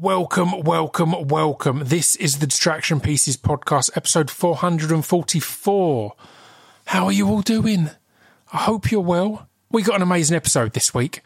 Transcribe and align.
Welcome, 0.00 0.62
welcome, 0.62 1.28
welcome. 1.28 1.82
This 1.84 2.16
is 2.16 2.38
the 2.38 2.46
Distraction 2.46 3.00
Pieces 3.00 3.36
podcast, 3.36 3.90
episode 3.94 4.30
444. 4.30 6.14
How 6.86 7.04
are 7.04 7.12
you 7.12 7.28
all 7.28 7.42
doing? 7.42 7.90
I 8.50 8.56
hope 8.56 8.90
you're 8.90 9.02
well. 9.02 9.46
We 9.70 9.82
got 9.82 9.96
an 9.96 10.02
amazing 10.02 10.36
episode 10.36 10.72
this 10.72 10.94
week. 10.94 11.20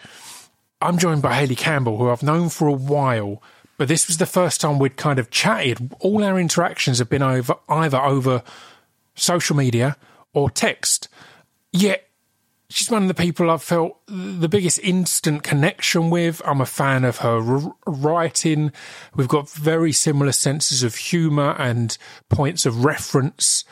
I'm 0.82 0.98
joined 0.98 1.22
by 1.22 1.34
Hayley 1.34 1.54
Campbell, 1.54 1.98
who 1.98 2.10
I've 2.10 2.24
known 2.24 2.48
for 2.48 2.66
a 2.66 2.72
while, 2.72 3.40
but 3.76 3.86
this 3.86 4.08
was 4.08 4.18
the 4.18 4.26
first 4.26 4.60
time 4.60 4.80
we'd 4.80 4.96
kind 4.96 5.20
of 5.20 5.30
chatted. 5.30 5.94
All 6.00 6.24
our 6.24 6.36
interactions 6.36 6.98
have 6.98 7.08
been 7.08 7.22
over 7.22 7.54
either 7.68 8.00
over 8.00 8.42
social 9.14 9.54
media 9.54 9.96
or 10.32 10.50
text. 10.50 11.06
Yet 11.70 12.08
she's 12.74 12.90
one 12.90 13.02
of 13.02 13.08
the 13.08 13.14
people 13.14 13.50
I've 13.50 13.62
felt 13.62 14.00
the 14.08 14.48
biggest 14.48 14.80
instant 14.80 15.44
connection 15.44 16.10
with. 16.10 16.42
I'm 16.44 16.60
a 16.60 16.66
fan 16.66 17.04
of 17.04 17.18
her 17.18 17.40
writing. 17.86 18.72
We've 19.14 19.28
got 19.28 19.48
very 19.48 19.92
similar 19.92 20.32
senses 20.32 20.82
of 20.82 20.96
humour 20.96 21.54
and 21.56 21.96
points 22.28 22.66
of 22.66 22.84
reference. 22.84 23.64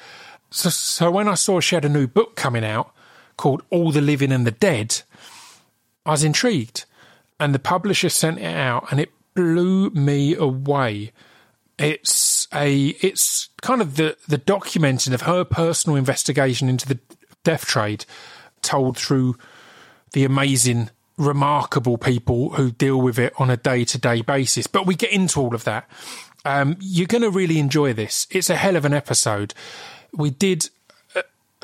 So, 0.52 0.70
so 0.70 1.10
when 1.10 1.27
I 1.27 1.34
saw 1.34 1.58
she 1.58 1.74
had 1.74 1.84
a 1.84 1.88
new 1.88 2.06
book 2.06 2.36
coming 2.36 2.64
out 2.64 2.94
called 3.36 3.64
All 3.70 3.91
the 3.91 4.00
Living 4.00 4.30
and 4.30 4.46
the 4.46 4.52
Dead, 4.52 5.02
I 6.06 6.12
was 6.12 6.22
intrigued. 6.22 6.84
And 7.41 7.52
the 7.52 7.58
publisher 7.58 8.08
sent 8.08 8.38
it 8.38 8.55
out 8.55 8.86
and 8.92 9.00
it 9.00 9.10
blew 9.34 9.91
me 9.91 10.36
away. 10.36 11.10
It's 11.77 12.46
a 12.55 12.88
it's 13.00 13.48
kind 13.62 13.80
of 13.80 13.96
the 13.96 14.16
the 14.28 14.38
documenting 14.38 15.12
of 15.12 15.22
her 15.22 15.42
personal 15.42 15.96
investigation 15.96 16.69
into 16.69 16.86
the 16.86 17.00
death 17.42 17.66
trade 17.66 18.05
told 18.62 18.96
through 18.96 19.36
the 20.12 20.24
amazing, 20.24 20.90
remarkable 21.16 21.98
people 21.98 22.50
who 22.50 22.70
deal 22.70 23.00
with 23.00 23.18
it 23.18 23.32
on 23.38 23.50
a 23.50 23.56
day 23.56 23.84
to 23.84 23.98
day 23.98 24.22
basis. 24.22 24.66
But 24.66 24.86
we 24.86 24.94
get 24.94 25.12
into 25.12 25.40
all 25.40 25.54
of 25.54 25.64
that. 25.64 25.88
Um, 26.44 26.76
you're 26.80 27.06
going 27.06 27.22
to 27.22 27.30
really 27.30 27.58
enjoy 27.58 27.92
this. 27.92 28.26
It's 28.30 28.50
a 28.50 28.56
hell 28.56 28.76
of 28.76 28.84
an 28.84 28.94
episode. 28.94 29.54
We 30.12 30.30
did 30.30 30.69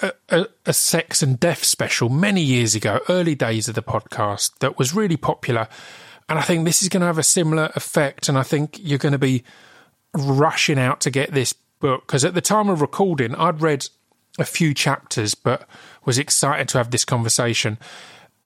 a, 0.02 0.12
a, 0.28 0.46
a, 0.66 0.72
sex 0.72 1.22
and 1.22 1.38
death 1.38 1.64
special 1.64 2.08
many 2.08 2.42
years 2.42 2.74
ago, 2.74 3.00
early 3.08 3.34
days 3.34 3.68
of 3.68 3.74
the 3.74 3.83
podcast, 3.83 4.58
that 4.60 4.78
was 4.78 4.94
really 4.94 5.16
popular. 5.16 5.68
And 6.28 6.38
I 6.38 6.42
think 6.42 6.64
this 6.64 6.83
is 6.83 6.88
going 6.88 7.00
to 7.00 7.06
have 7.06 7.18
a 7.18 7.22
similar 7.22 7.72
effect. 7.74 8.28
And 8.28 8.38
I 8.38 8.42
think 8.42 8.78
you're 8.80 8.98
going 8.98 9.12
to 9.12 9.18
be 9.18 9.44
rushing 10.14 10.78
out 10.78 11.00
to 11.00 11.10
get 11.10 11.33
this 11.33 11.52
book 11.52 12.06
because 12.06 12.24
at 12.24 12.34
the 12.34 12.40
time 12.40 12.68
of 12.68 12.80
recording, 12.80 13.34
I'd 13.34 13.60
read 13.60 13.88
a 14.39 14.44
few 14.44 14.72
chapters, 14.75 15.34
but 15.34 15.69
was 16.05 16.19
excited 16.19 16.69
to 16.69 16.78
have 16.78 16.91
this 16.91 17.05
conversation. 17.05 17.78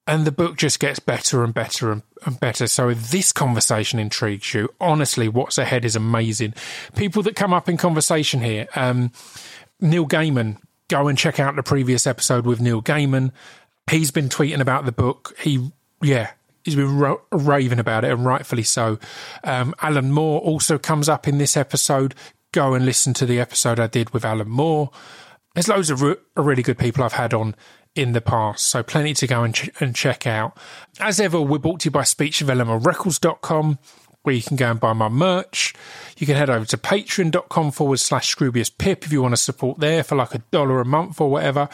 And 0.07 0.25
the 0.25 0.33
book 0.33 0.57
just 0.57 0.81
gets 0.81 0.99
better 0.99 1.45
and 1.45 1.55
better 1.55 1.93
and, 1.93 2.03
and, 2.27 2.41
better. 2.41 2.67
So 2.67 2.89
if 2.89 3.13
this 3.13 3.31
conversation 3.31 4.01
intrigues 4.01 4.53
you, 4.53 4.69
honestly, 4.81 5.29
what's 5.29 5.59
ahead 5.59 5.85
is 5.85 5.95
amazing. 5.95 6.55
People 6.97 7.23
that 7.23 7.37
come 7.37 7.53
up 7.53 7.69
in 7.69 7.77
conversation 7.77 8.41
here, 8.41 8.67
um, 8.75 9.13
Neil 9.81 10.07
Gaiman, 10.07 10.57
go 10.89 11.07
and 11.07 11.17
check 11.17 11.39
out 11.39 11.55
the 11.55 11.63
previous 11.63 12.07
episode 12.07 12.47
with 12.47 12.61
Neil 12.61 12.83
Gaiman. 12.83 13.31
He's 13.89 14.11
been 14.11 14.29
tweeting 14.29 14.61
about 14.61 14.87
the 14.87 14.93
book. 14.93 15.37
He, 15.39 15.71
yeah, 16.03 16.33
he's 16.65 16.75
been 16.75 16.99
ra- 16.99 17.21
raving 17.31 17.79
about 17.79 18.05
it, 18.05 18.11
and 18.11 18.25
rightfully 18.25 18.63
so. 18.65 18.99
Um, 19.45 19.73
Alan 19.81 20.11
Moore 20.11 20.41
also 20.41 20.79
comes 20.79 21.09
up 21.09 21.29
in 21.29 21.39
this 21.39 21.57
episode. 21.57 22.15
Go 22.51 22.75
and 22.75 22.85
listen 22.85 23.15
to 23.15 23.27
the 23.27 23.41
episode 23.41 23.79
I 23.79 23.87
did 23.87 24.11
with 24.11 24.25
Alan 24.25 24.49
Moore. 24.51 24.91
There's 25.55 25.69
loads 25.69 25.91
of 25.91 26.03
re- 26.03 26.17
really 26.37 26.63
good 26.63 26.79
people 26.79 27.05
I've 27.05 27.13
had 27.15 27.35
on 27.35 27.55
in 27.95 28.13
the 28.13 28.21
past, 28.21 28.69
so 28.69 28.83
plenty 28.83 29.13
to 29.15 29.27
go 29.27 29.45
and, 29.45 29.55
ch- 29.55 29.71
and 29.81 29.95
check 29.95 30.27
out. 30.27 30.57
As 30.99 31.21
ever, 31.21 31.41
we're 31.41 31.59
brought 31.59 31.81
to 31.81 31.87
you 31.87 31.91
by 31.91 32.05
Speech 32.05 32.39
Development 32.39 32.83
speechdevelopmentrecords.com, 32.83 33.79
where 34.23 34.35
you 34.35 34.43
can 34.43 34.57
go 34.57 34.71
and 34.71 34.81
buy 34.81 34.93
my 34.95 35.09
merch. 35.09 35.75
You 36.17 36.27
can 36.27 36.37
head 36.37 36.49
over 36.49 36.65
to 36.65 36.77
patreon.com 36.79 37.71
forward 37.73 38.01
slash 38.01 38.35
Scroobius 38.35 38.77
Pip 38.77 39.05
if 39.05 39.13
you 39.13 39.21
want 39.21 39.33
to 39.33 39.37
support 39.37 39.81
there 39.81 40.03
for 40.03 40.15
like 40.17 40.35
a 40.35 40.39
dollar 40.51 40.81
a 40.81 40.85
month 40.87 41.21
or 41.21 41.31
whatever. 41.31 41.69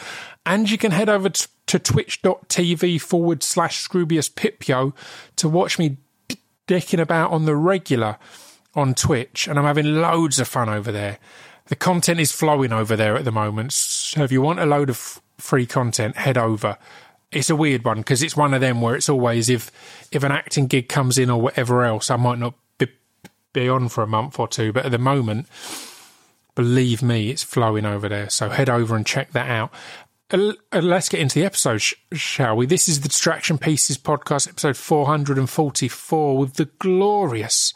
And 0.45 0.69
you 0.71 0.79
can 0.79 0.91
head 0.91 1.09
over 1.09 1.29
to, 1.29 1.49
to 1.67 1.79
twitch.tv 1.79 3.01
forward 3.01 3.43
slash 3.43 3.87
Scroobius 3.87 4.35
Pipio 4.35 4.95
to 5.37 5.49
watch 5.49 5.79
me 5.79 5.99
d- 6.27 6.39
dicking 6.67 7.01
about 7.01 7.31
on 7.31 7.45
the 7.45 7.55
regular 7.55 8.17
on 8.75 8.95
Twitch. 8.95 9.47
And 9.47 9.59
I'm 9.59 9.67
having 9.67 10.01
loads 10.01 10.41
of 10.41 10.49
fun 10.49 10.69
over 10.69 10.91
there 10.91 11.19
the 11.69 11.77
content 11.77 12.19
is 12.19 12.33
flowing 12.33 12.73
over 12.73 12.97
there 12.97 13.17
at 13.17 13.25
the 13.25 13.33
moment. 13.33 13.73
So 13.73 14.25
if 14.25 14.33
you 14.33 14.43
want 14.43 14.59
a 14.59 14.67
load 14.67 14.91
of 14.91 15.21
free 15.37 15.67
content, 15.67 16.17
head 16.17 16.37
over. 16.37 16.79
It's 17.31 17.51
a 17.51 17.57
weird 17.57 17.85
one 17.85 17.99
because 17.99 18.23
it's 18.23 18.37
one 18.37 18.55
of 18.55 18.61
them 18.61 18.81
where 18.81 18.97
it's 18.97 19.09
always 19.09 19.49
if 19.51 19.71
if 20.11 20.23
an 20.23 20.33
acting 20.33 20.67
gig 20.67 20.89
comes 20.89 21.19
in 21.19 21.31
or 21.31 21.41
whatever 21.41 21.85
else, 21.85 22.11
I 22.11 22.17
might 22.17 22.39
not 22.39 22.55
be, 22.79 22.89
be 23.53 23.69
on 23.69 23.89
for 23.89 24.03
a 24.03 24.07
month 24.07 24.39
or 24.39 24.49
two. 24.49 24.73
But 24.73 24.87
at 24.87 24.93
the 24.93 24.99
moment, 24.99 25.47
believe 26.55 27.03
me, 27.03 27.31
it's 27.31 27.43
flowing 27.43 27.85
over 27.85 28.09
there. 28.09 28.31
So 28.31 28.49
head 28.49 28.71
over 28.71 28.97
and 28.97 29.07
check 29.07 29.33
that 29.33 29.51
out. 29.51 29.73
Uh, 30.31 30.53
let's 30.73 31.09
get 31.09 31.21
into 31.21 31.39
the 31.39 31.47
episode, 31.47 31.83
shall 32.13 32.57
we? 32.57 32.67
This 32.67 32.89
is 32.89 33.01
the 33.01 33.09
Distraction 33.09 33.57
Pieces 33.57 33.97
podcast, 33.97 34.49
episode 34.49 34.77
444, 34.77 36.37
with 36.37 36.55
the 36.55 36.67
glorious 36.79 37.73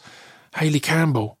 Hayley 0.55 0.79
Campbell. 0.79 1.39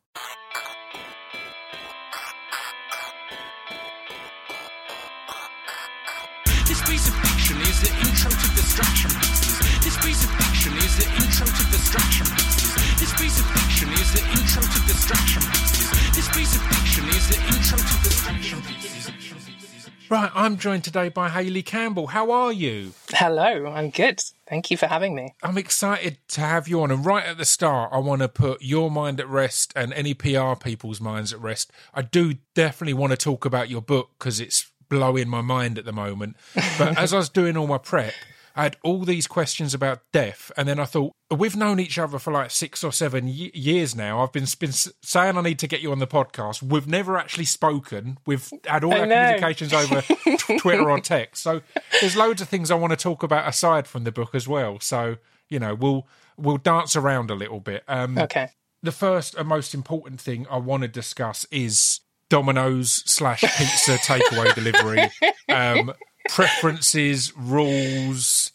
Right, 20.09 20.31
I'm 20.33 20.57
joined 20.57 20.83
today 20.83 21.09
by 21.09 21.29
Hayley 21.29 21.61
Campbell. 21.61 22.07
How 22.07 22.31
are 22.31 22.51
you? 22.51 22.93
Hello, 23.09 23.67
I'm 23.67 23.91
good. 23.91 24.19
Thank 24.47 24.71
you 24.71 24.77
for 24.77 24.87
having 24.87 25.13
me. 25.13 25.35
I'm 25.43 25.57
excited 25.57 26.17
to 26.29 26.41
have 26.41 26.67
you 26.67 26.81
on. 26.81 26.89
And 26.89 27.05
right 27.05 27.25
at 27.25 27.37
the 27.37 27.45
start, 27.45 27.91
I 27.93 27.99
want 27.99 28.21
to 28.23 28.27
put 28.27 28.63
your 28.63 28.89
mind 28.89 29.19
at 29.19 29.27
rest 29.27 29.71
and 29.75 29.93
any 29.93 30.15
PR 30.15 30.55
people's 30.55 30.99
minds 30.99 31.31
at 31.31 31.41
rest. 31.41 31.71
I 31.93 32.01
do 32.01 32.35
definitely 32.55 32.93
want 32.93 33.11
to 33.11 33.17
talk 33.17 33.45
about 33.45 33.69
your 33.69 33.81
book 33.81 34.09
because 34.17 34.39
it's 34.39 34.71
blowing 34.89 35.29
my 35.29 35.41
mind 35.41 35.77
at 35.77 35.85
the 35.85 35.93
moment. 35.93 36.37
But 36.77 36.97
as 36.97 37.13
I 37.13 37.17
was 37.17 37.29
doing 37.29 37.55
all 37.55 37.67
my 37.67 37.77
prep, 37.77 38.13
I 38.55 38.63
had 38.63 38.77
all 38.83 38.99
these 38.99 39.25
questions 39.27 39.73
about 39.73 40.01
death, 40.11 40.51
and 40.55 40.67
then 40.67 40.79
I 40.79 40.85
thought 40.85 41.13
we've 41.35 41.55
known 41.55 41.79
each 41.79 41.97
other 41.97 42.19
for 42.19 42.31
like 42.31 42.51
six 42.51 42.83
or 42.83 42.91
seven 42.91 43.25
y- 43.25 43.49
years 43.53 43.95
now. 43.95 44.21
I've 44.21 44.31
been, 44.31 44.45
been 44.59 44.71
saying 44.71 45.37
I 45.37 45.41
need 45.41 45.57
to 45.59 45.67
get 45.67 45.81
you 45.81 45.91
on 45.91 45.99
the 45.99 46.05
podcast. 46.07 46.61
We've 46.61 46.87
never 46.87 47.17
actually 47.17 47.45
spoken. 47.45 48.19
We've 48.27 48.47
had 48.65 48.83
all 48.83 48.93
I 48.93 48.99
our 48.99 49.05
know. 49.07 49.15
communications 49.15 49.73
over 49.73 50.01
t- 50.37 50.57
Twitter 50.59 50.89
or 50.89 50.99
text. 50.99 51.41
So 51.41 51.61
there's 51.99 52.15
loads 52.15 52.41
of 52.41 52.47
things 52.49 52.69
I 52.69 52.75
want 52.75 52.91
to 52.91 52.97
talk 52.97 53.23
about 53.23 53.47
aside 53.47 53.87
from 53.87 54.03
the 54.03 54.11
book 54.11 54.35
as 54.35 54.47
well. 54.47 54.79
So 54.79 55.17
you 55.49 55.59
know 55.59 55.73
we'll 55.73 56.07
we'll 56.37 56.57
dance 56.57 56.95
around 56.95 57.31
a 57.31 57.35
little 57.35 57.59
bit. 57.59 57.83
Um, 57.87 58.17
Okay. 58.17 58.49
the 58.83 58.91
first 58.91 59.33
and 59.35 59.47
most 59.47 59.73
important 59.73 60.21
thing 60.21 60.45
I 60.49 60.57
want 60.57 60.81
to 60.83 60.87
discuss 60.87 61.45
is 61.51 62.01
Domino's 62.29 63.03
slash 63.05 63.41
pizza 63.41 63.97
takeaway 63.97 64.53
delivery. 64.53 65.09
Um, 65.49 65.93
preferences, 66.29 67.33
rules, 67.37 68.51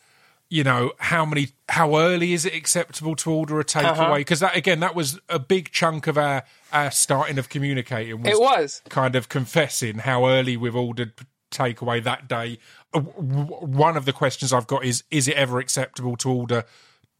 you 0.50 0.64
know, 0.64 0.92
how 0.98 1.24
many, 1.26 1.48
how 1.68 1.96
early 1.98 2.32
is 2.32 2.44
it 2.44 2.54
acceptable 2.54 3.14
to 3.16 3.30
order 3.30 3.58
a 3.58 3.60
Uh-huh. 3.60 3.80
takeaway? 3.94 4.16
Because 4.18 4.40
that, 4.40 4.56
again, 4.56 4.80
that 4.80 4.94
was 4.94 5.20
a 5.28 5.38
big 5.38 5.70
chunk 5.70 6.06
of 6.06 6.16
our, 6.16 6.44
our 6.72 6.90
starting 6.90 7.38
of 7.38 7.48
communicating. 7.48 8.22
Was 8.22 8.32
It 8.32 8.40
was. 8.40 8.82
kind 8.88 9.14
of 9.16 9.28
confessing 9.28 9.98
how 9.98 10.26
early 10.26 10.56
we've 10.56 10.76
ordered 10.76 11.12
takeaway 11.50 12.02
that 12.02 12.28
day. 12.28 12.58
Uh, 12.94 13.00
One 13.00 13.96
of 13.96 14.04
the 14.04 14.12
questions 14.12 14.52
I've 14.52 14.66
got 14.66 14.84
is: 14.84 15.02
Is 15.10 15.28
it 15.28 15.34
ever 15.36 15.58
acceptable 15.58 16.16
to 16.18 16.30
order 16.30 16.64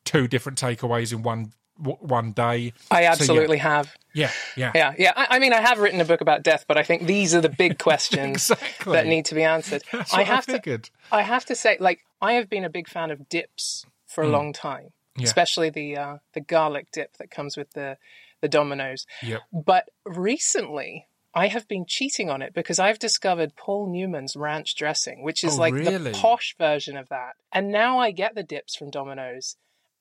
two 0.05 0.27
different 0.29 0.59
takeaways 0.59 1.13
in 1.13 1.23
one 1.23 1.53
w- 1.81 1.99
one 2.01 2.33
day? 2.33 2.73
I 2.91 2.97
So, 2.97 3.01
yeah. 3.01 3.11
absolutely 3.13 3.59
have. 3.59 3.97
Yeah, 4.15 4.31
yeah, 4.57 4.73
Yeah, 4.75 4.95
yeah. 4.99 5.13
I, 5.17 5.27
I 5.37 5.39
mean, 5.39 5.53
I 5.53 5.61
have 5.61 5.79
written 5.79 6.01
a 6.01 6.05
book 6.05 6.21
about 6.21 6.43
death, 6.43 6.65
but 6.67 6.77
I 6.77 6.83
think 6.83 7.07
these 7.07 7.35
are 7.35 7.41
the 7.41 7.49
big 7.49 7.79
questions 7.89 8.51
Exactly. 8.51 8.93
that 8.95 9.07
need 9.07 9.27
to 9.27 9.35
be 9.35 9.43
answered. 9.45 9.83
That's 9.93 10.13
I 10.13 10.19
what 10.19 10.29
I 10.29 10.35
have 10.35 10.47
to. 10.47 10.81
I 11.13 11.23
have 11.23 11.45
to 11.47 11.55
say, 11.55 11.77
like, 11.81 12.01
I 12.21 12.33
have 12.33 12.49
been 12.51 12.65
a 12.65 12.71
big 12.71 12.89
fan 12.89 13.11
of 13.11 13.29
dips 13.29 13.85
for 14.07 14.23
a 14.25 14.29
long 14.29 14.53
time. 14.53 14.89
Yeah. 15.17 15.25
especially 15.27 15.69
the 15.71 15.97
uh, 15.97 16.17
the 16.35 16.41
garlic 16.41 16.93
dip 16.93 17.17
that 17.17 17.29
comes 17.29 17.57
with 17.57 17.73
the 17.73 17.97
the 18.41 18.47
Domino's. 18.49 19.05
Yep. 19.21 19.41
But 19.53 19.89
recently, 20.05 21.09
I 21.35 21.49
have 21.49 21.67
been 21.67 21.85
cheating 21.89 22.31
on 22.31 22.41
it 22.43 22.55
because 22.55 22.79
I've 22.79 22.99
discovered 23.01 23.57
Paul 23.57 23.91
Newman's 23.91 24.37
ranch 24.37 24.77
dressing, 24.77 25.23
which 25.25 25.43
is 25.43 25.55
Oh, 25.55 25.61
like 25.61 25.75
really? 25.75 26.13
the 26.13 26.19
posh 26.19 26.55
version 26.59 26.97
of 26.97 27.09
that. 27.09 27.33
And 27.53 27.71
now 27.73 27.99
I 27.99 28.13
get 28.13 28.35
the 28.37 28.43
dips 28.45 28.77
from 28.77 28.91
Domino's 28.91 29.57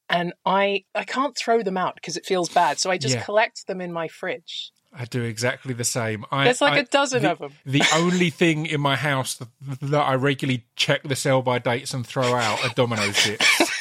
and 0.10 0.34
I 0.46 0.84
I 0.96 1.04
can't 1.04 1.36
throw 1.38 1.62
them 1.64 1.78
out 1.78 1.96
because 1.96 2.18
it 2.18 2.26
feels 2.26 2.50
bad. 2.50 2.80
So 2.80 2.90
I 2.92 2.98
just 2.98 3.16
Yeah. 3.16 3.22
collect 3.24 3.68
them 3.68 3.82
in 3.82 3.92
my 3.92 4.08
fridge. 4.08 4.72
I 5.00 5.06
do 5.06 5.22
exactly 5.22 5.74
the 5.74 5.84
same. 5.84 6.26
I, 6.32 6.46
There's 6.46 6.62
like 6.62 6.74
I- 6.74 6.80
a 6.80 6.84
dozen 6.86 7.22
the, 7.24 7.36
them. 7.36 7.54
The 7.66 7.84
only 7.94 8.30
thing 8.30 8.66
in 8.66 8.82
my 8.82 8.96
house 8.96 9.36
that, 9.36 9.48
that 9.82 10.02
I 10.02 10.16
regularly 10.16 10.64
check 10.76 11.04
the 11.04 11.16
sell 11.16 11.42
by 11.42 11.60
dates 11.60 11.94
and 11.94 12.08
throw 12.08 12.34
out 12.34 12.64
are 12.66 12.74
Domino's 12.74 13.22
dips. 13.24 13.72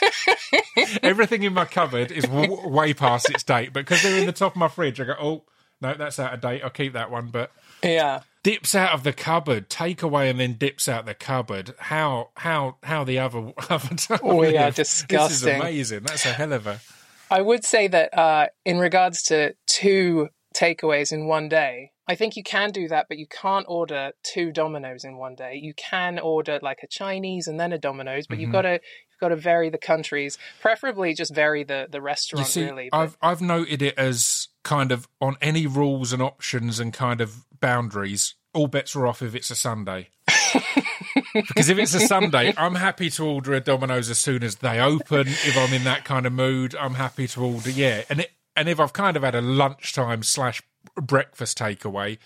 Everything 1.03 1.43
in 1.43 1.55
my 1.55 1.65
cupboard 1.65 2.11
is 2.13 2.25
w- 2.25 2.69
way 2.69 2.93
past 2.93 3.31
its 3.31 3.43
date, 3.43 3.73
but 3.73 3.81
because 3.87 4.03
they're 4.03 4.19
in 4.19 4.27
the 4.27 4.33
top 4.33 4.53
of 4.53 4.57
my 4.57 4.69
fridge, 4.69 5.01
I 5.01 5.05
go, 5.05 5.15
oh 5.19 5.45
no, 5.81 5.95
that's 5.95 6.19
out 6.19 6.35
of 6.35 6.41
date. 6.41 6.63
I'll 6.63 6.71
keep 6.71 6.93
that 6.95 7.11
one. 7.11 7.29
But 7.29 7.51
Yeah. 7.83 8.21
Dips 8.47 8.77
out 8.77 8.93
of 8.95 9.03
the 9.03 9.13
cupboard, 9.13 9.69
take 9.69 10.05
away, 10.05 10.31
and 10.31 10.39
then 10.39 10.53
dips 10.53 10.87
out 10.89 11.05
the 11.05 11.15
cupboard. 11.15 11.75
How 11.81 12.31
how 12.37 12.77
how 12.85 13.03
the 13.03 13.19
other 13.19 13.53
other 13.69 13.97
time 13.97 14.21
We 14.23 14.57
are 14.57 14.67
live. 14.67 14.77
This 14.77 15.05
is 15.11 15.45
amazing. 15.45 16.05
That's 16.05 16.25
a 16.27 16.29
hell 16.33 16.53
of 16.53 16.65
a 16.69 16.81
I 17.29 17.43
would 17.43 17.65
say 17.65 17.89
that 17.89 18.17
uh, 18.17 18.47
in 18.65 18.79
regards 18.79 19.25
to 19.25 19.55
two 19.67 20.29
takeaways 20.57 21.11
in 21.11 21.27
one 21.27 21.49
day, 21.49 21.91
I 22.07 22.15
think 22.15 22.37
you 22.37 22.45
can 22.45 22.71
do 22.71 22.87
that, 22.87 23.07
but 23.09 23.19
you 23.19 23.27
can't 23.27 23.67
order 23.69 24.13
two 24.23 24.53
Domino's 24.53 25.03
in 25.03 25.17
one 25.17 25.35
day. 25.35 25.59
You 25.61 25.75
can 25.75 26.21
order 26.21 26.61
like 26.63 26.79
a 26.85 26.87
Chinese 26.87 27.49
and 27.49 27.59
then 27.59 27.73
a 27.73 27.79
Domino's, 27.79 28.29
but 28.29 28.39
you've 28.39 28.47
Mm-hmm. 28.47 28.53
got 28.53 28.63
to 28.63 28.73
you've 28.75 29.21
got 29.21 29.31
to 29.31 29.37
vary 29.37 29.71
the 29.71 29.77
countries. 29.79 30.39
Preferably, 30.61 31.15
just 31.15 31.35
vary 31.35 31.65
the 31.65 31.89
the 31.91 32.01
You 32.37 32.45
see, 32.45 32.65
really, 32.67 32.91
but- 32.93 32.97
I've 32.97 33.17
I've 33.21 33.43
noted 33.43 33.83
it 33.83 33.99
as 33.99 34.47
kind 34.63 34.93
of 34.93 35.09
on 35.21 35.35
any 35.41 35.67
rules 35.67 36.13
and 36.13 36.23
options 36.23 36.79
and 36.79 36.93
kind 36.93 37.21
of 37.21 37.45
boundaries. 37.61 38.36
All 38.57 38.67
bets 38.67 38.97
are 38.97 39.07
off 39.07 39.21
if 39.23 39.35
it's 39.35 39.51
a 39.51 39.55
Sunday. 39.55 40.09
because 41.35 41.69
if 41.69 41.79
it's 41.79 41.95
a 41.95 42.01
Sunday, 42.01 42.55
I'm 42.57 42.75
happy 42.75 43.11
to 43.11 43.25
order 43.25 43.53
a 43.53 43.61
Domino's 43.61 44.09
as 44.09 44.19
soon 44.19 44.43
as 44.43 44.57
they 44.57 44.81
open. 44.81 45.29
If 45.29 45.57
I'm 45.57 45.73
in 45.75 45.85
that 45.85 46.05
kind 46.05 46.25
of 46.25 46.33
mood, 46.33 46.75
I'm 46.75 46.95
happy 46.95 47.29
to 47.29 47.45
order. 47.45 47.71
Yeah, 47.71 48.03
and 48.09 48.21
it, 48.21 48.33
and 48.57 48.69
if 48.69 48.81
I've 48.81 48.93
kind 48.93 49.17
of 49.17 49.23
had 49.23 49.35
a 49.35 49.43
lunchtime 49.43 50.23
slash 50.23 50.63
breakfast 50.95 51.59
takeaway, 51.59 52.19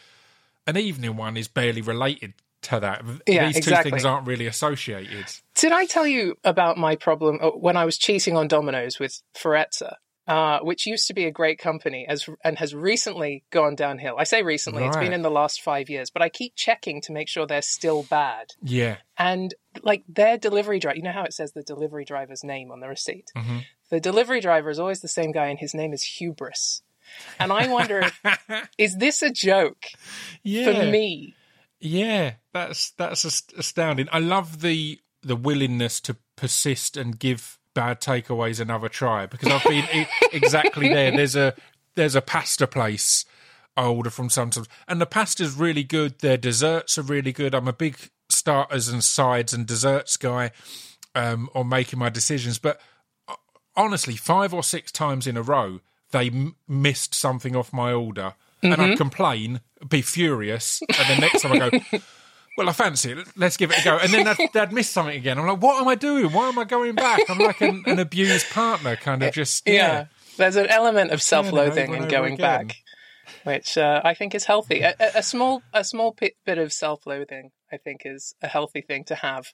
an 0.67 0.77
evening 0.77 1.17
one 1.17 1.37
is 1.37 1.49
barely 1.49 1.83
related 1.83 2.35
to 2.63 2.81
that. 2.81 3.03
Yeah, 3.27 3.47
These 3.47 3.55
two 3.55 3.59
exactly. 3.59 3.91
things 3.91 4.05
aren't 4.05 4.27
really 4.27 4.47
associated. 4.47 5.27
Did 5.57 5.73
I 5.73 5.87
tell 5.87 6.07
you 6.07 6.37
about 6.45 6.79
my 6.79 6.95
problem 6.97 7.39
uh, 7.41 7.51
when 7.51 7.77
I 7.77 7.85
was 7.85 7.99
cheating 7.99 8.37
on 8.37 8.49
Domino's 8.49 8.99
with 8.99 9.21
Firezza, 9.35 9.95
uh, 10.31 10.61
which 10.61 10.87
used 10.87 11.09
to 11.09 11.15
be 11.15 11.25
a 11.25 11.31
great 11.33 11.59
company 11.59 12.07
as, 12.09 12.29
and 12.45 12.57
has 12.57 12.73
recently 12.73 13.43
gone 13.51 13.75
downhill? 13.75 14.15
I 14.17 14.23
say 14.23 14.45
recently, 14.45 14.85
it's 14.85 14.97
been 14.97 15.13
in 15.13 15.23
the 15.23 15.31
last 15.31 15.61
five 15.61 15.91
years, 15.91 16.09
but 16.11 16.23
I 16.23 16.29
keep 16.29 16.55
checking 16.55 17.01
to 17.03 17.13
make 17.13 17.29
sure 17.29 17.47
they're 17.47 17.61
still 17.61 18.05
bad. 18.05 18.53
Yeah, 18.63 18.99
And 19.19 19.53
like 19.83 20.05
their 20.09 20.39
delivery 20.39 20.79
driver, 20.79 20.97
you 20.97 21.03
know 21.03 21.11
how 21.11 21.25
it 21.25 21.33
says 21.33 21.51
the 21.51 21.65
delivery 21.65 22.05
driver's 22.05 22.45
name 22.45 22.71
on 22.71 22.79
the 22.79 22.87
receipt? 22.87 23.33
Mhm. 23.37 23.65
The 23.89 23.99
delivery 23.99 24.41
driver 24.41 24.71
is 24.71 24.79
always 24.79 25.01
the 25.01 25.09
same 25.09 25.33
guy, 25.33 25.49
and 25.49 25.59
his 25.59 25.75
name 25.75 25.93
is 25.93 26.05
Hubris. 26.05 26.83
And 27.41 27.53
I 27.53 27.67
wonder, 27.67 28.03
if, 28.03 28.69
is 28.79 28.99
this 28.99 29.23
a 29.23 29.31
joke 29.31 29.87
yeah. 30.45 30.65
for 30.65 30.87
me? 30.87 31.35
Yeah, 31.81 32.35
that's 32.53 32.93
that's 32.93 33.25
astounding. 33.25 34.07
I 34.13 34.21
love 34.21 34.61
the 34.61 35.01
the 35.23 35.35
willingness 35.35 36.01
to 36.03 36.17
persist 36.37 36.97
and 36.97 37.19
give 37.19 37.59
bad 37.75 38.01
takeaways 38.01 38.61
another 38.61 38.89
try 38.89 39.27
because 39.27 39.49
I've 39.49 39.65
been 39.65 39.87
e- 39.93 40.07
exactly 40.33 40.89
there. 40.89 41.11
There's 41.11 41.37
a 41.37 41.55
there's 41.95 42.15
a 42.15 42.23
pasta 42.23 42.67
place 42.67 43.25
I 43.77 43.85
order 43.87 44.11
from 44.11 44.31
sometimes, 44.31 44.69
and 44.89 45.01
the 45.01 45.07
pasta's 45.07 45.55
really 45.55 45.85
good. 45.85 46.19
Their 46.21 46.37
desserts 46.37 46.99
are 46.99 47.03
really 47.03 47.33
good. 47.33 47.55
I'm 47.55 47.69
a 47.69 47.73
big 47.73 47.97
starters 48.29 48.89
and 48.89 49.03
sides 49.03 49.53
and 49.53 49.67
desserts 49.67 50.17
guy 50.17 50.51
um, 51.15 51.49
on 51.55 51.69
making 51.69 51.99
my 51.99 52.09
decisions, 52.09 52.59
but 52.59 52.81
uh, 53.29 53.35
honestly, 53.77 54.17
five 54.17 54.53
or 54.55 54.63
six 54.63 54.93
times 54.93 55.27
in 55.27 55.37
a 55.37 55.43
row, 55.43 55.81
they 56.13 56.29
m- 56.29 56.57
missed 56.69 57.15
something 57.15 57.57
off 57.57 57.73
my 57.73 57.93
order, 57.93 58.35
and 58.63 58.75
I'd 58.75 58.99
complain, 58.99 59.61
be 59.89 60.03
furious, 60.03 60.81
and 60.89 61.17
the 61.17 61.21
next 61.21 61.43
time 61.43 61.53
I 61.53 61.71
go. 61.71 61.99
Well, 62.61 62.69
I 62.69 62.73
fancy 62.75 63.13
it. 63.13 63.27
Let's 63.37 63.57
give 63.57 63.71
it 63.71 63.81
a 63.81 63.85
go. 63.85 63.97
And 63.97 64.13
then 64.13 64.27
they'd, 64.39 64.51
they'd 64.53 64.71
miss 64.71 64.91
something 64.91 65.17
again. 65.17 65.39
I'm 65.39 65.47
like, 65.47 65.63
what 65.63 65.81
am 65.81 65.89
I 65.89 65.95
doing? 65.95 66.31
Why 66.31 66.47
am 66.49 66.59
I 66.59 66.65
going 66.65 66.95
back? 66.95 67.21
I'm 67.31 67.39
like 67.39 67.63
an, 67.63 67.83
an 67.87 67.99
abused 67.99 68.51
partner, 68.51 68.97
kind 68.97 69.23
of 69.23 69.33
just 69.33 69.67
Yeah. 69.67 69.73
yeah. 69.75 70.05
There's 70.37 70.57
an 70.57 70.67
element 70.67 71.11
of 71.11 71.23
self-loathing 71.23 71.89
over 71.89 71.97
in 71.97 72.03
and 72.03 72.11
going 72.11 72.35
again. 72.35 72.67
back, 72.67 72.77
which 73.45 73.79
uh, 73.79 74.03
I 74.05 74.13
think 74.13 74.35
is 74.35 74.45
healthy. 74.45 74.81
A, 74.83 74.95
a- 75.01 75.19
a 75.21 75.23
small, 75.23 75.63
a 75.73 75.85
small 75.85 76.15
bit, 76.19 76.35
bit 76.45 76.59
of 76.59 76.71
self-loathing, 76.71 77.51
I 77.73 77.79
think, 77.79 78.03
is 78.05 78.35
a 78.43 78.47
healthy 78.49 78.83
thing 78.83 79.05
to 79.05 79.15
have, 79.15 79.47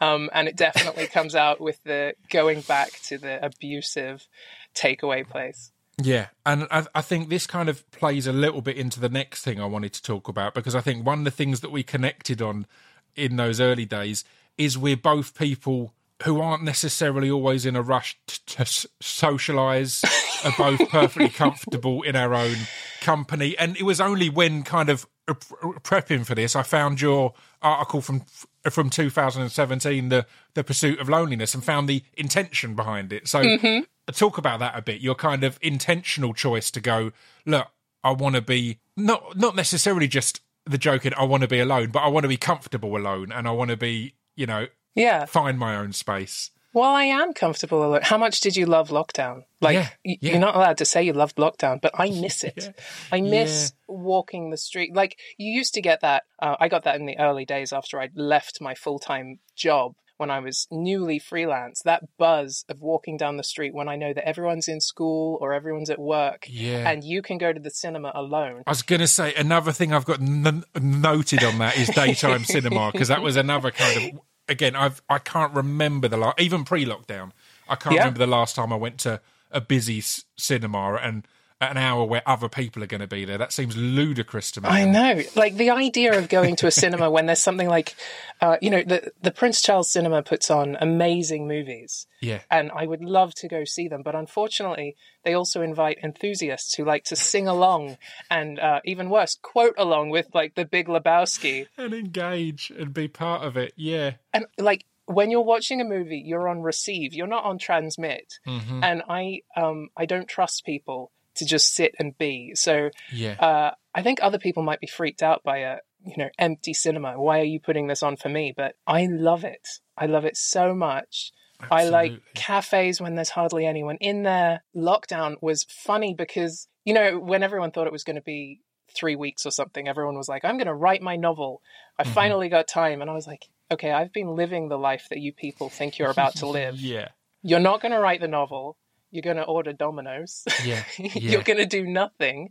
um, 0.00 0.30
and 0.32 0.46
it 0.46 0.54
definitely 0.56 1.08
comes 1.08 1.34
out 1.34 1.60
with 1.60 1.82
the 1.82 2.14
going 2.30 2.60
back 2.60 2.90
to 3.06 3.18
the 3.18 3.44
abusive 3.44 4.26
takeaway 4.74 5.28
place. 5.28 5.72
Yeah, 6.04 6.28
and 6.44 6.66
I, 6.70 6.86
I 6.94 7.02
think 7.02 7.28
this 7.28 7.46
kind 7.46 7.68
of 7.68 7.88
plays 7.90 8.26
a 8.26 8.32
little 8.32 8.60
bit 8.60 8.76
into 8.76 8.98
the 8.98 9.08
next 9.08 9.42
thing 9.42 9.60
I 9.60 9.66
wanted 9.66 9.92
to 9.94 10.02
talk 10.02 10.28
about 10.28 10.54
because 10.54 10.74
I 10.74 10.80
think 10.80 11.06
one 11.06 11.20
of 11.20 11.24
the 11.24 11.30
things 11.30 11.60
that 11.60 11.70
we 11.70 11.82
connected 11.82 12.42
on 12.42 12.66
in 13.14 13.36
those 13.36 13.60
early 13.60 13.84
days 13.84 14.24
is 14.58 14.76
we're 14.76 14.96
both 14.96 15.36
people 15.36 15.92
who 16.24 16.40
aren't 16.40 16.62
necessarily 16.62 17.30
always 17.30 17.66
in 17.66 17.76
a 17.76 17.82
rush 17.82 18.18
t- 18.26 18.38
to 18.46 18.88
socialize, 19.00 20.02
are 20.44 20.52
both 20.56 20.88
perfectly 20.88 21.28
comfortable 21.28 22.02
in 22.02 22.16
our 22.16 22.34
own 22.34 22.56
company. 23.00 23.56
And 23.58 23.76
it 23.76 23.82
was 23.82 24.00
only 24.00 24.28
when 24.28 24.62
kind 24.62 24.88
of 24.88 25.06
uh, 25.28 25.34
prepping 25.34 26.24
for 26.24 26.34
this, 26.34 26.56
I 26.56 26.62
found 26.62 27.00
your 27.00 27.34
article 27.60 28.00
from 28.00 28.22
from 28.70 28.90
2017, 28.90 30.08
the 30.08 30.26
the 30.54 30.64
pursuit 30.64 31.00
of 31.00 31.08
loneliness, 31.08 31.54
and 31.54 31.64
found 31.64 31.88
the 31.88 32.02
intention 32.14 32.74
behind 32.74 33.12
it. 33.12 33.28
So 33.28 33.42
mm-hmm. 33.42 33.84
talk 34.12 34.38
about 34.38 34.60
that 34.60 34.76
a 34.76 34.82
bit. 34.82 35.00
Your 35.00 35.14
kind 35.14 35.44
of 35.44 35.58
intentional 35.62 36.34
choice 36.34 36.70
to 36.72 36.80
go, 36.80 37.12
look, 37.46 37.68
I 38.04 38.12
want 38.12 38.36
to 38.36 38.42
be 38.42 38.78
not 38.96 39.36
not 39.36 39.56
necessarily 39.56 40.08
just 40.08 40.40
the 40.64 40.78
joking. 40.78 41.12
I 41.16 41.24
want 41.24 41.42
to 41.42 41.48
be 41.48 41.60
alone, 41.60 41.90
but 41.90 42.00
I 42.00 42.08
want 42.08 42.24
to 42.24 42.28
be 42.28 42.36
comfortable 42.36 42.96
alone, 42.96 43.32
and 43.32 43.48
I 43.48 43.50
want 43.50 43.70
to 43.70 43.76
be, 43.76 44.14
you 44.36 44.46
know, 44.46 44.68
Yeah. 44.94 45.26
find 45.26 45.58
my 45.58 45.76
own 45.76 45.92
space. 45.92 46.50
Well, 46.74 46.90
I 46.90 47.04
am 47.04 47.32
comfortable 47.34 47.84
alone. 47.84 48.00
How 48.02 48.16
much 48.18 48.40
did 48.40 48.56
you 48.56 48.66
love 48.66 48.88
lockdown? 48.88 49.44
Like, 49.60 49.74
Yeah, 49.74 49.88
yeah. 50.04 50.16
you're 50.32 50.40
not 50.40 50.56
allowed 50.56 50.78
to 50.78 50.84
say 50.84 51.02
you 51.02 51.12
loved 51.12 51.36
lockdown, 51.36 51.80
but 51.80 51.92
I 51.98 52.10
miss 52.10 52.42
it. 52.44 52.74
I 53.10 53.20
miss 53.20 53.72
walking 53.88 54.50
the 54.50 54.56
street. 54.56 54.94
Like, 54.94 55.18
you 55.36 55.52
used 55.52 55.74
to 55.74 55.82
get 55.82 56.00
that. 56.00 56.22
Uh, 56.40 56.56
I 56.58 56.68
got 56.68 56.84
that 56.84 56.96
in 56.96 57.06
the 57.06 57.18
early 57.18 57.44
days 57.44 57.72
after 57.72 58.00
I'd 58.00 58.16
left 58.16 58.60
my 58.60 58.74
full 58.74 58.98
time 58.98 59.38
job 59.54 59.94
when 60.18 60.30
I 60.30 60.38
was 60.38 60.68
newly 60.70 61.18
freelance. 61.18 61.82
That 61.84 62.04
buzz 62.16 62.64
of 62.68 62.80
walking 62.80 63.16
down 63.16 63.38
the 63.38 63.42
street 63.44 63.74
when 63.74 63.88
I 63.88 63.96
know 63.96 64.12
that 64.14 64.26
everyone's 64.26 64.68
in 64.68 64.80
school 64.80 65.36
or 65.40 65.52
everyone's 65.52 65.90
at 65.90 65.98
work 65.98 66.46
Yeah. 66.48 66.88
and 66.88 67.02
you 67.02 67.22
can 67.22 67.38
go 67.38 67.52
to 67.52 67.58
the 67.58 67.70
cinema 67.70 68.12
alone. 68.14 68.62
I 68.66 68.70
was 68.70 68.82
going 68.82 69.00
to 69.00 69.08
say 69.08 69.34
another 69.34 69.72
thing 69.72 69.92
I've 69.92 70.04
got 70.04 70.20
n- 70.20 70.64
noted 70.80 71.42
on 71.42 71.58
that 71.58 71.76
is 71.76 71.88
daytime 71.88 72.44
cinema 72.44 72.92
because 72.92 73.08
that 73.08 73.20
was 73.20 73.34
another 73.36 73.72
kind 73.72 74.14
of 74.14 74.20
again 74.48 74.74
I've 74.76 75.02
I 75.08 75.18
can't 75.18 75.52
remember 75.54 76.08
the 76.08 76.16
last 76.16 76.40
even 76.40 76.64
pre-lockdown 76.64 77.32
I 77.68 77.76
can't 77.76 77.94
Yeah. 77.94 78.00
remember 78.02 78.18
the 78.18 78.26
last 78.26 78.54
time 78.56 78.72
I 78.72 78.76
went 78.76 78.98
to 79.00 79.20
a 79.50 79.60
busy 79.60 79.98
s- 79.98 80.24
cinema 80.36 80.94
and 80.94 81.26
an 81.70 81.76
hour 81.76 82.04
where 82.04 82.22
other 82.26 82.48
people 82.48 82.82
are 82.82 82.86
going 82.86 83.00
to 83.00 83.06
be 83.06 83.24
there 83.24 83.38
that 83.38 83.52
seems 83.52 83.76
ludicrous 83.76 84.50
to 84.52 84.60
me. 84.60 84.68
I 84.68 84.84
know. 84.84 85.22
Like 85.36 85.56
the 85.56 85.70
idea 85.70 86.18
of 86.18 86.28
going 86.28 86.56
to 86.56 86.66
a 86.66 86.70
cinema 86.70 87.10
when 87.10 87.26
there's 87.26 87.42
something 87.42 87.68
like, 87.68 87.94
uh, 88.40 88.56
you 88.60 88.70
know, 88.70 88.82
the, 88.82 89.12
the 89.22 89.30
Prince 89.30 89.62
Charles 89.62 89.90
Cinema 89.90 90.22
puts 90.22 90.50
on 90.50 90.76
amazing 90.80 91.46
movies. 91.46 92.06
Yeah. 92.20 92.40
and 92.52 92.70
I 92.70 92.86
would 92.86 93.02
love 93.02 93.34
to 93.36 93.48
go 93.48 93.64
see 93.64 93.88
them. 93.88 94.02
But 94.04 94.14
unfortunately, 94.14 94.96
they 95.24 95.34
also 95.34 95.60
invite 95.60 95.98
enthusiasts 96.04 96.74
who 96.74 96.84
like 96.84 97.04
to 97.04 97.16
sing 97.16 97.48
along 97.48 97.96
and, 98.30 98.60
uh, 98.60 98.80
even 98.84 99.10
worse, 99.10 99.36
quote 99.42 99.74
along 99.76 100.10
with 100.10 100.28
like 100.32 100.54
the 100.54 100.64
Big 100.64 100.86
Lebowski. 100.86 101.66
And 101.76 101.92
engage 101.94 102.70
and 102.76 102.94
be 102.94 103.08
part 103.08 103.42
of 103.42 103.56
it. 103.56 103.72
Yeah. 103.76 104.12
And 104.32 104.46
like 104.56 104.84
when 105.06 105.30
you're 105.30 105.42
watching 105.42 105.80
a 105.80 105.84
movie, 105.84 106.22
you're 106.24 106.48
on 106.48 106.62
receive, 106.62 107.12
you're 107.12 107.26
not 107.26 107.44
on 107.44 107.58
transmit. 107.58 108.34
Mm-hmm. 108.46 108.84
And 108.84 109.02
I, 109.08 109.40
um, 109.56 109.88
I 109.96 110.06
don't 110.06 110.28
trust 110.28 110.64
people 110.64 111.10
to 111.36 111.44
just 111.44 111.74
sit 111.74 111.94
and 111.98 112.16
be. 112.18 112.52
So 112.54 112.90
Yeah. 113.12 113.34
uh, 113.38 113.70
I 113.94 114.02
think 114.02 114.20
other 114.22 114.38
people 114.38 114.62
might 114.62 114.80
be 114.80 114.86
freaked 114.86 115.22
out 115.22 115.42
by 115.42 115.58
a 115.58 115.78
you 116.04 116.16
know 116.16 116.30
empty 116.38 116.74
cinema. 116.74 117.20
Why 117.20 117.40
are 117.40 117.44
you 117.44 117.60
putting 117.60 117.86
this 117.86 118.02
on 118.02 118.16
for 118.16 118.28
me? 118.28 118.52
But 118.56 118.74
I 118.86 119.06
love 119.06 119.44
it. 119.44 119.66
I 119.96 120.06
love 120.06 120.24
it 120.24 120.36
so 120.36 120.74
much. 120.74 121.32
I 121.70 121.84
like 121.84 122.12
cafes 122.34 123.00
when 123.00 123.14
there's 123.14 123.28
hardly 123.30 123.66
anyone 123.66 123.96
in 124.00 124.24
there. 124.24 124.64
Lockdown 124.74 125.36
was 125.40 125.64
funny 125.70 126.12
because 126.12 126.66
you 126.84 126.92
know 126.92 127.18
when 127.20 127.42
everyone 127.44 127.70
thought 127.70 127.86
it 127.86 127.92
was 127.92 128.02
going 128.02 128.16
to 128.16 128.22
be 128.22 128.60
three 128.94 129.14
weeks 129.16 129.46
or 129.46 129.50
something, 129.52 129.86
everyone 129.86 130.16
was 130.16 130.28
like, 130.28 130.44
"I'm 130.44 130.56
going 130.56 130.66
to 130.66 130.74
write 130.74 131.02
my 131.02 131.14
novel." 131.16 131.62
I 131.98 132.02
Mm-hmm. 132.02 132.12
finally 132.14 132.48
got 132.48 132.66
time, 132.66 133.00
and 133.00 133.08
I 133.08 133.14
was 133.14 133.28
like, 133.28 133.46
"Okay, 133.70 133.92
I've 133.92 134.12
been 134.12 134.34
living 134.34 134.68
the 134.68 134.78
life 134.78 135.06
that 135.10 135.20
you 135.20 135.32
people 135.32 135.68
think 135.68 135.98
you're 135.98 136.10
about 136.10 136.34
to 136.36 136.46
live. 136.48 136.80
Yeah. 136.80 137.08
You're 137.44 137.60
not 137.60 137.80
going 137.80 137.92
to 137.92 137.98
write 138.00 138.20
the 138.20 138.28
novel. 138.28 138.76
You're 139.12 139.22
going 139.22 139.36
to 139.36 139.44
order 139.44 139.72
Domino's." 139.72 140.42
Yeah. 140.64 140.82
you're 140.98 141.42
going 141.42 141.58
to 141.58 141.66
do 141.66 141.86
nothing. 141.86 142.50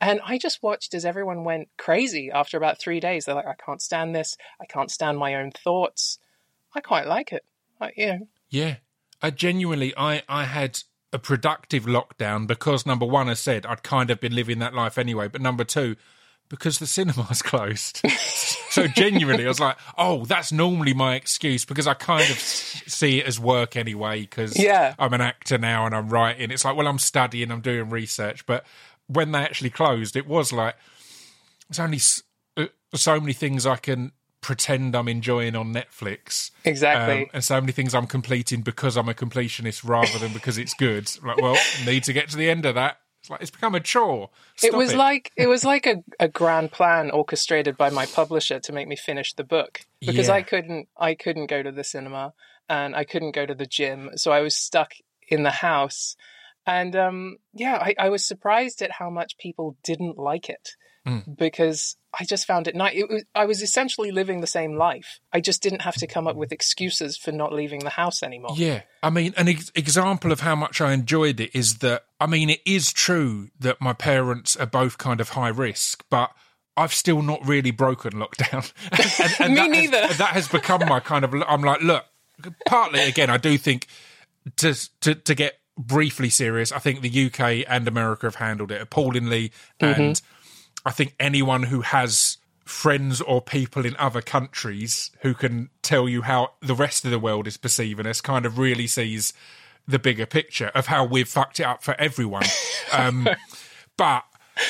And 0.00 0.20
I 0.24 0.38
just 0.38 0.62
watched 0.62 0.94
as 0.94 1.04
everyone 1.04 1.44
went 1.44 1.68
crazy 1.78 2.30
after 2.30 2.56
about 2.56 2.78
three 2.78 3.00
days. 3.00 3.24
They're 3.24 3.34
like, 3.34 3.46
I 3.46 3.54
can't 3.54 3.80
stand 3.80 4.14
this. 4.14 4.36
I 4.60 4.66
can't 4.66 4.90
stand 4.90 5.18
my 5.18 5.34
own 5.34 5.50
thoughts. 5.52 6.18
I 6.74 6.80
quite 6.80 7.06
like 7.06 7.32
it. 7.32 7.44
I, 7.80 7.92
you 7.96 8.06
know, 8.06 8.28
Yeah. 8.48 8.76
I 9.22 9.30
genuinely 9.30 9.94
I 9.96 10.22
I 10.28 10.44
had 10.44 10.80
a 11.12 11.18
productive 11.18 11.84
lockdown 11.84 12.46
because 12.46 12.84
number 12.84 13.06
one, 13.06 13.28
I 13.30 13.34
said 13.34 13.64
I'd 13.64 13.82
kind 13.82 14.10
of 14.10 14.20
been 14.20 14.34
living 14.34 14.58
that 14.58 14.74
life 14.74 14.98
anyway, 14.98 15.28
but 15.28 15.40
number 15.40 15.64
two, 15.64 15.96
because 16.48 16.78
the 16.78 16.86
cinema's 16.86 17.42
closed. 17.42 18.00
so 18.70 18.86
genuinely, 18.86 19.44
I 19.44 19.48
was 19.48 19.60
like, 19.60 19.76
oh, 19.98 20.24
that's 20.24 20.52
normally 20.52 20.94
my 20.94 21.14
excuse 21.14 21.64
because 21.64 21.86
I 21.86 21.94
kind 21.94 22.28
of 22.30 22.38
see 22.38 23.20
it 23.20 23.26
as 23.26 23.38
work 23.40 23.76
anyway 23.76 24.20
because 24.20 24.58
Yeah. 24.58 24.94
I'm 24.98 25.12
an 25.12 25.20
actor 25.20 25.58
now 25.58 25.86
and 25.86 25.94
I'm 25.94 26.08
writing. 26.08 26.50
It's 26.50 26.64
like, 26.64 26.76
well, 26.76 26.88
I'm 26.88 26.98
studying, 26.98 27.50
I'm 27.50 27.60
doing 27.60 27.90
research. 27.90 28.46
But 28.46 28.64
when 29.06 29.32
they 29.32 29.38
actually 29.40 29.70
closed, 29.70 30.16
it 30.16 30.26
was 30.26 30.52
like, 30.52 30.76
there's 31.68 31.80
only 31.80 32.00
uh, 32.56 32.66
so 32.94 33.18
many 33.20 33.32
things 33.32 33.66
I 33.66 33.76
can 33.76 34.12
pretend 34.40 34.94
I'm 34.94 35.08
enjoying 35.08 35.56
on 35.56 35.74
Netflix. 35.74 36.52
Exactly. 36.64 37.22
Um, 37.24 37.30
and 37.34 37.42
so 37.44 37.60
many 37.60 37.72
things 37.72 37.94
I'm 37.94 38.06
completing 38.06 38.60
because 38.62 38.96
I'm 38.96 39.08
a 39.08 39.14
completionist 39.14 39.88
rather 39.88 40.18
than 40.20 40.32
because 40.32 40.56
it's 40.58 40.74
good. 40.74 41.10
Like, 41.24 41.38
well, 41.38 41.56
need 41.84 42.04
to 42.04 42.12
get 42.12 42.28
to 42.30 42.36
the 42.36 42.48
end 42.48 42.64
of 42.64 42.76
that. 42.76 42.98
It's 43.26 43.30
like 43.30 43.42
it's 43.42 43.50
become 43.50 43.74
a 43.74 43.80
chore. 43.80 44.30
it 44.62 44.68
Stop 44.68 44.74
was 44.78 44.94
like 44.94 45.32
it 45.36 45.48
was 45.48 45.64
like 45.72 45.84
a, 45.86 45.96
a 46.20 46.28
grand 46.28 46.70
plan 46.70 47.10
orchestrated 47.10 47.76
by 47.76 47.90
my 47.90 48.06
publisher 48.06 48.60
to 48.60 48.72
make 48.72 48.86
me 48.86 48.94
finish 48.94 49.34
the 49.34 49.42
book 49.42 49.80
because 50.00 50.28
Yeah. 50.28 50.34
I 50.34 50.42
couldn't 50.42 50.88
I 50.96 51.14
couldn't 51.14 51.46
go 51.48 51.60
to 51.62 51.72
the 51.72 51.82
cinema 51.82 52.34
and 52.68 52.94
I 52.94 53.02
couldn't 53.04 53.34
go 53.34 53.44
to 53.44 53.54
the 53.54 53.66
gym, 53.66 54.10
so 54.16 54.30
I 54.30 54.40
was 54.42 54.54
stuck 54.54 54.92
in 55.28 55.42
the 55.42 55.50
house. 55.50 56.14
And 56.66 56.94
um, 56.96 57.36
yeah, 57.52 57.76
I, 57.76 57.94
I 57.98 58.08
was 58.10 58.24
surprised 58.24 58.80
at 58.82 58.90
how 58.92 59.10
much 59.10 59.38
people 59.38 59.76
didn't 59.82 60.18
like 60.18 60.48
it 60.48 60.70
Mm. 61.06 61.38
because 61.38 61.96
I 62.18 62.24
just 62.24 62.46
found 62.46 62.66
it 62.66 62.74
nice. 62.74 62.96
It 62.96 63.08
was, 63.08 63.24
I 63.32 63.44
was 63.44 63.62
essentially 63.62 64.10
living 64.10 64.40
the 64.40 64.46
same 64.48 64.76
life. 64.76 65.20
I 65.32 65.40
just 65.40 65.62
didn't 65.62 65.82
have 65.82 65.94
to 65.96 66.06
come 66.08 66.26
up 66.26 66.34
with 66.34 66.50
excuses 66.50 67.16
for 67.16 67.30
not 67.30 67.52
leaving 67.52 67.80
the 67.80 67.90
house 67.90 68.24
anymore. 68.24 68.54
Yeah. 68.56 68.82
I 69.04 69.10
mean, 69.10 69.32
an 69.36 69.48
ex- 69.48 69.70
example 69.76 70.32
of 70.32 70.40
how 70.40 70.56
much 70.56 70.80
I 70.80 70.92
enjoyed 70.92 71.38
it 71.38 71.54
is 71.54 71.78
that, 71.78 72.06
I 72.18 72.26
mean, 72.26 72.50
it 72.50 72.60
is 72.66 72.92
true 72.92 73.50
that 73.60 73.80
my 73.80 73.92
parents 73.92 74.56
are 74.56 74.66
both 74.66 74.98
kind 74.98 75.20
of 75.20 75.28
high 75.30 75.48
risk, 75.48 76.04
but 76.10 76.32
I've 76.76 76.92
still 76.92 77.22
not 77.22 77.46
really 77.46 77.70
broken 77.70 78.14
lockdown. 78.14 78.72
and, 79.40 79.40
and 79.40 79.54
Me 79.54 79.60
that 79.60 79.70
neither. 79.70 80.06
Has, 80.08 80.18
that 80.18 80.30
has 80.30 80.48
become 80.48 80.88
my 80.88 80.98
kind 80.98 81.24
of, 81.24 81.34
I'm 81.46 81.62
like, 81.62 81.82
look, 81.82 82.04
partly, 82.66 83.02
again, 83.02 83.30
I 83.30 83.36
do 83.36 83.56
think 83.58 83.86
to, 84.56 84.74
to, 85.02 85.14
to 85.14 85.34
get 85.36 85.54
briefly 85.78 86.30
serious, 86.30 86.72
I 86.72 86.78
think 86.78 87.02
the 87.02 87.26
UK 87.26 87.64
and 87.68 87.86
America 87.86 88.26
have 88.26 88.36
handled 88.36 88.72
it 88.72 88.80
appallingly. 88.80 89.52
And 89.80 90.20
I 90.86 90.92
think 90.92 91.14
anyone 91.18 91.64
who 91.64 91.80
has 91.82 92.38
friends 92.64 93.20
or 93.20 93.42
people 93.42 93.84
in 93.84 93.96
other 93.96 94.22
countries 94.22 95.10
who 95.20 95.34
can 95.34 95.68
tell 95.82 96.08
you 96.08 96.22
how 96.22 96.52
the 96.60 96.74
rest 96.74 97.04
of 97.04 97.10
the 97.10 97.18
world 97.18 97.46
is 97.46 97.56
perceiving 97.56 98.06
us 98.06 98.20
kind 98.20 98.46
of 98.46 98.58
really 98.58 98.86
sees 98.86 99.32
the 99.86 99.98
bigger 99.98 100.26
picture 100.26 100.68
of 100.74 100.86
how 100.86 101.04
we've 101.04 101.28
fucked 101.28 101.60
it 101.60 101.64
up 101.64 101.82
for 101.82 101.94
everyone. 102.00 102.44
Um, 102.92 103.28
but 103.96 104.22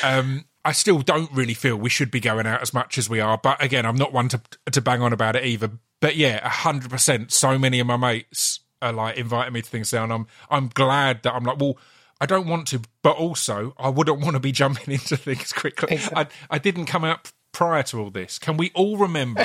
um, 0.03 0.47
I 0.65 0.73
still 0.73 1.01
don't 1.01 1.31
really 1.31 1.53
feel 1.53 1.77
we 1.77 1.91
should 1.91 2.11
be 2.11 2.19
going 2.19 2.47
out 2.47 2.63
as 2.63 2.73
much 2.73 2.97
as 2.97 3.11
we 3.11 3.21
are. 3.21 3.37
But 3.37 3.63
again, 3.63 3.85
I'm 3.85 3.95
not 3.95 4.11
one 4.11 4.31
to 4.31 4.41
to 4.73 4.81
bang 4.81 5.03
on 5.03 5.13
about 5.13 5.37
it 5.37 5.45
either. 5.45 5.71
But 6.01 6.17
yeah, 6.17 6.49
hundred 6.49 6.91
percent. 6.91 7.31
So 7.31 7.59
many 7.59 7.79
of 7.79 7.87
my 7.87 7.99
mates 7.99 8.61
are 8.81 8.93
like 8.93 9.19
inviting 9.19 9.53
me 9.53 9.61
to 9.61 9.69
things 9.69 9.91
down. 9.91 10.11
I'm 10.11 10.27
I'm 10.51 10.69
glad 10.69 11.25
that 11.25 11.35
I'm 11.35 11.45
like, 11.45 11.61
well, 11.61 11.77
I 12.21 12.27
don't 12.27 12.47
want 12.47 12.69
to, 12.69 12.81
but 13.03 13.17
also 13.17 13.75
I 13.79 13.89
wouldn't 13.89 14.21
want 14.21 14.35
to 14.35 14.41
be 14.41 14.53
jumping 14.53 14.93
into 14.95 15.17
things 15.17 15.53
quickly. 15.53 15.99
I 16.15 16.27
I 16.51 16.59
didn't 16.59 16.87
come 16.87 17.05
out 17.05 17.33
prior 17.53 17.83
to 17.85 18.01
all 18.01 18.11
this. 18.11 18.39
Can 18.39 18.57
we 18.57 18.71
all 18.75 18.97
remember 18.99 19.45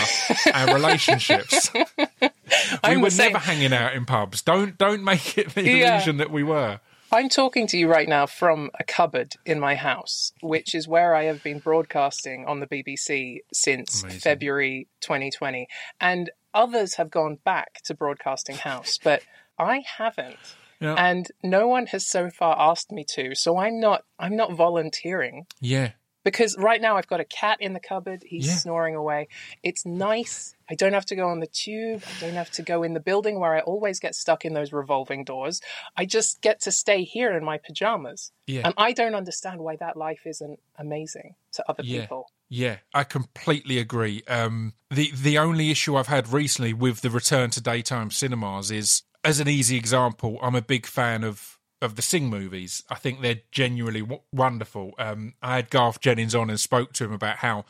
our 0.54 0.74
relationships? 0.74 1.70
we 2.22 2.30
I'm 2.84 3.02
were 3.02 3.10
never 3.18 3.38
hanging 3.38 3.74
out 3.74 3.94
in 3.94 4.06
pubs. 4.06 4.42
Don't 4.42 4.78
don't 4.78 5.04
make 5.04 5.38
it 5.38 5.54
the 5.56 5.64
Yeah. 5.64 5.96
illusion 5.96 6.18
that 6.18 6.32
we 6.32 6.44
were. 6.44 6.80
I'm 7.14 7.28
talking 7.28 7.68
to 7.68 7.78
you 7.78 7.90
right 7.90 8.08
now 8.08 8.26
from 8.26 8.72
a 8.80 8.86
cupboard 8.86 9.34
in 9.46 9.60
my 9.60 9.76
house, 9.76 10.32
which 10.42 10.74
is 10.74 10.88
where 10.88 11.14
I 11.14 11.24
have 11.26 11.44
been 11.44 11.60
broadcasting 11.60 12.46
on 12.48 12.62
the 12.62 12.68
BBC 12.68 13.40
since 13.52 14.02
Amazing. 14.04 14.22
February 14.22 14.88
2020. 15.02 15.68
And 16.00 16.30
others 16.54 16.94
have 16.96 17.12
gone 17.12 17.40
back 17.44 17.82
to 17.84 17.94
Broadcasting 17.94 18.56
House, 18.56 18.98
but 19.04 19.24
I 19.60 19.84
haven't. 19.98 20.38
Yeah. 20.82 20.96
And 20.96 21.28
no 21.44 21.68
one 21.68 21.86
has 21.88 22.06
so 22.08 22.30
far 22.30 22.56
asked 22.60 22.92
me 22.92 23.06
to, 23.16 23.36
so 23.36 23.58
I'm 23.58 23.80
not 23.80 24.04
I'm 24.20 24.36
not 24.36 24.54
volunteering 24.54 25.46
Yeah. 25.60 25.92
because 26.24 26.56
right 26.58 26.82
now 26.82 26.98
I've 26.98 27.08
got 27.08 27.20
a 27.20 27.26
cat 27.26 27.58
in 27.62 27.74
the 27.74 27.80
cupboard. 27.80 28.24
He's 28.26 28.48
Yeah. 28.48 28.56
snoring 28.56 28.96
away. 28.96 29.28
It's 29.64 29.86
nice. 29.86 30.56
I 30.70 30.76
don't 30.76 30.94
have 30.94 31.06
to 31.08 31.16
go 31.16 31.28
on 31.28 31.40
the 31.40 31.48
tube. 31.48 32.04
I 32.08 32.20
don't 32.22 32.34
have 32.34 32.52
to 32.52 32.62
go 32.64 32.82
in 32.84 32.94
the 32.94 33.00
building 33.00 33.40
where 33.40 33.54
I 33.56 33.60
always 33.62 34.00
get 34.00 34.16
stuck 34.16 34.44
in 34.46 34.54
those 34.54 34.72
revolving 34.74 35.24
doors. 35.24 35.62
I 35.96 36.06
just 36.06 36.42
get 36.42 36.62
to 36.62 36.72
stay 36.72 37.04
here 37.04 37.36
in 37.38 37.44
my 37.44 37.58
pajamas. 37.58 38.32
Yeah. 38.48 38.62
And 38.66 38.74
I 38.78 38.92
don't 38.94 39.16
understand 39.16 39.62
why 39.62 39.76
that 39.78 39.98
life 39.98 40.22
isn't 40.26 40.60
amazing 40.78 41.36
to 41.54 41.70
other 41.70 41.84
Yeah. 41.84 42.02
people. 42.02 42.32
Yeah, 42.54 42.78
I 42.94 43.04
completely 43.06 43.78
agree. 43.80 44.24
Um, 44.28 44.74
the 44.90 45.12
the 45.14 45.38
only 45.38 45.72
issue 45.72 45.96
I've 45.96 46.08
had 46.08 46.28
recently 46.34 46.74
with 46.74 47.00
the 47.02 47.10
return 47.10 47.50
to 47.52 47.62
daytime 47.62 48.12
cinemas 48.12 48.72
is, 48.72 49.04
as 49.24 49.40
an 49.40 49.48
easy 49.48 49.78
example, 49.78 50.40
I'm 50.42 50.56
a 50.56 50.62
big 50.62 50.86
fan 50.86 51.24
of 51.24 51.60
of 51.82 51.96
the 51.96 52.02
Sing 52.02 52.30
movies. 52.30 52.84
I 52.90 52.96
think 52.96 53.22
they're 53.22 53.42
genuinely 53.52 54.02
w- 54.02 54.22
wonderful. 54.32 54.94
Um, 55.00 55.34
I 55.42 55.56
had 55.56 55.72
Garth 55.72 56.00
Jennings 56.00 56.36
on 56.36 56.52
and 56.52 56.60
spoke 56.60 56.94
to 56.94 57.06
him 57.06 57.12
about 57.12 57.38
how 57.38 57.66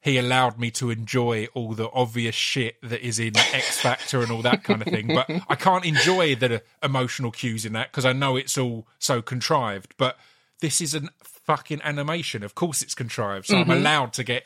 he 0.00 0.16
allowed 0.16 0.58
me 0.60 0.70
to 0.72 0.90
enjoy 0.90 1.46
all 1.54 1.74
the 1.74 1.90
obvious 1.92 2.36
shit 2.36 2.76
that 2.82 3.00
is 3.00 3.18
in 3.18 3.36
X 3.52 3.80
Factor 3.80 4.20
and 4.20 4.30
all 4.30 4.42
that 4.42 4.62
kind 4.62 4.80
of 4.80 4.88
thing. 4.88 5.08
But 5.08 5.28
I 5.48 5.56
can't 5.56 5.84
enjoy 5.84 6.36
the 6.36 6.62
emotional 6.82 7.30
cues 7.32 7.64
in 7.64 7.72
that 7.72 7.90
because 7.90 8.04
I 8.04 8.12
know 8.12 8.36
it's 8.36 8.56
all 8.56 8.86
so 9.00 9.22
contrived. 9.22 9.94
But 9.96 10.16
this 10.60 10.80
is 10.80 10.94
a 10.94 11.02
fucking 11.22 11.80
animation. 11.82 12.42
Of 12.42 12.54
course 12.54 12.82
it's 12.82 12.94
contrived. 12.94 13.46
So 13.46 13.58
I'm 13.58 13.70
allowed 13.70 14.12
to 14.14 14.24
get 14.24 14.44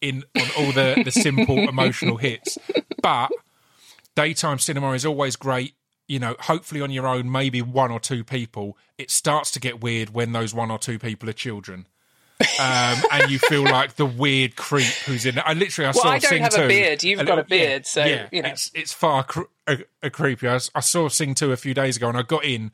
in 0.00 0.24
on 0.36 0.46
all 0.58 0.72
the, 0.72 1.02
the 1.04 1.10
simple 1.10 1.58
emotional 1.68 2.16
hits. 2.16 2.58
But 3.02 3.30
daytime 4.14 4.58
cinema 4.58 4.92
is 4.92 5.06
always 5.06 5.36
great. 5.36 5.74
You 6.08 6.18
know, 6.18 6.34
hopefully 6.40 6.80
on 6.80 6.90
your 6.90 7.06
own, 7.06 7.30
maybe 7.30 7.60
one 7.62 7.90
or 7.92 8.00
two 8.00 8.24
people. 8.24 8.76
It 8.96 9.10
starts 9.10 9.50
to 9.52 9.60
get 9.60 9.80
weird 9.82 10.10
when 10.10 10.32
those 10.32 10.54
one 10.54 10.70
or 10.70 10.78
two 10.78 10.98
people 10.98 11.28
are 11.28 11.34
children. 11.34 11.86
um, 12.60 12.96
and 13.12 13.30
you 13.30 13.38
feel 13.38 13.62
like 13.64 13.96
the 13.96 14.06
weird 14.06 14.56
creep 14.56 14.86
who's 15.06 15.26
in 15.26 15.38
it. 15.38 15.44
I 15.46 15.52
literally, 15.54 15.86
I 15.86 15.90
Well, 15.90 16.02
saw 16.02 16.08
I 16.10 16.18
don't 16.18 16.28
Sing 16.30 16.42
have 16.42 16.54
a 16.54 16.66
beard. 16.68 17.02
You've 17.04 17.18
got 17.26 17.38
a 17.38 17.42
little- 17.42 17.56
yeah, 17.56 17.66
beard, 17.66 17.86
so, 17.86 18.04
yeah, 18.04 18.28
you 18.32 18.42
know. 18.42 18.48
it's 18.48 18.70
it's 18.74 18.92
far 18.92 19.24
cr- 19.24 19.42
a, 19.66 19.78
a 20.02 20.08
creepy. 20.10 20.48
I 20.48 20.58
saw 20.58 21.08
Sing 21.08 21.34
Two 21.34 21.52
a 21.52 21.56
few 21.56 21.74
days 21.74 21.96
ago, 21.96 22.08
and 22.08 22.16
I 22.16 22.22
got 22.22 22.44
in. 22.44 22.70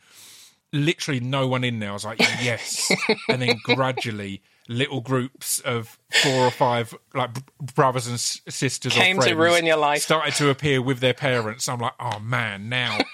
Literally, 0.73 1.21
no 1.21 1.47
one 1.47 1.63
in 1.65 1.79
there. 1.79 1.91
I 1.91 1.93
was 1.93 2.05
like, 2.05 2.19
yes, 2.43 2.91
and 3.29 3.41
then 3.41 3.57
gradually, 3.65 4.43
little 4.69 5.01
groups 5.01 5.61
of 5.61 5.99
four 6.23 6.47
or 6.47 6.51
five 6.51 6.95
like 7.15 7.31
brothers 7.75 8.07
and 8.07 8.15
s- 8.15 8.41
sisters 8.49 8.95
Came 8.95 9.19
to 9.21 9.35
ruin 9.35 9.67
your 9.67 9.77
life. 9.77 10.03
Started 10.03 10.35
to 10.35 10.51
appear 10.51 10.81
with 10.81 11.01
their 11.01 11.15
parents. 11.15 11.69
I'm 11.69 11.81
like, 11.81 11.95
oh 12.01 12.19
man, 12.21 12.69
now. 12.69 12.99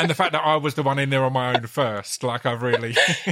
And 0.00 0.10
the 0.10 0.14
fact 0.14 0.32
that 0.32 0.42
I 0.44 0.56
was 0.56 0.74
the 0.74 0.82
one 0.82 0.98
in 0.98 1.10
there 1.10 1.24
on 1.24 1.32
my 1.32 1.54
own 1.54 1.66
first, 1.68 2.24
like 2.24 2.44
I've 2.44 2.62
really, 2.62 2.96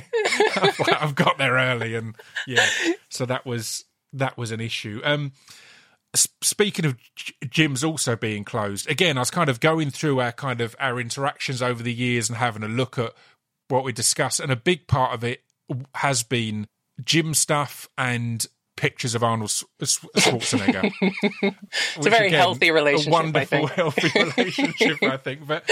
I've, 0.56 0.78
like, 0.78 1.02
I've 1.02 1.14
got 1.14 1.36
there 1.36 1.54
early, 1.54 1.96
and 1.96 2.14
yeah, 2.46 2.66
so 3.08 3.26
that 3.26 3.44
was 3.44 3.84
that 4.12 4.38
was 4.38 4.52
an 4.52 4.60
issue. 4.60 5.00
Um, 5.02 5.32
speaking 6.14 6.84
of 6.84 6.96
gyms 7.44 7.84
also 7.84 8.14
being 8.14 8.44
closed, 8.44 8.88
again, 8.88 9.18
I 9.18 9.20
was 9.22 9.30
kind 9.30 9.50
of 9.50 9.58
going 9.58 9.90
through 9.90 10.20
our 10.20 10.30
kind 10.30 10.60
of 10.60 10.76
our 10.78 11.00
interactions 11.00 11.62
over 11.62 11.82
the 11.82 11.92
years 11.92 12.28
and 12.28 12.38
having 12.38 12.62
a 12.62 12.68
look 12.68 12.96
at 12.96 13.12
what 13.66 13.82
we 13.82 13.92
discuss, 13.92 14.38
and 14.38 14.52
a 14.52 14.56
big 14.56 14.86
part 14.86 15.14
of 15.14 15.24
it 15.24 15.42
has 15.96 16.22
been 16.22 16.68
gym 17.04 17.34
stuff 17.34 17.88
and 17.96 18.46
pictures 18.76 19.14
of 19.14 19.22
Arnold 19.22 19.50
Schwarzenegger. 19.50 20.92
it's 21.96 22.06
a 22.06 22.10
very 22.10 22.30
healthy 22.30 22.70
relationship, 22.70 23.12
A 23.12 23.16
I 23.16 23.20
wonderful, 23.20 23.68
think. 23.68 23.70
healthy 23.76 24.20
relationship, 24.20 25.02
I 25.02 25.16
think. 25.18 25.46
But 25.46 25.70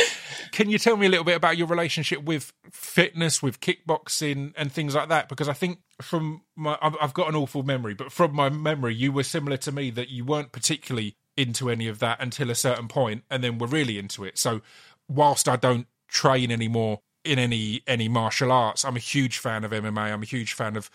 can 0.52 0.70
you 0.70 0.78
tell 0.78 0.96
me 0.96 1.06
a 1.06 1.08
little 1.08 1.24
bit 1.24 1.36
about 1.36 1.56
your 1.56 1.66
relationship 1.66 2.22
with 2.22 2.52
fitness, 2.70 3.42
with 3.42 3.60
kickboxing, 3.60 4.52
and 4.56 4.70
things 4.70 4.94
like 4.94 5.08
that? 5.08 5.28
Because 5.28 5.48
I 5.48 5.54
think 5.54 5.80
from 6.02 6.42
my, 6.56 6.78
I've 6.82 6.96
I've 7.00 7.14
got 7.14 7.28
an 7.28 7.34
awful 7.34 7.62
memory, 7.62 7.94
but 7.94 8.12
from 8.12 8.34
my 8.34 8.48
memory, 8.48 8.94
you 8.94 9.12
were 9.12 9.24
similar 9.24 9.56
to 9.58 9.72
me 9.72 9.90
that 9.90 10.10
you 10.10 10.24
weren't 10.24 10.52
particularly 10.52 11.16
into 11.36 11.70
any 11.70 11.88
of 11.88 12.00
that 12.00 12.20
until 12.20 12.50
a 12.50 12.54
certain 12.54 12.86
point, 12.86 13.24
and 13.30 13.42
then 13.42 13.58
were 13.58 13.66
really 13.66 13.98
into 13.98 14.24
it. 14.24 14.38
So, 14.38 14.60
whilst 15.08 15.48
I 15.48 15.56
don't 15.56 15.86
train 16.08 16.50
anymore 16.50 17.00
in 17.24 17.38
any 17.38 17.82
any 17.86 18.08
martial 18.08 18.52
arts, 18.52 18.84
I'm 18.84 18.96
a 18.96 19.00
huge 19.00 19.38
fan 19.38 19.64
of 19.64 19.70
MMA. 19.72 20.12
I'm 20.12 20.22
a 20.22 20.26
huge 20.26 20.52
fan 20.52 20.76
of 20.76 20.90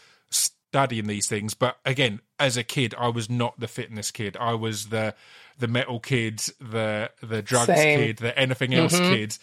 studying 0.76 1.08
these 1.08 1.28
things. 1.28 1.54
But 1.54 1.78
again, 1.86 2.20
as 2.38 2.58
a 2.58 2.64
kid, 2.64 2.94
I 2.98 3.08
was 3.08 3.30
not 3.30 3.58
the 3.60 3.68
fitness 3.68 4.12
kid. 4.12 4.36
I 4.38 4.54
was 4.56 4.88
the 4.88 5.16
the 5.58 5.68
metal 5.70 6.02
kid, 6.02 6.42
the 6.60 7.12
the 7.22 7.42
drugs 7.42 7.68
Same. 7.68 8.00
kid, 8.00 8.18
the 8.18 8.38
anything 8.38 8.74
else 8.74 9.00
kid. 9.00 9.38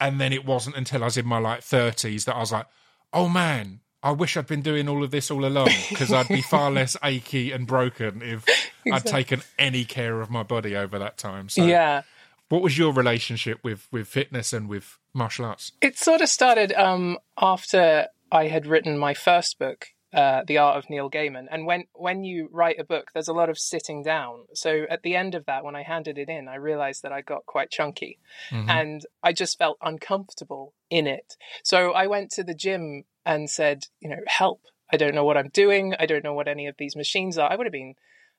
And 0.00 0.18
then 0.18 0.32
it 0.32 0.46
wasn't 0.46 0.76
until 0.76 1.02
I 1.02 1.06
was 1.06 1.18
in 1.18 1.26
my 1.26 1.36
like 1.38 1.62
thirties 1.62 2.24
that 2.24 2.34
I 2.34 2.40
was 2.40 2.52
like, 2.52 2.66
oh 3.12 3.28
man. 3.28 3.80
I 4.02 4.12
wish 4.12 4.38
I'd 4.38 4.46
been 4.46 4.62
doing 4.62 4.88
all 4.88 5.04
of 5.04 5.10
this 5.10 5.30
all 5.30 5.44
along 5.44 5.68
because 5.90 6.10
I'd 6.10 6.26
be 6.26 6.40
far 6.40 6.70
less 6.80 6.96
achy 7.04 7.52
and 7.52 7.66
broken 7.66 8.22
if 8.22 8.46
I'd 8.90 9.04
taken 9.04 9.42
any 9.58 9.84
care 9.84 10.22
of 10.22 10.30
my 10.30 10.42
body 10.42 10.74
over 10.74 10.98
that 10.98 11.18
time. 11.18 11.50
So, 11.50 11.66
Yeah. 11.66 12.00
what 12.48 12.62
was 12.62 12.78
your 12.78 12.94
relationship 12.94 13.58
with 13.62 13.86
with 13.92 14.08
fitness 14.08 14.54
and 14.54 14.70
with 14.70 14.96
martial 15.12 15.44
arts? 15.44 15.72
It 15.82 15.98
sort 15.98 16.22
of 16.22 16.30
started 16.30 16.72
um, 16.72 17.18
after 17.36 18.06
I 18.32 18.46
had 18.48 18.66
written 18.66 18.96
my 18.96 19.12
first 19.12 19.58
book, 19.58 19.88
uh, 20.12 20.42
The 20.46 20.58
Art 20.58 20.76
of 20.76 20.90
Neil 20.90 21.10
Gaiman. 21.10 21.46
And 21.50 21.66
when, 21.66 21.84
when 21.92 22.24
you 22.24 22.48
write 22.52 22.80
a 22.80 22.84
book, 22.84 23.10
there's 23.12 23.28
a 23.28 23.32
lot 23.32 23.48
of 23.48 23.58
sitting 23.58 24.02
down. 24.02 24.46
So 24.54 24.84
at 24.90 25.02
the 25.02 25.14
end 25.14 25.34
of 25.34 25.46
that, 25.46 25.64
when 25.64 25.76
I 25.76 25.82
handed 25.82 26.18
it 26.18 26.28
in, 26.28 26.48
I 26.48 26.56
realized 26.56 27.02
that 27.02 27.12
I 27.12 27.20
got 27.20 27.46
quite 27.46 27.70
chunky 27.70 28.18
Mhm. 28.50 28.68
and 28.68 29.06
I 29.22 29.32
just 29.32 29.58
felt 29.58 29.78
uncomfortable 29.80 30.74
in 30.88 31.06
it. 31.06 31.36
So 31.62 31.92
I 31.92 32.06
went 32.06 32.30
to 32.32 32.42
the 32.42 32.54
gym 32.54 33.04
and 33.24 33.48
said, 33.48 33.84
you 34.00 34.08
know, 34.08 34.20
help. 34.26 34.62
I 34.92 34.96
don't 34.96 35.14
know 35.14 35.24
what 35.24 35.36
I'm 35.36 35.50
doing. 35.50 35.94
I 35.98 36.06
don't 36.06 36.24
know 36.24 36.34
what 36.34 36.48
any 36.48 36.66
of 36.66 36.76
these 36.76 36.96
machines 36.96 37.38
are. 37.38 37.50
I 37.50 37.54
would 37.54 37.66
have 37.66 37.72
been 37.72 37.94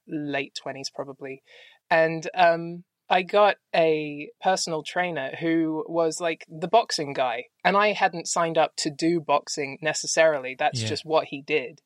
late 0.08 0.60
20s 0.66 0.90
probably. 0.94 1.44
And 1.90 2.30
um, 2.34 2.84
I 3.12 3.24
got 3.24 3.58
a 3.76 4.30
personal 4.42 4.84
trainer 4.84 5.36
who 5.38 5.84
was 5.90 6.22
like 6.22 6.46
the 6.48 6.70
boxing 6.70 7.12
guy. 7.12 7.48
And 7.66 7.76
I 7.76 7.92
hadn't 7.92 8.30
signed 8.30 8.58
up 8.58 8.72
to 8.78 8.90
do 8.90 9.20
boxing 9.20 9.78
necessarily. 9.82 10.56
That's 10.58 10.82
Yeah. 10.82 10.88
just 10.88 11.06
what 11.06 11.26
he 11.26 11.42
did. 11.42 11.82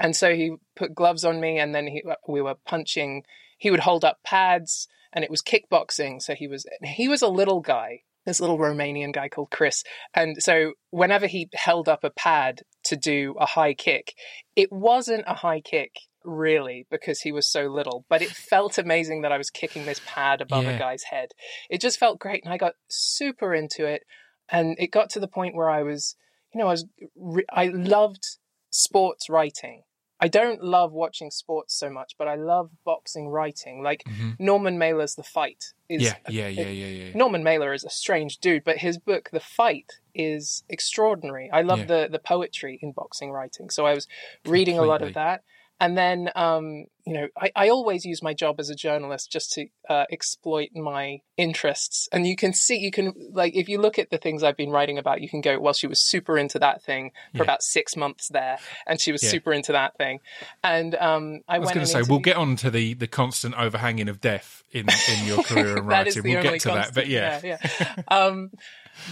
And 0.00 0.16
so 0.16 0.34
he 0.34 0.56
put 0.74 0.94
gloves 0.94 1.22
on 1.22 1.38
me 1.38 1.58
and 1.58 1.74
then 1.74 1.86
he, 1.86 2.02
uh, 2.02 2.14
we 2.26 2.40
were 2.40 2.54
punching. 2.66 3.24
He 3.58 3.70
would 3.70 3.80
hold 3.80 4.06
up 4.06 4.20
pads 4.24 4.88
and 5.12 5.22
it 5.22 5.30
was 5.30 5.42
kickboxing. 5.42 6.22
So 6.22 6.34
he 6.34 6.48
was 6.48 6.66
he 6.82 7.08
was 7.08 7.20
a 7.20 7.28
little 7.28 7.60
guy, 7.60 8.04
this 8.24 8.40
little 8.40 8.58
Romanian 8.58 9.12
guy 9.12 9.28
called 9.28 9.50
Chris. 9.50 9.84
And 10.14 10.42
so 10.42 10.72
whenever 10.88 11.26
he 11.26 11.50
held 11.52 11.90
up 11.90 12.04
a 12.04 12.10
pad 12.10 12.62
to 12.84 12.96
do 12.96 13.34
a 13.38 13.44
high 13.44 13.74
kick, 13.74 14.14
it 14.56 14.72
wasn't 14.72 15.24
a 15.26 15.34
high 15.34 15.60
kick 15.60 15.92
really 16.24 16.86
because 16.90 17.20
he 17.20 17.32
was 17.32 17.46
so 17.46 17.66
little, 17.66 18.04
but 18.08 18.22
it 18.22 18.30
felt 18.30 18.78
amazing 18.78 19.22
that 19.22 19.32
I 19.32 19.38
was 19.38 19.50
kicking 19.50 19.86
this 19.86 20.00
pad 20.06 20.40
above 20.40 20.64
Yeah. 20.64 20.70
a 20.72 20.78
guy's 20.78 21.04
head. 21.04 21.32
It 21.68 21.80
just 21.80 21.98
felt 21.98 22.18
great 22.18 22.44
and 22.44 22.52
I 22.52 22.56
got 22.56 22.74
super 22.88 23.54
into 23.54 23.86
it 23.86 24.04
and 24.48 24.76
it 24.78 24.90
got 24.90 25.10
to 25.10 25.20
the 25.20 25.28
point 25.28 25.54
where 25.54 25.70
I 25.70 25.82
was, 25.82 26.16
you 26.52 26.58
know, 26.60 26.66
I 26.68 26.72
was 26.72 26.86
re- 27.16 27.44
I 27.52 27.66
loved 27.68 28.36
sports 28.70 29.28
writing. 29.28 29.82
I 30.22 30.28
don't 30.28 30.62
love 30.62 30.92
watching 30.92 31.30
sports 31.30 31.74
so 31.74 31.88
much, 31.88 32.12
but 32.18 32.28
I 32.28 32.34
love 32.34 32.70
boxing 32.84 33.28
writing. 33.28 33.82
Like 33.82 34.04
Mhm. 34.04 34.38
Norman 34.38 34.76
Mailer's 34.76 35.14
The 35.14 35.22
Fight 35.22 35.72
is 35.88 36.02
Yeah, 36.02 36.16
yeah, 36.28 36.46
yeah, 36.48 36.68
yeah, 36.68 36.86
yeah. 37.06 37.12
Norman 37.14 37.42
Mailer 37.42 37.72
is 37.72 37.84
a 37.84 37.90
strange 37.90 38.36
dude, 38.36 38.62
but 38.62 38.78
his 38.78 38.98
book 38.98 39.30
The 39.32 39.40
Fight 39.40 39.92
is 40.14 40.62
extraordinary. 40.68 41.48
I 41.50 41.62
love 41.62 41.80
Yeah. 41.80 41.84
the 41.86 42.08
the 42.10 42.18
poetry 42.18 42.78
in 42.82 42.92
boxing 42.92 43.30
writing. 43.30 43.70
So 43.70 43.86
I 43.86 43.94
was 43.94 44.06
reading 44.44 44.78
a 44.78 44.82
lot 44.82 45.00
of 45.00 45.14
that. 45.14 45.42
And 45.80 45.96
then, 45.96 46.28
um, 46.36 46.84
you 47.06 47.14
know, 47.14 47.28
I, 47.36 47.50
I 47.56 47.68
always 47.70 48.04
use 48.04 48.22
my 48.22 48.34
job 48.34 48.60
as 48.60 48.68
a 48.68 48.74
journalist 48.74 49.32
just 49.32 49.52
to 49.52 49.66
uh, 49.88 50.04
exploit 50.12 50.68
my 50.74 51.20
interests. 51.38 52.06
And 52.12 52.26
you 52.26 52.36
can 52.36 52.52
see, 52.52 52.76
you 52.76 52.90
can, 52.90 53.14
like, 53.32 53.56
if 53.56 53.68
you 53.68 53.80
look 53.80 53.98
at 53.98 54.10
the 54.10 54.18
things 54.18 54.42
I've 54.42 54.58
been 54.58 54.70
writing 54.70 54.98
about, 54.98 55.22
you 55.22 55.28
can 55.28 55.40
go, 55.40 55.58
well, 55.58 55.72
she 55.72 55.86
was 55.86 56.06
super 56.06 56.36
into 56.36 56.58
that 56.58 56.82
thing 56.82 57.12
for 57.32 57.38
Yeah. 57.38 57.42
about 57.44 57.62
six 57.62 57.96
months 57.96 58.28
there, 58.28 58.58
and 58.86 59.00
she 59.00 59.10
was 59.10 59.22
Yeah. 59.22 59.30
super 59.30 59.52
into 59.54 59.72
that 59.72 59.96
thing. 59.96 60.20
And 60.62 60.94
um, 60.96 61.40
I, 61.48 61.56
I 61.56 61.58
was 61.58 61.68
going 61.68 61.78
and 61.78 61.86
to 61.86 61.92
say 61.92 62.02
we'll 62.06 62.18
get 62.20 62.36
on 62.36 62.56
to 62.56 62.70
the 62.70 62.92
the 62.94 63.06
constant 63.06 63.54
overhanging 63.54 64.08
of 64.08 64.20
death 64.20 64.62
in 64.70 64.86
in 65.08 65.26
your 65.26 65.42
career 65.42 65.78
is 65.78 65.82
writing. 65.82 66.22
We'll 66.22 66.42
get 66.42 66.60
to 66.60 66.68
that, 66.68 66.94
but 66.94 67.08
yeah, 67.08 67.40
yeah. 67.42 67.58
yeah. 67.80 67.94
um, 68.08 68.50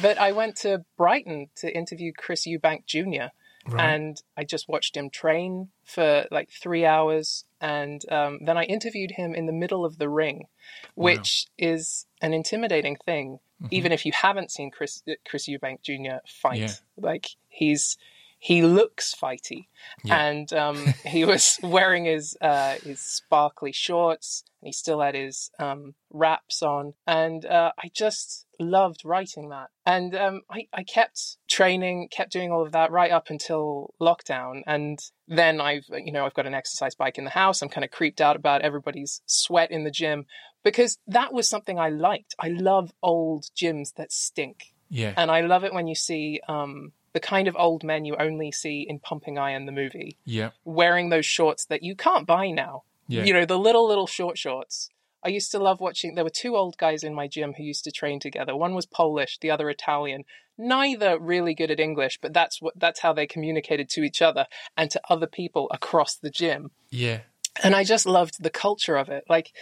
but 0.03 0.19
I 0.19 0.33
went 0.33 0.57
to 0.57 0.85
Brighton 0.99 1.49
to 1.57 1.75
interview 1.75 2.13
Chris 2.17 2.47
Eubank 2.47 2.85
Jr. 2.87 3.29
Right. 3.69 3.85
and 3.95 4.23
I 4.37 4.45
just 4.45 4.69
watched 4.69 4.97
him 4.97 5.11
train 5.11 5.69
for 5.85 6.27
like 6.31 6.51
three 6.51 6.85
hours, 6.87 7.45
and 7.61 8.03
um, 8.11 8.39
then 8.45 8.57
I 8.57 8.65
interviewed 8.65 9.13
him 9.13 9.35
in 9.35 9.47
the 9.47 9.53
middle 9.53 9.85
of 9.85 9.99
the 9.99 10.09
ring, 10.09 10.47
which 10.95 11.47
is 11.59 12.07
an 12.21 12.33
intimidating 12.33 12.97
thing, 12.97 13.41
Mm-hmm. 13.61 13.75
even 13.75 13.91
if 13.91 14.07
you 14.07 14.13
haven't 14.15 14.53
seen 14.53 14.71
Chris 14.71 15.03
Chris 15.29 15.49
Eubank 15.49 15.83
Jr. 15.83 16.19
fight. 16.29 16.61
Yeah. 16.61 16.73
Like 16.97 17.31
he's 17.49 17.99
he 18.39 18.63
looks 18.63 19.13
fighty, 19.21 19.67
Yeah. 20.05 20.17
and 20.29 20.53
um, 20.53 20.95
he 21.05 21.25
was 21.25 21.59
wearing 21.63 22.05
his 22.05 22.37
uh, 22.41 22.75
his 22.85 23.01
sparkly 23.01 23.73
shorts. 23.73 24.45
And 24.61 24.69
he 24.69 24.73
still 24.73 25.01
had 25.01 25.15
his 25.15 25.51
um, 25.59 25.95
wraps 26.11 26.63
on, 26.63 26.95
and 27.07 27.47
uh, 27.47 27.73
I 27.79 27.91
just 27.95 28.47
loved 28.59 29.05
writing 29.05 29.51
that. 29.51 29.69
And 29.87 30.15
um, 30.15 30.43
I, 30.51 30.67
I 30.73 30.83
kept 30.83 31.37
training, 31.49 32.09
kept 32.11 32.33
doing 32.33 32.51
all 32.51 32.65
of 32.67 32.73
that 32.73 32.91
right 32.91 33.11
up 33.11 33.31
until 33.31 33.95
lockdown. 34.01 34.63
And 34.67 34.99
then 35.29 35.61
I've, 35.61 35.85
you 35.91 36.13
know, 36.13 36.27
I've 36.27 36.35
got 36.35 36.47
an 36.47 36.55
exercise 36.55 36.95
bike 36.95 37.19
in 37.19 37.25
the 37.25 37.31
house. 37.31 37.63
I'm 37.63 37.69
kind 37.69 37.85
of 37.85 37.91
creeped 37.91 38.21
out 38.21 38.37
about 38.37 38.63
everybody's 38.63 39.23
sweat 39.27 39.71
in 39.71 39.85
the 39.85 39.91
gym 39.91 40.27
because 40.65 40.99
that 41.07 41.33
was 41.33 41.49
something 41.49 41.79
I 41.79 41.91
liked. 41.91 42.35
I 42.39 42.49
love 42.49 42.93
old 43.03 43.47
gyms 43.57 43.95
that 43.95 44.13
stink. 44.13 44.75
yeah, 44.91 45.15
And 45.17 45.31
I 45.31 45.43
love 45.43 45.65
it 45.65 45.73
when 45.73 45.87
you 45.87 45.95
see 45.95 46.41
um, 46.49 46.93
the 47.13 47.21
kind 47.21 47.49
of 47.49 47.57
old 47.57 47.85
men 47.85 48.05
you 48.05 48.17
only 48.17 48.53
see 48.53 48.87
in 48.89 48.99
Pumping 48.99 49.39
Iron, 49.39 49.67
the 49.67 49.73
movie, 49.73 50.19
yeah, 50.25 50.51
wearing 50.65 51.09
those 51.09 51.27
shorts 51.27 51.65
that 51.67 51.83
you 51.83 51.95
can't 51.95 52.27
buy 52.27 52.51
now. 52.51 52.83
Yeah. 53.09 53.25
You 53.25 53.33
know, 53.33 53.45
the 53.45 53.59
little, 53.59 53.89
little 53.89 54.07
short 54.07 54.39
shorts. 54.39 54.91
I 55.25 55.31
used 55.31 55.51
to 55.51 55.59
love 55.59 55.81
watching. 55.81 56.15
There 56.15 56.25
were 56.25 56.31
two 56.31 56.57
old 56.57 56.77
guys 56.79 57.03
in 57.03 57.13
my 57.15 57.27
gym 57.27 57.55
who 57.55 57.65
used 57.65 57.85
to 57.85 57.91
train 57.91 58.21
together. 58.21 58.55
One 58.55 58.75
was 58.75 58.87
Polish, 58.87 59.39
the 59.41 59.51
other 59.51 59.69
Italian. 59.69 60.25
Neither 60.57 61.19
really 61.19 61.55
good 61.55 61.71
at 61.71 61.81
English, 61.81 62.19
but 62.21 62.33
that's 62.33 62.63
what 62.63 62.75
that's 62.79 63.01
how 63.01 63.13
they 63.13 63.27
communicated 63.27 63.89
to 63.91 64.03
each 64.03 64.23
other 64.23 64.47
and 64.77 64.91
to 64.91 65.01
other 65.09 65.27
people 65.27 65.69
across 65.73 66.15
the 66.17 66.31
gym. 66.31 66.71
yeah. 66.91 67.21
And 67.61 67.75
I 67.75 67.83
just 67.83 68.07
loved 68.07 68.41
the 68.41 68.51
culture 68.51 68.97
of 68.97 69.09
it. 69.09 69.25
Like, 69.29 69.53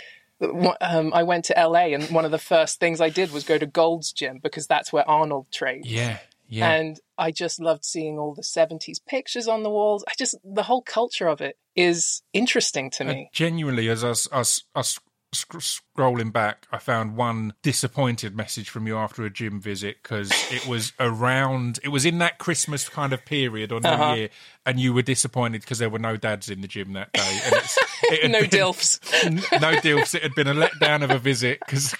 um, 0.82 1.14
I 1.14 1.22
went 1.22 1.46
to 1.46 1.54
LA, 1.56 1.94
and 1.94 2.04
one 2.10 2.26
of 2.26 2.30
the 2.30 2.38
first 2.38 2.78
things 2.78 3.00
I 3.00 3.08
did 3.08 3.32
was 3.32 3.44
go 3.44 3.56
to 3.56 3.64
Gold's 3.64 4.12
Gym 4.12 4.38
because 4.42 4.66
that's 4.66 4.92
where 4.92 5.08
Arnold 5.08 5.46
trained. 5.50 5.86
Yeah, 5.86 6.18
yeah, 6.48 6.70
And 6.70 6.98
I 7.18 7.30
just 7.30 7.60
loved 7.60 7.84
seeing 7.84 8.18
all 8.18 8.34
the 8.34 8.42
70s 8.42 8.98
pictures 9.06 9.48
on 9.48 9.62
the 9.62 9.70
walls. 9.70 10.04
I 10.08 10.12
just, 10.18 10.36
the 10.44 10.62
whole 10.64 10.82
culture 10.82 11.28
of 11.28 11.40
it 11.40 11.56
is 11.74 12.22
interesting 12.32 12.90
to 12.92 13.04
Uh, 13.04 13.08
me. 13.12 13.30
genuinely, 13.32 13.88
as 13.88 14.04
us, 14.04 14.26
was, 14.26 14.32
I 14.32 14.38
was, 14.38 14.64
I 14.74 14.78
was 14.80 15.00
sc- 15.36 15.80
scrolling 15.96 16.32
back, 16.32 16.66
I 16.72 16.78
found 16.78 17.16
one 17.16 17.54
disappointed 17.62 18.36
message 18.36 18.68
from 18.70 18.86
you 18.86 18.96
after 18.96 19.24
a 19.24 19.30
gym 19.30 19.60
visit 19.60 19.98
because 20.02 20.30
it 20.52 20.66
was 20.66 20.92
around, 20.98 21.78
it 21.84 21.88
was 21.88 22.04
in 22.04 22.18
that 22.18 22.38
Christmas 22.38 22.88
kind 22.88 23.12
of 23.12 23.24
period 23.24 23.72
or 23.72 23.80
New 23.80 23.88
Uh-huh. 23.88 24.14
Year, 24.14 24.28
and 24.64 24.80
you 24.80 24.92
were 24.92 25.02
disappointed 25.02 25.60
because 25.62 25.78
there 25.78 25.90
were 25.90 25.98
no 25.98 26.16
dads 26.16 26.50
in 26.50 26.60
the 26.60 26.68
gym 26.68 26.92
that 26.94 27.12
day. 27.12 27.40
And 27.44 27.54
it's, 27.54 27.78
it 28.04 28.30
no 28.30 28.40
been- 28.40 28.50
dilfs. 28.50 29.24
N- 29.24 29.60
no 29.60 29.76
dilfs. 29.80 30.14
It 30.14 30.22
had 30.22 30.34
been 30.34 30.48
a 30.48 30.54
letdown 30.54 31.02
of 31.04 31.10
a 31.10 31.18
visit 31.18 31.60
because, 31.60 31.94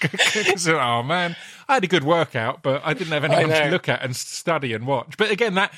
oh 0.67 1.03
man, 1.03 1.35
I 1.67 1.75
had 1.75 1.83
a 1.83 1.87
good 1.87 2.03
workout, 2.03 2.61
but 2.63 2.81
I 2.85 2.93
didn't 2.93 3.13
have 3.13 3.23
anyone 3.23 3.49
to 3.49 3.69
look 3.69 3.87
at 3.89 4.03
and 4.03 4.15
study 4.15 4.73
and 4.73 4.85
watch. 4.85 5.15
But 5.17 5.31
again, 5.31 5.53
that 5.55 5.73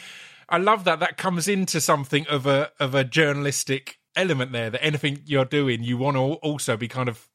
I 0.49 0.57
love 0.57 0.83
that 0.85 0.99
that 0.99 1.17
comes 1.17 1.47
into 1.47 1.79
something 1.79 2.25
of 2.27 2.47
a 2.47 2.71
of 2.79 2.95
a 2.95 3.03
journalistic 3.03 3.99
element 4.15 4.51
there. 4.51 4.71
That 4.71 4.83
anything 4.83 5.21
you're 5.25 5.45
doing, 5.45 5.83
you 5.83 5.95
want 5.97 6.17
to 6.17 6.21
also 6.21 6.75
be 6.75 6.87
kind 6.87 7.07
of 7.07 7.28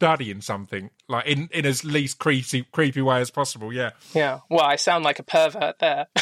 studying 0.00 0.40
something 0.40 0.88
like 1.08 1.26
in 1.26 1.46
in 1.52 1.66
as 1.66 1.84
least 1.84 2.18
creepy 2.18 2.64
creepy 2.72 3.02
way 3.02 3.20
as 3.20 3.30
possible. 3.30 3.70
Yeah, 3.70 3.90
Yeah. 4.14 4.40
Well, 4.48 4.64
I 4.64 4.76
sound 4.76 5.04
like 5.04 5.18
a 5.18 5.22
pervert 5.22 5.78
there. 5.78 6.06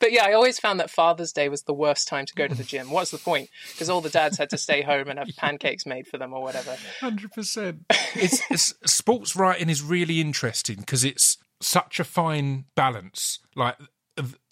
but 0.00 0.12
yeah, 0.12 0.26
I 0.26 0.34
always 0.34 0.58
found 0.58 0.80
that 0.80 0.90
Father's 0.90 1.32
Day 1.32 1.48
was 1.48 1.62
the 1.62 1.72
worst 1.72 2.08
time 2.08 2.26
to 2.26 2.34
go 2.34 2.46
to 2.46 2.54
the 2.54 2.62
gym. 2.62 2.90
What's 2.90 3.10
the 3.10 3.16
point? 3.16 3.48
Because 3.72 3.88
all 3.88 4.02
the 4.02 4.10
dads 4.10 4.36
had 4.36 4.50
to 4.50 4.58
stay 4.58 4.82
home 4.82 5.08
and 5.08 5.18
have 5.18 5.28
pancakes 5.38 5.86
made 5.86 6.06
for 6.06 6.18
them 6.18 6.34
or 6.34 6.42
whatever. 6.42 6.76
hundred 7.00 7.32
percent. 7.32 7.86
It's, 8.12 8.42
it's 8.50 8.74
sports 8.92 9.36
writing 9.36 9.70
is 9.70 9.84
really 9.84 10.20
interesting 10.20 10.76
because 10.78 11.04
it's 11.04 11.38
such 11.60 12.00
a 12.00 12.04
fine 12.04 12.64
balance. 12.74 13.38
Like 13.54 13.76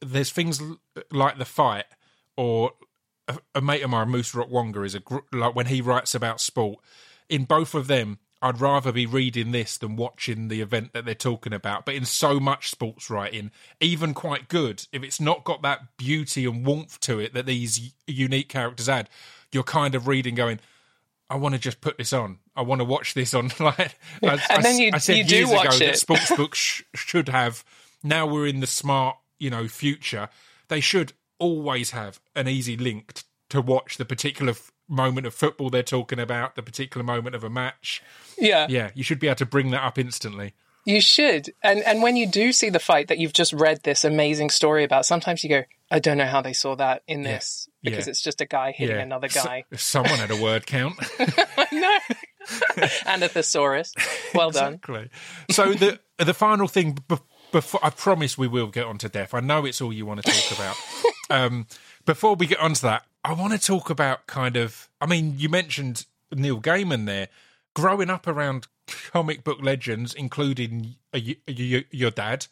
there's 0.00 0.30
things 0.30 0.62
like 1.10 1.38
the 1.38 1.44
fight, 1.44 1.86
or 2.36 2.70
a, 3.26 3.38
a 3.56 3.60
mate 3.60 3.82
of 3.82 3.90
mine, 3.90 4.12
Musa 4.12 4.38
Okwonga, 4.38 4.86
is 4.86 4.94
a 4.94 5.02
like 5.32 5.56
when 5.56 5.66
he 5.66 5.80
writes 5.80 6.14
about 6.14 6.40
sport. 6.40 6.78
In 7.28 7.44
both 7.44 7.74
of 7.74 7.86
them, 7.86 8.18
I'd 8.40 8.60
rather 8.60 8.92
be 8.92 9.04
reading 9.06 9.50
this 9.50 9.76
than 9.78 9.96
watching 9.96 10.48
the 10.48 10.60
event 10.60 10.92
that 10.92 11.04
they're 11.04 11.14
talking 11.14 11.52
about. 11.52 11.84
But 11.84 11.94
in 11.96 12.04
so 12.04 12.38
much 12.38 12.70
sports 12.70 13.10
writing, 13.10 13.50
even 13.80 14.14
quite 14.14 14.48
good, 14.48 14.86
if 14.92 15.02
it's 15.02 15.20
not 15.20 15.44
got 15.44 15.62
that 15.62 15.96
beauty 15.96 16.44
and 16.44 16.64
warmth 16.64 17.00
to 17.00 17.18
it 17.18 17.34
that 17.34 17.46
these 17.46 17.92
unique 18.06 18.48
characters 18.48 18.88
add, 18.88 19.10
you're 19.52 19.64
kind 19.64 19.94
of 19.94 20.06
reading 20.06 20.34
going. 20.36 20.60
I 21.30 21.36
want 21.36 21.54
to 21.54 21.60
just 21.60 21.80
put 21.82 21.98
this 21.98 22.12
on. 22.14 22.38
I 22.56 22.62
want 22.62 22.80
to 22.80 22.84
watch 22.86 23.12
this 23.14 23.34
on. 23.34 23.50
Like, 23.60 23.96
I, 24.22 24.38
And 24.50 24.64
then 24.64 24.78
you- 24.78 24.90
I 24.94 24.98
said 24.98 25.16
you 25.18 25.24
do 25.24 25.36
years 25.36 25.50
watch 25.50 25.66
ago 25.66 25.76
it. 25.76 25.86
that 25.88 25.98
sports 25.98 26.30
books 26.36 26.58
sh- 26.58 26.82
should 26.94 27.28
have. 27.28 27.64
Now 28.02 28.26
we're 28.26 28.46
in 28.46 28.60
the 28.60 28.66
smart, 28.66 29.16
you 29.38 29.50
know, 29.50 29.68
future. 29.68 30.28
They 30.68 30.80
should 30.80 31.12
always 31.38 31.90
have 31.90 32.20
an 32.34 32.48
easy 32.48 32.76
link 32.76 33.12
t- 33.14 33.22
to 33.50 33.60
watch 33.60 33.96
the 33.98 34.04
particular 34.04 34.52
f- 34.52 34.72
moment 34.88 35.26
of 35.26 35.34
football 35.34 35.70
they're 35.70 35.82
talking 35.82 36.18
about, 36.18 36.54
the 36.56 36.62
particular 36.62 37.04
moment 37.04 37.34
of 37.36 37.44
a 37.44 37.50
match. 37.50 38.02
Yeah. 38.38 38.66
Yeah, 38.68 38.90
you 38.94 39.02
should 39.02 39.18
be 39.20 39.26
able 39.28 39.36
to 39.36 39.46
bring 39.46 39.70
that 39.70 39.82
up 39.84 39.98
instantly. 39.98 40.54
You 40.84 41.00
should. 41.02 41.52
And 41.62 41.80
and 41.82 42.02
when 42.02 42.16
you 42.16 42.26
do 42.26 42.50
see 42.52 42.70
the 42.70 42.78
fight 42.78 43.08
that 43.08 43.18
you've 43.18 43.34
just 43.34 43.52
read 43.52 43.82
this 43.82 44.04
amazing 44.04 44.48
story 44.50 44.84
about, 44.84 45.04
sometimes 45.04 45.44
you 45.44 45.50
go, 45.50 45.64
I 45.90 45.98
don't 45.98 46.16
know 46.16 46.24
how 46.26 46.40
they 46.40 46.54
saw 46.54 46.76
that 46.76 47.02
in 47.06 47.22
this 47.22 47.68
because 47.82 48.06
Yeah. 48.06 48.10
it's 48.10 48.22
just 48.22 48.40
a 48.40 48.46
guy 48.46 48.72
hitting 48.72 48.96
Yeah, 48.96 49.02
another 49.02 49.28
guy. 49.28 49.64
someone 49.76 50.18
had 50.18 50.30
a 50.30 50.40
word 50.42 50.66
count. 50.66 50.94
no. 51.72 51.98
and 53.06 53.22
a 53.22 53.28
thesaurus. 53.28 53.94
Well 54.34 54.50
done. 54.50 54.74
Exactly. 54.74 55.10
So 55.50 55.74
the 55.74 56.00
the 56.16 56.32
final 56.34 56.68
thing 56.68 56.96
b- 57.06 57.16
before 57.52 57.80
I 57.84 57.90
promise 57.90 58.38
we 58.38 58.48
will 58.48 58.68
get 58.68 58.86
on 58.86 58.96
to 58.98 59.08
death. 59.10 59.34
I 59.34 59.40
know 59.40 59.66
it's 59.66 59.80
all 59.82 59.92
you 59.92 60.06
want 60.06 60.22
to 60.24 60.30
talk 60.32 60.58
about. 60.58 60.76
Um, 61.30 61.66
before 62.06 62.36
we 62.36 62.46
get 62.46 62.58
onto 62.58 62.80
that, 62.86 63.02
I 63.24 63.32
want 63.32 63.52
to 63.52 63.58
talk 63.58 63.90
about 63.90 64.26
kind 64.26 64.56
of. 64.56 64.88
I 65.00 65.06
mean, 65.06 65.34
you 65.38 65.48
mentioned 65.48 66.06
Neil 66.32 66.60
Gaiman 66.60 67.06
there. 67.06 67.28
Growing 67.74 68.10
up 68.10 68.26
around 68.26 68.66
comic 69.12 69.44
book 69.44 69.58
legends, 69.62 70.14
including 70.14 70.96
y- 71.12 71.36
y- 71.46 71.84
your 71.90 72.10
dad, 72.10 72.46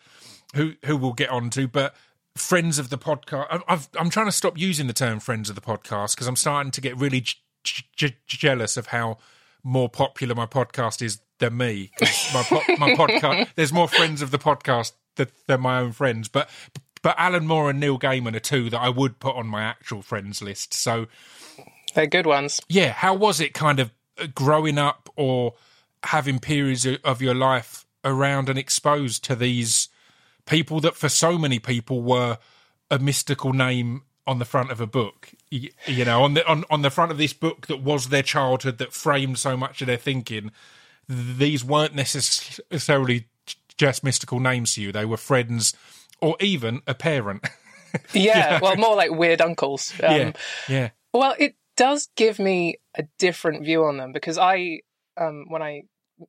who 0.54 0.74
who 0.84 0.96
we'll 0.96 1.12
get 1.14 1.30
onto, 1.30 1.66
but 1.66 1.94
friends 2.36 2.78
of 2.78 2.90
the 2.90 2.98
podcast. 2.98 3.62
I've, 3.66 3.88
I'm 3.98 4.10
trying 4.10 4.26
to 4.26 4.32
stop 4.32 4.58
using 4.58 4.86
the 4.86 4.92
term 4.92 5.18
friends 5.20 5.48
of 5.48 5.54
the 5.56 5.62
podcast 5.62 6.14
because 6.14 6.26
I'm 6.28 6.36
starting 6.36 6.70
to 6.72 6.80
get 6.80 6.96
really 6.98 7.22
j- 7.22 7.34
j- 7.96 8.16
jealous 8.26 8.76
of 8.76 8.88
how 8.88 9.18
more 9.64 9.88
popular 9.88 10.34
my 10.34 10.46
podcast 10.46 11.00
is 11.02 11.20
than 11.38 11.56
me. 11.56 11.90
My, 12.32 12.42
po- 12.44 12.62
my 12.78 12.94
podcast, 12.94 13.48
there's 13.56 13.72
more 13.72 13.88
friends 13.88 14.22
of 14.22 14.30
the 14.30 14.38
podcast 14.38 14.92
than, 15.16 15.28
than 15.46 15.60
my 15.60 15.80
own 15.80 15.92
friends, 15.92 16.28
but 16.28 16.48
but 17.06 17.14
Alan 17.20 17.46
Moore 17.46 17.70
and 17.70 17.78
Neil 17.78 18.00
Gaiman 18.00 18.34
are 18.34 18.40
two 18.40 18.68
that 18.68 18.80
I 18.80 18.88
would 18.88 19.20
put 19.20 19.36
on 19.36 19.46
my 19.46 19.62
actual 19.62 20.02
friends 20.02 20.42
list. 20.42 20.74
So 20.74 21.06
they're 21.94 22.08
good 22.08 22.26
ones. 22.26 22.60
Yeah, 22.68 22.90
how 22.90 23.14
was 23.14 23.40
it 23.40 23.54
kind 23.54 23.78
of 23.78 23.92
uh, 24.18 24.26
growing 24.34 24.76
up 24.76 25.08
or 25.14 25.54
having 26.02 26.40
periods 26.40 26.84
of 27.04 27.22
your 27.22 27.32
life 27.32 27.86
around 28.04 28.48
and 28.48 28.58
exposed 28.58 29.22
to 29.22 29.36
these 29.36 29.88
people 30.46 30.80
that 30.80 30.96
for 30.96 31.08
so 31.08 31.38
many 31.38 31.60
people 31.60 32.02
were 32.02 32.38
a 32.90 32.98
mystical 32.98 33.52
name 33.52 34.02
on 34.26 34.40
the 34.40 34.44
front 34.44 34.72
of 34.72 34.80
a 34.80 34.86
book 34.88 35.30
you, 35.48 35.70
you 35.86 36.04
know 36.04 36.24
on 36.24 36.34
the 36.34 36.44
on, 36.48 36.64
on 36.70 36.82
the 36.82 36.90
front 36.90 37.12
of 37.12 37.18
this 37.18 37.32
book 37.32 37.68
that 37.68 37.80
was 37.80 38.08
their 38.08 38.22
childhood 38.24 38.78
that 38.78 38.92
framed 38.92 39.38
so 39.38 39.56
much 39.56 39.80
of 39.80 39.86
their 39.86 39.96
thinking 39.96 40.50
these 41.08 41.64
weren't 41.64 41.94
necessarily 41.94 43.28
just 43.76 44.02
mystical 44.02 44.40
names 44.40 44.74
to 44.74 44.82
you 44.82 44.90
they 44.90 45.04
were 45.04 45.16
friends 45.16 45.72
or 46.20 46.36
even 46.40 46.80
a 46.86 46.94
parent 46.94 47.46
yeah 48.12 48.58
well 48.60 48.76
more 48.76 48.96
like 48.96 49.10
weird 49.10 49.40
uncles 49.40 49.92
um, 50.02 50.12
yeah 50.12 50.32
yeah 50.68 50.90
well 51.12 51.34
it 51.38 51.54
does 51.76 52.08
give 52.16 52.38
me 52.38 52.76
a 52.94 53.04
different 53.18 53.64
view 53.64 53.84
on 53.84 53.96
them 53.96 54.12
because 54.12 54.38
i 54.38 54.80
um, 55.18 55.44
when 55.48 55.62
i 55.62 55.82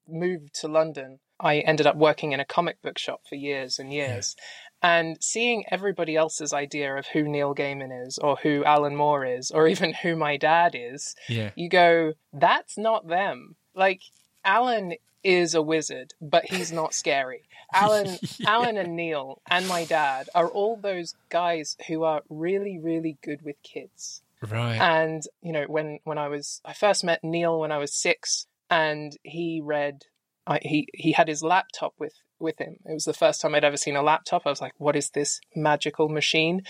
moved 0.08 0.54
to 0.54 0.68
london 0.68 1.20
I 1.40 1.60
ended 1.60 1.86
up 1.86 1.96
working 1.96 2.32
in 2.32 2.40
a 2.40 2.46
comic 2.46 2.82
book 2.82 2.98
shop 2.98 3.22
for 3.28 3.36
years 3.36 3.80
and 3.80 3.94
years. 3.94 4.36
Yeah. 4.38 4.44
And 4.90 5.18
seeing 5.22 5.66
everybody 5.70 6.16
else's 6.16 6.54
idea 6.54 6.96
of 6.96 7.08
who 7.08 7.24
Neil 7.24 7.56
Gaiman 7.56 8.08
is, 8.08 8.18
or 8.18 8.38
who 8.38 8.64
Alan 8.64 8.96
Moore 8.96 9.26
is, 9.26 9.52
or 9.52 9.68
even 9.68 9.94
who 9.94 10.16
my 10.16 10.38
dad 10.38 10.76
is, 10.76 11.16
yeah. 11.28 11.52
you 11.56 11.70
go, 11.70 12.14
that's 12.34 12.78
not 12.78 13.08
them. 13.08 13.56
Like, 13.76 14.02
Alan 14.44 14.94
is 15.24 15.56
a 15.56 15.62
wizard, 15.62 16.14
but 16.22 16.46
he's 16.46 16.72
not 16.72 16.94
scary. 16.94 17.47
Alan, 17.74 18.18
yeah. 18.38 18.50
Alan 18.50 18.78
and 18.78 18.96
Neil 18.96 19.42
and 19.50 19.68
my 19.68 19.86
dad 19.86 20.30
are 20.34 20.48
all 20.48 20.78
those 20.78 21.16
guys 21.30 21.76
who 21.88 22.04
are 22.04 22.22
really, 22.30 22.80
really 22.80 23.18
good 23.24 23.42
with 23.44 23.62
kids. 23.64 24.22
Right. 24.42 24.76
And 24.76 25.24
you 25.42 25.52
know, 25.52 25.66
when 25.68 26.00
when 26.04 26.18
I 26.18 26.28
was, 26.28 26.62
I 26.64 26.74
first 26.74 27.04
met 27.04 27.24
Neil 27.24 27.60
when 27.60 27.72
I 27.72 27.78
was 27.78 27.94
six, 27.94 28.48
and 28.70 29.18
he 29.24 29.62
read 29.64 30.04
I, 30.48 30.60
he 30.62 30.88
he 30.94 31.12
had 31.12 31.28
his 31.28 31.44
laptop 31.44 31.94
with 32.00 32.14
with 32.40 32.60
him. 32.60 32.78
It 32.86 32.94
was 32.94 33.06
the 33.06 33.14
first 33.14 33.42
time 33.42 33.54
I'd 33.54 33.64
ever 33.64 33.78
seen 33.78 33.96
a 33.96 34.02
laptop. 34.02 34.44
I 34.46 34.50
was 34.50 34.62
like, 34.62 34.74
"What 34.78 34.96
is 34.96 35.10
this 35.10 35.42
magical 35.56 36.08
machine?" 36.08 36.62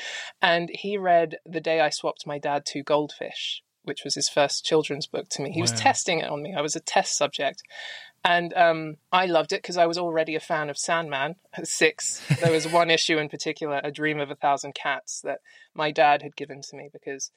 And 0.42 0.70
he 0.74 0.98
read 0.98 1.38
"The 1.46 1.62
Day 1.62 1.80
I 1.80 1.90
Swapped 1.90 2.26
My 2.26 2.40
Dad 2.40 2.66
to 2.68 2.84
Goldfish," 2.84 3.64
which 3.88 4.04
was 4.04 4.15
his 4.15 4.30
first 4.30 4.65
children's 4.65 5.08
book 5.08 5.30
to 5.30 5.41
me. 5.41 5.52
He 5.52 5.62
wow. 5.62 5.63
was 5.63 5.71
testing 5.73 6.19
it 6.19 6.30
on 6.30 6.41
me. 6.41 6.54
I 6.54 6.62
was 6.62 6.76
a 6.76 6.80
test 6.80 7.17
subject, 7.17 7.63
and 8.23 8.54
um, 8.54 8.97
I 9.12 9.26
loved 9.26 9.54
it 9.54 9.62
because 9.62 9.78
I 9.78 9.86
was 9.86 9.97
already 9.97 10.36
a 10.36 10.39
fan 10.39 10.69
of 10.69 10.78
Sandman 10.78 11.36
at 11.54 11.67
six. 11.82 12.21
There 12.41 12.52
was 12.52 12.67
one 12.67 12.89
issue 12.89 13.17
in 13.17 13.30
particular, 13.30 13.82
"A 13.84 13.91
Dream 13.91 14.19
of 14.19 14.32
a 14.32 14.36
Thousand 14.36 14.76
Cats," 14.76 15.21
that 15.21 15.39
my 15.73 15.91
dad 15.91 16.21
had 16.21 16.36
given 16.36 16.62
to 16.62 16.76
me 16.76 16.89
because 16.91 17.32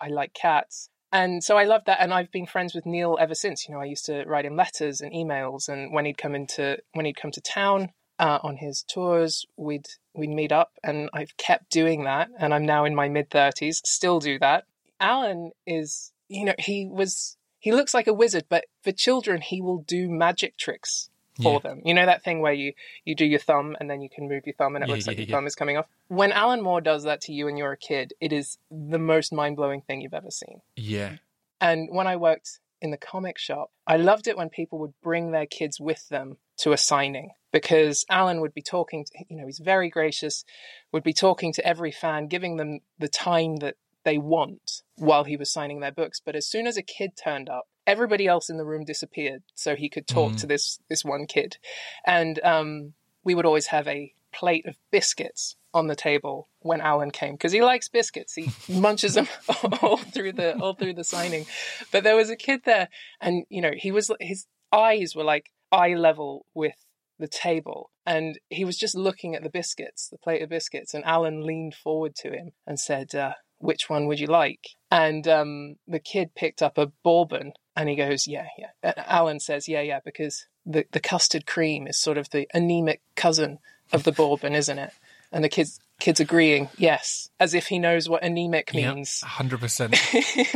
I 0.00 0.08
like 0.08 0.34
cats 0.34 0.90
and 1.12 1.42
so 1.42 1.56
I 1.56 1.64
loved 1.64 1.86
that, 1.86 2.00
and 2.00 2.12
I've 2.12 2.30
been 2.32 2.46
friends 2.46 2.74
with 2.74 2.84
Neil 2.84 3.16
ever 3.20 3.34
since. 3.34 3.66
You 3.66 3.74
know, 3.74 3.80
I 3.80 3.84
used 3.84 4.06
to 4.06 4.24
write 4.24 4.44
him 4.44 4.56
letters 4.56 5.00
and 5.00 5.12
emails, 5.12 5.68
and 5.68 5.92
when 5.92 6.04
he'd 6.04 6.18
come 6.18 6.34
into 6.34 6.78
when 6.92 7.06
he'd 7.06 7.16
come 7.16 7.30
to 7.30 7.40
town 7.40 7.90
uh, 8.18 8.38
on 8.42 8.56
his 8.56 8.82
tours, 8.82 9.46
we'd 9.56 9.86
we'd 10.14 10.30
meet 10.30 10.52
up, 10.52 10.72
and 10.82 11.08
I've 11.14 11.36
kept 11.36 11.70
doing 11.70 12.04
that, 12.04 12.28
and 12.38 12.52
I'm 12.52 12.66
now 12.66 12.84
in 12.84 12.94
my 12.94 13.08
mid 13.08 13.30
thirties, 13.30 13.80
still 13.84 14.18
do 14.18 14.38
that. 14.40 14.64
Alan 15.00 15.52
is, 15.66 16.12
you 16.28 16.44
know, 16.44 16.54
he 16.58 16.86
was 16.86 17.36
he 17.58 17.72
looks 17.72 17.94
like 17.94 18.06
a 18.06 18.14
wizard, 18.14 18.44
but 18.48 18.66
for 18.82 18.92
children, 18.92 19.40
he 19.40 19.60
will 19.60 19.78
do 19.78 20.08
magic 20.08 20.56
tricks 20.56 21.10
for 21.42 21.54
yeah. 21.54 21.58
them. 21.58 21.82
You 21.84 21.94
know 21.94 22.06
that 22.06 22.22
thing 22.22 22.40
where 22.40 22.52
you 22.52 22.72
you 23.04 23.14
do 23.14 23.24
your 23.24 23.40
thumb 23.40 23.76
and 23.78 23.90
then 23.90 24.00
you 24.00 24.08
can 24.08 24.28
move 24.28 24.46
your 24.46 24.54
thumb 24.54 24.74
and 24.76 24.84
it 24.84 24.88
yeah, 24.88 24.94
looks 24.94 25.06
like 25.06 25.18
your 25.18 25.26
thumb 25.26 25.46
is 25.46 25.54
coming 25.54 25.76
off. 25.76 25.86
When 26.08 26.32
Alan 26.32 26.62
Moore 26.62 26.80
does 26.80 27.04
that 27.04 27.20
to 27.22 27.32
you 27.32 27.48
and 27.48 27.58
you're 27.58 27.72
a 27.72 27.76
kid, 27.76 28.14
it 28.20 28.32
is 28.32 28.58
the 28.70 28.98
most 28.98 29.32
mind 29.32 29.56
blowing 29.56 29.82
thing 29.82 30.00
you've 30.00 30.14
ever 30.14 30.30
seen. 30.30 30.60
Yeah. 30.76 31.16
And 31.60 31.88
when 31.90 32.06
I 32.06 32.16
worked 32.16 32.60
in 32.80 32.90
the 32.90 32.96
comic 32.96 33.38
shop, 33.38 33.70
I 33.86 33.96
loved 33.96 34.26
it 34.26 34.36
when 34.36 34.48
people 34.48 34.78
would 34.80 34.94
bring 35.02 35.30
their 35.30 35.46
kids 35.46 35.80
with 35.80 36.08
them 36.08 36.36
to 36.58 36.72
a 36.72 36.76
signing 36.76 37.30
because 37.52 38.04
Alan 38.10 38.40
would 38.40 38.54
be 38.54 38.62
talking 38.62 39.04
to, 39.04 39.24
you 39.28 39.36
know, 39.36 39.46
he's 39.46 39.58
very 39.58 39.88
gracious, 39.88 40.44
would 40.92 41.02
be 41.02 41.12
talking 41.12 41.52
to 41.54 41.66
every 41.66 41.90
fan, 41.90 42.28
giving 42.28 42.56
them 42.56 42.80
the 42.98 43.08
time 43.08 43.56
that 43.56 43.76
they 44.06 44.16
want 44.16 44.82
while 44.94 45.24
he 45.24 45.36
was 45.36 45.52
signing 45.52 45.80
their 45.80 45.92
books. 45.92 46.22
But 46.24 46.36
as 46.36 46.48
soon 46.48 46.66
as 46.66 46.78
a 46.78 46.82
kid 46.82 47.10
turned 47.22 47.50
up, 47.50 47.64
everybody 47.86 48.26
else 48.26 48.48
in 48.48 48.56
the 48.56 48.64
room 48.64 48.84
disappeared 48.84 49.42
so 49.54 49.76
he 49.76 49.90
could 49.90 50.06
talk 50.06 50.32
mm. 50.32 50.40
to 50.40 50.46
this 50.46 50.78
this 50.88 51.04
one 51.04 51.26
kid 51.26 51.58
and 52.04 52.40
um, 52.42 52.94
we 53.22 53.34
would 53.34 53.46
always 53.46 53.66
have 53.66 53.86
a 53.86 54.12
plate 54.32 54.66
of 54.66 54.76
biscuits 54.90 55.56
on 55.72 55.86
the 55.86 55.94
table 55.94 56.48
when 56.60 56.80
Alan 56.80 57.10
came 57.10 57.34
because 57.34 57.52
he 57.52 57.62
likes 57.62 57.88
biscuits. 57.88 58.34
He 58.34 58.50
munches 58.72 59.14
them 59.14 59.28
all 59.82 59.98
through 59.98 60.32
the 60.32 60.58
all 60.58 60.74
through 60.74 60.94
the 60.94 61.04
signing. 61.04 61.46
But 61.92 62.02
there 62.02 62.16
was 62.16 62.30
a 62.30 62.36
kid 62.36 62.62
there, 62.64 62.88
and 63.20 63.44
you 63.48 63.60
know 63.60 63.72
he 63.76 63.90
was 63.92 64.10
his 64.20 64.46
eyes 64.72 65.14
were 65.14 65.24
like 65.24 65.50
eye 65.70 65.94
level 65.94 66.46
with 66.54 66.74
the 67.18 67.28
table, 67.28 67.90
and 68.04 68.38
he 68.48 68.64
was 68.64 68.76
just 68.76 68.94
looking 68.94 69.34
at 69.34 69.42
the 69.42 69.50
biscuits, 69.50 70.08
the 70.08 70.18
plate 70.18 70.42
of 70.42 70.48
biscuits. 70.48 70.94
And 70.94 71.04
Alan 71.04 71.46
leaned 71.46 71.74
forward 71.74 72.14
to 72.16 72.30
him 72.30 72.52
and 72.66 72.78
said, 72.78 73.14
uh, 73.14 73.34
"Which 73.58 73.88
one 73.88 74.06
would 74.06 74.20
you 74.20 74.26
like?" 74.26 74.76
And 74.90 75.26
um, 75.26 75.76
the 75.86 75.98
kid 75.98 76.34
picked 76.34 76.62
up 76.62 76.78
a 76.78 76.86
bourbon 76.86 77.52
and 77.76 77.90
he 77.90 77.94
goes, 77.94 78.26
yeah, 78.26 78.46
yeah. 78.56 78.70
And 78.82 78.94
Alan 78.96 79.38
says, 79.38 79.68
yeah, 79.68 79.82
yeah, 79.82 80.00
because 80.02 80.46
the, 80.64 80.86
the 80.92 81.00
custard 81.00 81.46
cream 81.46 81.86
is 81.86 82.00
sort 82.00 82.16
of 82.16 82.30
the 82.30 82.48
anemic 82.54 83.02
cousin 83.14 83.58
of 83.92 84.04
the 84.04 84.12
bourbon, 84.12 84.54
isn't 84.54 84.78
it? 84.78 84.92
And 85.30 85.44
the 85.44 85.50
kids 85.50 85.78
kids 85.98 86.20
agreeing, 86.20 86.68
yes, 86.76 87.30
as 87.40 87.54
if 87.54 87.66
he 87.66 87.78
knows 87.78 88.08
what 88.08 88.22
anemic 88.22 88.74
means. 88.74 89.20
Hundred 89.24 89.60
percent. 89.60 89.96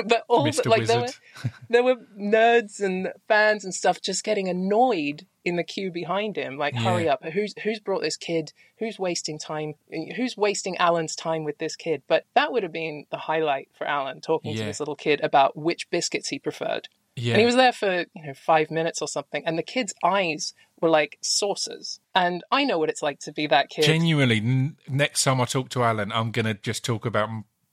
But 0.05 0.25
all 0.29 0.45
the, 0.45 0.63
like 0.69 0.87
there 0.87 1.01
were, 1.01 1.09
there 1.71 1.83
were 1.83 1.97
nerds 2.19 2.81
and 2.81 3.09
fans 3.29 3.65
and 3.65 3.75
stuff 3.75 4.01
just 4.01 4.25
getting 4.25 4.49
annoyed 4.49 5.27
in 5.45 5.57
the 5.57 5.65
queue 5.65 5.91
behind 5.91 6.37
him, 6.37 6.59
like, 6.59 6.75
yeah. 6.75 6.81
hurry 6.81 7.09
up! 7.09 7.25
Who's 7.25 7.55
who's 7.63 7.81
brought 7.81 8.03
this 8.03 8.17
kid? 8.17 8.53
Who's 8.79 8.99
wasting 8.99 9.39
time? 9.39 9.75
Who's 10.17 10.37
wasting 10.37 10.77
Alan's 10.77 11.17
time 11.17 11.45
with 11.45 11.59
this 11.59 11.77
kid? 11.77 12.03
But 12.07 12.27
that 12.35 12.53
would 12.53 12.63
have 12.63 12.73
been 12.73 13.07
the 13.11 13.17
highlight 13.17 13.71
for 13.77 13.87
Alan, 13.87 14.21
talking 14.21 14.53
yeah. 14.53 14.59
to 14.59 14.65
this 14.65 14.81
little 14.81 14.97
kid 14.97 15.21
about 15.23 15.57
which 15.57 15.89
biscuits 15.91 16.29
he 16.29 16.39
preferred. 16.39 16.89
Yeah. 17.17 17.35
And 17.35 17.41
he 17.41 17.47
was 17.47 17.57
there 17.57 17.73
for, 17.73 18.07
you 18.15 18.27
know, 18.27 18.35
five 18.35 18.71
minutes 18.71 19.03
or 19.03 19.09
something. 19.09 19.43
And 19.45 19.59
the 19.59 19.63
kid's 19.63 19.93
eyes 20.03 20.55
were 20.81 20.89
like 20.89 21.19
saucers. 21.21 22.01
And 22.15 22.43
I 22.51 22.65
know 22.65 22.79
what 22.79 22.89
it's 22.89 23.03
like 23.03 23.21
to 23.21 23.33
be 23.33 23.47
that 23.49 23.71
kid. 23.71 23.85
Genuinely, 23.85 24.39
n- 24.39 24.77
next 24.89 25.25
time 25.25 25.41
I 25.41 25.45
talk 25.45 25.69
to 25.71 25.83
Alan, 25.83 26.13
I'm 26.13 26.31
going 26.31 26.47
to 26.47 26.55
just 26.55 26.85
talk 26.85 27.07
about 27.07 27.29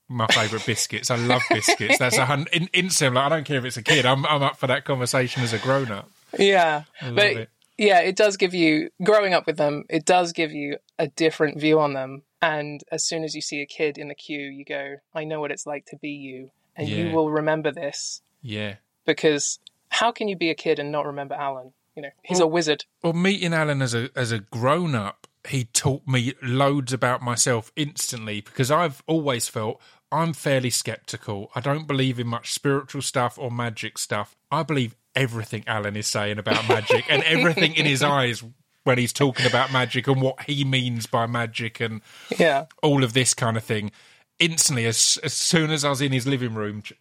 my 0.08 0.26
favourite 0.28 0.64
biscuits. 0.64 1.10
I 1.10 1.16
love 1.16 1.42
biscuits. 1.50 1.98
That's 1.98 2.16
a 2.18 2.26
hundred. 2.26 2.54
In, 2.54 2.68
instant, 2.72 3.14
like, 3.14 3.24
I 3.24 3.28
don't 3.28 3.44
care 3.44 3.58
if 3.58 3.64
it's 3.64 3.76
a 3.76 3.82
kid. 3.82 4.06
I'm, 4.06 4.24
I'm 4.26 4.42
up 4.42 4.56
for 4.56 4.66
that 4.66 4.84
conversation 4.84 5.42
as 5.42 5.52
a 5.52 5.58
grown 5.58 5.90
up. 5.90 6.10
Yeah. 6.38 6.84
but 7.00 7.18
it. 7.18 7.50
yeah, 7.76 8.00
it 8.00 8.16
does 8.16 8.36
give 8.36 8.54
you, 8.54 8.90
growing 9.02 9.34
up 9.34 9.46
with 9.46 9.56
them, 9.56 9.84
it 9.88 10.04
does 10.04 10.32
give 10.32 10.52
you 10.52 10.78
a 10.98 11.08
different 11.08 11.60
view 11.60 11.80
on 11.80 11.94
them. 11.94 12.22
And 12.40 12.82
as 12.92 13.04
soon 13.04 13.24
as 13.24 13.34
you 13.34 13.40
see 13.40 13.60
a 13.60 13.66
kid 13.66 13.98
in 13.98 14.08
the 14.08 14.14
queue, 14.14 14.40
you 14.40 14.64
go, 14.64 14.96
I 15.14 15.24
know 15.24 15.40
what 15.40 15.50
it's 15.50 15.66
like 15.66 15.86
to 15.86 15.96
be 15.96 16.10
you. 16.10 16.50
And 16.76 16.88
yeah. 16.88 16.98
you 16.98 17.14
will 17.14 17.30
remember 17.30 17.72
this. 17.72 18.22
Yeah 18.40 18.76
because 19.08 19.58
how 19.88 20.12
can 20.12 20.28
you 20.28 20.36
be 20.36 20.50
a 20.50 20.54
kid 20.54 20.78
and 20.78 20.92
not 20.92 21.06
remember 21.06 21.34
Alan? 21.34 21.72
You 21.98 22.02
know, 22.02 22.10
he's 22.22 22.38
a 22.38 22.46
wizard. 22.46 22.84
Well, 23.02 23.12
meeting 23.12 23.52
Alan 23.52 23.82
as 23.82 23.92
a 23.92 24.08
as 24.14 24.30
a 24.30 24.38
grown 24.38 24.94
up, 24.94 25.26
he 25.48 25.64
taught 25.64 26.06
me 26.06 26.32
loads 26.40 26.92
about 26.92 27.22
myself 27.22 27.72
instantly 27.74 28.40
because 28.40 28.70
I've 28.70 29.02
always 29.08 29.48
felt 29.48 29.80
I'm 30.12 30.32
fairly 30.32 30.70
skeptical. 30.70 31.50
I 31.56 31.60
don't 31.60 31.88
believe 31.88 32.20
in 32.20 32.28
much 32.28 32.52
spiritual 32.54 33.02
stuff 33.02 33.36
or 33.36 33.50
magic 33.50 33.98
stuff. 33.98 34.36
I 34.48 34.62
believe 34.62 34.94
everything 35.16 35.64
Alan 35.66 35.96
is 35.96 36.06
saying 36.06 36.38
about 36.38 36.68
magic 36.68 37.04
and 37.08 37.24
everything 37.24 37.74
in 37.74 37.84
his 37.84 38.00
eyes 38.04 38.44
when 38.84 38.98
he's 38.98 39.12
talking 39.12 39.46
about 39.46 39.72
magic 39.72 40.06
and 40.06 40.22
what 40.22 40.42
he 40.42 40.62
means 40.62 41.06
by 41.06 41.26
magic 41.26 41.80
and 41.80 42.00
yeah. 42.38 42.66
all 42.80 43.02
of 43.02 43.12
this 43.12 43.34
kind 43.34 43.56
of 43.56 43.64
thing. 43.64 43.90
Instantly, 44.38 44.86
as 44.86 45.18
as 45.24 45.32
soon 45.32 45.72
as 45.72 45.84
I 45.84 45.90
was 45.90 46.00
in 46.00 46.12
his 46.12 46.28
living 46.28 46.54
room, 46.54 46.82
ch- 46.82 46.92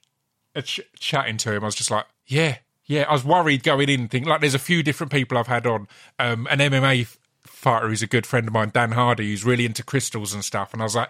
uh, 0.56 0.64
chatting 0.98 1.38
to 1.38 1.54
him, 1.54 1.62
I 1.62 1.68
was 1.68 1.76
just 1.76 1.92
like, 1.92 2.08
yeah, 2.26 2.58
yeah. 2.88 3.06
I 3.08 3.14
was 3.14 3.24
worried 3.24 3.64
going 3.64 3.90
in, 3.90 4.08
thinking 4.08 4.28
like, 4.30 4.42
there's 4.42 4.56
a 4.56 4.60
few 4.60 4.82
different 4.82 5.12
people 5.12 5.38
I've 5.38 5.48
had 5.48 5.68
on. 5.68 5.88
Um, 6.18 6.48
an 6.50 6.60
MMA 6.60 7.16
fighter 7.46 7.88
who's 7.90 8.02
a 8.02 8.08
good 8.08 8.26
friend 8.26 8.48
of 8.48 8.54
mine, 8.54 8.72
Dan 8.74 8.92
Hardy, 8.94 9.30
who's 9.30 9.46
really 9.46 9.66
into 9.66 9.84
crystals 9.84 10.34
and 10.34 10.44
stuff, 10.44 10.74
and 10.74 10.82
I 10.82 10.86
was 10.86 10.96
like, 10.96 11.10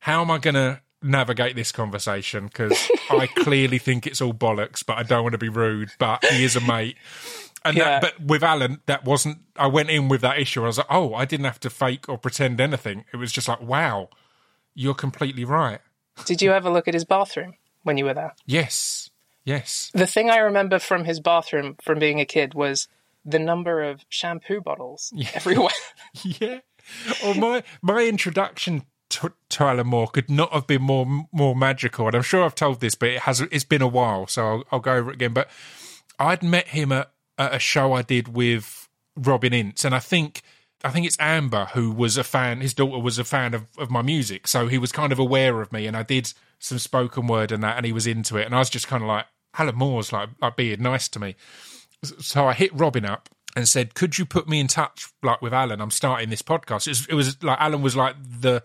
how 0.00 0.22
am 0.22 0.30
I 0.30 0.38
gonna 0.38 0.80
navigate 1.02 1.54
this 1.56 1.72
conversation 1.72 2.46
because 2.46 2.90
I 3.10 3.26
clearly 3.26 3.78
think 3.78 4.06
it's 4.06 4.20
all 4.20 4.32
bollocks, 4.34 4.84
but 4.84 4.98
I 4.98 5.02
don't 5.02 5.22
want 5.22 5.32
to 5.34 5.38
be 5.38 5.48
rude. 5.48 5.90
But 5.98 6.24
he 6.24 6.44
is 6.44 6.56
a 6.56 6.60
mate. 6.60 6.96
And 7.64 7.76
Yeah. 7.76 8.00
that, 8.00 8.02
but 8.02 8.20
with 8.26 8.42
Alan, 8.42 8.80
that 8.86 9.04
wasn't. 9.04 9.38
I 9.56 9.66
went 9.66 9.90
in 9.90 10.08
with 10.08 10.20
that 10.22 10.38
issue. 10.38 10.62
I 10.62 10.66
was 10.66 10.78
like, 10.78 10.86
oh, 10.90 11.14
I 11.14 11.24
didn't 11.24 11.44
have 11.44 11.60
to 11.60 11.70
fake 11.70 12.08
or 12.08 12.18
pretend 12.18 12.60
anything. 12.60 13.04
It 13.12 13.16
was 13.16 13.32
just 13.32 13.48
like, 13.48 13.60
wow, 13.60 14.08
you're 14.74 14.94
completely 14.94 15.44
right. 15.44 15.80
Did 16.24 16.40
you 16.42 16.52
ever 16.52 16.70
look 16.70 16.88
at 16.88 16.94
his 16.94 17.04
bathroom 17.04 17.54
when 17.82 17.98
you 17.98 18.04
were 18.04 18.14
there? 18.14 18.34
Yes, 18.46 19.10
yes. 19.46 19.90
The 19.94 20.06
thing 20.06 20.28
I 20.28 20.38
remember 20.38 20.78
from 20.78 21.04
his 21.04 21.20
bathroom 21.20 21.76
from 21.80 21.98
being 21.98 22.20
a 22.20 22.26
kid 22.26 22.52
was 22.52 22.88
the 23.24 23.38
number 23.38 23.82
of 23.82 24.04
shampoo 24.10 24.60
bottles 24.60 25.12
everywhere. 25.34 25.70
yeah. 26.22 26.60
Or 27.24 27.34
my 27.34 27.62
my 27.80 28.04
introduction 28.04 28.82
to, 29.08 29.32
Alan 29.60 29.86
Moore 29.86 30.08
could 30.08 30.30
not 30.30 30.52
have 30.52 30.66
been 30.66 30.82
more 30.82 31.26
more 31.32 31.56
magical. 31.56 32.06
And 32.06 32.16
I'm 32.16 32.22
sure 32.22 32.44
I've 32.44 32.54
told 32.54 32.80
this, 32.80 32.94
but 32.94 33.08
it 33.08 33.20
has. 33.20 33.40
It's 33.40 33.64
been 33.64 33.82
a 33.82 33.88
while, 33.88 34.26
so 34.26 34.46
I'll, 34.46 34.64
I'll 34.72 34.80
go 34.80 34.94
over 34.94 35.10
it 35.10 35.14
again. 35.14 35.32
But 35.32 35.48
I'd 36.18 36.42
met 36.42 36.68
him 36.68 36.92
at, 36.92 37.10
at 37.38 37.54
a 37.54 37.58
show 37.58 37.92
I 37.92 38.02
did 38.02 38.28
with 38.28 38.88
Robin 39.16 39.52
Ince, 39.52 39.84
and 39.84 39.94
I 39.94 39.98
think 39.98 40.42
I 40.84 40.90
think 40.90 41.06
it's 41.06 41.16
Amber 41.18 41.66
who 41.74 41.90
was 41.90 42.16
a 42.16 42.24
fan. 42.24 42.60
His 42.60 42.74
daughter 42.74 42.98
was 42.98 43.18
a 43.18 43.24
fan 43.24 43.54
of, 43.54 43.66
of 43.78 43.90
my 43.90 44.02
music, 44.02 44.46
so 44.46 44.68
he 44.68 44.78
was 44.78 44.92
kind 44.92 45.12
of 45.12 45.18
aware 45.18 45.60
of 45.60 45.72
me. 45.72 45.86
And 45.86 45.96
I 45.96 46.02
did 46.02 46.32
some 46.58 46.78
spoken 46.78 47.26
word 47.26 47.52
and 47.52 47.62
that, 47.62 47.76
and 47.76 47.86
he 47.86 47.92
was 47.92 48.06
into 48.06 48.36
it. 48.36 48.46
And 48.46 48.54
I 48.54 48.58
was 48.58 48.70
just 48.70 48.86
kind 48.86 49.02
of 49.02 49.08
like, 49.08 49.26
Alan 49.58 49.76
Moore's 49.76 50.12
like 50.12 50.30
like 50.40 50.56
being 50.56 50.82
nice 50.82 51.08
to 51.08 51.20
me. 51.20 51.36
So 52.02 52.46
I 52.46 52.52
hit 52.54 52.72
Robin 52.74 53.04
up 53.04 53.28
and 53.54 53.68
said, 53.68 53.94
"Could 53.94 54.18
you 54.18 54.26
put 54.26 54.48
me 54.48 54.60
in 54.60 54.66
touch 54.68 55.08
like 55.22 55.40
with 55.42 55.54
Alan? 55.54 55.80
I'm 55.80 55.90
starting 55.90 56.30
this 56.30 56.42
podcast." 56.42 56.86
It 56.86 56.90
was, 56.90 57.06
it 57.06 57.14
was 57.14 57.42
like 57.42 57.60
Alan 57.60 57.82
was 57.82 57.96
like 57.96 58.16
the 58.22 58.62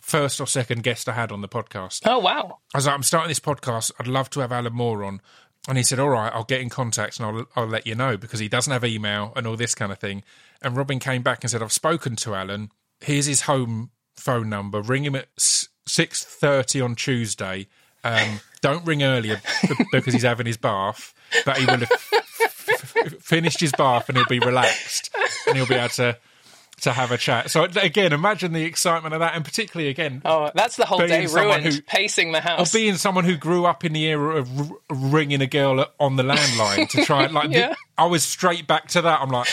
first 0.00 0.40
or 0.40 0.46
second 0.46 0.82
guest 0.82 1.08
I 1.08 1.12
had 1.12 1.30
on 1.30 1.42
the 1.42 1.48
podcast. 1.48 2.00
oh 2.06 2.18
wow! 2.18 2.58
I 2.74 2.78
was 2.78 2.86
like, 2.86 2.94
"I'm 2.94 3.02
starting 3.02 3.28
this 3.28 3.40
podcast. 3.40 3.92
I'd 4.00 4.08
love 4.08 4.30
to 4.30 4.40
have 4.40 4.52
Alan 4.52 4.72
Moore 4.72 5.04
on." 5.04 5.20
And 5.68 5.78
he 5.78 5.84
said, 5.84 6.00
"All 6.00 6.08
right, 6.08 6.32
I'll 6.34 6.44
get 6.44 6.60
in 6.60 6.70
contact 6.70 7.20
and 7.20 7.26
I'll 7.26 7.46
I'll 7.54 7.68
let 7.68 7.86
you 7.86 7.94
know 7.94 8.16
because 8.16 8.40
he 8.40 8.48
doesn't 8.48 8.72
have 8.72 8.84
email 8.84 9.32
and 9.36 9.46
all 9.46 9.56
this 9.56 9.74
kind 9.74 9.92
of 9.92 9.98
thing." 9.98 10.24
And 10.60 10.76
Robin 10.76 10.98
came 10.98 11.22
back 11.22 11.44
and 11.44 11.50
said, 11.50 11.62
"I've 11.62 11.72
spoken 11.72 12.16
to 12.16 12.34
Alan. 12.34 12.70
Here's 13.00 13.26
his 13.26 13.42
home 13.42 13.90
phone 14.16 14.48
number. 14.48 14.80
Ring 14.80 15.04
him 15.04 15.14
at 15.14 15.28
six 15.36 16.24
thirty 16.24 16.80
on 16.80 16.94
Tuesday. 16.96 17.68
Um, 18.04 18.40
don't 18.60 18.84
ring 18.84 19.02
earlier 19.02 19.40
because 19.92 20.12
he's 20.14 20.22
having 20.22 20.46
his 20.46 20.56
bath, 20.56 21.14
but 21.44 21.56
he 21.58 21.64
will 21.66 21.78
have 21.78 21.90
f- 21.92 22.96
f- 22.96 23.12
finished 23.20 23.60
his 23.60 23.72
bath 23.72 24.08
and 24.08 24.18
he'll 24.18 24.26
be 24.26 24.38
relaxed 24.40 25.10
and 25.46 25.56
he'll 25.56 25.66
be 25.66 25.74
able 25.74 25.88
to." 25.90 26.16
To 26.80 26.90
have 26.90 27.12
a 27.12 27.16
chat. 27.16 27.48
So 27.48 27.62
again, 27.62 28.12
imagine 28.12 28.52
the 28.52 28.64
excitement 28.64 29.14
of 29.14 29.20
that, 29.20 29.36
and 29.36 29.44
particularly 29.44 29.88
again, 29.88 30.20
Oh, 30.24 30.50
that's 30.52 30.74
the 30.74 30.84
whole 30.84 30.98
day 30.98 31.26
ruined. 31.26 31.64
who- 31.64 31.80
pacing 31.82 32.32
the 32.32 32.40
house. 32.40 32.74
Or 32.74 32.76
being 32.76 32.96
someone 32.96 33.24
who 33.24 33.36
grew 33.36 33.66
up 33.66 33.84
in 33.84 33.92
the 33.92 34.02
era 34.06 34.34
of 34.38 34.58
r- 34.72 34.76
ringing 34.90 35.40
a 35.42 35.46
girl 35.46 35.86
on 36.00 36.16
the 36.16 36.24
landline 36.24 36.88
to 36.88 37.04
try 37.04 37.22
it. 37.26 37.30
like 37.32 37.52
Yeah. 37.52 37.74
I 37.96 38.06
was 38.06 38.24
straight 38.24 38.66
back 38.66 38.88
to 38.88 39.02
that. 39.02 39.20
I'm 39.20 39.28
like, 39.28 39.46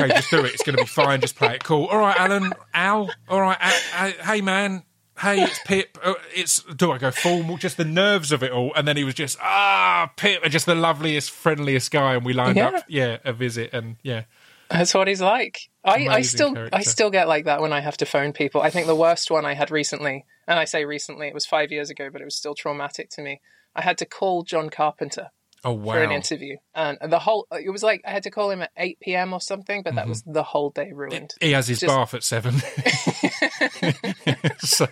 okay, 0.00 0.14
just 0.14 0.30
do 0.30 0.38
it. 0.46 0.54
It's 0.54 0.62
going 0.62 0.78
to 0.78 0.84
be 0.84 0.88
fine. 0.88 1.20
Just 1.20 1.36
play 1.36 1.56
it 1.56 1.64
cool. 1.64 1.84
All 1.88 1.98
right, 1.98 2.18
Alan, 2.18 2.54
Al. 2.72 3.10
All 3.28 3.42
right, 3.42 3.58
hey 3.60 4.40
man. 4.40 4.82
Hey, 5.20 5.42
it's 5.42 5.60
Pip. 5.64 5.96
Uh, 6.02 6.14
It's 6.34 6.62
do 6.62 6.90
I 6.92 6.98
go 6.98 7.10
formal? 7.10 7.56
Just 7.56 7.76
the 7.76 7.84
nerves 7.84 8.32
of 8.32 8.42
it 8.42 8.50
all, 8.52 8.72
and 8.74 8.86
then 8.86 8.96
he 8.96 9.04
was 9.04 9.14
just 9.14 9.38
ah 9.40 10.10
Pip, 10.16 10.40
and 10.42 10.52
just 10.52 10.66
the 10.66 10.74
loveliest, 10.74 11.30
friendliest 11.30 11.90
guy, 11.90 12.14
and 12.14 12.24
we 12.24 12.32
lined 12.32 12.56
Yeah. 12.56 12.68
up, 12.68 12.84
yeah, 12.88 13.18
a 13.24 13.32
visit, 13.32 13.72
and 13.72 13.96
yeah, 14.02 14.24
That's 14.70 14.92
what 14.94 15.06
he's 15.08 15.20
like. 15.20 15.60
I, 15.84 16.08
I 16.08 16.22
still 16.22 16.56
I 16.72 16.82
still 16.82 17.10
get 17.10 17.28
like 17.28 17.44
that 17.44 17.60
when 17.60 17.72
I 17.72 17.80
have 17.80 17.96
to 17.98 18.06
phone 18.06 18.32
people. 18.32 18.60
I 18.62 18.70
think 18.70 18.86
the 18.86 18.94
worst 18.96 19.30
one 19.30 19.44
I 19.44 19.54
had 19.54 19.70
recently, 19.70 20.24
and 20.48 20.58
I 20.58 20.64
say 20.64 20.84
recently, 20.84 21.28
it 21.28 21.34
was 21.34 21.46
five 21.46 21.70
years 21.70 21.90
ago, 21.90 22.08
but 22.10 22.20
it 22.20 22.24
was 22.24 22.36
still 22.36 22.54
traumatic 22.54 23.10
to 23.10 23.22
me. 23.22 23.40
I 23.76 23.82
had 23.82 23.98
to 23.98 24.06
call 24.06 24.42
John 24.42 24.68
Carpenter 24.70 25.30
oh 25.64 25.72
wow, 25.72 25.94
for 25.94 26.02
an 26.02 26.12
interview, 26.12 26.56
and 26.74 26.98
the 27.10 27.18
whole 27.18 27.46
it 27.52 27.70
was 27.70 27.82
like 27.82 28.02
I 28.06 28.10
had 28.10 28.22
to 28.24 28.30
call 28.30 28.50
him 28.50 28.62
at 28.62 28.70
eight 28.76 28.98
p.m. 29.00 29.32
or 29.32 29.40
something, 29.40 29.82
but 29.82 29.94
that 29.96 30.06
was 30.08 30.22
the 30.22 30.42
whole 30.42 30.70
day 30.70 30.90
ruined. 30.92 31.32
he 31.40 31.52
has 31.52 31.66
his 31.68 31.80
Just- 31.80 31.94
bath 31.94 32.14
at 32.14 32.22
seven, 32.24 32.54
so 34.58 34.86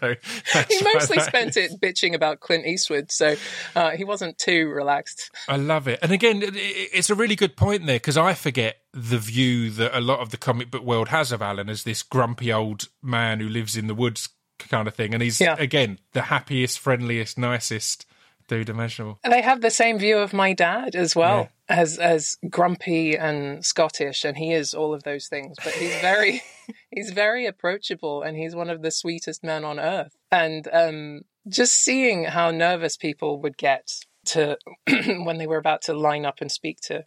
He 0.68 0.82
mostly 0.94 1.20
spent 1.20 1.56
it 1.56 1.72
bitching 1.80 2.14
about 2.14 2.40
Clint 2.40 2.66
Eastwood, 2.66 3.10
so 3.10 3.36
uh, 3.76 3.90
he 3.90 4.04
wasn't 4.04 4.38
too 4.38 4.68
relaxed. 4.68 5.30
I 5.48 5.56
love 5.56 5.88
it. 5.88 5.98
And 6.02 6.12
again, 6.12 6.42
it's 6.44 7.10
a 7.10 7.14
really 7.14 7.36
good 7.36 7.56
point 7.56 7.86
there 7.86 7.96
because 7.96 8.16
I 8.16 8.34
forget 8.34 8.76
the 8.92 9.18
view 9.18 9.70
that 9.70 9.96
a 9.96 10.00
lot 10.00 10.20
of 10.20 10.30
the 10.30 10.36
comic 10.36 10.70
book 10.70 10.82
world 10.82 11.08
has 11.08 11.32
of 11.32 11.42
Alan 11.42 11.68
as 11.68 11.84
this 11.84 12.02
grumpy 12.02 12.52
old 12.52 12.88
man 13.02 13.40
who 13.40 13.48
lives 13.48 13.76
in 13.76 13.86
the 13.86 13.94
woods 13.94 14.28
kind 14.58 14.86
of 14.86 14.94
thing. 14.94 15.14
And 15.14 15.22
he's, 15.22 15.40
Yeah. 15.40 15.56
again, 15.58 15.98
the 16.12 16.22
happiest, 16.22 16.78
friendliest, 16.78 17.38
nicest 17.38 18.06
imaginable. 18.50 19.18
And 19.24 19.32
they 19.32 19.42
have 19.42 19.60
the 19.60 19.70
same 19.70 19.98
view 19.98 20.18
of 20.18 20.32
my 20.32 20.52
dad 20.52 20.94
as 20.94 21.14
well 21.16 21.50
as 21.68 21.98
as 21.98 22.36
grumpy 22.48 23.16
and 23.16 23.64
Scottish, 23.64 24.24
and 24.24 24.36
he 24.36 24.52
is 24.52 24.74
all 24.74 24.92
of 24.94 25.02
those 25.04 25.28
things. 25.28 25.56
But 25.62 25.74
he's 25.74 25.94
very 26.00 26.42
he's 26.90 27.10
very 27.10 27.46
approachable, 27.46 28.22
and 28.22 28.36
he's 28.36 28.54
one 28.54 28.70
of 28.70 28.82
the 28.82 28.90
sweetest 28.90 29.42
men 29.42 29.64
on 29.64 29.78
earth. 29.78 30.16
And 30.30 30.68
um, 30.72 31.22
just 31.48 31.74
seeing 31.74 32.24
how 32.24 32.50
nervous 32.50 32.96
people 32.96 33.40
would 33.40 33.56
get 33.56 34.04
to 34.26 34.58
when 35.24 35.38
they 35.38 35.46
were 35.46 35.56
about 35.56 35.82
to 35.82 35.94
line 35.94 36.24
up 36.24 36.40
and 36.40 36.50
speak 36.50 36.80
to 36.82 37.04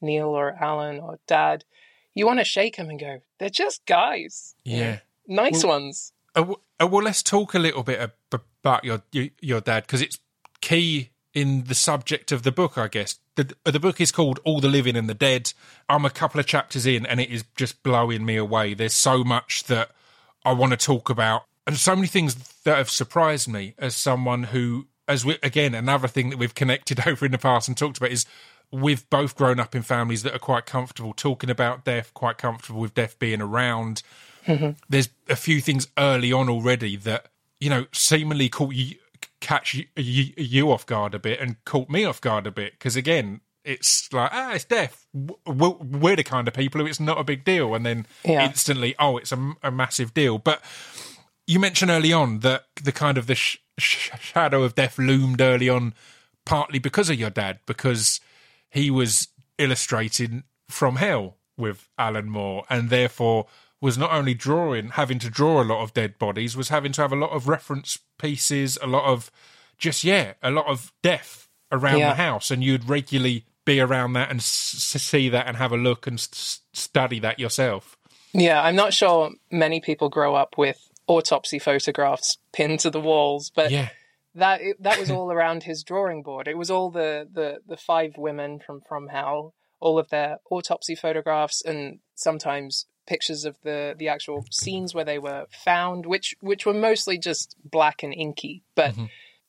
Neil 0.00 0.28
or 0.28 0.56
Alan 0.60 1.00
or 1.00 1.18
Dad, 1.26 1.64
you 2.14 2.26
want 2.26 2.40
to 2.40 2.44
shake 2.44 2.76
him 2.76 2.88
and 2.90 3.00
go, 3.00 3.20
"They're 3.38 3.50
just 3.50 3.86
guys, 3.86 4.54
Yeah. 4.64 5.00
nice 5.26 5.64
ones." 5.64 6.12
Uh, 6.34 6.54
uh, 6.80 6.86
well, 6.86 7.02
let's 7.02 7.22
talk 7.22 7.54
a 7.54 7.58
little 7.58 7.82
bit 7.82 8.12
about 8.32 8.84
your, 8.84 9.02
your 9.40 9.60
dad 9.60 9.84
because 9.84 10.02
it's 10.02 10.18
key 10.60 11.10
in 11.34 11.64
the 11.64 11.74
subject 11.74 12.32
of 12.32 12.42
the 12.42 12.52
book, 12.52 12.76
I 12.78 12.88
guess. 12.88 13.18
The, 13.36 13.54
the 13.64 13.78
book 13.78 14.00
is 14.00 14.10
called 14.10 14.40
All 14.44 14.60
the 14.60 14.68
Living 14.68 14.96
and 14.96 15.08
the 15.08 15.14
Dead. 15.14 15.52
I'm 15.88 16.04
a 16.04 16.10
couple 16.10 16.40
of 16.40 16.46
chapters 16.46 16.86
in, 16.86 17.06
and 17.06 17.20
it 17.20 17.30
is 17.30 17.44
just 17.56 17.82
blowing 17.82 18.24
me 18.24 18.36
away. 18.36 18.74
There's 18.74 18.94
so 18.94 19.22
much 19.22 19.64
that 19.64 19.90
I 20.44 20.52
want 20.52 20.72
to 20.72 20.76
talk 20.76 21.10
about, 21.10 21.44
and 21.66 21.76
so 21.76 21.94
many 21.94 22.08
things 22.08 22.34
that 22.64 22.76
have 22.76 22.90
surprised 22.90 23.48
me 23.48 23.74
as 23.78 23.94
someone 23.94 24.44
who, 24.44 24.86
as 25.06 25.24
we 25.24 25.38
again, 25.42 25.74
another 25.74 26.08
thing 26.08 26.30
that 26.30 26.38
we've 26.38 26.54
connected 26.54 27.00
over 27.06 27.26
in 27.26 27.32
the 27.32 27.38
past 27.38 27.68
and 27.68 27.76
talked 27.76 27.98
about 27.98 28.10
is 28.10 28.26
we've 28.70 29.08
both 29.10 29.36
grown 29.36 29.60
up 29.60 29.74
in 29.74 29.82
families 29.82 30.22
that 30.24 30.34
are 30.34 30.40
quite 30.40 30.66
comfortable 30.66 31.12
talking 31.12 31.50
about 31.50 31.84
death, 31.84 32.12
quite 32.14 32.38
comfortable 32.38 32.80
with 32.80 32.94
death 32.94 33.18
being 33.18 33.40
around 33.40 34.02
mm-hmm. 34.48 34.70
there's 34.88 35.10
a 35.28 35.36
few 35.36 35.60
things 35.60 35.88
early 35.96 36.32
on 36.32 36.48
already 36.48 36.96
that 36.96 37.26
you 37.60 37.70
know 37.70 37.86
seemingly 37.92 38.48
caught 38.48 38.74
you 38.74 38.96
catch 39.48 39.72
you, 39.74 39.84
you, 39.96 40.32
you 40.36 40.70
off 40.70 40.84
guard 40.84 41.14
a 41.14 41.18
bit 41.18 41.40
and 41.40 41.62
caught 41.64 41.88
me 41.88 42.04
off 42.04 42.20
guard 42.20 42.46
a 42.46 42.50
bit 42.50 42.72
because 42.72 42.96
again 42.96 43.40
it's 43.64 44.12
like 44.12 44.30
ah 44.32 44.52
it's 44.52 44.64
death 44.64 45.06
we're 45.46 46.16
the 46.16 46.22
kind 46.24 46.46
of 46.48 46.52
people 46.54 46.80
who 46.80 46.86
it's 46.86 47.00
not 47.00 47.18
a 47.18 47.24
big 47.24 47.44
deal 47.44 47.74
and 47.74 47.86
then 47.86 48.06
Yeah. 48.24 48.44
instantly 48.44 48.94
oh 48.98 49.16
it's 49.16 49.32
a, 49.32 49.52
a 49.62 49.70
massive 49.70 50.12
deal 50.12 50.36
but 50.38 50.60
you 51.46 51.58
mentioned 51.58 51.90
early 51.90 52.12
on 52.12 52.40
that 52.40 52.64
the 52.82 52.92
kind 52.92 53.16
of 53.16 53.26
the 53.26 53.34
sh- 53.34 53.56
sh- 53.78 54.10
shadow 54.20 54.62
of 54.64 54.74
death 54.74 54.98
loomed 54.98 55.40
early 55.40 55.68
on 55.70 55.94
partly 56.44 56.78
because 56.78 57.08
of 57.08 57.18
your 57.18 57.30
dad 57.30 57.58
because 57.66 58.20
he 58.70 58.90
was 58.90 59.28
illustrating 59.56 60.44
from 60.68 60.96
hell 60.96 61.36
with 61.56 61.88
Alan 61.98 62.28
Moore 62.28 62.64
and 62.68 62.90
therefore 62.90 63.46
was 63.80 63.96
not 63.96 64.12
only 64.12 64.34
drawing 64.34 64.90
having 64.90 65.18
to 65.20 65.30
draw 65.30 65.62
a 65.62 65.64
lot 65.64 65.82
of 65.82 65.94
dead 65.94 66.18
bodies 66.18 66.56
was 66.56 66.68
having 66.68 66.92
to 66.92 67.00
have 67.02 67.12
a 67.12 67.16
lot 67.16 67.30
of 67.30 67.48
reference 67.48 67.98
pieces 68.18 68.78
a 68.82 68.86
lot 68.86 69.04
of 69.04 69.30
just 69.78 70.04
yeah 70.04 70.34
a 70.42 70.50
lot 70.50 70.66
of 70.66 70.92
death 71.02 71.48
around 71.72 71.98
Yeah. 71.98 72.10
the 72.10 72.14
house 72.16 72.50
and 72.50 72.62
you'd 72.64 72.88
regularly 72.88 73.44
be 73.64 73.80
around 73.80 74.14
that 74.14 74.30
and 74.30 74.40
s- 74.40 74.46
see 74.48 75.28
that 75.28 75.46
and 75.46 75.56
have 75.56 75.72
a 75.72 75.76
look 75.76 76.06
and 76.06 76.18
s- 76.18 76.60
study 76.72 77.18
that 77.20 77.38
yourself 77.38 77.96
Yeah, 78.32 78.62
I'm 78.62 78.76
not 78.76 78.92
sure 78.94 79.30
many 79.50 79.80
people 79.80 80.08
grow 80.08 80.34
up 80.34 80.56
with 80.58 80.78
autopsy 81.06 81.58
photographs 81.58 82.38
pinned 82.52 82.80
to 82.80 82.90
the 82.90 83.00
walls, 83.00 83.50
but 83.54 83.70
yeah 83.70 83.88
that 84.34 84.60
it, 84.60 84.82
that 84.82 84.98
was 85.00 85.10
all 85.16 85.32
around 85.32 85.64
his 85.64 85.82
drawing 85.82 86.22
board. 86.22 86.46
It 86.48 86.56
was 86.56 86.70
all 86.70 86.90
the, 86.90 87.26
the 87.32 87.58
the 87.66 87.76
five 87.76 88.12
women 88.16 88.60
from 88.60 88.82
from 88.88 89.08
hell, 89.08 89.54
all 89.80 89.98
of 89.98 90.10
their 90.10 90.38
autopsy 90.50 90.94
photographs, 90.94 91.62
and 91.64 91.98
sometimes 92.14 92.86
pictures 93.08 93.44
of 93.44 93.56
the 93.62 93.94
the 93.98 94.08
actual 94.08 94.44
scenes 94.50 94.94
where 94.94 95.04
they 95.04 95.18
were 95.18 95.46
found, 95.50 96.06
which 96.06 96.36
which 96.40 96.66
were 96.66 96.74
mostly 96.74 97.18
just 97.18 97.56
black 97.64 98.02
and 98.02 98.14
inky, 98.14 98.62
but 98.74 98.92
mm-hmm. 98.92 99.06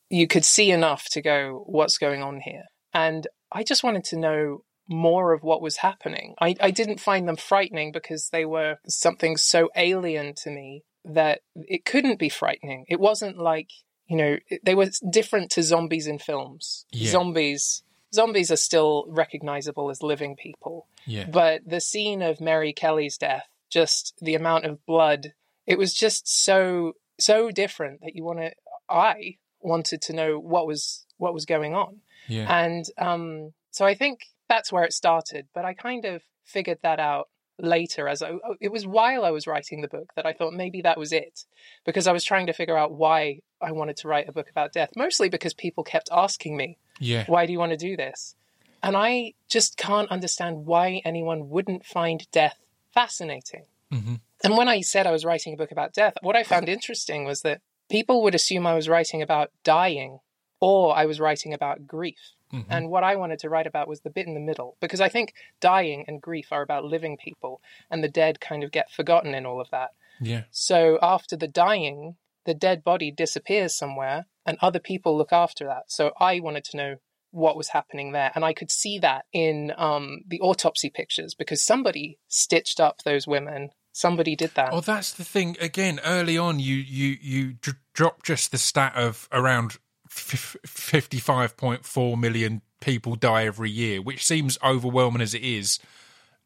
you 0.10 0.28
could 0.28 0.46
see 0.46 0.72
enough 0.72 1.06
to 1.10 1.22
go, 1.22 1.64
what's 1.68 1.98
going 1.98 2.24
on 2.24 2.40
here? 2.40 2.64
And 2.94 3.28
I 3.52 3.64
just 3.64 3.84
wanted 3.84 4.06
to 4.06 4.18
know 4.18 4.64
more 4.88 5.34
of 5.34 5.44
what 5.44 5.62
was 5.62 5.78
happening. 5.78 6.34
I, 6.42 6.56
I 6.60 6.72
didn't 6.72 7.00
find 7.00 7.28
them 7.28 7.36
frightening 7.36 7.92
because 7.92 8.30
they 8.30 8.46
were 8.46 8.78
something 8.88 9.38
so 9.38 9.70
alien 9.76 10.34
to 10.44 10.50
me 10.50 10.84
that 11.06 11.42
it 11.56 11.86
couldn't 11.86 12.18
be 12.18 12.30
frightening. 12.30 12.86
It 12.90 13.00
wasn't 13.00 13.38
like, 13.38 13.70
you 14.08 14.18
know, 14.18 14.38
they 14.64 14.74
were 14.74 14.90
different 15.08 15.52
to 15.52 15.64
zombies 15.64 16.08
in 16.08 16.18
films. 16.18 16.86
Yeah. 16.92 17.12
Zombies 17.12 17.84
zombies 18.14 18.52
are 18.52 18.58
still 18.58 19.06
recognizable 19.08 19.90
as 19.90 20.02
living 20.02 20.36
people. 20.36 20.88
Yeah 21.10 21.26
But 21.26 21.62
the 21.66 21.82
scene 21.82 22.22
of 22.22 22.40
Mary 22.40 22.74
Kelly's 22.74 23.18
death, 23.18 23.48
just 23.70 24.14
the 24.22 24.36
amount 24.36 24.66
of 24.66 24.86
blood, 24.86 25.34
it 25.66 25.78
was 25.78 25.94
just 25.94 26.28
so 26.28 26.94
so 27.20 27.52
different 27.52 28.02
that 28.02 28.16
you 28.16 28.24
want 28.24 28.40
to 28.40 28.52
I 28.90 29.38
wanted 29.60 30.02
to 30.04 30.14
know 30.14 30.40
what 30.40 30.68
was 30.68 31.06
what 31.18 31.34
was 31.34 31.46
going 31.46 31.76
on. 31.76 32.02
Yeah. 32.28 32.48
And 32.54 32.86
um, 32.98 33.54
so 33.72 33.86
I 33.86 33.94
think 33.94 34.22
that's 34.48 34.72
where 34.72 34.84
it 34.84 34.94
started. 34.94 35.48
But 35.54 35.66
I 35.66 35.74
kind 35.74 36.06
of 36.06 36.22
figured 36.46 36.80
that 36.84 37.00
out 37.00 37.30
later 37.60 38.08
as 38.08 38.22
I, 38.22 38.30
oh, 38.30 38.56
it 38.62 38.72
was 38.72 38.88
while 38.88 39.26
I 39.26 39.32
was 39.32 39.46
writing 39.46 39.82
the 39.82 39.88
book 39.88 40.12
that 40.16 40.26
I 40.26 40.34
thought 40.34 40.54
maybe 40.54 40.82
that 40.82 40.98
was 40.98 41.12
it 41.12 41.44
because 41.86 42.08
I 42.08 42.14
was 42.14 42.24
trying 42.24 42.48
to 42.48 42.54
figure 42.54 42.78
out 42.78 42.94
why 42.94 43.40
I 43.62 43.72
wanted 43.74 43.98
to 43.98 44.08
write 44.08 44.30
a 44.30 44.32
book 44.32 44.50
about 44.50 44.72
death, 44.72 44.92
mostly 44.96 45.30
because 45.30 45.54
people 45.54 45.84
kept 45.84 46.10
asking 46.12 46.56
me, 46.56 46.78
yeah. 47.00 47.26
why 47.28 47.46
do 47.46 47.52
you 47.52 47.60
want 47.60 47.72
to 47.72 47.78
do 47.78 47.98
this? 47.98 48.36
And 48.82 48.96
I 48.96 49.34
just 49.48 49.78
can't 49.78 50.10
understand 50.12 50.66
why 50.66 51.02
anyone 51.06 51.50
wouldn't 51.50 51.86
find 51.86 52.26
death 52.32 52.58
fascinating. 52.94 53.66
Mm-hmm. 53.92 54.16
And 54.44 54.58
when 54.58 54.68
I 54.68 54.82
said 54.82 55.06
I 55.06 55.12
was 55.12 55.26
writing 55.26 55.54
a 55.54 55.58
book 55.58 55.72
about 55.72 55.94
death, 55.94 56.14
what 56.22 56.36
I 56.36 56.44
found 56.44 56.70
interesting 56.70 57.26
was 57.26 57.42
that 57.42 57.62
people 57.90 58.24
would 58.24 58.36
assume 58.36 58.66
I 58.66 58.76
was 58.76 58.88
writing 58.88 59.22
about 59.22 59.52
dying 59.64 60.20
or 60.60 60.96
I 60.96 61.06
was 61.06 61.20
writing 61.20 61.54
about 61.54 61.88
grief. 61.88 62.36
Mm-hmm. 62.54 62.72
And 62.72 62.90
what 62.90 63.04
I 63.04 63.16
wanted 63.16 63.40
to 63.40 63.50
write 63.50 63.68
about 63.68 63.88
was 63.88 64.02
the 64.02 64.10
bit 64.10 64.28
in 64.28 64.34
the 64.34 64.40
middle, 64.40 64.76
because 64.80 65.02
I 65.02 65.10
think 65.10 65.34
dying 65.60 66.04
and 66.08 66.22
grief 66.22 66.48
are 66.52 66.64
about 66.64 66.84
living 66.84 67.16
people, 67.16 67.62
and 67.92 68.04
the 68.04 68.10
dead 68.10 68.40
kind 68.40 68.64
of 68.64 68.72
get 68.72 68.92
forgotten 68.92 69.36
in 69.36 69.46
all 69.46 69.62
of 69.62 69.70
that. 69.70 69.90
Yeah. 70.20 70.44
So 70.50 70.98
after 71.02 71.38
the 71.38 71.48
dying, 71.48 72.16
the 72.46 72.56
dead 72.56 72.84
body 72.84 73.12
disappears 73.12 73.76
somewhere, 73.76 74.26
and 74.48 74.58
other 74.62 74.80
people 74.80 75.16
look 75.16 75.32
after 75.32 75.66
that. 75.66 75.92
So 75.92 76.12
I 76.20 76.40
wanted 76.40 76.64
to 76.66 76.78
know 76.78 76.96
what 77.32 77.56
was 77.56 77.70
happening 77.70 78.12
there, 78.12 78.32
and 78.36 78.44
I 78.44 78.54
could 78.54 78.72
see 78.72 79.00
that 79.00 79.26
in 79.32 79.72
um, 79.78 80.22
the 80.28 80.40
autopsy 80.42 80.90
pictures 80.90 81.36
because 81.36 81.64
somebody 81.64 82.18
stitched 82.28 82.80
up 82.80 83.04
those 83.04 83.28
women. 83.28 83.70
Somebody 83.92 84.36
did 84.36 84.52
that. 84.56 84.70
Oh, 84.72 84.82
that's 84.82 85.14
the 85.14 85.24
thing. 85.24 85.58
Again, 85.60 86.00
early 86.06 86.38
on, 86.38 86.60
you 86.60 86.76
you 86.76 87.18
you 87.22 87.54
d- 87.54 87.72
drop 87.94 88.24
just 88.24 88.52
the 88.52 88.58
stat 88.58 88.94
of 88.96 89.28
around 89.32 89.78
fifty-five 90.10 91.58
point 91.58 91.86
four 91.86 92.18
million 92.18 92.62
people 92.82 93.16
die 93.16 93.46
every 93.46 93.70
year, 93.70 94.02
which 94.02 94.26
seems 94.26 94.58
overwhelming 94.64 95.22
as 95.22 95.34
it 95.34 95.44
is, 95.44 95.80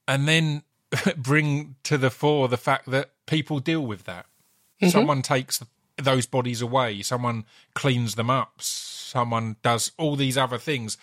and 0.08 0.28
then 0.28 0.64
bring 1.18 1.76
to 1.84 1.98
the 1.98 2.10
fore 2.10 2.48
the 2.48 2.58
fact 2.58 2.90
that 2.90 3.12
people 3.26 3.60
deal 3.60 3.86
with 3.86 4.06
that. 4.06 4.26
Mm-hmm. 4.82 4.90
Someone 4.90 5.22
takes 5.22 5.62
those 5.98 6.26
bodies 6.26 6.62
away. 6.62 7.02
Someone 7.02 7.46
cleans 7.76 8.16
them 8.16 8.30
up. 8.30 8.62
Someone 8.62 9.58
does 9.62 9.92
all 9.98 10.16
these 10.16 10.38
other 10.38 10.58
things, 10.58 10.98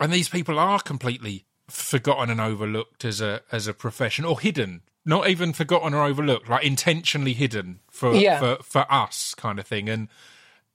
and 0.00 0.12
these 0.12 0.28
people 0.28 0.58
are 0.58 0.80
completely 0.80 1.44
forgotten 1.68 2.30
and 2.30 2.40
overlooked 2.40 3.04
as 3.04 3.20
a 3.20 3.42
as 3.50 3.66
a 3.66 3.74
profession 3.74 4.24
or 4.24 4.38
hidden 4.40 4.82
not 5.06 5.28
even 5.28 5.52
forgotten 5.52 5.92
or 5.92 6.02
overlooked, 6.02 6.48
like 6.48 6.64
intentionally 6.64 7.34
hidden 7.34 7.78
for 7.90 8.14
Yeah. 8.14 8.38
for 8.38 8.62
for 8.62 8.92
us, 8.92 9.34
kind 9.34 9.58
of 9.58 9.66
thing. 9.66 9.88
And 9.90 10.08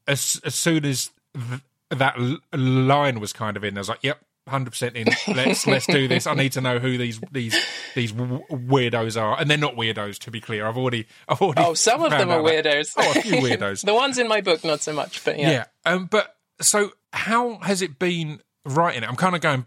as 0.07 0.39
as 0.43 0.53
soon 0.53 0.85
as 0.85 1.09
th- 1.33 1.61
that 1.89 2.15
l- 2.19 2.37
line 2.53 3.19
was 3.19 3.33
kind 3.33 3.57
of 3.57 3.63
in, 3.63 3.75
I 3.75 3.81
was 3.81 3.89
like, 3.89 4.03
"Yep, 4.03 4.21
hundred 4.49 4.71
percent 4.71 4.95
in. 4.95 5.07
Let's 5.27 5.65
let's 5.65 5.85
do 5.85 6.07
this. 6.07 6.27
I 6.27 6.33
need 6.33 6.51
to 6.53 6.61
know 6.61 6.79
who 6.79 6.97
these 6.97 7.19
these 7.31 7.55
these 7.95 8.11
w- 8.11 8.43
weirdos 8.51 9.19
are, 9.21 9.39
and 9.39 9.49
they're 9.49 9.57
not 9.57 9.75
weirdos. 9.75 10.19
To 10.19 10.31
be 10.31 10.41
clear, 10.41 10.67
I've 10.67 10.77
already 10.77 11.07
I've 11.27 11.41
already. 11.41 11.61
Oh, 11.63 11.73
some 11.73 12.03
of 12.03 12.11
them 12.11 12.29
are 12.29 12.39
out 12.39 12.45
that- 12.45 12.65
weirdos. 12.65 12.93
Oh, 12.97 13.11
a 13.15 13.21
few 13.21 13.37
weirdos. 13.37 13.81
the 13.85 13.93
ones 13.93 14.17
in 14.17 14.27
my 14.27 14.41
book, 14.41 14.63
not 14.63 14.81
so 14.81 14.93
much, 14.93 15.23
but 15.23 15.39
yeah. 15.39 15.49
Yeah. 15.51 15.65
Um, 15.85 16.05
but 16.05 16.35
so 16.61 16.91
how 17.13 17.59
has 17.59 17.81
it 17.81 17.97
been 17.99 18.41
writing 18.65 19.03
it? 19.03 19.09
I'm 19.09 19.15
kind 19.15 19.35
of 19.35 19.41
going 19.41 19.65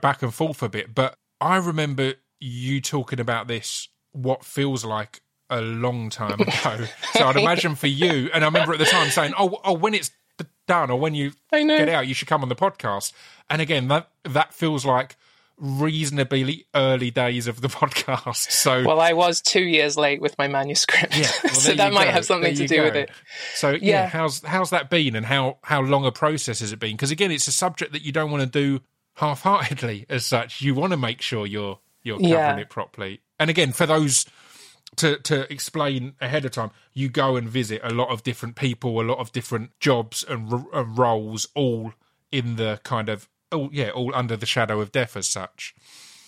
back 0.00 0.22
and 0.22 0.32
forth 0.34 0.62
a 0.62 0.68
bit, 0.68 0.94
but 0.94 1.16
I 1.40 1.56
remember 1.56 2.14
you 2.40 2.80
talking 2.80 3.20
about 3.20 3.46
this 3.48 3.88
what 4.12 4.44
feels 4.44 4.84
like 4.84 5.20
a 5.48 5.60
long 5.60 6.08
time 6.10 6.40
ago. 6.40 6.86
so 7.14 7.26
I'd 7.26 7.36
imagine 7.38 7.74
for 7.74 7.86
you, 7.86 8.30
and 8.32 8.42
I 8.42 8.46
remember 8.46 8.72
at 8.72 8.78
the 8.78 8.84
time 8.86 9.10
saying, 9.10 9.34
"Oh, 9.38 9.58
oh, 9.64 9.74
when 9.74 9.94
it's 9.94 10.10
done 10.66 10.90
or 10.90 10.98
when 10.98 11.14
you 11.14 11.32
get 11.50 11.88
out, 11.88 12.06
you 12.06 12.14
should 12.14 12.28
come 12.28 12.42
on 12.42 12.48
the 12.48 12.56
podcast." 12.56 13.12
And 13.50 13.60
again, 13.62 13.88
that 13.88 14.08
that 14.24 14.54
feels 14.54 14.84
like 14.86 15.16
reasonably 15.58 16.66
early 16.74 17.10
days 17.10 17.46
of 17.46 17.60
the 17.60 17.68
podcast. 17.80 18.50
So 18.50 18.84
Well, 18.84 19.00
I 19.00 19.12
was 19.12 19.40
two 19.40 19.62
years 19.62 19.96
late 19.96 20.20
with 20.20 20.36
my 20.38 20.48
manuscript, 20.48 21.16
yeah, 21.16 21.30
well, 21.44 21.52
so 21.54 21.74
that 21.74 21.92
might 21.92 22.06
go. 22.06 22.10
have 22.12 22.24
something 22.24 22.54
to 22.54 22.66
do 22.66 22.82
with 22.82 22.96
it. 22.96 23.10
So 23.54 23.70
yeah, 23.70 23.78
Yeah. 23.80 24.06
how's 24.08 24.42
how's 24.42 24.70
that 24.70 24.90
been, 24.90 25.14
and 25.16 25.26
how 25.26 25.58
how 25.62 25.80
long 25.80 26.04
a 26.04 26.12
process 26.12 26.60
has 26.60 26.72
it 26.72 26.78
been? 26.78 26.92
Because 26.96 27.10
again, 27.10 27.30
it's 27.30 27.48
a 27.48 27.52
subject 27.52 27.92
that 27.92 28.02
you 28.02 28.12
don't 28.12 28.30
want 28.30 28.42
to 28.42 28.48
do 28.48 28.82
half-heartedly. 29.16 30.06
As 30.08 30.26
such, 30.26 30.60
you 30.62 30.74
want 30.74 30.92
to 30.92 30.96
make 30.96 31.20
sure 31.22 31.46
you're 31.46 31.78
you're 32.02 32.16
covering 32.18 32.32
Yeah. 32.32 32.56
it 32.58 32.68
properly. 32.70 33.20
And 33.38 33.48
again, 33.50 33.72
for 33.72 33.86
those 33.86 34.26
to 34.96 35.18
to 35.18 35.50
explain 35.52 36.14
ahead 36.20 36.44
of 36.44 36.52
time, 36.52 36.70
you 36.92 37.08
go 37.08 37.36
and 37.36 37.48
visit 37.48 37.80
a 37.82 37.92
lot 37.92 38.08
of 38.08 38.22
different 38.22 38.56
people, 38.56 39.00
a 39.00 39.02
lot 39.02 39.18
of 39.18 39.32
different 39.32 39.78
jobs 39.80 40.24
and, 40.28 40.52
r- 40.52 40.66
and 40.72 40.98
roles, 40.98 41.48
all 41.54 41.92
in 42.30 42.56
the 42.56 42.80
kind 42.82 43.08
of 43.08 43.28
all 43.50 43.68
yeah, 43.72 43.90
all 43.90 44.14
under 44.14 44.36
the 44.36 44.46
shadow 44.46 44.80
of 44.80 44.92
death 44.92 45.16
as 45.16 45.28
such. 45.28 45.74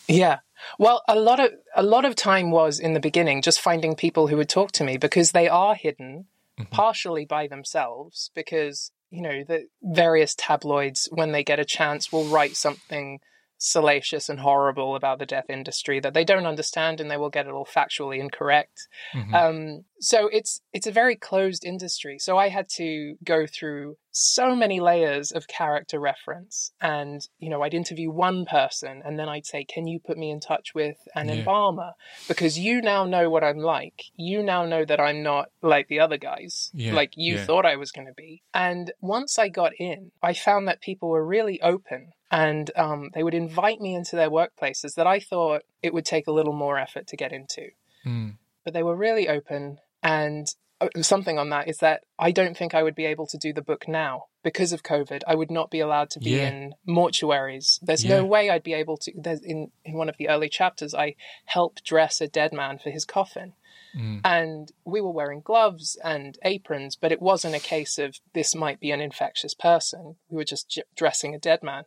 Yeah. 0.09 0.41
Well, 0.79 1.03
a 1.09 1.19
lot 1.19 1.41
of 1.41 1.53
a 1.75 1.83
lot 1.83 2.05
of 2.05 2.15
time 2.15 2.51
was 2.51 2.79
in 2.79 2.95
the 2.95 3.01
beginning 3.01 3.43
just 3.43 3.61
finding 3.61 3.95
people 3.95 4.29
who 4.29 4.37
would 4.37 4.49
talk 4.49 4.73
to 4.73 4.85
me 4.85 4.97
because 4.97 5.33
they 5.33 5.49
are 5.49 5.75
hidden 5.75 6.27
mm-hmm. 6.59 6.71
partially 6.71 7.25
by 7.25 7.47
themselves 7.47 8.31
because 8.35 8.91
you 9.11 9.23
know 9.23 9.45
the 9.45 9.67
various 9.83 10.35
tabloids 10.35 11.09
when 11.13 11.33
they 11.33 11.45
get 11.45 11.61
a 11.61 11.65
chance 11.65 12.13
will 12.13 12.27
write 12.27 12.57
something 12.57 13.21
salacious 13.59 14.29
and 14.29 14.41
horrible 14.41 14.95
about 14.97 15.19
the 15.19 15.27
death 15.27 15.49
industry 15.49 16.01
that 16.01 16.13
they 16.15 16.25
don't 16.25 16.47
understand 16.47 17.01
and 17.01 17.11
they 17.11 17.17
will 17.17 17.31
get 17.31 17.47
it 17.47 17.53
all 17.53 17.65
factually 17.67 18.19
incorrect. 18.19 18.89
Um, 19.33 19.85
so 20.01 20.29
it's 20.29 20.61
it's 20.73 20.87
a 20.87 20.93
very 20.93 21.17
closed 21.17 21.65
industry. 21.65 22.19
So 22.19 22.37
I 22.37 22.49
had 22.49 22.69
to 22.77 23.15
go 23.25 23.47
through 23.47 23.97
so 24.11 24.55
many 24.55 24.79
layers 24.81 25.33
of 25.33 25.49
character 25.49 25.99
reference, 25.99 26.73
and 26.81 27.27
you 27.39 27.49
know 27.51 27.63
I'd 27.63 27.75
interview 27.75 28.11
one 28.11 28.45
person, 28.45 29.03
and 29.05 29.19
then 29.19 29.29
I'd 29.29 29.47
say, 29.47 29.65
"Can 29.65 29.87
you 29.87 29.99
put 29.99 30.19
me 30.19 30.31
in 30.31 30.41
touch 30.41 30.75
with 30.75 30.97
an 31.15 31.29
Yeah. 31.29 31.37
embalmer? 31.37 31.93
Because 32.29 32.59
you 32.59 32.81
now 32.83 33.05
know 33.07 33.31
what 33.31 33.43
I'm 33.45 33.59
like. 33.59 34.03
You 34.15 34.43
now 34.43 34.67
know 34.67 34.85
that 34.85 35.01
I'm 35.01 35.23
not 35.23 35.49
like 35.63 35.89
the 35.89 36.01
other 36.01 36.17
guys, 36.19 36.71
Yeah, 36.75 36.95
like 36.95 37.13
you 37.17 37.37
yeah. 37.37 37.45
thought 37.45 37.67
I 37.67 37.77
was 37.77 37.93
going 37.93 38.07
to 38.09 38.15
be." 38.15 38.43
And 38.53 38.93
once 39.01 39.39
I 39.39 39.49
got 39.49 39.73
in, 39.79 40.13
I 40.23 40.35
found 40.35 40.69
that 40.69 40.81
people 40.81 41.09
were 41.09 41.25
really 41.27 41.61
open. 41.63 42.13
And 42.31 42.71
um, 42.77 43.11
they 43.15 43.23
would 43.23 43.35
invite 43.35 43.81
me 43.81 43.95
into 43.95 44.17
their 44.17 44.31
workplaces 44.31 44.95
that 44.97 45.07
I 45.07 45.21
thought 45.21 45.63
it 45.83 45.93
would 45.95 46.05
take 46.07 46.27
a 46.27 46.33
little 46.33 46.53
more 46.55 46.79
effort 46.79 47.07
to 47.09 47.17
get 47.17 47.33
into 47.33 47.69
Mm. 48.07 48.37
but 48.65 48.75
they 48.75 48.83
were 48.83 48.97
really 48.97 49.29
open. 49.29 49.79
And 50.03 50.47
uh, 50.81 50.89
something 51.01 51.39
on 51.39 51.49
that 51.51 51.69
is 51.69 51.79
that 51.79 52.03
I 52.19 52.33
don't 52.33 52.57
think 52.57 52.75
I 52.75 52.83
would 52.83 52.95
be 52.95 53.07
able 53.07 53.27
to 53.29 53.39
do 53.39 53.53
the 53.53 53.63
book 53.63 53.87
now 53.89 54.25
because 54.43 54.73
of 54.75 54.83
COVID. 54.83 55.23
I 55.27 55.35
would 55.35 55.51
not 55.51 55.71
be 55.71 55.81
allowed 55.81 56.11
to 56.11 56.21
be 56.21 56.31
Yeah. 56.31 56.49
in 56.49 56.75
mortuaries. 56.87 57.79
There's 57.83 58.05
Yeah. 58.05 58.17
no 58.19 58.25
way 58.25 58.51
I'd 58.51 58.63
be 58.63 58.75
able 58.75 58.97
to. 58.99 59.13
There's 59.17 59.41
in 59.43 59.71
in 59.85 59.95
one 59.95 60.09
of 60.09 60.17
the 60.19 60.29
early 60.29 60.49
chapters, 60.49 60.95
I 60.95 61.15
help 61.47 61.83
dress 61.83 62.21
a 62.21 62.29
dead 62.29 62.53
man 62.53 62.79
for 62.79 62.91
his 62.91 63.05
coffin. 63.05 63.55
Mm. 63.97 64.21
And 64.25 64.73
we 64.85 65.01
were 65.01 65.11
wearing 65.11 65.41
gloves 65.41 65.97
and 66.03 66.39
aprons, 66.45 66.97
but 66.97 67.13
it 67.13 67.23
wasn't 67.23 67.55
a 67.55 67.61
case 67.61 67.99
of 67.99 68.19
this 68.33 68.55
might 68.55 68.81
be 68.81 68.91
an 68.91 69.01
infectious 69.01 69.55
person. 69.55 70.17
We 70.29 70.37
were 70.37 70.45
just 70.45 70.69
j- 70.69 70.83
dressing 70.97 71.35
a 71.35 71.39
dead 71.39 71.63
man. 71.63 71.85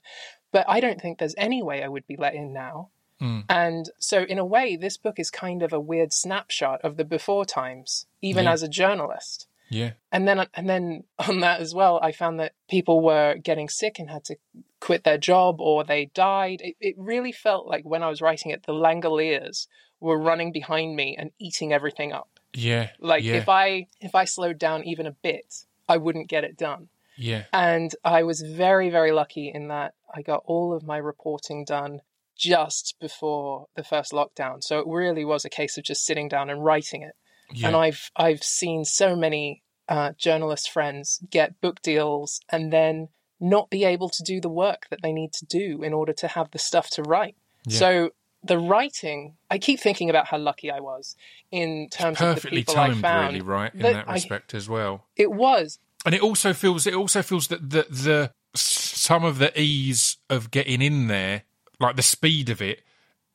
But 0.51 0.65
I 0.69 0.79
don't 0.79 1.01
think 1.01 1.17
there's 1.19 1.35
any 1.37 1.61
way 1.61 1.83
I 1.83 1.87
would 1.89 2.07
be 2.07 2.15
let 2.15 2.33
in 2.35 2.53
now. 2.53 2.89
Mm. 3.21 3.43
And 3.49 3.89
so, 3.99 4.23
in 4.23 4.37
a 4.37 4.45
way, 4.45 4.75
this 4.75 4.95
book 4.95 5.19
is 5.19 5.31
kind 5.31 5.63
of 5.63 5.73
a 5.73 5.79
weird 5.79 6.13
snapshot 6.13 6.81
of 6.83 6.97
the 6.97 7.03
before 7.03 7.45
times, 7.45 8.05
even 8.21 8.45
Yeah. 8.45 8.51
as 8.53 8.63
a 8.63 8.67
journalist. 8.69 9.46
Yeah. 9.69 9.91
And 10.11 10.27
then, 10.27 10.47
and 10.53 10.69
then 10.69 11.03
on 11.19 11.41
that 11.41 11.59
as 11.59 11.73
well, 11.73 11.99
I 12.01 12.11
found 12.11 12.39
that 12.39 12.53
people 12.69 13.01
were 13.01 13.35
getting 13.35 13.69
sick 13.69 13.99
and 13.99 14.09
had 14.09 14.23
to 14.25 14.37
quit 14.79 15.03
their 15.03 15.17
job 15.17 15.59
or 15.59 15.83
they 15.83 16.05
died. 16.13 16.61
It, 16.61 16.75
it 16.79 16.95
really 16.97 17.31
felt 17.31 17.67
like 17.67 17.83
when 17.83 18.03
I 18.03 18.09
was 18.09 18.21
writing 18.21 18.51
it, 18.51 18.63
the 18.63 18.73
Langoliers 18.73 19.67
were 19.99 20.17
running 20.19 20.51
behind 20.51 20.95
me 20.95 21.15
and 21.17 21.31
eating 21.39 21.73
everything 21.73 22.13
up. 22.13 22.39
Yeah. 22.53 22.89
Like 22.99 23.23
yeah. 23.23 23.35
if 23.35 23.49
I 23.49 23.87
if 23.99 24.15
I 24.15 24.25
slowed 24.25 24.57
down 24.57 24.83
even 24.85 25.05
a 25.05 25.11
bit, 25.11 25.65
I 25.89 25.97
wouldn't 25.97 26.29
get 26.29 26.43
it 26.43 26.57
done. 26.57 26.89
yeah. 27.17 27.43
And 27.51 27.91
I 28.03 28.23
was 28.23 28.41
very, 28.41 28.89
very 28.89 29.11
lucky 29.11 29.51
in 29.53 29.67
that 29.67 29.93
I 30.13 30.21
got 30.21 30.43
all 30.45 30.73
of 30.73 30.83
my 30.83 30.97
reporting 30.97 31.65
done 31.65 32.01
just 32.35 32.95
before 32.99 33.67
the 33.75 33.83
first 33.83 34.11
lockdown. 34.11 34.63
So 34.63 34.79
it 34.79 34.87
really 34.87 35.25
was 35.25 35.43
a 35.43 35.49
case 35.49 35.77
of 35.77 35.83
just 35.83 36.05
sitting 36.05 36.29
down 36.29 36.49
and 36.49 36.63
writing 36.63 37.01
it. 37.01 37.15
Yeah. 37.53 37.67
And 37.67 37.75
I've 37.75 38.11
I've 38.15 38.43
seen 38.43 38.85
so 38.85 39.15
many 39.15 39.63
uh, 39.87 40.11
journalist 40.17 40.69
friends 40.69 41.19
get 41.29 41.59
book 41.61 41.81
deals 41.81 42.41
and 42.49 42.71
then 42.73 43.09
not 43.39 43.69
be 43.69 43.85
able 43.85 44.09
to 44.09 44.23
do 44.23 44.41
the 44.41 44.49
work 44.49 44.87
that 44.89 45.01
they 45.01 45.11
need 45.13 45.31
to 45.33 45.45
do 45.45 45.83
in 45.83 45.93
order 45.93 46.11
to 46.11 46.27
have 46.27 46.51
the 46.51 46.59
stuff 46.59 46.89
to 46.89 47.03
write. 47.03 47.35
Yeah. 47.65 47.77
So 47.79 48.09
the 48.43 48.57
writing, 48.57 49.35
I 49.49 49.57
keep 49.57 49.79
thinking 49.79 50.09
about 50.09 50.27
how 50.27 50.37
lucky 50.37 50.71
I 50.71 50.79
was 50.79 51.15
in 51.51 51.87
terms 51.89 52.19
of 52.21 52.41
the 52.41 52.49
people 52.49 52.73
I 52.77 52.87
timed, 52.87 53.01
found. 53.01 53.27
really, 53.27 53.41
right 53.41 53.73
in 53.73 53.81
that 53.81 53.93
that 53.93 54.09
I- 54.09 54.13
respect 54.13 54.53
as 54.53 54.67
well. 54.67 55.05
It 55.15 55.31
was 55.31 55.79
And 56.05 56.13
it 56.15 56.21
also 56.21 56.53
feels 56.53 56.85
it 56.87 56.93
also 56.93 57.21
feels 57.21 57.47
that 57.47 57.69
the 57.69 57.85
the 57.89 58.31
some 58.55 59.23
of 59.23 59.37
the 59.37 59.57
ease 59.59 60.17
of 60.29 60.51
getting 60.51 60.81
in 60.81 61.07
there, 61.07 61.43
like 61.79 61.95
the 61.95 62.01
speed 62.01 62.49
of 62.49 62.61
it, 62.61 62.81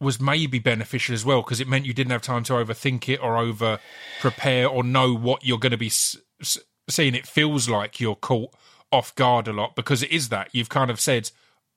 was 0.03 0.21
maybe 0.21 0.59
beneficial 0.59 1.15
as 1.15 1.25
well 1.25 1.41
because 1.43 1.61
it 1.61 1.69
meant 1.69 1.87
you 1.87 1.95
didn't 1.95 2.11
have 2.13 2.23
time 2.23 2.43
to 2.45 2.53
overthink 2.55 3.09
it 3.09 3.19
or 3.23 3.37
over 3.39 3.79
prepare 4.21 4.69
or 4.69 4.83
know 4.85 5.15
what 5.15 5.45
you're 5.45 5.59
going 5.59 5.71
to 5.73 5.79
be 5.79 5.87
s- 5.87 6.17
s- 6.41 6.59
seen, 6.91 7.15
it 7.15 7.27
feels 7.27 7.69
like 7.69 8.01
you're 8.01 8.17
caught 8.17 8.53
off 8.91 9.15
guard 9.15 9.49
a 9.49 9.53
lot 9.53 9.75
because 9.77 10.03
it 10.03 10.11
is 10.11 10.29
that 10.29 10.49
you've 10.53 10.69
kind 10.69 10.91
of 10.91 11.01
said, 11.01 11.31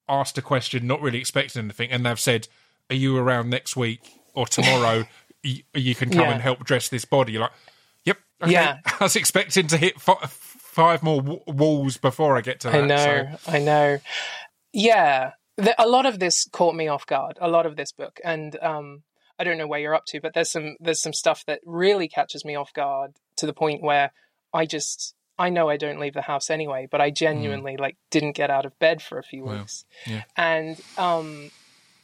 asked 0.09 0.37
a 0.37 0.41
question, 0.41 0.85
not 0.87 1.01
really 1.01 1.19
expecting 1.19 1.63
anything, 1.63 1.89
and 1.91 2.05
they've 2.05 2.19
said, 2.19 2.47
"Are 2.89 2.95
you 2.95 3.17
around 3.17 3.49
next 3.49 3.75
week 3.77 4.01
or 4.33 4.45
tomorrow? 4.47 5.05
you, 5.43 5.63
you 5.73 5.95
can 5.95 6.09
come 6.09 6.21
Yeah. 6.21 6.31
and 6.33 6.41
help 6.41 6.63
dress 6.65 6.89
this 6.89 7.05
body." 7.05 7.31
You're 7.33 7.41
like, 7.43 7.51
"Yep, 8.05 8.17
okay." 8.43 8.51
Yeah. 8.51 8.79
I 8.99 9.03
was 9.05 9.15
expecting 9.15 9.67
to 9.67 9.77
hit 9.77 10.01
fi- 10.01 10.27
five 10.27 11.01
more 11.03 11.21
w- 11.21 11.41
walls 11.47 11.97
before 11.97 12.35
I 12.37 12.41
get 12.41 12.59
to 12.61 12.69
that. 12.69 12.83
I 12.83 12.85
know, 12.85 13.37
so- 13.43 13.51
I 13.51 13.59
know. 13.59 13.99
Yeah, 14.73 15.31
the, 15.57 15.75
a 15.81 15.87
lot 15.87 16.05
of 16.05 16.19
this 16.19 16.47
caught 16.51 16.75
me 16.75 16.87
off 16.87 17.05
guard. 17.05 17.37
A 17.41 17.47
lot 17.47 17.65
of 17.65 17.75
this 17.75 17.91
book, 17.91 18.19
and 18.23 18.57
um, 18.61 19.03
I 19.39 19.43
don't 19.43 19.57
know 19.57 19.67
where 19.67 19.79
you're 19.79 19.95
up 19.95 20.05
to, 20.07 20.19
but 20.21 20.33
there's 20.33 20.51
some 20.51 20.75
there's 20.79 21.01
some 21.01 21.13
stuff 21.13 21.43
that 21.47 21.59
really 21.65 22.07
catches 22.07 22.43
me 22.45 22.55
off 22.55 22.73
guard 22.73 23.11
to 23.37 23.45
the 23.45 23.53
point 23.53 23.81
where 23.81 24.11
I 24.53 24.65
just 24.65 25.13
I 25.37 25.49
know 25.49 25.69
I 25.69 25.77
don't 25.77 25.99
leave 25.99 26.13
the 26.13 26.21
house 26.21 26.49
anyway, 26.49 26.87
but 26.89 27.01
I 27.01 27.09
genuinely 27.09 27.75
like 27.77 27.97
didn't 28.11 28.37
get 28.37 28.49
out 28.49 28.65
of 28.65 28.77
bed 28.79 29.01
for 29.01 29.17
a 29.19 29.23
few 29.23 29.43
Wow. 29.45 29.59
weeks, 29.59 29.85
yeah. 30.05 30.23
and 30.37 30.79
um. 30.97 31.51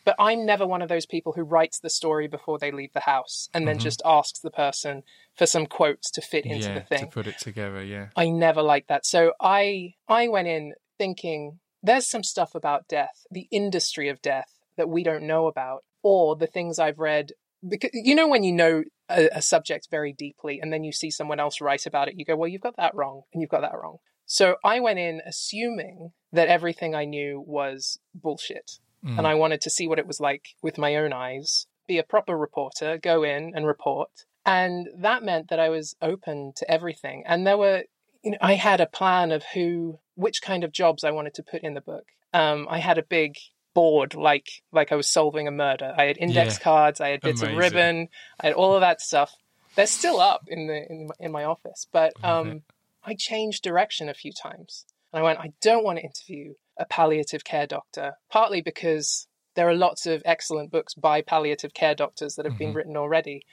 But 0.03 0.15
I'm 0.17 0.47
never 0.47 0.65
one 0.65 0.81
of 0.81 0.89
those 0.89 1.05
people 1.05 1.33
who 1.33 1.43
writes 1.43 1.77
the 1.79 1.89
story 1.91 2.27
before 2.27 2.57
they 2.57 2.71
leave 2.71 2.91
the 2.91 3.01
house 3.01 3.49
and 3.53 3.67
then 3.67 3.75
Mhm. 3.77 3.81
just 3.81 4.01
asks 4.03 4.39
the 4.39 4.49
person 4.49 5.03
for 5.37 5.45
some 5.45 5.67
quotes 5.67 6.09
to 6.09 6.21
fit 6.21 6.43
into 6.43 6.69
yeah, 6.69 6.73
the 6.79 6.81
thing. 6.81 6.99
to 7.01 7.05
put 7.05 7.27
it 7.27 7.37
together. 7.37 7.83
Yeah, 7.83 8.07
I 8.15 8.29
never 8.29 8.63
liked 8.63 8.87
that. 8.87 9.05
So 9.05 9.33
I 9.39 9.93
I 10.07 10.27
went 10.27 10.47
in 10.47 10.73
thinking 10.97 11.59
there's 11.83 12.07
some 12.07 12.23
stuff 12.23 12.55
about 12.55 12.87
death, 12.87 13.25
the 13.31 13.47
industry 13.51 14.09
of 14.09 14.21
death 14.21 14.59
that 14.77 14.89
we 14.89 15.03
don't 15.03 15.23
know 15.27 15.47
about, 15.47 15.83
or 16.03 16.35
the 16.35 16.47
things 16.47 16.79
I've 16.79 16.99
read. 16.99 17.33
Because 17.67 17.91
you 17.93 18.15
know 18.15 18.27
when 18.27 18.43
you 18.43 18.51
know 18.53 18.83
a, 19.09 19.29
a 19.33 19.41
subject 19.41 19.87
very 19.91 20.13
deeply, 20.13 20.59
and 20.59 20.71
then 20.73 20.83
you 20.83 20.91
see 20.91 21.11
someone 21.11 21.39
else 21.39 21.61
write 21.61 21.85
about 21.85 22.07
it, 22.07 22.15
you 22.17 22.25
go, 22.25 22.35
"Well, 22.35 22.47
you've 22.47 22.61
got 22.61 22.77
that 22.77 22.95
wrong, 22.95 23.23
and 23.33 23.41
you've 23.41 23.51
got 23.51 23.61
that 23.61 23.77
wrong." 23.79 23.97
So 24.25 24.55
I 24.63 24.79
went 24.79 24.97
in 24.99 25.21
assuming 25.25 26.11
that 26.31 26.47
everything 26.47 26.95
I 26.95 27.05
knew 27.05 27.43
was 27.45 27.99
bullshit, 28.15 28.79
Mm. 29.03 29.17
and 29.17 29.27
I 29.27 29.33
wanted 29.33 29.61
to 29.61 29.69
see 29.71 29.87
what 29.87 29.97
it 29.97 30.05
was 30.05 30.19
like 30.19 30.49
with 30.61 30.77
my 30.77 30.95
own 30.95 31.11
eyes, 31.11 31.65
be 31.87 31.97
a 31.97 32.03
proper 32.03 32.37
reporter, 32.37 32.99
go 32.99 33.23
in 33.23 33.51
and 33.55 33.65
report. 33.65 34.25
And 34.45 34.87
that 34.95 35.23
meant 35.23 35.49
that 35.49 35.59
I 35.59 35.69
was 35.69 35.95
open 36.01 36.53
to 36.57 36.69
everything. 36.69 37.23
And 37.25 37.45
there 37.45 37.57
were, 37.57 37.83
you 38.23 38.31
know, 38.31 38.37
I 38.41 38.53
had 38.55 38.81
a 38.81 38.85
plan 38.85 39.31
of 39.31 39.43
who, 39.53 39.99
which 40.15 40.41
kind 40.41 40.63
of 40.63 40.71
jobs 40.71 41.03
I 41.03 41.11
wanted 41.11 41.33
to 41.35 41.43
put 41.43 41.61
in 41.63 41.73
the 41.73 41.81
book. 41.81 42.05
Um, 42.33 42.67
I 42.69 42.79
had 42.79 42.97
a 42.97 43.03
big 43.03 43.35
board, 43.73 44.15
like 44.15 44.47
like 44.71 44.91
I 44.91 44.95
was 44.95 45.09
solving 45.09 45.47
a 45.47 45.51
murder. 45.51 45.93
I 45.97 46.05
had 46.05 46.17
index 46.17 46.57
Yeah. 46.57 46.63
cards, 46.63 47.01
I 47.01 47.09
had 47.09 47.21
bits 47.21 47.41
Amazing. 47.41 47.57
of 47.57 47.63
ribbon, 47.73 48.07
I 48.39 48.47
had 48.47 48.53
all 48.55 48.75
of 48.75 48.81
that 48.81 49.01
stuff. 49.01 49.33
They're 49.75 49.87
still 49.87 50.19
up 50.19 50.43
in 50.47 50.67
the 50.67 50.85
in, 50.91 51.07
my- 51.07 51.15
in 51.25 51.31
my 51.31 51.43
office, 51.45 51.87
but 51.91 52.13
um, 52.23 52.63
I 53.03 53.15
changed 53.15 53.63
direction 53.63 54.09
a 54.09 54.13
few 54.13 54.31
times. 54.33 54.85
And 55.13 55.19
I 55.21 55.23
went, 55.23 55.39
I 55.39 55.53
don't 55.61 55.83
want 55.83 55.97
to 55.99 56.03
interview 56.05 56.53
a 56.77 56.85
palliative 56.85 57.43
care 57.43 57.67
doctor, 57.67 58.13
partly 58.29 58.61
because 58.61 59.27
there 59.55 59.67
are 59.67 59.75
lots 59.75 60.05
of 60.05 60.21
excellent 60.25 60.71
books 60.71 60.93
by 60.93 61.21
palliative 61.21 61.73
care 61.73 61.95
doctors 61.95 62.35
that 62.35 62.45
have 62.45 62.57
been 62.57 62.71
Mhm. 62.71 62.75
written 62.75 62.97
already. 62.97 63.45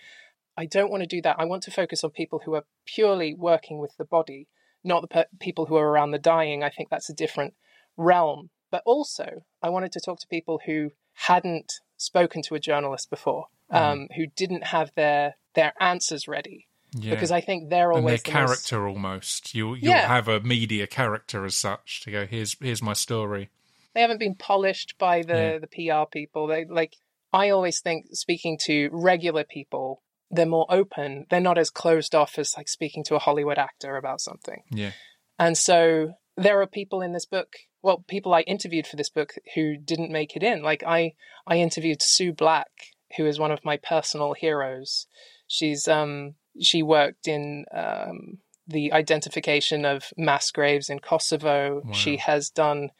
I 0.56 0.66
don't 0.66 0.90
want 0.90 1.02
to 1.02 1.06
do 1.08 1.22
that. 1.22 1.36
I 1.38 1.44
want 1.44 1.62
to 1.64 1.70
focus 1.72 2.02
on 2.04 2.10
people 2.10 2.40
who 2.44 2.54
are 2.54 2.64
purely 2.86 3.34
working 3.34 3.78
with 3.78 3.96
the 3.96 4.04
body, 4.04 4.46
not 4.84 5.02
the 5.02 5.08
pe- 5.08 5.24
people 5.40 5.66
who 5.66 5.76
are 5.76 5.88
around 5.90 6.10
the 6.12 6.18
dying. 6.18 6.62
I 6.62 6.70
think 6.70 6.88
that's 6.90 7.10
a 7.10 7.14
different 7.14 7.54
realm. 7.96 8.50
But 8.70 8.82
also, 8.84 9.42
I 9.62 9.70
wanted 9.70 9.92
to 9.92 10.00
talk 10.00 10.20
to 10.20 10.26
people 10.28 10.60
who 10.66 10.90
hadn't 11.14 11.72
spoken 11.96 12.42
to 12.42 12.54
a 12.54 12.60
journalist 12.60 13.10
before, 13.10 13.46
um, 13.70 14.08
who 14.16 14.26
didn't 14.26 14.64
have 14.68 14.92
their 14.94 15.36
their 15.54 15.72
answers 15.80 16.28
ready, 16.28 16.68
yeah. 16.92 17.10
because 17.14 17.30
I 17.32 17.40
think 17.40 17.70
they're 17.70 17.90
and 17.90 17.96
their 17.96 18.02
always 18.02 18.22
the 18.22 18.30
most- 18.32 18.36
character 18.68 18.86
almost. 18.88 19.54
You'll 19.54 19.76
you'll 19.76 19.92
Yeah. 19.94 20.06
have 20.06 20.28
a 20.28 20.40
media 20.40 20.86
character 20.86 21.44
as 21.44 21.56
such 21.56 22.00
to 22.02 22.10
go. 22.10 22.26
Here's 22.26 22.56
here's 22.60 22.82
my 22.82 22.92
story. 22.92 23.48
they 23.94 24.02
haven't 24.02 24.20
been 24.20 24.34
polished 24.36 24.96
by 24.98 25.22
the 25.22 25.34
Yeah. 25.34 25.58
the 25.58 25.66
PR 25.66 26.08
people. 26.08 26.46
They 26.46 26.64
like 26.66 26.94
I 27.32 27.50
always 27.50 27.80
think 27.80 28.06
speaking 28.12 28.58
to 28.66 28.90
regular 28.92 29.44
people, 29.44 30.02
they're 30.30 30.46
more 30.46 30.66
open. 30.68 31.26
They're 31.30 31.40
not 31.40 31.58
as 31.58 31.70
closed 31.70 32.14
off 32.14 32.38
as 32.38 32.54
like 32.56 32.68
speaking 32.68 33.04
to 33.04 33.14
a 33.16 33.20
Hollywood 33.20 33.58
actor 33.58 33.96
about 33.96 34.20
something. 34.20 34.62
Yeah, 34.70 34.92
And 35.38 35.56
so 35.56 36.12
there 36.36 36.60
are 36.60 36.66
people 36.66 37.00
in 37.02 37.12
this 37.12 37.26
book, 37.26 37.56
well, 37.82 38.04
people 38.06 38.34
I 38.34 38.42
interviewed 38.42 38.86
for 38.86 38.96
this 38.96 39.10
book 39.10 39.34
who 39.54 39.76
didn't 39.76 40.10
make 40.10 40.36
it 40.36 40.42
in. 40.42 40.62
Like 40.62 40.82
I 40.86 41.14
I 41.46 41.56
interviewed 41.56 42.02
Sue 42.02 42.32
Black, 42.32 42.70
who 43.16 43.26
is 43.26 43.38
one 43.38 43.52
of 43.52 43.64
my 43.64 43.76
personal 43.76 44.34
heroes. 44.34 45.06
She's 45.46 45.88
um 45.88 46.34
she 46.60 46.82
worked 46.82 47.26
in 47.26 47.64
um 47.72 48.38
the 48.66 48.92
identification 48.92 49.86
of 49.86 50.12
mass 50.18 50.50
graves 50.50 50.90
in 50.90 50.98
Kosovo. 50.98 51.82
Wow. 51.84 51.92
She 51.92 52.18
has 52.18 52.50
done 52.50 52.90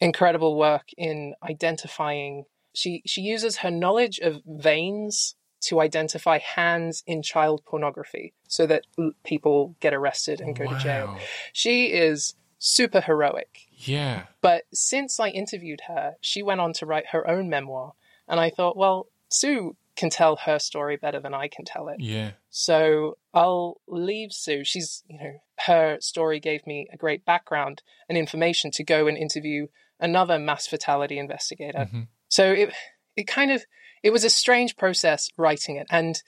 incredible 0.00 0.56
work 0.56 0.88
in 0.96 1.34
identifying 1.42 2.44
she 2.74 3.02
she 3.04 3.20
uses 3.22 3.58
her 3.58 3.70
knowledge 3.70 4.18
of 4.20 4.40
veins 4.46 5.34
to 5.60 5.80
identify 5.80 6.38
hands 6.38 7.02
in 7.06 7.22
child 7.22 7.64
pornography 7.64 8.32
so 8.46 8.66
that 8.66 8.84
people 9.24 9.74
get 9.80 9.92
arrested 9.94 10.40
and 10.40 10.56
go 10.56 10.66
to 10.66 10.78
jail. 10.78 11.18
She 11.52 11.86
is 11.86 12.34
super 12.58 13.00
heroic. 13.00 13.66
Yeah, 13.80 14.24
But 14.40 14.64
since 14.72 15.20
I 15.20 15.28
interviewed 15.28 15.82
her, 15.88 16.16
she 16.20 16.42
went 16.42 16.60
on 16.60 16.72
to 16.74 16.86
write 16.86 17.08
her 17.12 17.28
own 17.28 17.48
memoir. 17.48 17.92
And 18.26 18.40
I 18.40 18.50
thought, 18.50 18.76
well, 18.76 19.06
Sue 19.30 19.76
can 19.94 20.10
tell 20.10 20.36
her 20.36 20.58
story 20.58 20.96
better 20.96 21.20
than 21.20 21.34
I 21.34 21.48
can 21.48 21.64
tell 21.64 21.88
it. 21.88 22.00
yeah, 22.00 22.32
So 22.50 23.18
I'll 23.34 23.80
leave 23.86 24.32
Sue. 24.32 24.64
She's, 24.64 25.04
you 25.08 25.18
know, 25.18 25.32
her 25.66 25.98
story 26.00 26.40
gave 26.40 26.66
me 26.66 26.88
a 26.92 26.96
great 26.96 27.24
background 27.24 27.82
and 28.08 28.18
information 28.18 28.70
to 28.72 28.84
go 28.84 29.06
and 29.06 29.16
interview 29.16 29.66
another 30.00 30.38
mass 30.38 30.66
fatality 30.66 31.18
investigator. 31.18 31.88
Mhm. 31.92 32.08
So 32.28 32.52
it 32.52 32.72
it 33.16 33.26
kind 33.26 33.50
of 33.50 33.64
it 34.02 34.10
was 34.10 34.24
a 34.24 34.30
strange 34.30 34.76
process 34.76 35.30
writing 35.36 35.76
it 35.76 35.86
and 35.90 36.22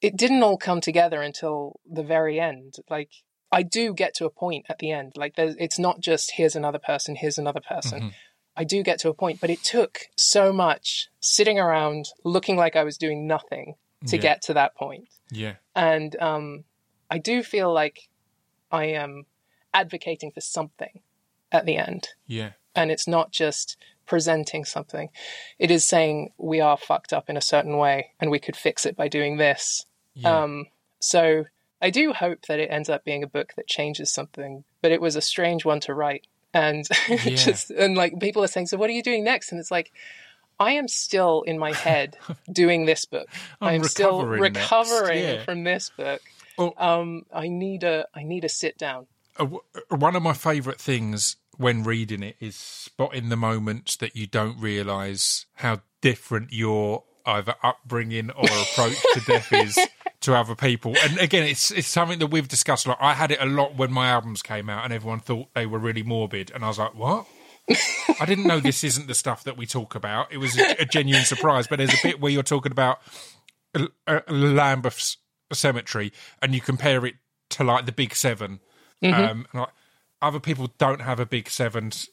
it 0.00 0.16
didn't 0.16 0.42
all 0.42 0.58
come 0.58 0.80
together 0.80 1.22
until 1.22 1.80
the 1.90 2.02
very 2.02 2.38
end. 2.40 2.74
Like 2.90 3.10
I 3.52 3.62
do 3.62 3.94
get 3.94 4.14
to 4.16 4.24
a 4.26 4.30
point 4.30 4.66
at 4.68 4.78
the 4.78 4.90
end. 4.90 5.12
Like 5.16 5.36
there's 5.36 5.54
it's 5.58 5.78
not 5.78 6.00
just 6.00 6.32
here's 6.32 6.56
another 6.56 6.78
person, 6.80 7.16
here's 7.16 7.38
another 7.38 7.60
person. 7.60 8.00
Mhm. 8.02 8.12
I 8.56 8.64
do 8.64 8.82
get 8.82 9.00
to 9.00 9.08
a 9.08 9.14
point, 9.14 9.40
but 9.40 9.50
it 9.50 9.62
took 9.64 10.02
so 10.16 10.52
much 10.52 11.08
sitting 11.20 11.58
around 11.58 12.06
looking 12.24 12.56
like 12.56 12.76
I 12.76 12.84
was 12.84 12.96
doing 12.98 13.26
nothing 13.26 13.74
to 14.06 14.16
Yeah. 14.16 14.22
get 14.22 14.42
to 14.42 14.54
that 14.54 14.76
point. 14.76 15.08
yeah, 15.30 15.54
And 15.74 16.14
um, 16.20 16.64
I 17.10 17.18
do 17.18 17.42
feel 17.42 17.72
like 17.72 18.08
I 18.70 18.84
am 18.86 19.26
advocating 19.72 20.30
for 20.30 20.40
something 20.40 21.00
at 21.50 21.64
the 21.66 21.76
end. 21.76 22.08
yeah, 22.26 22.52
And 22.76 22.90
it's 22.92 23.08
not 23.08 23.32
just 23.32 23.76
presenting 24.06 24.64
something, 24.64 25.08
it 25.58 25.70
is 25.70 25.84
saying 25.84 26.32
we 26.38 26.60
are 26.60 26.76
fucked 26.76 27.12
up 27.12 27.28
in 27.30 27.36
a 27.36 27.40
certain 27.42 27.76
way 27.78 28.10
and 28.20 28.30
we 28.30 28.38
could 28.38 28.56
fix 28.56 28.86
it 28.86 28.96
by 28.96 29.08
doing 29.08 29.36
this. 29.36 29.86
yeah. 30.14 30.42
Um, 30.42 30.66
so 31.00 31.44
I 31.82 31.90
do 31.90 32.12
hope 32.12 32.46
that 32.46 32.58
it 32.60 32.70
ends 32.70 32.88
up 32.88 33.04
being 33.04 33.22
a 33.22 33.26
book 33.26 33.52
that 33.56 33.66
changes 33.66 34.10
something, 34.12 34.64
but 34.80 34.90
it 34.90 35.00
was 35.00 35.16
a 35.16 35.20
strange 35.20 35.64
one 35.64 35.80
to 35.80 35.94
write. 35.94 36.26
And 36.52 36.86
Yeah. 37.08 37.16
just 37.18 37.70
and 37.70 37.96
like 37.96 38.18
people 38.20 38.42
are 38.42 38.48
saying, 38.48 38.68
so 38.68 38.76
what 38.76 38.88
are 38.88 38.94
you 38.94 39.02
doing 39.02 39.24
next? 39.24 39.52
And 39.52 39.60
it's 39.60 39.70
like, 39.70 39.92
I 40.58 40.72
am 40.72 40.88
still 40.88 41.42
in 41.42 41.58
my 41.58 41.72
head 41.72 42.16
doing 42.52 42.86
this 42.86 43.04
book. 43.04 43.26
I'm 43.60 43.82
I'm 43.82 43.84
still 43.84 44.24
recovering 44.24 45.22
yeah. 45.22 45.44
from 45.44 45.64
this 45.64 45.90
book. 45.96 46.22
Oh. 46.56 46.72
Um, 46.78 47.26
I 47.32 47.48
need 47.48 47.82
a 47.82 48.06
I 48.14 48.22
need 48.22 48.44
a 48.44 48.48
sit 48.48 48.78
down. 48.78 49.06
Uh, 49.38 49.48
uh, 49.90 49.96
one 49.96 50.14
of 50.14 50.22
my 50.22 50.32
favourite 50.32 50.80
things 50.80 51.36
when 51.58 51.84
reading 51.84 52.22
it 52.22 52.36
is 52.40 52.56
spotting 52.56 53.28
the 53.28 53.36
moments 53.36 53.96
that 53.96 54.16
you 54.16 54.26
don't 54.26 54.58
realise 54.58 55.46
how 55.54 55.80
different 56.00 56.52
your 56.52 57.04
either 57.26 57.54
upbringing 57.62 58.30
or 58.30 58.44
approach 58.44 58.96
to 59.14 59.20
death 59.26 59.52
is 59.52 59.78
to 60.20 60.34
other 60.34 60.54
people. 60.54 60.94
And 61.02 61.18
again, 61.18 61.44
it's 61.44 61.70
it's 61.70 61.88
something 61.88 62.18
that 62.18 62.28
we've 62.28 62.48
discussed 62.48 62.86
a 62.86 62.90
lot. 62.90 62.98
I 63.00 63.14
had 63.14 63.30
it 63.30 63.38
a 63.40 63.46
lot 63.46 63.76
when 63.76 63.92
my 63.92 64.08
albums 64.08 64.42
came 64.42 64.68
out, 64.68 64.84
and 64.84 64.92
everyone 64.92 65.20
thought 65.20 65.52
they 65.54 65.66
were 65.66 65.78
really 65.78 66.02
morbid, 66.02 66.50
and 66.54 66.64
I 66.64 66.68
was 66.68 66.78
like, 66.78 66.94
what? 66.94 67.26
I 68.20 68.26
didn't 68.26 68.46
know 68.46 68.60
this 68.60 68.84
isn't 68.84 69.06
the 69.06 69.14
stuff 69.14 69.44
that 69.44 69.56
we 69.56 69.64
talk 69.64 69.94
about. 69.94 70.30
It 70.32 70.36
was 70.36 70.58
a, 70.58 70.82
a 70.82 70.84
genuine 70.84 71.24
surprise. 71.24 71.66
But 71.66 71.78
there's 71.78 71.94
a 71.94 72.02
bit 72.02 72.20
where 72.20 72.30
you're 72.30 72.42
talking 72.42 72.72
about 72.72 72.98
uh, 73.74 73.86
uh, 74.06 74.20
Lambeth 74.28 75.16
Cemetery, 75.50 76.12
and 76.42 76.54
you 76.54 76.60
compare 76.60 77.06
it 77.06 77.14
to 77.50 77.64
like 77.64 77.86
the 77.86 77.92
Big 77.92 78.14
7 78.14 78.60
Mm-hmm. 79.04 79.22
Um, 79.22 79.46
and 79.52 79.60
like, 79.60 79.70
other 80.24 80.40
people 80.40 80.72
don't 80.78 81.00
have 81.02 81.20
a 81.20 81.26
Big 81.26 81.48
Seven 81.48 81.86
s- 81.88 82.08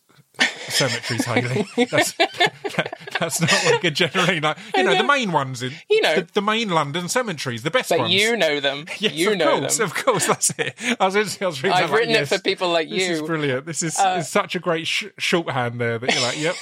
cemetery, 0.67 1.19
Hayley. 1.41 1.85
That's, 1.91 2.13
that- 2.13 2.97
that's 3.19 3.39
not 3.41 3.65
like 3.65 3.83
a 3.83 3.91
generally 3.91 4.39
like 4.39 4.57
you 4.75 4.81
know 4.83 4.95
the 4.97 5.03
main 5.03 5.31
ones 5.31 5.61
in 5.61 5.73
You 5.91 6.01
know. 6.01 6.15
the, 6.15 6.27
the 6.33 6.41
main 6.41 6.69
London 6.69 7.07
cemeteries, 7.07 7.61
the 7.61 7.69
best 7.69 7.89
But 7.89 7.99
ones. 7.99 8.13
you 8.13 8.35
know 8.35 8.59
them. 8.59 8.85
Yes, 8.99 9.13
you 9.13 9.33
of 9.33 9.37
know 9.37 9.59
course, 9.59 9.77
them. 9.77 9.85
of 9.85 9.93
course, 9.93 10.25
that's 10.25 10.49
it. 10.57 10.73
I 10.99 11.05
was, 11.05 11.15
I 11.41 11.45
was 11.45 11.61
reading 11.61 11.77
I've 11.77 11.81
that, 11.83 11.91
like, 11.91 11.99
written 11.99 12.13
yes, 12.15 12.31
it 12.31 12.37
for 12.37 12.41
people 12.41 12.69
like 12.71 12.89
you. 12.89 12.97
This 12.99 13.09
is. 13.09 13.21
Uh, 13.21 13.25
brilliant. 13.25 13.65
This 13.65 13.83
is 13.83 13.95
it's 13.99 14.29
such 14.29 14.55
a 14.55 14.59
great 14.59 14.87
sh- 14.87 15.05
shorthand 15.19 15.79
there 15.79 15.99
that 15.99 16.11
you're 16.11 16.21
like, 16.23 16.39
yep. 16.39 16.55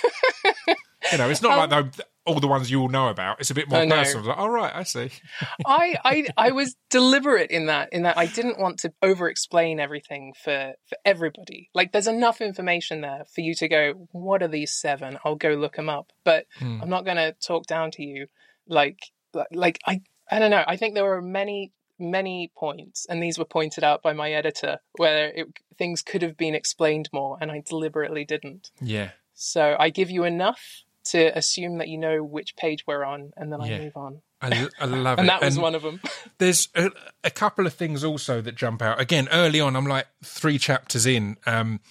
you 1.12 1.18
know, 1.18 1.30
it's 1.30 1.42
not 1.42 1.58
like 1.58 1.72
Um, 1.72 1.92
the, 1.96 2.06
all 2.30 2.40
the 2.40 2.48
ones 2.48 2.70
you 2.72 2.82
all 2.82 2.90
know 2.90 3.08
about. 3.10 3.40
It's 3.40 3.50
a 3.52 3.54
bit 3.54 3.70
more 3.70 3.80
personal. 4.04 4.28
Like, 4.28 4.38
all 4.38 4.50
right, 4.50 4.74
I 4.74 4.84
see. 4.84 5.10
I, 5.66 5.96
I 6.04 6.28
I 6.38 6.52
was 6.52 6.76
deliberate 6.90 7.52
in 7.52 7.66
that 7.68 7.90
in 7.92 8.04
that 8.04 8.18
I 8.18 8.26
didn't 8.28 8.60
want 8.60 8.80
to 8.80 8.94
over 9.02 9.28
explain 9.30 9.80
everything 9.80 10.34
for 10.44 10.74
for 10.88 10.98
everybody. 11.06 11.70
Like 11.74 11.92
there's 11.92 12.08
enough 12.08 12.42
information 12.42 13.02
there 13.02 13.26
for 13.34 13.42
you 13.42 13.54
to 13.56 13.68
go, 13.68 14.08
what 14.12 14.42
are 14.44 14.48
these 14.48 14.72
seven? 14.74 15.18
I'll 15.26 15.36
go 15.36 15.50
look 15.50 15.76
them 15.76 15.90
up. 15.90 16.12
But 16.24 16.46
Hmm. 16.60 16.82
I'm 16.82 16.90
not 16.90 17.06
going 17.06 17.18
to 17.18 17.34
talk 17.46 17.66
down 17.68 17.92
to 17.92 18.04
you 18.04 18.28
like 18.68 19.00
like 19.52 19.80
I 19.86 20.02
I 20.32 20.40
don't 20.40 20.52
know. 20.52 20.64
I 20.68 20.78
think 20.78 20.94
there 20.96 21.06
were 21.06 21.22
many 21.22 21.72
many 22.02 22.50
points 22.56 23.06
and 23.10 23.22
these 23.22 23.38
were 23.38 23.46
pointed 23.46 23.84
out 23.84 24.02
by 24.02 24.14
my 24.14 24.32
editor 24.32 24.80
where 24.98 25.28
it, 25.36 25.48
things 25.78 26.02
could 26.02 26.22
have 26.22 26.38
been 26.38 26.56
explained 26.56 27.10
more 27.12 27.38
and 27.42 27.52
I 27.52 27.62
deliberately 27.68 28.24
didn't. 28.24 28.72
Yeah, 28.80 29.10
So 29.34 29.76
I 29.78 29.90
give 29.90 30.10
you 30.10 30.24
enough 30.24 30.84
to 31.12 31.38
assume 31.38 31.78
that 31.80 31.88
you 31.88 31.98
know 31.98 32.24
which 32.24 32.56
page 32.56 32.86
we're 32.88 33.04
on 33.04 33.32
and 33.38 33.52
then 33.52 33.62
I 33.62 33.68
Yeah. 33.70 33.80
move 33.80 33.98
on. 33.98 34.22
I, 34.42 34.68
I 34.80 34.86
love 34.86 35.14
it. 35.18 35.22
And 35.22 35.30
that 35.30 35.42
was 35.42 35.60
one 35.60 35.76
of 35.76 35.82
them. 35.82 36.00
there's 36.38 36.70
a, 36.76 36.90
a 37.24 37.30
couple 37.30 37.68
of 37.68 37.74
things 37.74 38.04
also 38.04 38.42
that 38.42 38.56
jump 38.56 38.82
out. 38.82 39.00
Again, 39.02 39.28
early 39.32 39.60
on, 39.60 39.76
I'm 39.76 39.86
like 39.86 40.08
three 40.24 40.58
chapters 40.58 41.06
in, 41.06 41.38
um, 41.46 41.82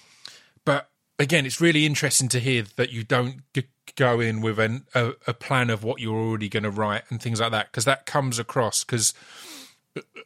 but 0.65 0.89
again, 1.19 1.45
it's 1.45 1.61
really 1.61 1.85
interesting 1.85 2.27
to 2.29 2.39
hear 2.39 2.63
that 2.75 2.91
you 2.91 3.03
don't 3.03 3.41
g- 3.53 3.67
go 3.95 4.19
in 4.19 4.41
with 4.41 4.57
an, 4.59 4.85
a, 4.95 5.11
a 5.27 5.33
plan 5.33 5.69
of 5.69 5.83
what 5.83 5.99
you're 5.99 6.15
already 6.17 6.49
going 6.49 6.63
to 6.63 6.71
write 6.71 7.03
and 7.09 7.21
things 7.21 7.39
like 7.39 7.51
that, 7.51 7.67
because 7.71 7.85
that 7.85 8.05
comes 8.05 8.39
across. 8.39 8.83
Because 8.83 9.13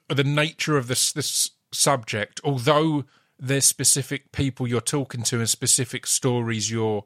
the 0.08 0.24
nature 0.24 0.78
of 0.78 0.88
this 0.88 1.12
this 1.12 1.52
subject, 1.72 2.40
although 2.44 3.06
there's 3.40 3.66
specific 3.66 4.32
people 4.32 4.68
you're 4.68 4.80
talking 4.82 5.24
to 5.24 5.40
and 5.40 5.50
specific 5.50 6.06
stories 6.06 6.70
you're 6.72 7.04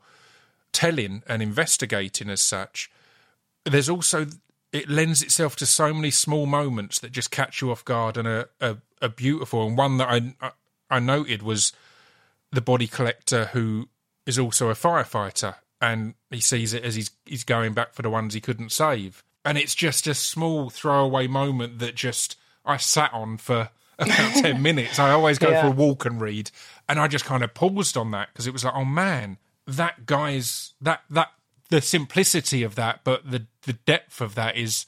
telling 0.77 1.23
and 1.27 1.41
investigating 1.41 2.29
as 2.29 2.41
such, 2.41 2.91
there's 3.65 3.89
also 3.89 4.27
it 4.71 4.87
lends 4.89 5.23
itself 5.23 5.55
to 5.55 5.65
so 5.65 5.93
many 5.93 6.11
small 6.11 6.45
moments 6.45 6.99
that 6.99 7.11
just 7.11 7.31
catch 7.31 7.61
you 7.61 7.71
off 7.71 7.83
guard 7.85 8.17
and 8.17 8.27
are, 8.27 8.49
are, 8.61 8.77
are 9.01 9.09
beautiful. 9.09 9.65
And 9.65 9.77
one 9.77 9.97
that 9.97 10.09
I 10.09 10.51
I 10.89 10.99
noted 10.99 11.41
was 11.41 11.73
the 12.51 12.61
body 12.61 12.85
collector 12.87 13.45
who 13.53 13.89
is 14.25 14.37
also 14.37 14.69
a 14.69 14.73
firefighter, 14.73 15.55
and 15.81 16.13
he 16.29 16.39
sees 16.39 16.73
it 16.73 16.83
as 16.83 16.95
he's 16.95 17.11
he's 17.25 17.43
going 17.43 17.73
back 17.73 17.93
for 17.93 18.03
the 18.03 18.09
ones 18.09 18.33
he 18.33 18.41
couldn't 18.41 18.71
save, 18.71 19.23
and 19.43 19.57
it's 19.57 19.73
just 19.75 20.05
a 20.05 20.13
small 20.13 20.69
throwaway 20.69 21.27
moment 21.27 21.79
that 21.79 21.95
just 21.95 22.37
I 22.65 22.77
sat 22.77 23.13
on 23.13 23.37
for 23.37 23.69
about 23.99 24.33
ten 24.43 24.61
minutes. 24.69 24.99
I 24.99 25.11
always 25.11 25.39
go 25.39 25.49
Yeah. 25.49 25.61
for 25.61 25.67
a 25.69 25.71
walk 25.71 26.05
and 26.05 26.21
read, 26.21 26.51
and 26.87 26.99
I 26.99 27.07
just 27.07 27.25
kind 27.25 27.43
of 27.43 27.53
paused 27.53 27.97
on 27.97 28.11
that 28.11 28.29
because 28.31 28.45
it 28.47 28.53
was 28.53 28.63
like, 28.63 28.75
oh 28.75 28.85
man, 28.85 29.37
that 29.67 30.05
guy's 30.05 30.73
that 30.81 31.01
that 31.09 31.29
the 31.69 31.81
simplicity 31.81 32.63
of 32.63 32.75
that, 32.75 33.01
but 33.03 33.29
the 33.29 33.45
the 33.63 33.73
depth 33.73 34.21
of 34.21 34.35
that 34.35 34.55
is 34.57 34.85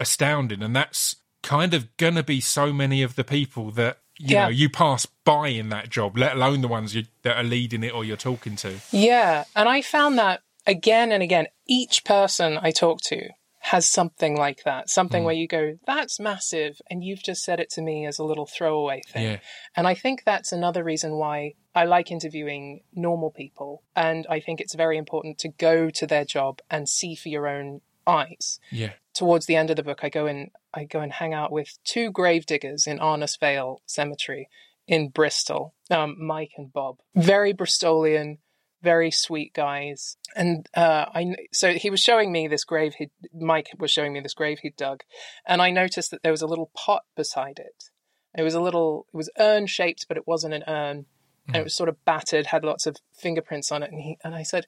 astounding, 0.00 0.62
and 0.62 0.74
that's 0.74 1.16
kind 1.42 1.74
of 1.74 1.94
gonna 1.96 2.22
be 2.22 2.40
so 2.40 2.72
many 2.72 3.02
of 3.02 3.14
the 3.16 3.24
people 3.24 3.70
that 3.72 3.98
you 4.18 4.34
Yeah. 4.36 4.44
know 4.44 4.48
you 4.50 4.68
pass 4.70 5.06
by 5.06 5.48
in 5.48 5.68
that 5.70 5.88
job, 5.90 6.16
let 6.16 6.34
alone 6.36 6.60
the 6.60 6.68
ones 6.68 6.94
you, 6.94 7.04
that 7.22 7.36
are 7.36 7.42
leading 7.44 7.82
it 7.84 7.92
or 7.92 8.04
you're 8.04 8.16
talking 8.16 8.56
to. 8.56 8.80
Yeah, 8.90 9.44
and 9.54 9.68
I 9.68 9.82
found 9.82 10.18
that 10.18 10.42
again 10.66 11.12
and 11.12 11.22
again. 11.22 11.46
Each 11.66 12.04
person 12.04 12.58
I 12.60 12.70
talk 12.70 13.00
to 13.02 13.28
has 13.62 13.88
something 13.88 14.36
like 14.36 14.64
that, 14.64 14.90
something 14.90 15.24
where 15.24 15.34
you 15.34 15.46
go, 15.46 15.78
"That's 15.86 16.18
massive," 16.18 16.80
and 16.90 17.02
you've 17.02 17.22
just 17.22 17.44
said 17.44 17.60
it 17.60 17.70
to 17.70 17.82
me 17.82 18.06
as 18.06 18.18
a 18.18 18.24
little 18.24 18.46
throwaway 18.46 19.02
thing. 19.06 19.24
Yeah. 19.24 19.38
And 19.76 19.86
I 19.86 19.94
think 19.94 20.24
that's 20.24 20.52
another 20.52 20.82
reason 20.82 21.16
why 21.16 21.54
I 21.74 21.84
like 21.84 22.10
interviewing 22.10 22.82
normal 22.92 23.30
people, 23.30 23.82
and 23.94 24.26
I 24.28 24.40
think 24.40 24.60
it's 24.60 24.74
very 24.74 24.98
important 24.98 25.38
to 25.38 25.48
go 25.48 25.90
to 25.90 26.06
their 26.06 26.24
job 26.24 26.60
and 26.70 26.88
see 26.88 27.14
for 27.14 27.28
your 27.28 27.46
own 27.46 27.80
eyes. 28.06 28.58
Yeah, 28.70 28.94
Towards 29.14 29.46
the 29.46 29.56
end 29.56 29.70
of 29.70 29.76
the 29.76 29.82
book, 29.82 30.00
I 30.02 30.08
go 30.08 30.26
and 30.26 30.50
I 30.74 30.84
go 30.84 31.00
and 31.00 31.12
hang 31.12 31.32
out 31.32 31.52
with 31.52 31.78
two 31.84 32.10
grave 32.10 32.46
diggers 32.46 32.86
in 32.86 32.98
Arnos 32.98 33.38
Vale 33.38 33.80
Cemetery 33.86 34.48
in 34.86 35.08
Bristol, 35.10 35.74
um, 35.90 36.16
Mike 36.18 36.52
and 36.56 36.72
Bob. 36.72 36.98
Very 37.14 37.52
Bristolian, 37.52 38.38
very 38.82 39.10
sweet 39.10 39.54
guys. 39.54 40.16
And 40.34 40.68
uh, 40.74 41.06
I 41.14 41.34
so 41.52 41.72
he 41.72 41.90
was 41.90 42.00
showing 42.00 42.32
me 42.32 42.48
this 42.48 42.64
grave. 42.64 42.94
He 42.94 43.10
Mike 43.32 43.70
was 43.78 43.90
showing 43.90 44.12
me 44.12 44.20
this 44.20 44.34
grave 44.34 44.60
he'd 44.60 44.76
dug, 44.76 45.02
and 45.46 45.62
I 45.62 45.70
noticed 45.70 46.10
that 46.10 46.22
there 46.22 46.32
was 46.32 46.42
a 46.42 46.46
little 46.46 46.70
pot 46.74 47.04
beside 47.16 47.58
it. 47.58 47.90
It 48.36 48.42
was 48.42 48.54
a 48.54 48.60
little, 48.60 49.06
it 49.12 49.16
was 49.16 49.30
urn 49.38 49.66
shaped, 49.66 50.06
but 50.08 50.16
it 50.16 50.26
wasn't 50.26 50.54
an 50.54 50.64
urn, 50.66 51.06
and 51.48 51.56
it 51.56 51.64
was 51.64 51.76
sort 51.76 51.88
of 51.88 52.02
battered, 52.04 52.46
had 52.46 52.64
lots 52.64 52.86
of 52.86 52.96
fingerprints 53.12 53.70
on 53.70 53.82
it. 53.82 53.90
And 53.90 54.00
he 54.00 54.18
and 54.24 54.34
I 54.34 54.42
said, 54.42 54.66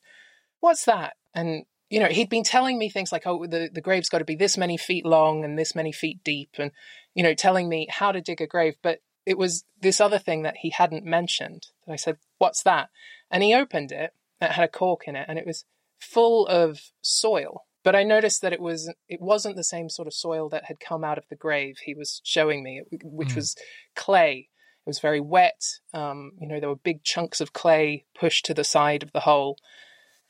"What's 0.61 0.85
that?" 0.85 1.15
And 1.35 1.65
you 1.89 2.01
know, 2.01 2.09
he'd 2.09 2.29
been 2.29 2.45
telling 2.45 2.79
me 2.79 2.91
things 2.91 3.12
like, 3.12 3.27
"Oh, 3.27 3.47
the 3.47 3.71
the 3.73 3.81
grave's 3.81 4.09
got 4.09 4.19
to 4.19 4.25
be 4.25 4.37
this 4.37 4.59
many 4.59 4.77
feet 4.77 5.07
long 5.07 5.45
and 5.45 5.59
this 5.59 5.75
many 5.75 5.93
feet 5.93 6.23
deep," 6.25 6.51
and 6.59 6.73
you 7.15 7.23
know, 7.23 7.35
telling 7.35 7.69
me 7.69 7.87
how 7.91 8.12
to 8.12 8.21
dig 8.21 8.41
a 8.41 8.47
grave. 8.47 8.77
But 8.83 9.01
it 9.25 9.39
was 9.39 9.65
this 9.81 10.01
other 10.01 10.19
thing 10.19 10.43
that 10.43 10.59
he 10.59 10.71
hadn't 10.71 11.05
mentioned. 11.05 11.69
That 11.87 11.93
I 11.95 11.97
said, 11.97 12.19
"What's 12.39 12.62
that?" 12.65 12.91
And 13.35 13.43
he 13.43 13.53
opened 13.53 13.91
it. 13.91 14.12
It 14.41 14.53
had 14.53 14.64
a 14.64 14.68
cork 14.68 15.03
in 15.09 15.16
it, 15.16 15.26
and 15.28 15.39
it 15.39 15.47
was 15.47 15.64
full 15.99 16.47
of 16.47 16.80
soil. 17.03 17.64
But 17.82 17.97
I 17.97 18.03
noticed 18.05 18.41
that 18.43 18.53
it 18.53 18.61
was 18.61 18.93
it 19.09 19.20
wasn't 19.20 19.57
the 19.57 19.64
same 19.64 19.89
sort 19.91 20.07
of 20.07 20.14
soil 20.14 20.49
that 20.51 20.66
had 20.66 20.78
come 20.80 21.03
out 21.05 21.18
of 21.18 21.24
the 21.28 21.37
grave 21.37 21.78
he 21.85 21.95
was 21.95 22.20
showing 22.24 22.62
me, 22.62 22.82
which 23.03 23.30
Mm. 23.30 23.37
was 23.37 23.57
clay. 23.97 24.49
It 24.87 24.89
was 24.89 25.01
very 25.01 25.20
wet. 25.20 25.62
Um, 25.93 26.32
you 26.41 26.47
know, 26.47 26.61
there 26.61 26.68
were 26.68 26.76
big 26.76 27.03
chunks 27.03 27.41
of 27.41 27.53
clay 27.53 28.05
pushed 28.14 28.45
to 28.47 28.55
the 28.55 28.64
side 28.64 29.03
of 29.03 29.12
the 29.12 29.20
hole. 29.20 29.59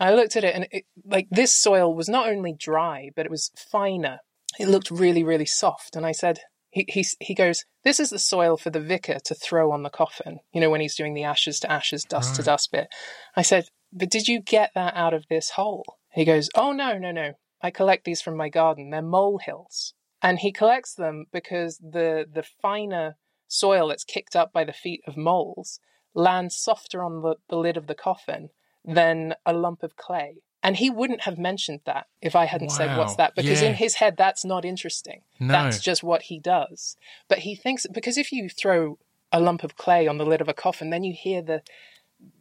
I 0.01 0.13
looked 0.15 0.37
at 0.37 0.45
it, 0.45 0.55
and 0.55 0.67
it, 0.73 0.87
like 1.05 1.29
this 1.31 1.55
soil 1.55 1.95
was 1.95 2.09
not 2.09 2.29
only 2.29 2.53
dry, 2.53 3.11
but 3.15 3.27
it 3.27 3.31
was 3.31 3.53
finer. 3.57 4.21
It 4.59 4.69
looked 4.69 4.91
really, 4.91 5.23
really 5.23 5.47
soft. 5.47 5.95
And 5.97 6.07
I 6.07 6.13
said, 6.13 6.41
he 6.75 6.85
he 6.89 7.07
he 7.21 7.35
goes, 7.35 7.65
"This 7.85 8.01
is 8.01 8.11
the 8.11 8.19
soil 8.19 8.57
for 8.57 8.71
the 8.71 8.81
vicar 8.81 9.21
to 9.21 9.35
throw 9.35 9.71
on 9.71 9.85
the 9.85 9.91
coffin." 9.91 10.41
You 10.53 10.61
know, 10.61 10.71
when 10.71 10.81
he's 10.81 10.97
doing 10.97 11.15
the 11.15 11.23
ashes 11.23 11.61
to 11.61 11.71
ashes, 11.71 12.05
dust 12.05 12.35
to 12.35 12.43
dust 12.43 12.73
bit. 12.73 12.89
I 13.37 13.43
said, 13.43 13.69
"But 13.93 14.11
did 14.11 14.27
you 14.27 14.41
get 14.41 14.73
that 14.75 14.95
out 14.97 15.15
of 15.15 15.29
this 15.29 15.51
hole?" 15.51 15.85
He 16.13 16.25
goes, 16.25 16.51
"Oh 16.57 16.73
no, 16.73 16.99
no, 16.99 17.13
no. 17.13 17.35
I 17.63 17.71
collect 17.71 18.05
these 18.05 18.21
from 18.21 18.37
my 18.37 18.49
garden. 18.49 18.91
They're 18.91 19.03
molehills." 19.03 19.95
And 20.21 20.41
he 20.41 20.51
collects 20.51 20.95
them 20.95 21.27
because 21.33 21.79
the 21.79 22.27
the 22.31 22.43
finer 22.43 23.19
soil 23.47 23.89
that's 23.89 24.05
kicked 24.05 24.35
up 24.35 24.53
by 24.53 24.65
the 24.65 24.73
feet 24.73 25.03
of 25.07 25.17
moles 25.17 25.79
lands 26.13 26.57
softer 26.57 27.05
on 27.05 27.23
the, 27.23 27.37
the 27.49 27.57
lid 27.57 27.77
of 27.77 27.87
the 27.87 27.95
coffin 27.95 28.51
than 28.85 29.35
a 29.47 29.53
lump 29.53 29.85
of 29.85 29.97
clay. 29.97 30.43
And 30.65 30.79
he 30.79 30.89
wouldn't 30.89 31.21
have 31.21 31.39
mentioned 31.39 31.81
that 31.85 32.07
if 32.23 32.35
I 32.35 32.47
hadn't 32.47 32.71
said, 32.71 32.97
What's 32.97 33.17
that? 33.17 33.35
Because 33.37 33.61
Yeah. 33.61 33.69
in 33.69 33.75
his 33.75 33.97
head, 33.97 34.17
that's 34.17 34.45
not 34.47 34.65
interesting. 34.65 35.21
No. 35.39 35.53
That's 35.53 35.79
just 35.79 36.03
what 36.03 36.23
he 36.23 36.39
does. 36.41 36.97
But 37.29 37.41
he 37.41 37.55
thinks, 37.55 37.87
because 37.87 38.17
if 38.17 38.33
you 38.33 38.49
throw 38.49 38.99
a 39.31 39.41
lump 39.41 39.63
of 39.63 39.77
clay 39.77 40.09
on 40.09 40.17
the 40.17 40.25
lid 40.25 40.41
of 40.41 40.49
a 40.49 40.55
coffin, 40.55 40.89
then 40.91 41.05
you 41.05 41.13
hear 41.13 41.43
the 41.43 41.63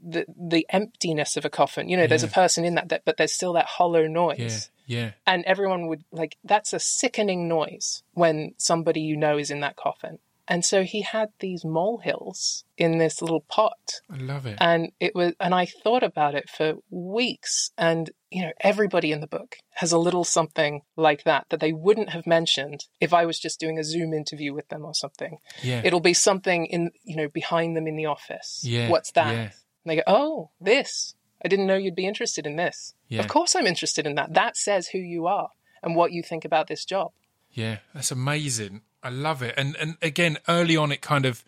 the, 0.01 0.25
the 0.37 0.65
emptiness 0.69 1.35
of 1.35 1.43
a 1.43 1.49
coffin. 1.49 1.89
You 1.89 1.97
know, 1.97 2.07
there's 2.07 2.23
a 2.23 2.29
person 2.29 2.63
in 2.63 2.75
that, 2.75 2.87
that, 2.89 3.01
but 3.03 3.17
there's 3.17 3.33
still 3.33 3.51
that 3.53 3.65
hollow 3.65 4.07
noise 4.07 4.69
yeah, 4.85 4.97
yeah, 4.99 5.11
and 5.27 5.43
everyone 5.43 5.87
would 5.87 6.05
like 6.11 6.37
that's 6.45 6.71
a 6.71 6.79
sickening 6.79 7.49
noise 7.49 8.03
when 8.13 8.53
somebody 8.57 9.01
you 9.01 9.17
know 9.17 9.37
is 9.37 9.51
in 9.51 9.59
that 9.59 9.75
coffin 9.75 10.19
and 10.47 10.65
so 10.65 10.83
he 10.83 11.01
had 11.01 11.29
these 11.39 11.63
molehills 11.63 12.65
in 12.77 12.97
this 12.97 13.21
little 13.21 13.41
pot. 13.41 14.01
I 14.09 14.17
love 14.17 14.45
it. 14.45 14.57
and 14.59 14.91
it 14.99 15.15
was 15.15 15.33
and 15.39 15.53
i 15.55 15.65
thought 15.65 16.03
about 16.03 16.35
it 16.35 16.49
for 16.49 16.75
weeks. 16.89 17.71
And 17.77 18.11
you 18.29 18.41
know 18.43 18.51
everybody 18.61 19.11
in 19.11 19.21
the 19.21 19.27
book 19.27 19.57
has 19.75 19.91
a 19.91 19.97
little 19.97 20.23
something 20.23 20.81
like 20.95 21.23
that 21.23 21.45
that 21.49 21.59
they 21.59 21.71
wouldn't 21.71 22.09
have 22.09 22.25
mentioned 22.27 22.85
if 22.99 23.13
i 23.13 23.25
was 23.25 23.39
just 23.39 23.59
doing 23.59 23.77
a 23.77 23.83
zoom 23.83 24.13
interview 24.13 24.53
with 24.53 24.67
them 24.69 24.83
or 24.85 24.93
something. 24.93 25.37
Yeah, 25.61 25.81
it'll 25.83 25.99
be 25.99 26.13
something 26.13 26.65
in 26.65 26.91
you 27.03 27.15
know 27.15 27.27
behind 27.27 27.75
them 27.77 27.87
in 27.87 27.95
the 27.95 28.07
office. 28.07 28.61
Yeah, 28.63 28.89
what's 28.89 29.11
that? 29.11 29.33
yeah. 29.33 29.41
and 29.41 29.51
they 29.85 29.95
go 29.97 30.03
oh 30.07 30.49
this. 30.59 31.15
I 31.45 31.49
didn't 31.49 31.67
know 31.67 31.75
you'd 31.75 31.95
be 31.95 32.07
interested 32.07 32.47
in 32.47 32.55
this. 32.55 32.93
Yeah. 33.09 33.19
of 33.19 33.27
course 33.27 33.55
i'm 33.55 33.67
interested 33.67 34.07
in 34.07 34.15
that. 34.15 34.33
That 34.33 34.57
says 34.57 34.87
who 34.89 34.97
you 34.97 35.27
are 35.27 35.49
and 35.83 35.95
what 35.95 36.11
you 36.11 36.23
think 36.23 36.45
about 36.45 36.67
this 36.67 36.85
job. 36.85 37.11
Yeah, 37.51 37.77
that's 37.93 38.09
amazing. 38.11 38.81
I 39.03 39.09
love 39.09 39.41
it. 39.41 39.53
And 39.57 39.75
and 39.77 39.97
again, 40.01 40.37
early 40.47 40.75
on, 40.77 40.91
it 40.91 41.01
kind 41.01 41.25
of 41.25 41.43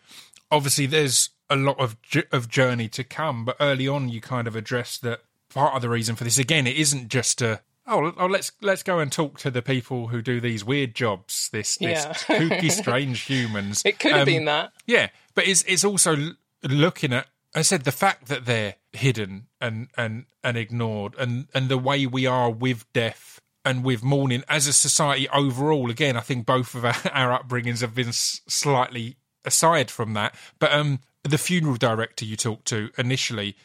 obviously 0.50 0.86
there's 0.86 1.30
a 1.48 1.56
lot 1.56 1.78
of 1.78 1.96
of 2.32 2.48
journey 2.48 2.88
to 2.90 3.04
come, 3.04 3.44
but 3.44 3.56
early 3.60 3.88
on, 3.88 4.08
you 4.08 4.20
kind 4.20 4.46
of 4.48 4.54
address 4.56 4.98
that 4.98 5.20
part 5.48 5.74
of 5.74 5.82
the 5.82 5.88
reason 5.88 6.16
for 6.16 6.24
this. 6.24 6.38
Again, 6.38 6.66
it 6.66 6.76
isn't 6.76 7.08
just 7.08 7.40
a 7.42 7.60
oh, 7.86 8.12
oh 8.16 8.26
let's 8.26 8.52
let's 8.60 8.82
go 8.82 8.98
and 8.98 9.10
talk 9.12 9.38
to 9.38 9.50
the 9.50 9.62
people 9.62 10.08
who 10.08 10.20
do 10.22 10.40
these 10.40 10.64
weird 10.64 10.94
jobs. 10.94 11.48
This 11.52 11.76
this 11.78 12.04
Yeah. 12.04 12.12
kooky, 12.38 12.70
strange 12.70 13.22
humans. 13.22 13.82
it 13.84 13.98
could 13.98 14.12
have 14.12 14.22
Um, 14.22 14.26
been 14.26 14.44
that 14.46 14.72
Yeah, 14.86 15.08
but 15.34 15.46
it's 15.46 15.62
it's 15.64 15.84
also 15.84 16.16
looking 16.62 17.12
at. 17.12 17.26
I 17.54 17.62
said 17.62 17.84
the 17.84 17.92
fact 17.92 18.26
that 18.26 18.44
they're 18.44 18.74
hidden 18.92 19.46
and 19.60 19.88
and 19.96 20.26
and 20.44 20.56
ignored, 20.58 21.14
and 21.18 21.46
and 21.54 21.68
the 21.68 21.78
way 21.78 22.06
we 22.06 22.26
are 22.26 22.50
with 22.50 22.84
death 22.92 23.40
and 23.66 23.84
with 23.84 24.02
mourning 24.02 24.44
as 24.48 24.66
a 24.66 24.72
society 24.72 25.28
overall. 25.30 25.90
Again, 25.90 26.16
I 26.16 26.20
think 26.20 26.46
both 26.46 26.74
of 26.74 26.84
our, 26.86 26.94
our 27.12 27.38
upbringings 27.42 27.80
have 27.80 27.94
been 27.94 28.08
s- 28.08 28.40
slightly 28.48 29.16
aside 29.44 29.90
from 29.90 30.14
that. 30.14 30.34
But 30.58 30.72
um, 30.72 31.00
the 31.24 31.36
funeral 31.36 31.74
director 31.76 32.24
you 32.24 32.36
talked 32.36 32.66
to 32.68 32.90
initially, 32.96 33.56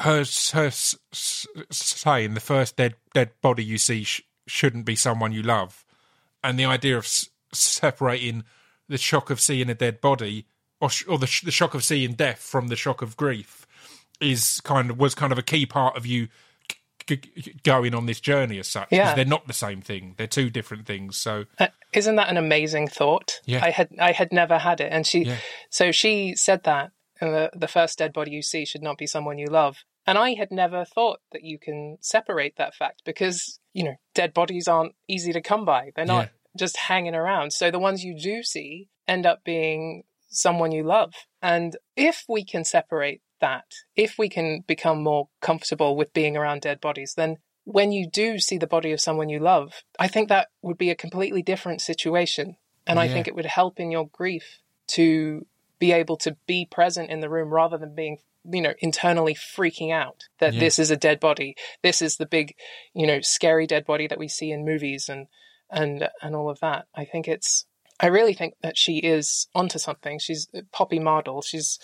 her 0.00 0.18
her 0.52 0.66
s- 0.66 0.94
s- 1.12 1.46
saying 1.70 2.34
the 2.34 2.40
first 2.40 2.76
dead 2.76 2.94
dead 3.14 3.30
body 3.42 3.64
you 3.64 3.78
see 3.78 4.04
sh- 4.04 4.22
shouldn't 4.46 4.84
be 4.84 4.94
someone 4.94 5.32
you 5.32 5.42
love, 5.42 5.84
and 6.44 6.58
the 6.58 6.66
idea 6.66 6.96
of 6.98 7.04
s- 7.04 7.30
separating 7.52 8.44
the 8.88 8.98
shock 8.98 9.30
of 9.30 9.40
seeing 9.40 9.70
a 9.70 9.74
dead 9.74 10.00
body 10.00 10.46
or, 10.80 10.90
sh- 10.90 11.04
or 11.08 11.16
the, 11.18 11.26
sh- 11.26 11.42
the 11.42 11.50
shock 11.50 11.74
of 11.74 11.84
seeing 11.84 12.12
death 12.12 12.40
from 12.40 12.68
the 12.68 12.76
shock 12.76 13.02
of 13.02 13.16
grief 13.16 13.66
is 14.20 14.60
kind 14.62 14.90
of 14.90 14.98
was 14.98 15.14
kind 15.14 15.32
of 15.32 15.38
a 15.38 15.42
key 15.42 15.64
part 15.64 15.96
of 15.96 16.04
you 16.06 16.28
g- 17.06 17.54
going 17.62 17.94
on 17.94 18.06
this 18.06 18.20
journey 18.20 18.58
as 18.58 18.68
such. 18.68 18.88
Yeah. 18.90 19.14
they're 19.14 19.24
not 19.24 19.46
the 19.46 19.52
same 19.52 19.80
thing; 19.82 20.14
they're 20.16 20.26
two 20.26 20.50
different 20.50 20.86
things. 20.86 21.16
So 21.16 21.44
Uh, 21.58 21.68
Isn't 21.92 22.16
that 22.16 22.28
an 22.28 22.36
amazing 22.36 22.88
thought? 22.88 23.40
Yeah. 23.44 23.64
I 23.64 23.70
had 23.70 23.88
I 24.00 24.12
had 24.12 24.32
never 24.32 24.58
had 24.58 24.80
it, 24.80 24.92
and 24.92 25.06
she 25.06 25.24
Yeah. 25.24 25.36
so 25.70 25.92
she 25.92 26.34
said 26.36 26.62
that 26.64 26.92
uh, 27.20 27.30
the 27.30 27.50
the 27.54 27.68
first 27.68 27.98
dead 27.98 28.12
body 28.12 28.30
you 28.30 28.42
see 28.42 28.64
should 28.64 28.82
not 28.82 28.98
be 28.98 29.06
someone 29.06 29.38
you 29.38 29.46
love, 29.48 29.78
and 30.06 30.16
I 30.18 30.34
had 30.34 30.50
never 30.50 30.84
thought 30.84 31.20
that 31.32 31.42
you 31.44 31.58
can 31.58 31.98
separate 32.00 32.56
that 32.56 32.74
fact 32.74 33.02
because 33.04 33.58
you 33.72 33.84
know 33.84 33.94
dead 34.14 34.32
bodies 34.34 34.68
aren't 34.68 34.94
easy 35.08 35.32
to 35.32 35.40
come 35.40 35.64
by; 35.64 35.90
they're 35.94 36.04
not 36.06 36.30
just 36.58 36.76
hanging 36.76 37.14
around. 37.14 37.52
So 37.52 37.70
the 37.70 37.78
ones 37.78 38.02
you 38.04 38.18
do 38.18 38.42
see 38.42 38.88
end 39.06 39.24
up 39.26 39.44
being 39.44 40.02
someone 40.28 40.70
you 40.72 40.82
love, 40.84 41.12
and 41.42 41.76
if 41.96 42.24
we 42.28 42.44
can 42.44 42.64
separate 42.64 43.20
that, 43.40 43.64
if 43.96 44.16
we 44.18 44.28
can 44.28 44.62
become 44.66 45.02
more 45.02 45.28
comfortable 45.40 45.96
with 45.96 46.12
being 46.12 46.36
around 46.36 46.62
dead 46.62 46.80
bodies, 46.80 47.14
then 47.16 47.36
when 47.64 47.92
you 47.92 48.08
do 48.08 48.38
see 48.38 48.58
the 48.58 48.66
body 48.66 48.92
of 48.92 49.00
someone 49.00 49.28
you 49.28 49.38
love, 49.38 49.82
I 49.98 50.08
think 50.08 50.28
that 50.28 50.48
would 50.62 50.78
be 50.78 50.90
a 50.90 50.96
completely 50.96 51.42
different 51.42 51.80
situation. 51.80 52.56
And 52.86 52.98
I 52.98 53.06
think 53.08 53.28
it 53.28 53.34
would 53.36 53.46
help 53.46 53.78
in 53.78 53.90
your 53.92 54.08
grief 54.08 54.58
to 54.88 55.46
be 55.78 55.92
able 55.92 56.16
to 56.18 56.36
be 56.46 56.66
present 56.68 57.10
in 57.10 57.20
the 57.20 57.28
room 57.28 57.50
rather 57.50 57.78
than 57.78 57.94
being, 57.94 58.18
you 58.44 58.60
know, 58.60 58.74
internally 58.80 59.34
freaking 59.34 59.92
out 59.92 60.24
that 60.38 60.54
Yeah. 60.54 60.60
this 60.60 60.78
is 60.78 60.90
a 60.90 60.96
dead 60.96 61.20
body. 61.20 61.54
This 61.82 62.02
is 62.02 62.16
the 62.16 62.26
big, 62.26 62.54
you 62.92 63.06
know, 63.06 63.20
scary 63.20 63.66
dead 63.66 63.84
body 63.84 64.08
that 64.08 64.18
we 64.18 64.28
see 64.28 64.50
in 64.50 64.64
movies 64.64 65.08
and 65.08 65.28
and 65.70 66.08
and 66.20 66.34
all 66.34 66.50
of 66.50 66.58
that. 66.60 66.86
I 66.94 67.04
think 67.04 67.28
it's 67.28 67.66
I 68.00 68.06
really 68.06 68.34
think 68.34 68.54
that 68.62 68.76
she 68.76 68.98
is 68.98 69.46
onto 69.54 69.78
something. 69.78 70.18
She's 70.18 70.48
uh, 70.54 70.62
Poppy 70.72 70.98
Mardle. 70.98 71.44
She's 71.44 71.78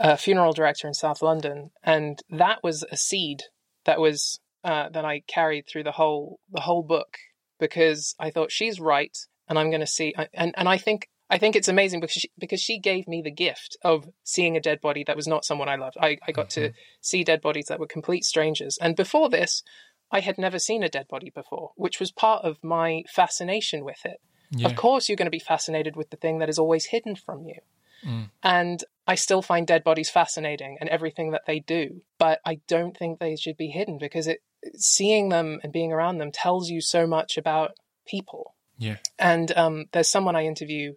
a 0.00 0.16
funeral 0.16 0.54
director 0.54 0.88
in 0.88 0.94
South 0.94 1.20
London, 1.20 1.70
and 1.84 2.20
that 2.30 2.60
was 2.64 2.84
a 2.90 2.96
seed 2.96 3.42
that 3.84 4.00
was 4.00 4.40
uh, 4.64 4.88
that 4.88 5.04
I 5.04 5.20
carried 5.28 5.66
through 5.68 5.84
the 5.84 5.92
whole 5.92 6.40
the 6.50 6.62
whole 6.62 6.82
book 6.82 7.18
because 7.60 8.14
I 8.18 8.30
thought 8.30 8.50
she's 8.50 8.80
right, 8.80 9.16
and 9.46 9.58
I'm 9.58 9.70
going 9.70 9.80
to 9.80 9.86
see, 9.86 10.14
and 10.32 10.54
and 10.56 10.68
I 10.68 10.78
think 10.78 11.08
I 11.28 11.36
think 11.36 11.54
it's 11.54 11.68
amazing 11.68 12.00
because 12.00 12.14
she, 12.14 12.30
because 12.38 12.60
she 12.60 12.78
gave 12.78 13.06
me 13.06 13.20
the 13.22 13.30
gift 13.30 13.76
of 13.84 14.08
seeing 14.24 14.56
a 14.56 14.60
dead 14.60 14.80
body 14.80 15.04
that 15.06 15.16
was 15.16 15.28
not 15.28 15.44
someone 15.44 15.68
I 15.68 15.76
loved. 15.76 15.98
I, 16.00 16.16
I 16.26 16.32
got 16.32 16.48
to 16.50 16.72
see 17.02 17.22
dead 17.22 17.42
bodies 17.42 17.66
that 17.68 17.78
were 17.78 17.86
complete 17.86 18.24
strangers, 18.24 18.78
and 18.80 18.96
before 18.96 19.28
this, 19.28 19.62
I 20.10 20.20
had 20.20 20.38
never 20.38 20.58
seen 20.58 20.82
a 20.82 20.88
dead 20.88 21.08
body 21.08 21.30
before, 21.30 21.72
which 21.76 22.00
was 22.00 22.10
part 22.10 22.42
of 22.42 22.64
my 22.64 23.04
fascination 23.06 23.84
with 23.84 24.04
it. 24.06 24.20
yeah, 24.50 24.66
Of 24.66 24.76
course, 24.76 25.08
you're 25.08 25.16
going 25.16 25.26
to 25.26 25.30
be 25.30 25.38
fascinated 25.38 25.94
with 25.94 26.08
the 26.08 26.16
thing 26.16 26.38
that 26.38 26.48
is 26.48 26.58
always 26.58 26.86
hidden 26.86 27.16
from 27.16 27.44
you. 27.44 27.60
Mm. 28.04 28.30
And 28.42 28.84
I 29.10 29.16
still 29.16 29.42
find 29.42 29.66
dead 29.66 29.82
bodies 29.82 30.08
fascinating 30.08 30.76
and 30.80 30.88
everything 30.88 31.32
that 31.32 31.46
they 31.46 31.58
do, 31.60 32.02
but 32.18 32.38
I 32.44 32.60
don't 32.68 32.96
think 32.96 33.18
they 33.18 33.34
should 33.36 33.56
be 33.56 33.68
hidden 33.68 33.98
because 33.98 34.26
it 34.28 34.38
seeing 34.76 35.30
them 35.30 35.58
and 35.62 35.72
being 35.72 35.92
around 35.92 36.18
them 36.18 36.30
tells 36.30 36.70
you 36.70 36.80
so 36.80 37.06
much 37.06 37.36
about 37.36 37.70
people. 38.06 38.54
yeah, 38.78 38.98
And 39.18 39.50
um, 39.56 39.86
there's 39.92 40.08
someone 40.10 40.36
I 40.36 40.44
interview 40.44 40.94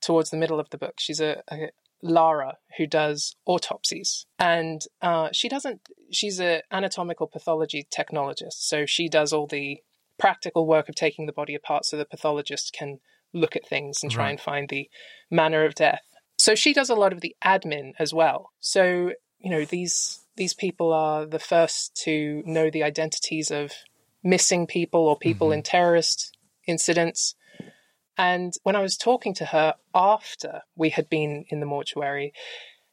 towards 0.00 0.30
the 0.30 0.36
middle 0.36 0.60
of 0.60 0.70
the 0.70 0.78
book. 0.78 0.94
She's 0.98 1.20
a, 1.20 1.42
a 1.50 1.70
Lara 2.00 2.58
who 2.76 2.86
does 2.86 3.34
autopsies, 3.44 4.24
and 4.38 4.80
uh, 5.02 5.30
she 5.32 5.48
doesn't. 5.48 5.80
She's 6.12 6.38
an 6.38 6.60
anatomical 6.70 7.26
pathology 7.26 7.86
technologist, 7.98 8.58
so 8.70 8.86
she 8.86 9.08
does 9.08 9.32
all 9.32 9.48
the 9.48 9.78
practical 10.18 10.64
work 10.66 10.88
of 10.88 10.94
taking 10.94 11.26
the 11.26 11.32
body 11.32 11.54
apart, 11.56 11.84
so 11.86 11.96
the 11.96 12.04
pathologist 12.04 12.72
can 12.72 13.00
look 13.32 13.56
at 13.56 13.66
things 13.66 14.02
and 14.02 14.12
try 14.12 14.24
Right. 14.24 14.30
and 14.30 14.40
find 14.40 14.68
the 14.68 14.88
manner 15.30 15.64
of 15.64 15.74
death. 15.74 16.02
So 16.38 16.54
she 16.54 16.72
does 16.72 16.88
a 16.88 16.94
lot 16.94 17.12
of 17.12 17.20
the 17.20 17.34
admin 17.44 17.92
as 17.98 18.14
well. 18.14 18.52
So 18.60 19.12
you 19.38 19.50
know 19.50 19.64
these 19.64 20.24
these 20.36 20.54
people 20.54 20.92
are 20.92 21.26
the 21.26 21.38
first 21.38 21.94
to 22.04 22.42
know 22.46 22.70
the 22.70 22.84
identities 22.84 23.50
of 23.50 23.72
missing 24.22 24.66
people 24.66 25.06
or 25.06 25.18
people 25.18 25.52
in 25.52 25.62
terrorist 25.62 26.36
incidents. 26.66 27.34
And 28.16 28.52
when 28.62 28.76
I 28.76 28.82
was 28.82 28.96
talking 28.96 29.34
to 29.34 29.46
her 29.46 29.74
after 29.94 30.62
we 30.76 30.90
had 30.90 31.08
been 31.08 31.44
in 31.48 31.60
the 31.60 31.66
mortuary, 31.66 32.32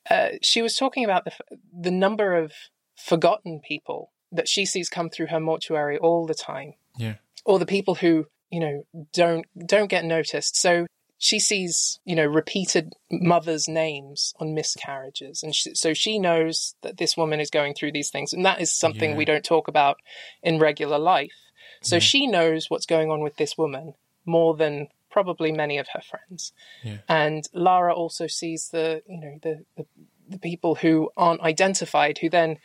uh, 0.09 0.29
she 0.41 0.61
was 0.61 0.75
talking 0.75 1.03
about 1.03 1.25
the 1.25 1.31
f- 1.31 1.57
the 1.73 1.91
number 1.91 2.35
of 2.35 2.51
forgotten 2.95 3.59
people 3.59 4.11
that 4.31 4.47
she 4.47 4.65
sees 4.65 4.89
come 4.89 5.09
through 5.09 5.27
her 5.27 5.39
mortuary 5.39 5.97
all 5.97 6.25
the 6.25 6.35
time, 6.35 6.73
yeah, 6.97 7.15
or 7.43 7.57
the 7.57 7.65
people 7.65 7.95
who 7.95 8.27
you 8.51 8.59
know 8.59 8.83
don't 9.13 9.45
don't 9.65 9.89
get 9.89 10.05
noticed. 10.05 10.55
So 10.55 10.85
she 11.17 11.39
sees 11.39 11.99
you 12.05 12.15
know 12.15 12.25
repeated 12.25 12.93
mothers' 13.11 13.67
names 13.67 14.33
on 14.39 14.53
miscarriages, 14.53 15.43
and 15.43 15.53
she, 15.55 15.73
so 15.75 15.93
she 15.93 16.19
knows 16.19 16.75
that 16.81 16.97
this 16.97 17.15
woman 17.17 17.39
is 17.39 17.49
going 17.49 17.73
through 17.73 17.91
these 17.93 18.09
things, 18.09 18.33
and 18.33 18.45
that 18.45 18.61
is 18.61 18.71
something 18.71 19.11
Yeah. 19.11 19.17
we 19.17 19.25
don't 19.25 19.45
talk 19.45 19.67
about 19.67 19.97
in 20.43 20.59
regular 20.59 20.99
life. 20.99 21.33
So 21.81 21.95
Yeah. 21.97 21.99
she 22.01 22.27
knows 22.27 22.69
what's 22.69 22.85
going 22.85 23.09
on 23.11 23.21
with 23.21 23.37
this 23.37 23.57
woman 23.57 23.93
more 24.25 24.55
than 24.55 24.87
probably 25.09 25.51
many 25.51 25.77
of 25.77 25.87
her 25.93 26.01
friends. 26.01 26.51
Yeah. 26.83 26.97
And 27.07 27.47
Lara 27.53 27.93
also 27.93 28.27
sees 28.27 28.69
the 28.69 29.01
you 29.07 29.19
know 29.19 29.39
the, 29.41 29.65
the 29.77 29.85
the 30.27 30.39
people 30.39 30.75
who 30.75 31.11
aren't 31.15 31.41
identified 31.41 32.17
who 32.17 32.29
then 32.29 32.57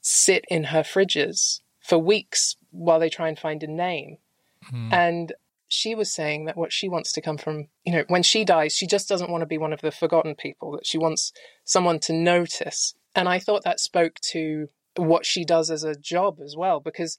sit 0.00 0.44
in 0.48 0.64
her 0.64 0.82
fridges 0.82 1.60
for 1.80 1.96
weeks 1.96 2.56
while 2.70 2.98
they 2.98 3.08
try 3.08 3.28
and 3.28 3.38
find 3.38 3.62
a 3.62 3.66
name. 3.68 4.18
Hmm. 4.64 4.92
And 4.92 5.32
she 5.68 5.94
was 5.94 6.12
saying 6.12 6.44
that 6.44 6.56
what 6.56 6.72
she 6.72 6.88
wants 6.88 7.12
to 7.12 7.20
come 7.20 7.38
from, 7.38 7.68
you 7.84 7.92
know, 7.92 8.04
when 8.08 8.22
she 8.22 8.44
dies, 8.44 8.74
she 8.74 8.86
just 8.86 9.08
doesn't 9.08 9.30
want 9.30 9.42
to 9.42 9.46
be 9.46 9.58
one 9.58 9.72
of 9.72 9.80
the 9.80 9.90
forgotten 9.90 10.34
people, 10.34 10.72
that 10.72 10.86
she 10.86 10.98
wants 10.98 11.32
someone 11.64 11.98
to 12.00 12.12
notice. 12.12 12.94
And 13.14 13.28
I 13.28 13.38
thought 13.38 13.64
that 13.64 13.80
spoke 13.80 14.16
to 14.32 14.68
what 14.96 15.26
she 15.26 15.44
does 15.44 15.70
as 15.70 15.82
a 15.82 15.94
job 15.94 16.38
as 16.42 16.54
well, 16.56 16.80
because 16.80 17.18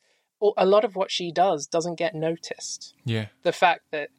a 0.57 0.65
lot 0.65 0.83
of 0.83 0.95
what 0.95 1.11
she 1.11 1.31
does 1.31 1.67
doesn't 1.67 1.95
get 1.95 2.13
noticed 2.13 2.93
yeah, 3.05 3.27
the 3.43 3.51
fact 3.51 3.83
that 3.91 4.09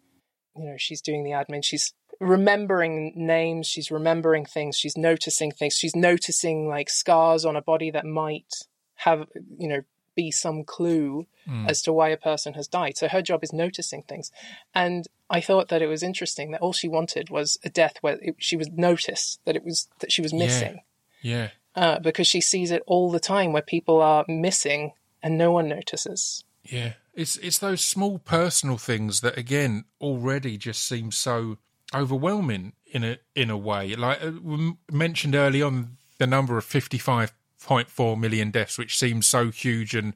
you 0.57 0.64
know 0.64 0.77
she's 0.79 1.01
doing 1.01 1.24
the 1.24 1.31
admin 1.31 1.62
she's 1.62 1.93
remembering 2.20 3.12
names 3.14 3.66
she's 3.66 3.91
remembering 3.91 4.45
things 4.45 4.77
she's 4.77 4.97
noticing 4.97 5.51
things 5.51 5.74
she's 5.74 5.95
noticing 5.95 6.66
like 6.66 6.89
scars 6.89 7.45
on 7.45 7.57
a 7.57 7.62
body 7.62 7.91
that 7.91 8.07
might 8.07 8.55
have 8.97 9.27
you 9.59 9.68
know 9.68 9.83
be 10.16 10.30
some 10.32 10.64
clue 10.64 11.26
Mm. 11.48 11.70
as 11.70 11.80
to 11.82 11.92
why 11.92 12.08
a 12.08 12.16
person 12.16 12.54
has 12.54 12.66
died 12.66 12.96
so 12.98 13.06
her 13.06 13.22
job 13.22 13.44
is 13.44 13.52
noticing 13.52 14.02
things 14.02 14.32
and 14.74 15.06
i 15.30 15.40
thought 15.40 15.68
that 15.68 15.80
it 15.80 15.86
was 15.86 16.02
interesting 16.02 16.50
that 16.50 16.60
all 16.60 16.72
she 16.72 16.88
wanted 16.88 17.30
was 17.30 17.56
a 17.62 17.70
death 17.70 17.98
where 18.00 18.18
it, 18.20 18.34
she 18.38 18.56
was 18.56 18.68
noticed 18.70 19.38
that 19.44 19.54
it 19.54 19.64
was 19.64 19.86
that 20.00 20.10
she 20.10 20.22
was 20.22 20.32
missing 20.32 20.80
yeah. 21.22 21.50
uh, 21.76 22.00
because 22.00 22.26
she 22.26 22.40
sees 22.40 22.72
it 22.72 22.82
all 22.88 23.12
the 23.12 23.20
time 23.20 23.52
where 23.52 23.62
people 23.62 24.02
are 24.02 24.24
missing 24.26 24.90
and 25.22 25.38
no 25.38 25.52
one 25.52 25.68
notices 25.68 26.42
Yeah, 26.64 26.94
it's 27.14 27.36
it's 27.36 27.60
those 27.60 27.80
small 27.94 28.18
personal 28.18 28.76
things 28.76 29.20
that 29.20 29.38
again 29.38 29.84
already 30.00 30.58
just 30.58 30.82
seem 30.84 31.12
so 31.12 31.58
overwhelming 31.94 32.72
in 32.86 33.04
a 33.04 33.18
in 33.34 33.50
a 33.50 33.56
way. 33.56 33.94
Like 33.94 34.20
uh, 34.22 34.32
we 34.42 34.74
mentioned 34.90 35.34
early 35.36 35.62
on, 35.62 35.96
the 36.18 36.26
number 36.26 36.58
of 36.58 36.64
fifty 36.64 36.98
five 37.66 37.86
point 37.86 37.88
four 37.90 38.16
million 38.16 38.50
deaths, 38.50 38.78
which 38.78 38.96
seems 38.98 39.26
so 39.26 39.50
huge 39.50 39.94
and 39.94 40.14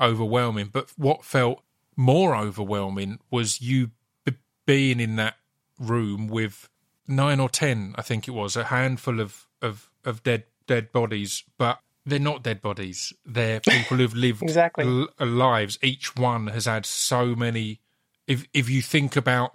overwhelming. 0.00 0.70
But 0.72 0.92
what 0.96 1.24
felt 1.24 1.62
more 1.96 2.34
overwhelming 2.36 3.18
was 3.30 3.60
you 3.60 3.90
b- 4.24 4.34
being 4.66 5.00
in 5.00 5.16
that 5.16 5.36
room 5.78 6.28
with 6.28 6.68
nine 7.08 7.40
or 7.40 7.48
ten, 7.48 7.94
I 7.96 8.02
think 8.02 8.28
it 8.28 8.32
was, 8.32 8.56
a 8.56 8.64
handful 8.64 9.20
of 9.20 9.46
of 9.62 9.90
of 10.04 10.22
dead 10.22 10.44
dead 10.66 10.92
bodies, 10.92 11.44
but 11.58 11.80
they're 12.06 12.18
not 12.18 12.42
dead 12.42 12.60
bodies. 12.62 13.12
They're 13.24 13.60
people 13.68 13.96
who've 13.98 14.14
lived 14.14 14.42
Exactly. 14.42 14.84
l- 14.84 15.08
uh, 15.20 15.26
lives. 15.26 15.78
Each 15.82 16.14
one 16.16 16.48
has 16.48 16.66
had 16.66 16.86
so 16.86 17.34
many. 17.34 17.80
If 18.26 18.46
if 18.52 18.68
you 18.70 18.82
think 18.82 19.16
about 19.16 19.54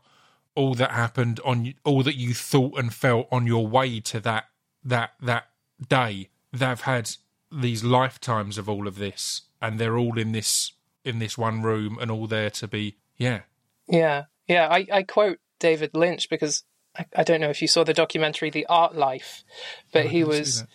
all 0.55 0.73
that 0.75 0.91
happened 0.91 1.39
on 1.45 1.73
all 1.83 2.01
that 2.03 2.15
you 2.15 2.33
thought 2.33 2.77
and 2.79 2.93
felt 2.93 3.27
on 3.31 3.45
your 3.45 3.67
way 3.67 3.99
to 3.99 4.19
that 4.21 4.45
that 4.83 5.11
that 5.21 5.49
day, 5.89 6.29
they've 6.53 6.81
had 6.81 7.11
these 7.51 7.83
lifetimes 7.83 8.57
of 8.57 8.69
all 8.69 8.87
of 8.87 8.97
this, 8.97 9.43
and 9.61 9.79
they're 9.79 9.97
all 9.97 10.17
in 10.17 10.31
this 10.31 10.73
in 11.03 11.19
this 11.19 11.37
one 11.37 11.61
room, 11.61 11.97
and 11.99 12.09
all 12.09 12.27
there 12.27 12.49
to 12.49 12.67
be. 12.67 12.97
Yeah, 13.17 13.41
Yeah, 13.87 14.23
yeah. 14.47 14.67
I, 14.69 14.85
I 14.91 15.03
quote 15.03 15.39
David 15.59 15.91
Lynch 15.93 16.29
because 16.29 16.63
I, 16.97 17.05
I 17.15 17.23
don't 17.23 17.41
know 17.41 17.49
if 17.49 17.61
you 17.61 17.67
saw 17.67 17.83
the 17.83 17.93
documentary 17.93 18.49
The 18.49 18.65
Art 18.67 18.95
Life, 18.95 19.43
but 19.91 20.05
Oh, 20.05 20.09
he 20.09 20.23
was 20.23 20.65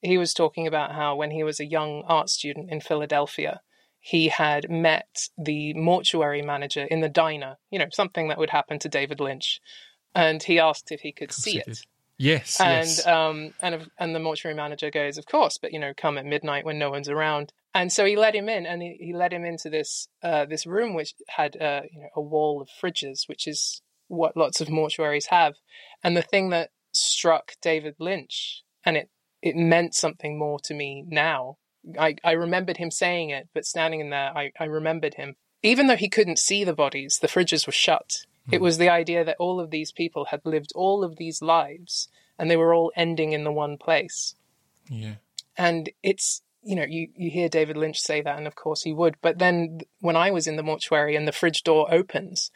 he 0.00 0.18
was 0.18 0.34
talking 0.34 0.66
about 0.66 0.92
how 0.92 1.14
when 1.16 1.30
he 1.30 1.44
was 1.44 1.60
a 1.60 1.66
young 1.66 2.02
art 2.06 2.28
student 2.28 2.70
in 2.70 2.80
Philadelphia, 2.80 3.60
he 4.00 4.28
had 4.28 4.68
met 4.68 5.28
the 5.38 5.74
mortuary 5.74 6.42
manager 6.42 6.84
in 6.84 7.00
the 7.00 7.08
diner. 7.08 7.58
You 7.70 7.78
know, 7.78 7.88
something 7.92 8.28
that 8.28 8.38
would 8.38 8.50
happen 8.50 8.78
to 8.80 8.88
David 8.88 9.20
Lynch, 9.20 9.60
and 10.14 10.42
he 10.42 10.58
asked 10.58 10.90
if 10.90 11.00
he 11.00 11.12
could 11.12 11.32
see 11.32 11.58
it. 11.58 11.80
Yes, 12.22 12.60
And 12.60 12.86
yes, 12.86 13.04
um 13.04 13.52
and 13.60 13.90
and 13.98 14.14
the 14.14 14.20
mortuary 14.20 14.54
manager 14.54 14.92
goes, 14.92 15.18
of 15.18 15.26
course, 15.26 15.58
but 15.58 15.72
you 15.72 15.80
know, 15.80 15.92
come 15.96 16.16
at 16.18 16.24
midnight 16.24 16.64
when 16.64 16.78
no 16.78 16.88
one's 16.88 17.08
around. 17.08 17.52
And 17.74 17.92
so 17.92 18.04
he 18.04 18.14
let 18.14 18.36
him 18.36 18.48
in, 18.48 18.64
and 18.64 18.80
he, 18.80 18.96
he 19.00 19.12
let 19.12 19.32
him 19.32 19.44
into 19.44 19.68
this 19.68 20.06
uh, 20.22 20.44
this 20.44 20.64
room, 20.64 20.94
which 20.94 21.14
had 21.30 21.60
uh, 21.60 21.82
you 21.90 22.00
know 22.00 22.08
a 22.14 22.20
wall 22.20 22.62
of 22.62 22.68
fridges, 22.68 23.28
which 23.28 23.48
is 23.48 23.82
what 24.06 24.36
lots 24.36 24.60
of 24.60 24.68
mortuaries 24.68 25.26
have. 25.30 25.54
And 26.04 26.16
the 26.16 26.22
thing 26.22 26.50
that 26.50 26.70
struck 26.92 27.54
David 27.60 27.96
Lynch, 27.98 28.62
and 28.84 28.96
it 28.96 29.10
it 29.42 29.56
meant 29.56 29.92
something 29.94 30.38
more 30.38 30.60
to 30.60 30.74
me 30.74 31.04
now. 31.08 31.56
I, 31.98 32.14
I 32.22 32.32
remembered 32.32 32.76
him 32.76 32.92
saying 32.92 33.30
it, 33.30 33.48
but 33.52 33.64
standing 33.64 33.98
in 33.98 34.10
there, 34.10 34.30
I, 34.36 34.52
I 34.60 34.64
remembered 34.66 35.14
him. 35.14 35.34
Even 35.64 35.88
though 35.88 35.96
he 35.96 36.08
couldn't 36.08 36.38
see 36.38 36.62
the 36.62 36.72
bodies, 36.72 37.18
the 37.20 37.26
fridges 37.26 37.66
were 37.66 37.72
shut. 37.72 38.26
It 38.50 38.60
was 38.60 38.78
the 38.78 38.88
idea 38.88 39.24
that 39.24 39.36
all 39.38 39.60
of 39.60 39.70
these 39.70 39.92
people 39.92 40.26
had 40.26 40.40
lived 40.44 40.72
all 40.74 41.04
of 41.04 41.16
these 41.16 41.42
lives 41.42 42.08
and 42.38 42.50
they 42.50 42.56
were 42.56 42.74
all 42.74 42.92
ending 42.96 43.32
in 43.32 43.44
the 43.44 43.52
one 43.52 43.78
place. 43.78 44.34
Yeah. 44.88 45.14
And 45.56 45.90
it's, 46.02 46.42
you 46.62 46.74
know, 46.74 46.84
you, 46.84 47.08
you 47.14 47.30
hear 47.30 47.48
David 47.48 47.76
Lynch 47.76 48.00
say 48.00 48.20
that, 48.20 48.38
and 48.38 48.46
of 48.46 48.56
course 48.56 48.82
he 48.82 48.92
would. 48.92 49.16
But 49.20 49.38
then 49.38 49.80
when 50.00 50.16
I 50.16 50.30
was 50.30 50.46
in 50.46 50.56
the 50.56 50.62
mortuary 50.62 51.14
and 51.14 51.28
the 51.28 51.32
fridge 51.32 51.62
door 51.62 51.92
opens 51.92 52.50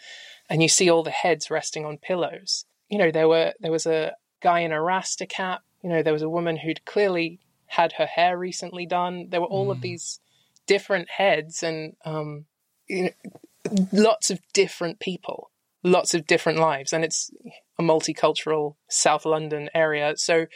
and 0.51 0.63
you 0.63 0.69
see 0.69 0.91
all 0.91 1.03
the 1.03 1.11
heads 1.11 1.51
resting 1.51 1.85
on 1.85 1.99
pillows, 1.99 2.65
you 2.89 2.99
know, 2.99 3.11
there 3.11 3.29
were 3.29 3.53
there 3.61 3.73
was 3.73 3.87
a 3.87 4.15
guy 4.41 4.61
in 4.61 4.73
a 4.73 4.83
rasta 4.83 5.27
cap, 5.27 5.63
you 5.83 5.91
know, 5.91 6.03
there 6.03 6.13
was 6.13 6.23
a 6.23 6.29
woman 6.29 6.57
who'd 6.57 6.85
clearly 6.85 7.39
had 7.67 7.93
her 7.93 8.07
hair 8.07 8.37
recently 8.37 8.87
done. 8.87 9.29
There 9.31 9.41
were 9.41 9.47
all 9.47 9.71
of 9.71 9.81
these 9.81 10.21
different 10.67 11.11
heads 11.11 11.63
and 11.63 11.95
um, 12.05 12.47
you 12.89 13.05
know, 13.05 13.89
lots 13.93 14.31
of 14.31 14.41
different 14.53 14.99
people 15.01 15.51
lots 15.87 16.15
of 16.15 16.27
different 16.27 16.59
lives 16.59 16.93
and 16.93 17.05
it's 17.05 17.31
a 17.79 17.83
multicultural 17.83 18.75
south 18.89 19.25
london 19.25 19.69
area 19.75 20.15
so 20.17 20.47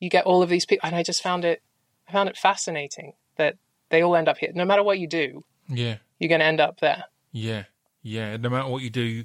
you 0.00 0.08
get 0.08 0.24
all 0.24 0.42
of 0.42 0.48
these 0.48 0.64
people 0.64 0.86
and 0.86 0.96
i 0.96 1.02
just 1.02 1.22
found 1.22 1.44
it 1.44 1.62
i 2.08 2.12
found 2.12 2.28
it 2.28 2.36
fascinating 2.36 3.12
that 3.36 3.56
they 3.90 4.00
all 4.02 4.16
end 4.16 4.28
up 4.28 4.38
here 4.38 4.50
no 4.54 4.64
matter 4.64 4.82
what 4.82 4.98
you 4.98 5.06
do 5.06 5.44
Yeah. 5.68 5.96
you're 6.18 6.28
going 6.28 6.40
to 6.40 6.46
end 6.46 6.60
up 6.60 6.80
there 6.80 7.04
Yeah. 7.32 7.64
Yeah. 8.02 8.36
No 8.36 8.48
matter 8.50 8.68
what 8.68 8.82
you 8.82 8.90
do 8.90 9.24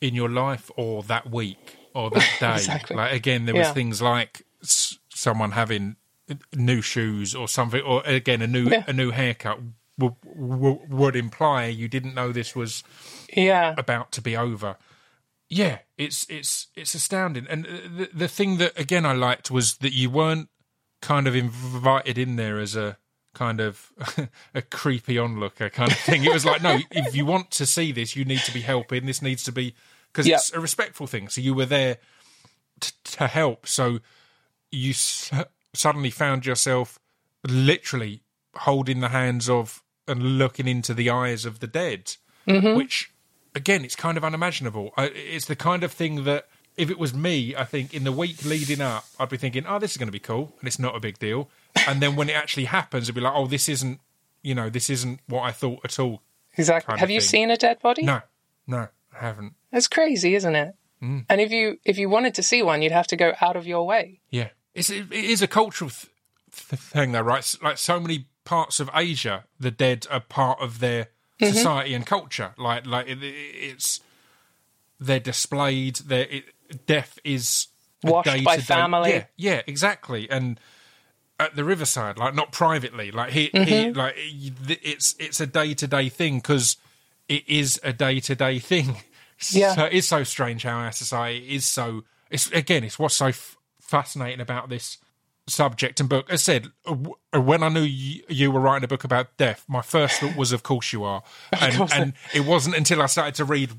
in 0.00 0.14
your 0.14 0.28
life 0.30 0.70
or 0.76 1.02
that 1.04 1.30
week 1.30 1.76
or 1.94 2.10
that 2.10 2.28
day. 2.40 2.54
Exactly. 2.54 2.96
Like 2.96 3.12
again, 3.12 3.44
there 3.46 3.54
was 3.54 3.66
Yeah. 3.68 3.72
things 3.74 4.00
like 4.00 4.42
s- 4.62 4.98
someone 5.10 5.52
having 5.52 5.96
new 6.54 6.80
shoes 6.80 7.34
or 7.34 7.48
something, 7.48 7.82
or 7.82 8.02
again 8.06 8.40
a 8.42 8.46
new 8.46 8.68
Yeah. 8.70 8.84
a 8.86 8.92
new 8.92 9.10
haircut 9.10 9.58
w- 9.98 10.16
w- 10.24 10.80
would 10.88 11.16
imply 11.16 11.66
you 11.66 11.88
didn't 11.88 12.14
know 12.14 12.32
this 12.32 12.54
was 12.54 12.82
yeah 13.34 13.74
about 13.78 14.12
to 14.12 14.22
be 14.22 14.36
over. 14.36 14.76
Yeah, 15.50 15.78
it's 15.96 16.26
it's 16.28 16.66
it's 16.76 16.94
astounding. 16.94 17.46
And 17.48 17.66
uh, 17.66 17.70
the 17.96 18.10
the 18.12 18.28
thing 18.28 18.58
that 18.58 18.78
again 18.78 19.06
I 19.06 19.12
liked 19.14 19.50
was 19.50 19.76
that 19.78 19.92
you 19.92 20.10
weren't 20.10 20.48
kind 21.00 21.26
of 21.26 21.34
invited 21.34 22.18
in 22.18 22.36
there 22.36 22.58
as 22.58 22.76
a 22.76 22.98
kind 23.34 23.60
of 23.60 23.92
a 24.54 24.62
creepy 24.62 25.16
onlooker 25.18 25.70
kind 25.70 25.90
of 25.92 25.98
thing. 25.98 26.24
It 26.24 26.32
was 26.32 26.44
like, 26.44 26.62
no, 26.62 26.78
if 26.90 27.14
you 27.16 27.24
want 27.24 27.50
to 27.52 27.66
see 27.66 27.92
this, 27.92 28.14
you 28.16 28.24
need 28.24 28.40
to 28.40 28.52
be 28.52 28.60
helping. 28.62 29.06
This 29.06 29.22
needs 29.22 29.42
to 29.44 29.52
be 29.52 29.74
because 30.12 30.26
Yeah. 30.26 30.36
it's 30.36 30.52
a 30.52 30.60
respectful 30.60 31.06
thing. 31.06 31.28
So 31.28 31.40
you 31.40 31.54
were 31.54 31.66
there 31.66 31.98
t- 32.80 32.92
to 33.16 33.26
help. 33.26 33.66
So 33.66 34.00
you 34.70 34.90
s- 34.90 35.30
suddenly 35.72 36.10
found 36.10 36.44
yourself 36.46 36.98
literally 37.46 38.22
holding 38.56 39.00
the 39.00 39.08
hands 39.10 39.48
of 39.48 39.82
and 40.08 40.38
looking 40.38 40.66
into 40.66 40.94
the 40.94 41.10
eyes 41.10 41.44
of 41.44 41.60
the 41.60 41.66
dead, 41.66 42.16
which 42.46 43.10
again, 43.54 43.84
it's 43.84 43.96
kind 43.96 44.16
of 44.16 44.24
unimaginable. 44.24 44.92
It's 44.96 45.46
the 45.46 45.56
kind 45.56 45.82
of 45.84 45.92
thing 45.92 46.24
that 46.24 46.48
if 46.76 46.90
it 46.90 46.98
was 46.98 47.12
me, 47.12 47.54
I 47.56 47.64
think 47.64 47.92
in 47.92 48.04
the 48.04 48.12
week 48.12 48.44
leading 48.44 48.80
up, 48.80 49.04
I'd 49.18 49.28
be 49.28 49.36
thinking, 49.36 49.66
"Oh, 49.66 49.78
this 49.78 49.90
is 49.92 49.96
going 49.96 50.06
to 50.08 50.12
be 50.12 50.20
cool," 50.20 50.54
and 50.60 50.66
it's 50.68 50.78
not 50.78 50.94
a 50.96 51.00
big 51.00 51.18
deal. 51.18 51.48
And 51.86 52.00
then 52.00 52.14
when 52.16 52.28
it 52.28 52.36
actually 52.36 52.66
happens, 52.66 53.04
it'd 53.04 53.14
be 53.14 53.20
like, 53.20 53.32
"Oh, 53.34 53.46
this 53.46 53.68
isn't, 53.68 54.00
you 54.42 54.54
know, 54.54 54.68
this 54.70 54.88
isn't 54.90 55.20
what 55.26 55.42
I 55.42 55.50
thought 55.52 55.80
at 55.84 55.98
all." 55.98 56.22
exactly 56.56 56.86
kind 56.90 56.96
of 56.96 57.00
have 57.00 57.10
you 57.10 57.20
thing. 57.20 57.28
seen 57.28 57.50
a 57.52 57.56
dead 57.56 57.78
body 57.80 58.02
No, 58.02 58.20
no, 58.66 58.88
I 59.14 59.18
haven't. 59.20 59.54
it's 59.72 59.86
crazy 59.86 60.34
isn't 60.34 60.56
it 60.56 60.74
Mm. 61.00 61.24
and 61.28 61.40
if 61.40 61.52
you 61.52 61.78
if 61.84 61.96
you 61.98 62.08
wanted 62.08 62.34
to 62.34 62.42
see 62.42 62.60
one 62.64 62.82
you'd 62.82 62.90
have 62.90 63.06
to 63.08 63.16
go 63.16 63.32
out 63.40 63.54
of 63.54 63.64
your 63.64 63.86
way 63.86 64.18
Yeah, 64.30 64.48
it's 64.74 64.90
it 64.90 65.12
is 65.12 65.40
a 65.42 65.46
cultural 65.46 65.90
th- 65.90 66.08
th- 66.68 66.80
thing, 66.80 67.12
though, 67.12 67.20
right? 67.20 67.54
Like 67.62 67.78
so 67.78 68.00
many 68.00 68.26
parts 68.48 68.80
of 68.80 68.88
Asia, 68.94 69.44
the 69.60 69.70
dead 69.70 70.06
are 70.10 70.20
part 70.20 70.60
of 70.60 70.80
their 70.80 71.08
Mm-hmm. 71.40 71.54
society 71.54 71.94
and 71.94 72.04
culture. 72.04 72.52
Like, 72.58 72.84
like 72.84 73.06
it, 73.06 73.18
it's 73.22 74.00
they're 74.98 75.20
displayed. 75.20 75.94
They're 75.96 76.26
death 76.86 77.16
is 77.22 77.68
Washed 78.02 78.42
by 78.44 78.58
family. 78.58 79.10
Yeah, 79.10 79.24
yeah, 79.36 79.62
exactly. 79.66 80.28
And 80.28 80.58
at 81.38 81.54
the 81.54 81.62
riverside, 81.64 82.18
like 82.18 82.34
not 82.34 82.50
privately, 82.50 83.12
like 83.12 83.30
here, 83.30 83.50
Mm-hmm. 83.54 83.68
here 83.68 83.92
like 83.92 84.14
it's 84.18 85.14
it's 85.20 85.40
a 85.40 85.46
day 85.46 85.74
to 85.74 85.86
day 85.86 86.08
thing 86.08 86.38
because 86.38 86.76
it 87.28 87.48
is 87.48 87.78
a 87.84 87.92
day 87.92 88.18
to 88.20 88.34
day 88.34 88.58
thing. 88.58 88.96
Yeah. 89.52 89.76
So 89.76 89.84
it's 89.84 90.08
so 90.08 90.24
strange 90.24 90.64
how 90.64 90.78
our 90.78 90.90
society 90.90 91.54
is 91.54 91.64
so. 91.64 92.02
It's 92.30 92.50
again, 92.50 92.82
it's 92.82 92.98
what's 92.98 93.14
so 93.14 93.26
f- 93.26 93.56
fascinating 93.80 94.40
about 94.40 94.68
this 94.68 94.98
subject 95.48 96.00
and 96.00 96.08
book. 96.08 96.30
As 96.30 96.40
I 96.48 96.52
said, 96.52 96.66
uh, 96.86 96.96
uh, 97.34 97.40
when 97.40 97.62
I 97.62 97.68
knew 97.68 97.82
you, 97.82 98.22
you 98.28 98.50
were 98.50 98.60
writing 98.60 98.84
a 98.84 98.88
book 98.88 99.04
about 99.04 99.36
death, 99.36 99.64
my 99.68 99.82
first 99.82 100.20
thought 100.20 100.36
was, 100.36 100.52
of 100.52 100.62
course 100.62 100.92
you 100.92 101.04
are, 101.04 101.22
and, 101.60 101.92
and 101.92 102.12
it 102.34 102.44
wasn't 102.44 102.76
until 102.76 103.02
I 103.02 103.06
started 103.06 103.34
to 103.36 103.44
read 103.44 103.70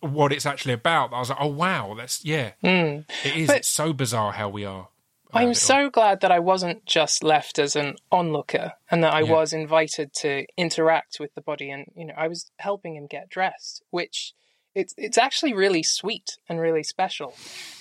what 0.00 0.32
it's 0.32 0.46
actually 0.46 0.74
about 0.74 1.10
that 1.10 1.16
I 1.16 1.20
was 1.20 1.30
like, 1.30 1.38
oh 1.40 1.48
wow, 1.48 1.94
that's 1.96 2.24
yeah, 2.24 2.52
hmm. 2.60 3.00
it 3.24 3.36
is. 3.36 3.50
it's 3.50 3.68
so 3.68 3.92
bizarre 3.92 4.32
how 4.32 4.48
we 4.48 4.64
are. 4.64 4.88
Uh, 5.32 5.38
I'm 5.38 5.44
it 5.44 5.48
all. 5.48 5.54
so 5.54 5.90
glad 5.90 6.20
that 6.20 6.30
I 6.30 6.38
wasn't 6.38 6.84
just 6.86 7.24
left 7.24 7.58
as 7.58 7.74
an 7.76 7.96
onlooker 8.12 8.74
and 8.90 9.02
that 9.02 9.12
I 9.14 9.22
Yeah. 9.22 9.32
was 9.32 9.52
invited 9.52 10.12
to 10.20 10.46
interact 10.56 11.18
with 11.18 11.34
the 11.34 11.40
body 11.40 11.70
and 11.70 11.86
you 11.96 12.04
know 12.06 12.14
I 12.16 12.28
was 12.28 12.50
helping 12.58 12.94
him 12.94 13.06
get 13.06 13.28
dressed 13.28 13.82
which 13.90 14.34
it's 14.80 14.94
it's 14.96 15.18
actually 15.18 15.52
really 15.54 15.82
sweet 15.82 16.28
and 16.48 16.60
really 16.60 16.82
special. 16.82 17.34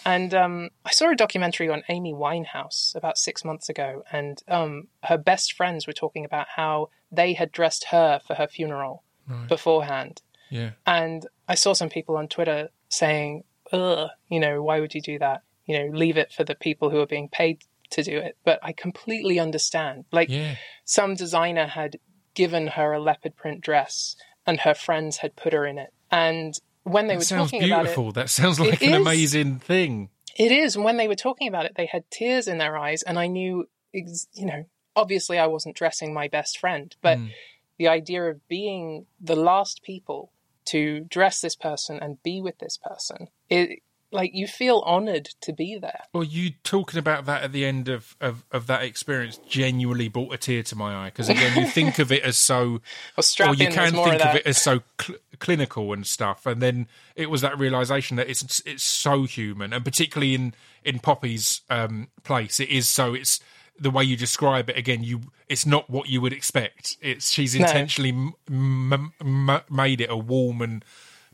And 0.06 0.34
um, 0.34 0.70
I 0.86 0.92
saw 0.92 1.12
a 1.12 1.16
documentary 1.16 1.70
on 1.70 1.84
Amy 1.90 2.14
Winehouse 2.14 2.96
about 2.96 3.18
6 3.18 3.44
months 3.46 3.68
ago 3.70 4.04
and 4.12 4.42
um, 4.48 4.88
her 5.04 5.18
best 5.18 5.54
friends 5.54 5.86
were 5.88 5.94
talking 6.04 6.26
about 6.26 6.48
how 6.56 6.90
they 7.12 7.34
had 7.34 7.52
dressed 7.52 7.86
her 7.92 8.20
for 8.26 8.34
her 8.36 8.48
funeral 8.48 9.04
beforehand. 9.50 10.22
yeah. 10.50 10.72
And 10.86 11.26
I 11.48 11.56
saw 11.56 11.74
some 11.74 11.90
people 11.90 12.16
on 12.18 12.28
Twitter 12.28 12.70
saying, 12.90 13.44
ugh, 13.72 14.10
you 14.30 14.40
know, 14.40 14.62
why 14.62 14.80
would 14.80 14.94
you 14.94 15.02
do 15.02 15.18
that? 15.20 15.42
You 15.66 15.80
know, 15.80 15.98
leave 15.98 16.18
it 16.18 16.32
for 16.32 16.44
the 16.44 16.56
people 16.56 16.90
who 16.92 17.00
are 17.00 17.08
being 17.08 17.30
paid 17.30 17.64
to 17.92 18.04
do 18.04 18.18
it. 18.18 18.38
But 18.44 18.60
I 18.62 18.72
completely 18.72 19.40
understand. 19.40 20.06
Like, 20.12 20.30
Yeah. 20.30 20.56
some 20.84 21.16
designer 21.16 21.68
had 21.68 21.98
given 22.36 22.68
her 22.68 22.94
a 22.94 23.00
leopard 23.00 23.36
print 23.36 23.62
dress 23.62 24.16
and 24.46 24.60
her 24.62 24.74
friends 24.76 25.18
had 25.18 25.36
put 25.36 25.54
her 25.54 25.66
in 25.66 25.78
it. 25.80 25.92
And 26.12 26.54
when 26.86 27.08
they 27.08 27.16
That 27.18 27.20
were 27.32 27.38
talking 27.44 27.64
about 27.64 27.80
it, 27.82 27.84
beautiful. 27.84 28.12
That 28.14 28.30
sounds 28.30 28.60
like 28.60 28.82
It 28.82 28.88
an 28.88 28.94
is. 28.94 29.02
amazing 29.02 29.60
thing. 29.60 30.10
it 30.38 30.52
is. 30.52 30.76
And 30.76 30.86
when 30.86 30.98
they 30.98 31.08
were 31.08 31.16
talking 31.16 31.48
about 31.48 31.66
it, 31.66 31.74
they 31.76 31.86
had 31.86 32.10
tears 32.10 32.48
in 32.48 32.58
their 32.58 32.78
eyes. 32.78 33.04
And 33.04 33.20
I 33.20 33.28
knew, 33.28 33.68
you 33.94 34.46
know, 34.46 34.66
obviously 34.96 35.38
I 35.38 35.48
wasn't 35.48 35.76
dressing 35.76 36.14
my 36.14 36.28
best 36.28 36.58
friend, 36.58 36.96
but 37.02 37.18
Mm. 37.18 37.32
the 37.78 37.88
idea 37.90 38.24
of 38.30 38.48
being 38.48 39.06
the 39.20 39.36
last 39.36 39.82
people 39.84 40.32
to 40.66 41.02
dress 41.02 41.42
this 41.42 41.56
person 41.56 42.00
and 42.00 42.22
be 42.24 42.42
with 42.42 42.58
this 42.60 42.78
person, 42.78 43.28
it, 43.50 43.82
like 44.16 44.32
you 44.34 44.48
feel 44.48 44.82
honored 44.86 45.26
to 45.42 45.54
be 45.54 45.78
there. 45.80 46.02
Well, 46.14 46.24
you 46.24 46.52
talking 46.64 46.98
about 46.98 47.26
that 47.26 47.44
at 47.44 47.52
the 47.52 47.66
end 47.66 47.88
of, 47.90 48.16
of, 48.20 48.44
of 48.52 48.68
that 48.68 48.82
experience 48.84 49.38
genuinely 49.48 50.08
brought 50.08 50.34
a 50.34 50.38
tear 50.38 50.64
to 50.64 50.76
my 50.76 51.06
eye 51.06 51.10
because 51.10 51.30
again, 51.30 51.58
you 51.58 51.70
think 51.70 52.00
of 52.00 52.12
it 52.12 52.24
as 52.24 52.38
so, 52.38 52.82
Or 53.18 53.24
or 53.48 53.54
you 53.54 53.68
can 53.68 53.92
think 53.94 54.22
of 54.22 54.22
of, 54.30 54.36
it 54.36 54.48
as 54.48 54.62
so 54.62 54.82
cl- 55.00 55.20
clinical 55.40 55.94
and 55.94 56.08
stuff, 56.08 56.46
and 56.46 56.62
then 56.62 56.88
it 57.16 57.30
was 57.30 57.42
that 57.42 57.60
realization 57.60 58.18
that 58.18 58.30
it's 58.30 58.62
it's 58.66 58.84
so 58.84 59.24
human, 59.24 59.74
and 59.74 59.84
particularly 59.86 60.34
in 60.34 60.54
in 60.84 61.00
Poppy's 61.00 61.62
um, 61.70 62.08
place, 62.24 62.60
it 62.60 62.70
is 62.70 62.88
so. 62.88 63.14
It's 63.14 63.40
the 63.78 63.92
way 63.92 64.04
you 64.06 64.16
describe 64.16 64.70
it 64.70 64.78
again. 64.78 65.04
You, 65.04 65.22
it's 65.50 65.66
not 65.66 65.90
what 65.90 66.08
you 66.08 66.22
would 66.22 66.32
expect. 66.32 66.96
It's 67.02 67.30
she's 67.32 67.56
No. 67.56 67.66
intentionally 67.66 68.12
m- 68.12 68.34
m- 68.50 69.14
m- 69.50 69.62
made 69.70 70.00
it 70.00 70.10
a 70.10 70.16
warm 70.18 70.62
and 70.62 70.86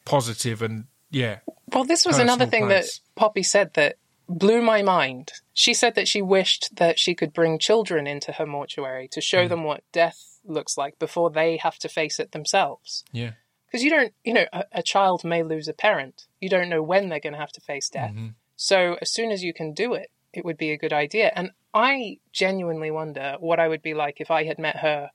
positive, 0.06 0.62
and 0.62 0.86
yeah, 1.12 1.40
Well, 1.68 1.84
this 1.84 2.06
was 2.06 2.18
another 2.18 2.46
thing 2.46 2.66
place. 2.66 3.00
that 3.00 3.20
Poppy 3.20 3.44
said 3.44 3.74
that 3.76 3.98
blew 4.28 4.62
my 4.62 4.82
mind. 4.82 5.34
She 5.54 5.74
said 5.74 5.96
that 5.96 6.08
she 6.08 6.22
wished 6.22 6.76
that 6.78 6.98
she 6.98 7.14
could 7.14 7.34
bring 7.34 7.60
children 7.60 8.08
into 8.08 8.32
her 8.34 8.46
mortuary 8.46 9.08
to 9.10 9.22
show 9.22 9.46
mm. 9.46 9.50
them 9.50 9.64
what 9.64 9.84
death 9.92 10.40
looks 10.46 10.78
like 10.78 10.98
before 10.98 11.30
they 11.30 11.58
have 11.58 11.78
to 11.80 11.90
face 11.90 12.20
it 12.20 12.32
themselves. 12.32 13.04
yeah, 13.12 13.34
Because 13.68 13.84
you 13.84 13.90
don't, 13.90 14.14
you 14.24 14.34
know, 14.34 14.46
a, 14.52 14.64
a 14.72 14.84
child 14.84 15.24
may 15.24 15.44
lose 15.44 15.68
a 15.68 15.74
parent. 15.74 16.28
You 16.40 16.50
don't 16.50 16.70
know 16.70 16.82
when 16.82 17.10
they're 17.10 17.20
going 17.20 17.34
to 17.34 17.40
have 17.40 17.52
to 17.54 17.62
face 17.62 17.90
death. 17.90 18.12
Mm-hmm. 18.12 18.28
So 18.56 18.98
as 19.02 19.12
soon 19.12 19.32
as 19.32 19.44
you 19.44 19.54
can 19.54 19.74
do 19.74 19.94
it, 19.94 20.10
it 20.34 20.46
would 20.46 20.58
be 20.58 20.72
a 20.72 20.78
good 20.78 20.94
idea. 20.94 21.32
And 21.36 21.52
I 21.74 22.20
genuinely 22.32 22.90
wonder 22.90 23.36
what 23.40 23.60
I 23.60 23.68
would 23.68 23.82
be 23.82 23.94
like 23.94 24.22
if 24.22 24.32
I 24.32 24.46
had 24.46 24.58
met 24.58 24.78
her 24.78 25.12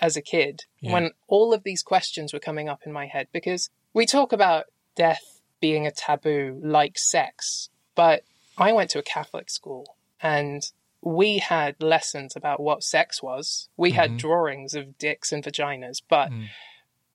as 0.00 0.16
a 0.16 0.22
kid 0.22 0.64
Yeah. 0.80 0.92
when 0.92 1.10
all 1.26 1.52
of 1.52 1.64
these 1.64 1.82
questions 1.82 2.32
were 2.32 2.38
coming 2.38 2.68
up 2.68 2.80
in 2.86 2.92
my 2.92 3.06
head. 3.06 3.28
Because 3.32 3.70
we 3.92 4.06
talk 4.06 4.32
about 4.32 4.66
death 4.94 5.40
being 5.60 5.86
a 5.86 5.90
taboo 5.92 6.60
like 6.62 6.98
sex, 6.98 7.70
but 7.94 8.24
I 8.58 8.72
went 8.72 8.90
to 8.90 8.98
a 8.98 9.02
Catholic 9.02 9.48
school 9.50 9.96
and 10.20 10.62
we 11.00 11.38
had 11.38 11.82
lessons 11.82 12.36
about 12.36 12.60
what 12.60 12.82
sex 12.82 13.22
was. 13.22 13.68
We 13.76 13.92
had 13.92 14.12
Mhm. 14.12 14.18
drawings 14.18 14.74
of 14.74 14.98
dicks 14.98 15.32
and 15.32 15.42
vaginas, 15.42 16.00
but 16.08 16.30
Mm. 16.30 16.48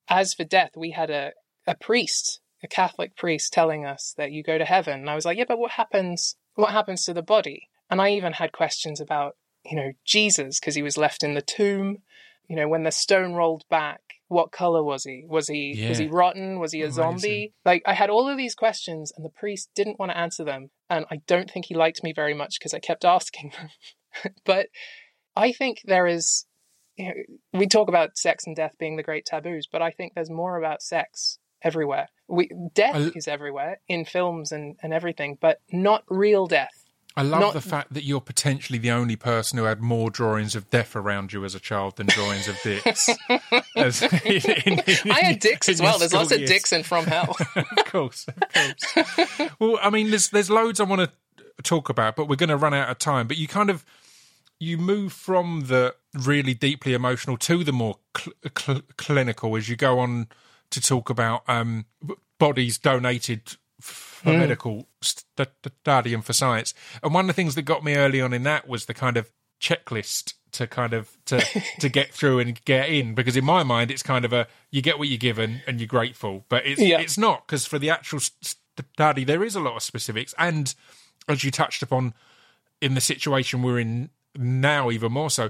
as 0.10 0.34
for 0.34 0.44
death, 0.44 0.72
we 0.76 0.92
had 0.92 1.10
a, 1.10 1.34
a 1.66 1.76
priest, 1.76 2.40
a 2.64 2.68
Catholic 2.68 3.16
priest 3.16 3.54
telling 3.54 3.86
us 3.86 4.14
that 4.18 4.32
you 4.32 4.44
go 4.44 4.58
to 4.58 4.66
heaven. 4.66 5.02
And 5.02 5.10
I 5.10 5.16
was 5.16 5.26
like, 5.26 5.38
yeah, 5.38 5.46
but 5.48 5.60
what 5.60 5.72
happens 5.72 6.36
what 6.56 6.72
happens 6.72 7.06
to 7.06 7.14
the 7.14 7.22
body? 7.22 7.70
And 7.88 8.02
I 8.02 8.10
even 8.10 8.34
had 8.34 8.52
questions 8.52 9.00
about, 9.00 9.38
you 9.64 9.76
know, 9.76 9.92
Jesus, 10.04 10.60
because 10.60 10.74
he 10.74 10.82
was 10.82 10.98
left 10.98 11.24
in 11.24 11.36
the 11.36 11.42
tomb. 11.42 12.02
You 12.48 12.56
know, 12.56 12.68
when 12.68 12.82
the 12.82 12.92
stone 12.92 13.34
rolled 13.34 13.64
back, 13.70 14.07
what 14.28 14.52
color 14.52 14.84
was 14.84 15.04
he? 15.04 15.26
Was 15.28 15.48
he 15.48 15.86
was 15.88 15.98
he 15.98 16.08
rotten? 16.08 16.60
Was 16.60 16.74
he 16.74 16.82
a 16.82 16.92
zombie? 16.92 17.54
Like 17.66 17.84
I 17.86 17.94
had 17.94 18.10
all 18.10 18.28
of 18.28 18.38
these 18.38 18.56
questions 18.56 19.12
and 19.16 19.26
the 19.26 19.30
priest 19.30 19.70
didn't 19.76 20.00
want 20.00 20.12
to 20.12 20.18
answer 20.18 20.44
them. 20.44 20.70
And 20.90 21.06
I 21.10 21.18
don't 21.28 21.50
think 21.50 21.66
he 21.68 21.76
liked 21.76 22.04
me 22.04 22.14
very 22.14 22.34
much 22.34 22.56
because 22.60 22.74
I 22.74 22.80
kept 22.80 23.06
asking 23.06 23.54
them. 23.58 24.34
but 24.46 24.68
I 25.36 25.52
think 25.52 25.80
there 25.86 26.08
is 26.08 26.46
you 26.98 27.06
know, 27.06 27.14
we 27.54 27.68
talk 27.68 27.88
about 27.88 28.18
sex 28.18 28.46
and 28.46 28.56
death 28.56 28.74
being 28.80 28.98
the 28.98 29.04
great 29.04 29.26
taboos, 29.26 29.68
but 29.72 29.82
I 29.82 29.92
think 29.92 30.14
there's 30.14 30.30
more 30.32 30.58
about 30.58 30.82
sex 30.82 31.38
everywhere. 31.62 32.10
We 32.28 32.50
death 32.74 32.96
I- 32.96 33.12
is 33.16 33.28
everywhere 33.28 33.80
in 33.88 34.04
films 34.04 34.52
and, 34.52 34.76
and 34.82 34.94
everything, 34.94 35.38
but 35.40 35.60
not 35.72 36.04
real 36.10 36.48
death. 36.48 36.87
I 37.18 37.24
love 37.24 37.42
Not- 37.42 37.54
the 37.54 37.62
fact 37.62 37.94
that 37.96 38.04
you're 38.04 38.22
potentially 38.22 38.78
the 38.78 38.92
only 38.92 39.16
person 39.16 39.58
who 39.58 39.66
had 39.66 39.82
more 39.82 40.10
drawings 40.12 40.56
of 40.56 40.70
death 40.70 40.96
around 40.96 41.34
you 41.34 41.44
as 41.46 41.56
a 41.56 41.60
child 41.60 41.98
than 41.98 42.06
drawings 42.08 42.48
of 42.48 42.58
dicks. 42.64 43.10
As- 43.76 44.02
in- 44.04 44.80
in- 44.86 45.12
I 45.12 45.22
had 45.22 45.40
dicks 45.40 45.68
as 45.68 45.82
well. 45.82 45.98
There's 45.98 46.14
lots 46.14 46.30
school 46.30 46.42
of 46.44 46.48
dicks 46.48 46.72
in 46.72 46.84
From 46.84 47.06
Hell. 47.06 47.36
of 47.56 47.86
course, 47.86 48.28
of 48.28 48.44
course. 48.54 49.52
well, 49.60 49.80
I 49.82 49.90
mean, 49.90 50.10
there's 50.12 50.30
there's 50.30 50.50
loads 50.50 50.80
I 50.80 50.84
want 50.84 51.02
to 51.10 51.64
talk 51.64 51.90
about, 51.90 52.16
but 52.16 52.28
we're 52.28 52.36
going 52.36 52.50
to 52.50 52.58
run 52.58 52.74
out 52.76 52.90
of 52.90 53.00
time. 53.00 53.28
But 53.28 53.38
you 53.38 53.48
kind 53.48 53.70
of 53.70 53.84
you 54.60 54.78
move 54.78 55.12
from 55.12 55.66
the 55.68 55.96
really 56.14 56.54
deeply 56.54 56.94
emotional 56.94 57.38
to 57.38 57.64
the 57.64 57.72
more 57.74 57.98
cl- 58.18 58.34
cl- 58.58 58.82
clinical 58.98 59.56
as 59.56 59.70
you 59.70 59.76
go 59.76 60.00
on 60.00 60.28
to 60.72 60.82
talk 60.82 61.10
about 61.10 61.44
um, 61.48 61.86
bodies 62.40 62.78
donated 62.78 63.56
for 63.80 64.32
hmm. 64.32 64.40
medical 64.40 64.88
st- 65.02 65.50
study 65.82 66.14
and 66.14 66.26
for 66.26 66.34
science. 66.34 66.74
And 67.04 67.14
one 67.14 67.26
of 67.26 67.28
the 67.28 67.34
things 67.34 67.56
that 67.56 67.64
got 67.64 67.84
me 67.84 67.96
early 67.96 68.22
on 68.22 68.34
in 68.34 68.44
that 68.44 68.68
was 68.68 68.86
the 68.86 68.94
kind 68.94 69.18
of 69.18 69.32
checklist 69.62 70.34
to 70.52 70.68
kind 70.68 70.94
of 70.94 71.18
to 71.26 71.44
to 71.80 71.90
get 71.90 72.14
through 72.14 72.40
and 72.40 72.64
get 72.66 72.90
in 72.90 73.14
because 73.16 73.36
in 73.36 73.46
my 73.46 73.64
mind 73.64 73.92
it's 73.92 74.04
kind 74.04 74.26
of 74.26 74.34
a 74.34 74.48
you 74.72 74.82
get 74.82 74.98
what 74.98 75.08
you're 75.08 75.18
given 75.18 75.62
and 75.68 75.80
you're 75.80 75.88
grateful 75.88 76.46
but 76.50 76.66
it's 76.66 76.82
Yeah. 76.82 77.00
it's 77.00 77.18
not 77.18 77.46
because 77.48 77.66
for 77.66 77.80
the 77.80 77.90
actual 77.90 78.20
study 78.20 79.24
there 79.24 79.44
is 79.44 79.56
a 79.56 79.60
lot 79.60 79.76
of 79.76 79.84
specifics 79.84 80.34
and 80.38 80.74
as 81.28 81.44
you 81.44 81.52
touched 81.52 81.82
upon 81.82 82.14
in 82.82 82.94
the 82.94 83.02
situation 83.02 83.64
we're 83.64 83.80
in 83.80 84.10
now 84.36 84.92
even 84.92 85.12
more 85.12 85.30
so 85.30 85.50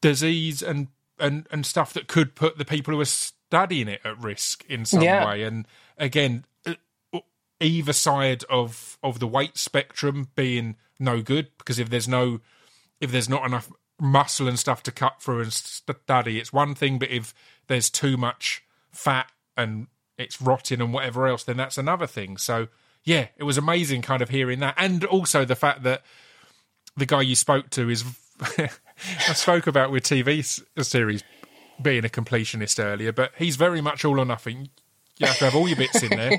disease 0.00 0.62
and 0.62 0.88
and 1.18 1.46
and 1.50 1.66
stuff 1.66 1.92
that 1.92 2.08
could 2.08 2.34
put 2.34 2.58
the 2.58 2.64
people 2.64 2.94
who 2.94 3.00
are 3.00 3.04
studying 3.04 3.88
it 3.88 4.00
at 4.04 4.18
risk 4.18 4.64
in 4.68 4.84
some 4.84 5.02
Yeah. 5.02 5.26
way 5.26 5.42
and 5.42 5.66
again 5.98 6.44
either 7.62 7.92
side 7.92 8.44
of 8.50 8.98
of 9.02 9.18
the 9.20 9.26
weight 9.26 9.56
spectrum 9.56 10.28
being 10.34 10.76
no 10.98 11.22
good 11.22 11.48
because 11.58 11.78
if 11.78 11.90
there's 11.90 12.08
no 12.08 12.40
if 13.00 13.10
there's 13.10 13.28
not 13.28 13.44
enough 13.44 13.70
muscle 14.00 14.48
and 14.48 14.58
stuff 14.58 14.82
to 14.82 14.92
cut 14.92 15.20
through 15.20 15.40
and 15.40 15.52
study 15.52 16.38
it's 16.38 16.52
one 16.52 16.74
thing 16.74 16.98
but 16.98 17.10
if 17.10 17.34
there's 17.68 17.90
too 17.90 18.16
much 18.16 18.64
fat 18.90 19.30
and 19.56 19.86
it's 20.18 20.40
rotting 20.40 20.80
and 20.80 20.92
whatever 20.92 21.26
else 21.26 21.44
then 21.44 21.56
that's 21.56 21.78
another 21.78 22.06
thing 22.06 22.36
so 22.36 22.68
yeah 23.04 23.28
it 23.36 23.44
was 23.44 23.56
amazing 23.56 24.02
kind 24.02 24.22
of 24.22 24.28
hearing 24.28 24.60
that 24.60 24.74
and 24.76 25.04
also 25.04 25.44
the 25.44 25.54
fact 25.54 25.82
that 25.82 26.02
the 26.96 27.06
guy 27.06 27.20
you 27.20 27.34
spoke 27.34 27.70
to 27.70 27.88
is 27.88 28.04
I 28.58 29.32
spoke 29.34 29.66
about 29.66 29.90
with 29.90 30.04
TV 30.04 30.42
series 30.82 31.22
being 31.80 32.04
a 32.04 32.08
completionist 32.08 32.82
earlier, 32.82 33.12
but 33.12 33.32
he's 33.36 33.56
very 33.56 33.80
much 33.80 34.04
all 34.04 34.20
or 34.20 34.24
nothing. 34.24 34.70
You 35.22 35.28
have 35.28 35.38
to 35.38 35.44
have 35.46 35.54
all 35.54 35.66
your 35.68 35.76
bits 35.78 36.02
in 36.02 36.10
there. 36.10 36.38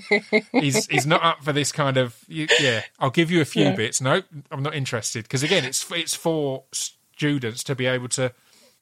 he's 0.52 0.86
he's 0.88 1.06
not 1.08 1.24
up 1.24 1.44
for 1.44 1.54
this 1.54 1.72
kind 1.72 1.98
of 1.98 2.18
yeah. 2.28 2.82
I'll 3.00 3.10
give 3.10 3.32
you 3.32 3.42
a 3.42 3.46
few 3.46 3.64
Yeah. 3.64 3.76
bits. 3.76 4.02
No, 4.02 4.22
I'm 4.52 4.62
not 4.64 4.76
interested 4.76 5.24
because 5.24 5.42
again, 5.44 5.66
it's 5.66 5.90
it's 5.92 6.14
for 6.16 6.64
students 6.72 7.64
to 7.66 7.76
be 7.76 7.86
able 7.86 8.10
to. 8.10 8.34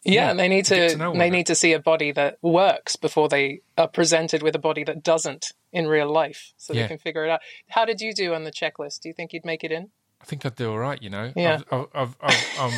Yeah, 0.04 0.30
Yeah, 0.30 0.34
they 0.34 0.48
need 0.48 0.66
to, 0.66 0.90
to 0.90 0.98
they 0.98 1.28
it. 1.28 1.32
need 1.32 1.46
to 1.48 1.54
see 1.56 1.74
a 1.74 1.80
body 1.80 2.12
that 2.14 2.40
works 2.42 2.96
before 2.96 3.30
they 3.30 3.62
are 3.78 3.88
presented 3.88 4.42
with 4.42 4.56
a 4.56 4.60
body 4.60 4.84
that 4.84 5.04
doesn't 5.04 5.52
in 5.72 5.88
real 5.88 6.12
life, 6.12 6.54
so 6.58 6.74
Yeah. 6.74 6.82
they 6.84 6.88
can 6.88 6.98
figure 6.98 7.24
it 7.24 7.30
out. 7.30 7.42
How 7.70 7.86
did 7.86 8.02
you 8.02 8.12
do 8.14 8.34
on 8.34 8.44
the 8.44 8.52
checklist? 8.52 9.02
Do 9.02 9.10
you 9.10 9.14
think 9.14 9.32
you'd 9.32 9.46
make 9.46 9.64
it 9.64 9.72
in? 9.72 9.90
I 10.20 10.26
think 10.26 10.44
I'd 10.46 10.56
do 10.56 10.72
all 10.72 10.80
right. 10.80 11.00
You 11.02 11.12
know. 11.12 11.32
Yeah. 11.36 11.62
I've, 11.72 11.86
I've, 11.94 12.16
I've, 12.20 12.60
um, 12.60 12.72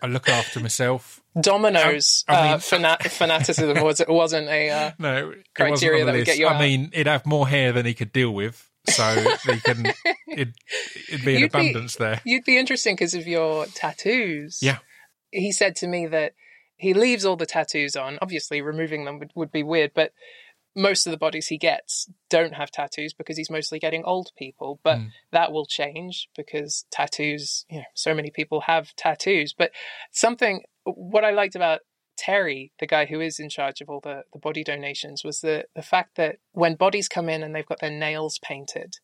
I 0.02 0.06
look 0.06 0.28
after 0.28 0.60
myself. 0.60 1.22
Domino's 1.40 2.24
I 2.28 2.42
mean- 2.42 2.52
uh, 2.54 2.58
fana- 2.58 3.10
fanaticism 3.10 3.80
was 3.82 4.02
wasn't 4.08 4.48
a 4.48 4.70
uh, 4.70 4.90
No, 4.98 5.34
Criteria 5.54 6.04
that 6.04 6.14
would 6.14 6.24
get 6.26 6.38
you 6.38 6.46
I 6.46 6.54
out. 6.54 6.60
mean, 6.60 6.90
he'd 6.94 7.06
have 7.06 7.26
more 7.26 7.46
hair 7.48 7.72
than 7.72 7.84
he 7.86 7.94
could 7.94 8.12
deal 8.12 8.30
with, 8.32 8.70
so 8.88 9.02
he 9.44 9.60
can. 9.60 9.86
It'd, 10.28 10.54
it'd 11.08 11.24
be 11.24 11.34
an 11.36 11.40
You'd 11.40 11.52
be- 11.52 11.58
abundance 11.70 11.96
there. 11.96 12.20
You'd 12.24 12.44
be 12.44 12.58
interesting 12.58 12.94
because 12.94 13.14
of 13.14 13.26
your 13.26 13.66
tattoos. 13.66 14.58
Yeah. 14.62 14.78
He 15.30 15.50
said 15.52 15.76
to 15.76 15.86
me 15.86 16.06
that 16.06 16.32
he 16.76 16.92
leaves 16.94 17.24
all 17.24 17.36
the 17.36 17.46
tattoos 17.46 17.96
on. 17.96 18.18
Obviously, 18.20 18.60
removing 18.60 19.04
them 19.06 19.18
would, 19.18 19.30
would 19.34 19.50
be 19.52 19.62
weird, 19.62 19.92
but 19.94 20.12
most 20.76 21.06
of 21.06 21.10
the 21.10 21.16
bodies 21.16 21.46
he 21.48 21.56
gets 21.58 22.08
don't 22.28 22.54
have 22.54 22.70
tattoos 22.70 23.14
because 23.14 23.36
he's 23.38 23.50
mostly 23.50 23.78
getting 23.78 24.04
old 24.04 24.30
people. 24.36 24.78
But 24.84 24.98
Mm. 24.98 25.10
that 25.32 25.50
will 25.50 25.66
change 25.66 26.28
because 26.36 26.84
tattoos, 26.90 27.64
you 27.70 27.78
know, 27.78 27.84
so 27.94 28.14
many 28.14 28.30
people 28.30 28.60
have 28.62 28.94
tattoos. 28.94 29.54
But 29.56 29.72
something, 30.12 30.62
what 30.84 31.24
I 31.24 31.30
liked 31.30 31.56
about 31.56 31.80
Terry, 32.18 32.72
the 32.78 32.86
guy 32.86 33.06
who 33.06 33.20
is 33.20 33.38
in 33.40 33.48
charge 33.48 33.80
of 33.80 33.88
all 33.88 34.00
the, 34.00 34.22
the 34.32 34.38
body 34.38 34.62
donations, 34.62 35.24
was 35.24 35.40
the, 35.40 35.64
the 35.74 35.82
fact 35.82 36.16
that 36.16 36.36
when 36.52 36.74
bodies 36.74 37.08
come 37.08 37.28
in 37.28 37.42
and 37.42 37.54
they've 37.54 37.66
got 37.66 37.80
their 37.80 37.90
nails 37.90 38.38
painted, 38.38 38.98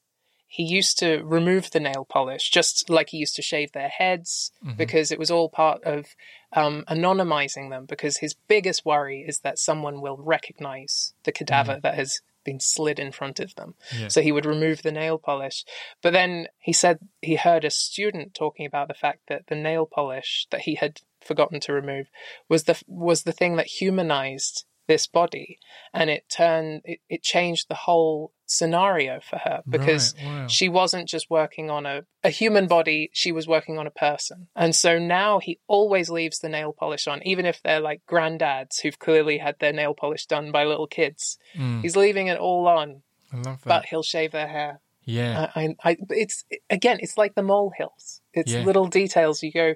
he 0.46 0.62
used 0.62 0.98
to 0.98 1.22
remove 1.24 1.70
the 1.70 1.80
nail 1.80 2.04
polish 2.08 2.50
just 2.50 2.90
like 2.90 3.08
he 3.10 3.16
used 3.16 3.34
to 3.36 3.42
shave 3.42 3.72
their 3.72 3.88
heads 3.88 4.52
Mhm. 4.62 4.76
because 4.76 5.10
it 5.10 5.18
was 5.18 5.30
all 5.30 5.48
part 5.48 5.82
of 5.84 6.14
um, 6.54 6.84
anonymizing 6.88 7.70
them 7.70 7.86
because 7.86 8.18
his 8.18 8.34
biggest 8.34 8.84
worry 8.84 9.24
is 9.26 9.40
that 9.40 9.58
someone 9.58 10.00
will 10.00 10.16
recognize 10.16 11.14
the 11.24 11.32
cadaver 11.32 11.80
that 11.82 11.94
has 11.94 12.20
been 12.44 12.60
slid 12.60 12.98
in 12.98 13.12
front 13.12 13.40
of 13.40 13.54
them. 13.54 13.74
Yeah. 13.96 14.08
so 14.08 14.20
he 14.20 14.32
would 14.32 14.46
remove 14.46 14.82
the 14.82 14.92
nail 14.92 15.18
polish. 15.18 15.64
But 16.02 16.12
then 16.12 16.48
he 16.58 16.72
said 16.72 16.98
he 17.20 17.36
heard 17.36 17.64
a 17.64 17.70
student 17.70 18.34
talking 18.34 18.66
about 18.66 18.88
the 18.88 18.94
fact 18.94 19.20
that 19.28 19.46
the 19.46 19.54
nail 19.54 19.86
polish 19.86 20.46
that 20.50 20.62
he 20.62 20.74
had 20.74 21.00
forgotten 21.20 21.60
to 21.60 21.72
remove 21.72 22.08
was 22.48 22.64
the 22.64 22.80
was 22.86 23.22
the 23.22 23.32
thing 23.32 23.56
that 23.56 23.66
humanized 23.66 24.64
this 24.88 25.06
body. 25.06 25.58
And 25.94 26.10
it 26.10 26.28
turned 26.28 26.82
it, 26.84 27.00
it 27.08 27.22
changed 27.22 27.68
the 27.68 27.74
whole 27.74 28.32
scenario 28.52 29.20
for 29.20 29.36
her 29.38 29.62
because 29.68 30.14
Right, 30.18 30.26
wow. 30.26 30.46
she 30.46 30.68
wasn't 30.68 31.08
just 31.08 31.30
working 31.30 31.70
on 31.70 31.86
a, 31.86 32.04
a 32.22 32.30
human 32.30 32.66
body, 32.66 33.10
she 33.12 33.32
was 33.32 33.46
working 33.48 33.78
on 33.78 33.86
a 33.86 33.90
person. 33.90 34.48
And 34.54 34.74
so 34.74 34.98
now 34.98 35.38
he 35.38 35.58
always 35.66 36.10
leaves 36.10 36.38
the 36.40 36.48
nail 36.48 36.72
polish 36.72 37.06
on, 37.08 37.22
even 37.26 37.46
if 37.46 37.62
they're 37.62 37.80
like 37.80 38.02
granddads 38.08 38.80
who've 38.80 38.98
clearly 38.98 39.38
had 39.38 39.56
their 39.58 39.72
nail 39.72 39.94
polish 39.94 40.26
done 40.26 40.52
by 40.52 40.64
little 40.64 40.86
kids. 40.86 41.38
Mm, 41.56 41.82
He's 41.82 41.96
leaving 41.96 42.26
it 42.28 42.38
all 42.38 42.66
on, 42.68 43.02
I 43.32 43.36
love 43.36 43.44
that. 43.62 43.66
but 43.66 43.84
he'll 43.86 44.02
shave 44.02 44.32
their 44.32 44.48
hair. 44.48 44.80
yeah, 45.04 45.50
I, 45.54 45.60
I, 45.84 45.90
I, 45.90 45.96
it's 46.10 46.44
again, 46.70 46.98
it's 47.00 47.16
like 47.18 47.34
the 47.34 47.42
molehills. 47.42 48.20
It's 48.34 48.52
Yeah. 48.52 48.62
little 48.64 48.86
details. 48.86 49.42
You 49.42 49.52
go, 49.52 49.74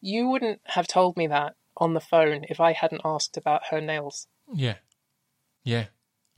you 0.00 0.28
wouldn't 0.28 0.60
have 0.64 0.86
told 0.88 1.16
me 1.16 1.26
that 1.28 1.54
on 1.76 1.92
the 1.94 2.00
phone 2.00 2.44
if 2.48 2.58
I 2.60 2.72
hadn't 2.72 3.02
asked 3.04 3.36
about 3.36 3.62
her 3.70 3.80
nails. 3.80 4.26
yeah, 4.54 4.76
yeah. 5.64 5.86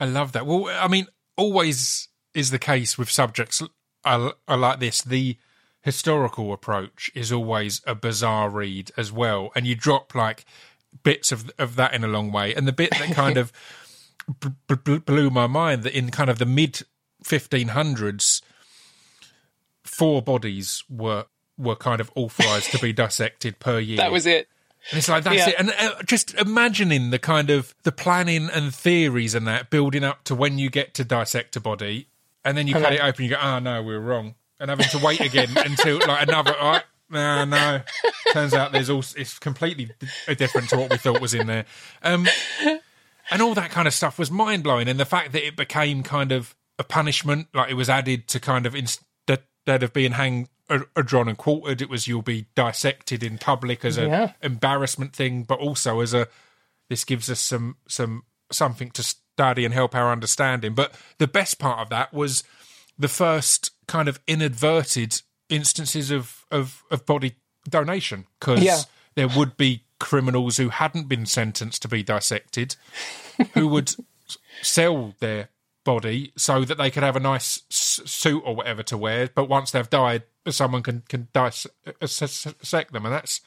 I 0.01 0.05
love 0.05 0.31
that. 0.31 0.45
Well, 0.45 0.67
I 0.67 0.87
mean, 0.87 1.07
always 1.39 2.07
is 2.33 2.51
the 2.51 2.59
case 2.59 2.97
with 2.97 3.09
subjects 3.09 3.63
are, 4.03 4.33
are 4.47 4.57
like 4.57 4.79
this. 4.79 5.01
The 5.01 5.37
historical 5.81 6.53
approach 6.53 7.09
is 7.15 7.31
always 7.31 7.81
a 7.87 7.95
bizarre 7.95 8.49
read 8.49 8.91
as 8.97 9.11
well, 9.11 9.51
and 9.55 9.65
you 9.65 9.75
drop 9.75 10.13
like 10.13 10.45
bits 11.03 11.31
of 11.31 11.49
of 11.57 11.75
that 11.77 11.93
in 11.93 12.03
a 12.03 12.07
long 12.07 12.31
way. 12.31 12.53
And 12.53 12.67
the 12.67 12.73
bit 12.73 12.91
that 12.91 13.15
kind 13.15 13.37
of 13.37 13.51
b- 14.39 14.75
b- 14.83 14.99
blew 14.99 15.29
my 15.29 15.47
mind 15.47 15.83
that 15.83 15.97
in 15.97 16.11
kind 16.11 16.29
of 16.29 16.39
the 16.39 16.45
mid 16.45 16.81
1500s, 17.23 18.41
four 19.83 20.21
bodies 20.21 20.83
were 20.89 21.25
were 21.57 21.75
kind 21.75 21.99
of 21.99 22.11
authorized 22.15 22.71
to 22.71 22.79
be 22.79 22.93
dissected 22.93 23.59
per 23.59 23.79
year. 23.79 23.97
That 23.97 24.11
was 24.11 24.25
it. 24.25 24.47
And 24.91 24.97
it's 24.97 25.09
like 25.09 25.23
that's 25.23 25.35
Yeah. 25.35 25.49
it. 25.49 25.55
And 25.59 25.69
uh, 25.77 26.01
just 26.05 26.33
imagining 26.35 27.09
the 27.11 27.19
kind 27.19 27.49
of 27.49 27.75
the 27.83 27.91
planning 27.91 28.49
and 28.49 28.73
theories 28.73 29.35
and 29.35 29.45
that 29.47 29.69
building 29.69 30.03
up 30.03 30.23
to 30.25 30.35
when 30.35 30.57
you 30.57 30.69
get 30.69 30.93
to 30.95 31.03
dissect 31.03 31.55
a 31.55 31.59
body, 31.59 32.07
and 32.45 32.57
then 32.57 32.67
you 32.67 32.73
cut 32.73 32.93
it 32.93 33.01
open, 33.01 33.23
you 33.25 33.31
go, 33.31 33.37
"Oh 33.41 33.59
no, 33.59 33.81
we 33.83 33.93
were 33.93 33.99
wrong," 33.99 34.35
and 34.59 34.69
having 34.69 34.87
to 34.87 34.97
wait 34.99 35.19
again 35.21 35.49
until 35.57 35.99
like 35.99 36.27
another. 36.27 36.55
Right, 36.59 36.83
no, 37.09 37.43
no. 37.45 37.81
Turns 38.33 38.53
out 38.53 38.71
there's 38.71 38.89
all 38.89 39.03
it's 39.17 39.37
completely 39.39 39.89
different 40.37 40.69
to 40.69 40.77
what 40.77 40.89
we 40.91 40.97
thought 40.97 41.19
was 41.21 41.33
in 41.33 41.47
there. 41.47 41.65
Um, 42.03 42.27
and 43.31 43.41
all 43.41 43.53
that 43.55 43.71
kind 43.71 43.87
of 43.87 43.93
stuff 43.93 44.17
was 44.17 44.31
mind 44.31 44.63
blowing, 44.63 44.87
and 44.87 44.99
the 44.99 45.05
fact 45.05 45.33
that 45.33 45.45
it 45.45 45.55
became 45.55 46.03
kind 46.03 46.31
of 46.31 46.55
a 46.77 46.83
punishment, 46.83 47.47
like 47.53 47.69
it 47.69 47.73
was 47.75 47.89
added 47.89 48.27
to 48.29 48.39
kind 48.39 48.65
of 48.65 48.73
instead 48.75 49.03
of 49.67 49.91
being 49.93 50.13
hang 50.13 50.47
are, 50.69 51.03
drawn 51.03 51.27
and 51.27 51.37
quartered. 51.37 51.81
It 51.81 51.89
was 51.89 52.07
you'll 52.07 52.21
be 52.21 52.45
dissected 52.55 53.23
in 53.23 53.37
public 53.37 53.83
as 53.83 53.97
an 53.97 54.09
Yeah. 54.09 54.31
embarrassment 54.41 55.13
thing, 55.15 55.43
but 55.43 55.59
also 55.59 55.99
as 56.01 56.13
a 56.13 56.27
this 56.89 57.03
gives 57.05 57.29
us 57.29 57.39
some 57.39 57.77
some 57.87 58.23
something 58.51 58.91
to 58.91 59.03
study 59.03 59.65
and 59.65 59.73
help 59.73 59.95
our 59.95 60.11
understanding. 60.11 60.73
But 60.73 60.93
the 61.17 61.27
best 61.27 61.59
part 61.59 61.79
of 61.79 61.89
that 61.89 62.13
was 62.13 62.43
the 62.97 63.07
first 63.07 63.71
kind 63.87 64.07
of 64.07 64.19
inadverted 64.27 65.21
instances 65.49 66.11
of 66.11 66.45
of, 66.51 66.83
of 66.91 67.05
body 67.05 67.35
donation 67.69 68.25
because 68.39 68.61
Yeah. 68.61 68.79
there 69.15 69.27
would 69.27 69.57
be 69.57 69.83
criminals 69.99 70.57
who 70.57 70.69
hadn't 70.69 71.07
been 71.09 71.25
sentenced 71.25 71.81
to 71.81 71.87
be 71.87 72.01
dissected 72.03 72.75
who 73.53 73.67
would 73.67 73.93
sell 74.61 75.13
their 75.19 75.49
body 75.83 76.31
so 76.37 76.63
that 76.65 76.77
they 76.77 76.91
could 76.91 77.03
have 77.03 77.15
a 77.15 77.19
nice 77.19 77.61
suit 77.69 78.41
or 78.45 78.55
whatever 78.55 78.83
to 78.83 78.97
wear 78.97 79.29
but 79.33 79.45
once 79.49 79.71
they've 79.71 79.89
died 79.89 80.23
someone 80.49 80.83
can 80.83 81.03
can 81.07 81.27
dissect 81.33 82.91
them 82.93 83.05
and 83.05 83.13
that's 83.13 83.41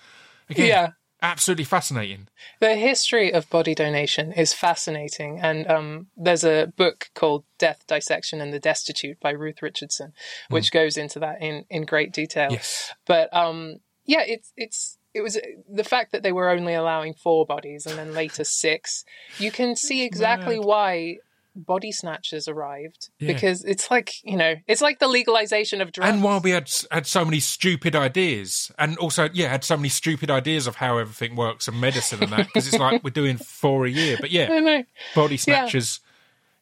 again 0.49 0.67
Yeah. 0.69 0.89
absolutely 1.23 1.65
fascinating 1.65 2.29
The 2.61 2.75
history 2.75 3.33
of 3.33 3.49
body 3.51 3.75
donation 3.75 4.33
is 4.33 4.53
fascinating, 4.55 5.41
and 5.41 5.67
um, 5.71 6.07
there's 6.17 6.45
a 6.45 6.73
book 6.77 7.11
called 7.15 7.45
"Death, 7.59 7.85
Dissection, 7.87 8.41
and 8.41 8.53
the 8.53 8.59
Destitute" 8.61 9.21
by 9.21 9.31
Ruth 9.31 9.63
Richardson, 9.63 10.13
which 10.49 10.73
goes 10.73 10.97
into 10.97 11.19
that 11.21 11.41
in, 11.43 11.65
in 11.71 11.85
great 11.85 12.13
detail. 12.13 12.49
yes 12.51 12.93
But 13.07 13.35
um, 13.35 13.79
yeah, 14.05 14.23
it's 14.27 14.53
it's 14.57 14.99
it 15.15 15.21
was 15.21 15.39
the 15.69 15.85
fact 15.85 16.13
that 16.13 16.23
they 16.23 16.33
were 16.33 16.49
only 16.51 16.75
allowing 16.75 17.15
four 17.15 17.45
bodies 17.47 17.87
and 17.87 17.99
then 17.99 18.15
later 18.15 18.45
six. 18.45 19.05
You 19.39 19.51
can 19.53 19.77
see 19.77 20.05
exactly 20.05 20.59
mad. 20.59 20.67
why 20.67 21.19
body 21.55 21.93
snatchers 21.93 22.49
arrived 22.49 23.11
Yeah. 23.19 23.33
because 23.35 23.63
it's 23.65 23.91
like 23.91 24.11
you 24.25 24.37
know 24.37 24.55
it's 24.67 24.81
like 24.81 24.99
the 24.99 25.09
legalization 25.09 25.81
of 25.81 25.93
drugs. 25.93 26.11
and 26.11 26.23
while 26.23 26.41
we 26.41 26.51
had 26.51 26.71
had 26.91 27.07
so 27.07 27.25
many 27.25 27.41
stupid 27.41 27.95
ideas, 27.95 28.71
and 28.79 28.97
also 28.99 29.29
yeah, 29.33 29.49
had 29.49 29.65
so 29.65 29.77
many 29.77 29.89
stupid 29.89 30.31
ideas 30.31 30.67
of 30.67 30.77
how 30.77 30.99
everything 30.99 31.37
works 31.37 31.69
and 31.69 31.81
medicine 31.81 32.23
and 32.23 32.33
that, 32.33 32.47
because 32.47 32.67
it's 32.69 32.79
like 32.79 33.05
we're 33.05 33.11
doing 33.11 33.37
four 33.37 33.85
a 33.87 33.91
year. 33.91 34.17
But 34.21 34.31
yeah, 34.31 34.83
body 35.15 35.37
snatchers, 35.37 36.01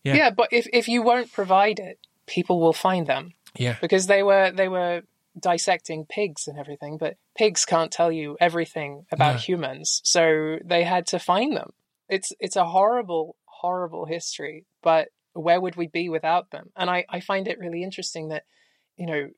Yeah. 0.03 0.14
Yeah. 0.16 0.30
but 0.30 0.49
if 0.53 0.66
if 0.72 0.88
you 0.88 1.03
won't 1.03 1.32
provide 1.32 1.78
it, 1.78 1.99
people 2.26 2.61
will 2.61 2.72
find 2.72 3.07
them. 3.07 3.34
yeah, 3.59 3.76
because 3.80 4.07
they 4.07 4.22
were 4.22 4.51
they 4.51 4.68
were 4.68 5.03
dissecting 5.38 6.05
pigs 6.05 6.49
and 6.49 6.59
everything 6.59 6.99
but 6.99 7.16
pigs 7.38 7.64
can't 7.64 7.93
tell 7.93 8.11
you 8.11 8.36
everything 8.41 9.07
about 9.12 9.34
No. 9.34 9.38
humans 9.38 10.01
so 10.05 10.59
they 10.64 10.82
had 10.82 11.07
to 11.07 11.20
find 11.20 11.57
them 11.57 11.70
it's 12.09 12.32
it's 12.41 12.57
a 12.57 12.64
horrible 12.64 13.36
horrible 13.61 14.06
history 14.06 14.64
but 14.82 15.08
where 15.32 15.61
would 15.61 15.76
we 15.76 15.86
be 15.86 16.08
without 16.08 16.50
them? 16.50 16.66
And 16.76 16.88
i 16.90 17.04
i 17.08 17.20
find 17.20 17.46
it 17.48 17.58
really 17.58 17.82
interesting 17.82 18.28
that 18.28 18.44
you 18.96 19.06
know 19.06 19.28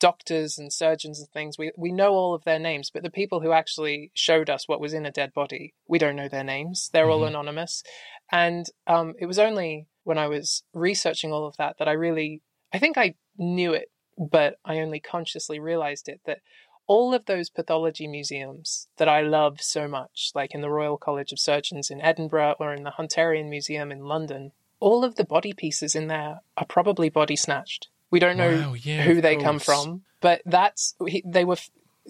doctors 0.00 0.58
and 0.58 0.72
surgeons 0.72 1.18
and 1.20 1.28
things 1.30 1.58
we 1.58 1.72
we 1.76 1.90
know 1.90 2.12
all 2.12 2.34
of 2.34 2.44
their 2.44 2.58
names 2.58 2.90
but 2.92 3.02
the 3.02 3.10
people 3.20 3.40
who 3.40 3.52
actually 3.52 4.10
showed 4.14 4.48
us 4.48 4.68
what 4.68 4.80
was 4.80 4.92
in 4.92 5.04
a 5.06 5.10
dead 5.10 5.32
body 5.34 5.74
we 5.88 5.98
don't 5.98 6.14
know 6.16 6.28
their 6.28 6.44
names. 6.44 6.88
They're 6.92 7.10
all 7.10 7.22
Mhm. 7.22 7.28
anonymous. 7.28 7.82
And 8.30 8.66
um 8.86 9.14
it 9.18 9.26
was 9.26 9.38
only 9.38 9.86
when 10.04 10.18
i 10.18 10.28
was 10.28 10.62
researching 10.72 11.32
all 11.32 11.46
of 11.46 11.56
that 11.56 11.76
that 11.78 11.88
i 11.88 11.92
really 11.92 12.30
i 12.72 12.78
think 12.78 12.96
i 12.96 13.14
knew 13.36 13.72
it 13.74 13.90
but 14.18 14.58
I 14.64 14.80
only 14.80 14.98
consciously 14.98 15.60
realized 15.60 16.08
it 16.08 16.20
that 16.26 16.40
all 16.88 17.14
of 17.14 17.26
those 17.26 17.48
pathology 17.50 18.08
museums 18.08 18.88
that 18.96 19.08
I 19.08 19.20
love 19.20 19.60
so 19.60 19.86
much, 19.86 20.32
like 20.34 20.52
in 20.54 20.60
the 20.62 20.70
Royal 20.70 20.96
College 20.96 21.30
of 21.30 21.38
Surgeons 21.38 21.90
in 21.90 22.00
Edinburgh 22.00 22.56
or 22.58 22.74
in 22.74 22.82
the 22.82 22.90
Hunterian 22.98 23.48
Museum 23.48 23.92
in 23.92 24.00
London, 24.00 24.50
all 24.80 25.04
of 25.04 25.14
the 25.14 25.24
body 25.24 25.52
pieces 25.52 25.94
in 25.94 26.08
there 26.08 26.40
are 26.56 26.64
probably 26.66 27.08
body 27.10 27.36
snatched. 27.36 27.88
We 28.10 28.18
don't 28.18 28.36
know 28.38 28.50
Wow, 28.68 28.74
yeah, 28.74 29.02
who 29.02 29.20
they 29.20 29.36
come 29.36 29.58
from, 29.60 30.02
but 30.20 30.40
that's 30.44 30.94
they 31.24 31.44
were. 31.44 31.56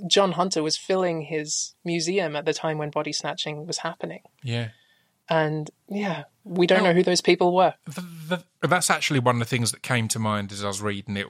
John 0.06 0.30
Hunter 0.32 0.62
was 0.62 0.76
filling 0.76 1.22
his 1.22 1.74
museum 1.84 2.36
at 2.36 2.44
the 2.44 2.54
time 2.54 2.78
when 2.78 2.90
body 2.90 3.12
snatching 3.12 3.66
was 3.66 3.78
happening, 3.78 4.22
yeah. 4.44 4.68
and 5.28 5.68
yeah, 5.88 6.24
we 6.44 6.68
don't 6.68 6.82
Well- 6.84 6.92
know 6.92 6.96
who 6.96 7.02
those 7.02 7.20
people 7.20 7.52
were. 7.52 7.74
the, 7.84 8.04
the, 8.60 8.68
that's 8.68 8.90
actually 8.90 9.18
one 9.18 9.34
of 9.34 9.38
the 9.40 9.44
things 9.44 9.72
that 9.72 9.82
came 9.82 10.06
to 10.08 10.20
mind 10.20 10.52
as 10.52 10.62
I 10.62 10.68
was 10.68 10.80
reading 10.80 11.16
it, 11.16 11.26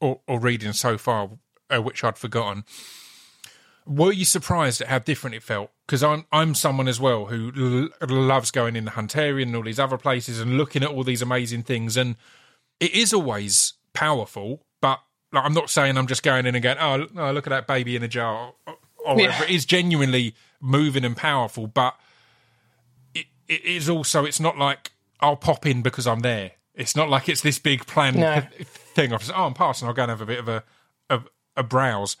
or, 0.00 0.20
or 0.28 0.38
reading 0.38 0.72
so 0.72 0.96
far, 0.96 1.30
uh, 1.70 1.80
which 1.82 2.02
I'd 2.04 2.18
forgotten. 2.18 2.64
Were 3.86 4.12
you 4.12 4.26
surprised 4.26 4.82
at 4.82 4.88
how 4.88 4.98
different 4.98 5.34
it 5.34 5.42
felt? 5.42 5.70
Because 5.86 6.02
I'm 6.02 6.26
I'm 6.30 6.54
someone 6.54 6.88
as 6.88 7.00
well 7.00 7.26
who 7.26 7.90
l- 8.02 8.08
loves 8.08 8.50
going 8.50 8.76
in 8.76 8.84
the 8.84 8.90
Hunterian 8.90 9.44
and 9.44 9.56
all 9.56 9.62
these 9.62 9.78
other 9.78 9.96
places 9.96 10.40
and 10.40 10.58
looking 10.58 10.82
at 10.82 10.90
all 10.90 11.04
these 11.04 11.22
amazing 11.22 11.62
things, 11.62 11.96
and 11.96 12.16
it 12.80 12.92
is 12.92 13.14
always 13.14 13.74
powerful. 13.94 14.62
But 14.82 15.00
like, 15.32 15.44
I'm 15.44 15.54
not 15.54 15.70
saying 15.70 15.96
I'm 15.96 16.06
just 16.06 16.22
going 16.22 16.44
in 16.44 16.54
and 16.54 16.62
going, 16.62 16.76
oh, 16.78 17.06
oh, 17.16 17.32
look 17.32 17.46
at 17.46 17.50
that 17.50 17.66
baby 17.66 17.96
in 17.96 18.02
a 18.02 18.08
jar, 18.08 18.52
or, 18.66 18.76
or 19.06 19.16
whatever. 19.16 19.44
It 19.44 19.50
is 19.50 19.64
genuinely 19.64 20.34
moving 20.60 21.04
and 21.04 21.16
powerful, 21.16 21.66
but 21.66 21.94
it, 23.14 23.26
it 23.48 23.64
is 23.64 23.88
also 23.88 24.26
it's 24.26 24.40
not 24.40 24.58
like 24.58 24.92
I'll 25.20 25.36
pop 25.36 25.64
in 25.64 25.80
because 25.80 26.06
I'm 26.06 26.20
there. 26.20 26.52
It's 26.74 26.94
not 26.94 27.08
like 27.08 27.28
it's 27.28 27.40
this 27.40 27.58
big 27.58 27.86
planned 27.86 28.18
No. 28.18 28.42
thing. 28.94 29.12
Of 29.12 29.30
oh, 29.34 29.44
I'm 29.46 29.54
passing. 29.54 29.88
I'll 29.88 29.94
go 29.94 30.02
and 30.02 30.10
have 30.10 30.20
a 30.20 30.26
bit 30.26 30.38
of 30.38 30.48
a, 30.48 30.62
a 31.08 31.20
a 31.58 31.62
browse. 31.62 32.16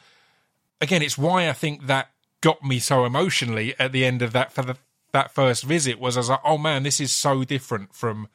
Again, 0.80 1.02
it's 1.02 1.16
why 1.18 1.48
I 1.48 1.52
think 1.52 1.86
that 1.86 2.10
got 2.40 2.62
me 2.62 2.78
so 2.78 3.04
emotionally 3.04 3.74
at 3.78 3.92
the 3.92 4.04
end 4.04 4.22
of 4.22 4.32
that 4.32 4.52
for 4.52 4.62
the 4.62 4.76
that 5.12 5.30
first 5.32 5.64
visit 5.64 5.98
was 5.98 6.16
I 6.16 6.20
was 6.20 6.28
like, 6.28 6.40
oh 6.44 6.58
man, 6.58 6.82
this 6.82 7.00
is 7.00 7.12
so 7.12 7.42
different 7.44 7.94
from 7.94 8.28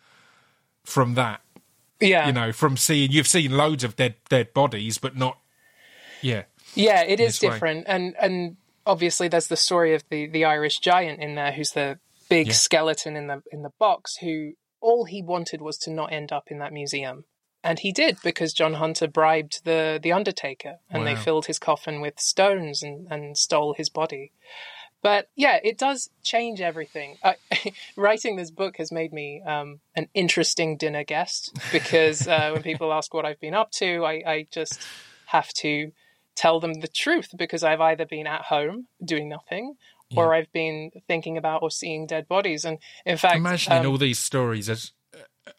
from 0.84 1.14
that. 1.16 1.42
Yeah, 2.00 2.28
You 2.28 2.34
know, 2.34 2.52
from 2.52 2.76
seeing 2.76 3.12
you've 3.12 3.28
seen 3.28 3.52
loads 3.56 3.84
of 3.84 3.96
dead 3.96 4.16
dead 4.30 4.54
bodies, 4.54 4.98
but 4.98 5.16
not 5.16 5.38
yeah. 6.22 6.44
Yeah, 6.76 7.04
it 7.04 7.20
is 7.20 7.40
this 7.40 7.42
way. 7.48 7.54
different, 7.56 7.86
and 7.88 8.16
and 8.20 8.58
obviously 8.86 9.28
there's 9.28 9.48
the 9.48 9.56
story 9.56 9.94
of 9.94 10.04
the 10.10 10.28
the 10.28 10.44
Irish 10.44 10.80
giant 10.80 11.22
in 11.22 11.36
there, 11.36 11.52
who's 11.54 11.72
the 11.72 12.00
big 12.30 12.48
Yeah. 12.48 12.54
skeleton 12.54 13.16
in 13.16 13.28
the 13.28 13.42
in 13.52 13.62
the 13.62 13.72
box, 13.80 14.18
who 14.18 14.54
all 14.82 15.06
he 15.06 15.22
wanted 15.22 15.62
was 15.62 15.78
to 15.78 15.92
not 15.92 16.12
end 16.12 16.34
up 16.34 16.46
in 16.52 16.60
that 16.60 16.74
museum, 16.74 17.24
and 17.64 17.80
he 17.80 17.92
did 17.92 18.18
because 18.24 18.54
John 18.54 18.76
Hunter 18.76 19.08
bribed 19.08 19.64
the 19.66 20.00
the 20.02 20.12
undertaker, 20.12 20.80
and 20.90 21.06
they 21.08 21.16
filled 21.16 21.46
his 21.46 21.60
coffin 21.60 22.02
with 22.02 22.20
stones 22.20 22.84
and 22.84 23.08
and 23.10 23.38
stole 23.38 23.74
his 23.74 23.90
body. 23.90 24.32
But 25.02 25.30
yeah, 25.36 25.60
it 25.62 25.78
does 25.78 26.10
change 26.24 26.62
everything. 26.62 27.18
I, 27.24 27.36
writing 27.98 28.38
this 28.38 28.52
book 28.52 28.78
has 28.78 28.90
made 28.92 29.12
me 29.12 29.42
um, 29.46 29.82
an 29.96 30.08
interesting 30.14 30.78
dinner 30.78 31.04
guest 31.04 31.52
because 31.74 32.26
uh, 32.28 32.52
when 32.54 32.64
people 32.64 32.94
ask 32.94 33.14
what 33.14 33.26
I've 33.26 33.40
been 33.42 33.54
up 33.54 33.72
to, 33.72 34.06
I, 34.06 34.24
I 34.26 34.48
just 34.50 34.82
have 35.26 35.50
to 35.56 35.92
tell 36.36 36.62
them 36.62 36.76
the 36.76 36.88
truth 36.88 37.32
because 37.38 37.66
I've 37.66 37.82
either 37.82 38.06
been 38.06 38.28
at 38.28 38.44
home 38.44 38.88
doing 39.04 39.28
nothing 39.28 39.76
or 40.16 40.34
I've 40.34 40.52
been 40.52 40.92
thinking 41.08 41.38
about 41.38 41.64
or 41.64 41.72
seeing 41.72 42.06
dead 42.06 42.28
bodies. 42.28 42.66
And 42.66 42.78
in 43.06 43.18
fact, 43.18 43.38
Imagining 43.38 43.80
um, 43.80 43.88
all 43.88 43.98
these 43.98 44.20
stories 44.20 44.70
as 44.70 44.92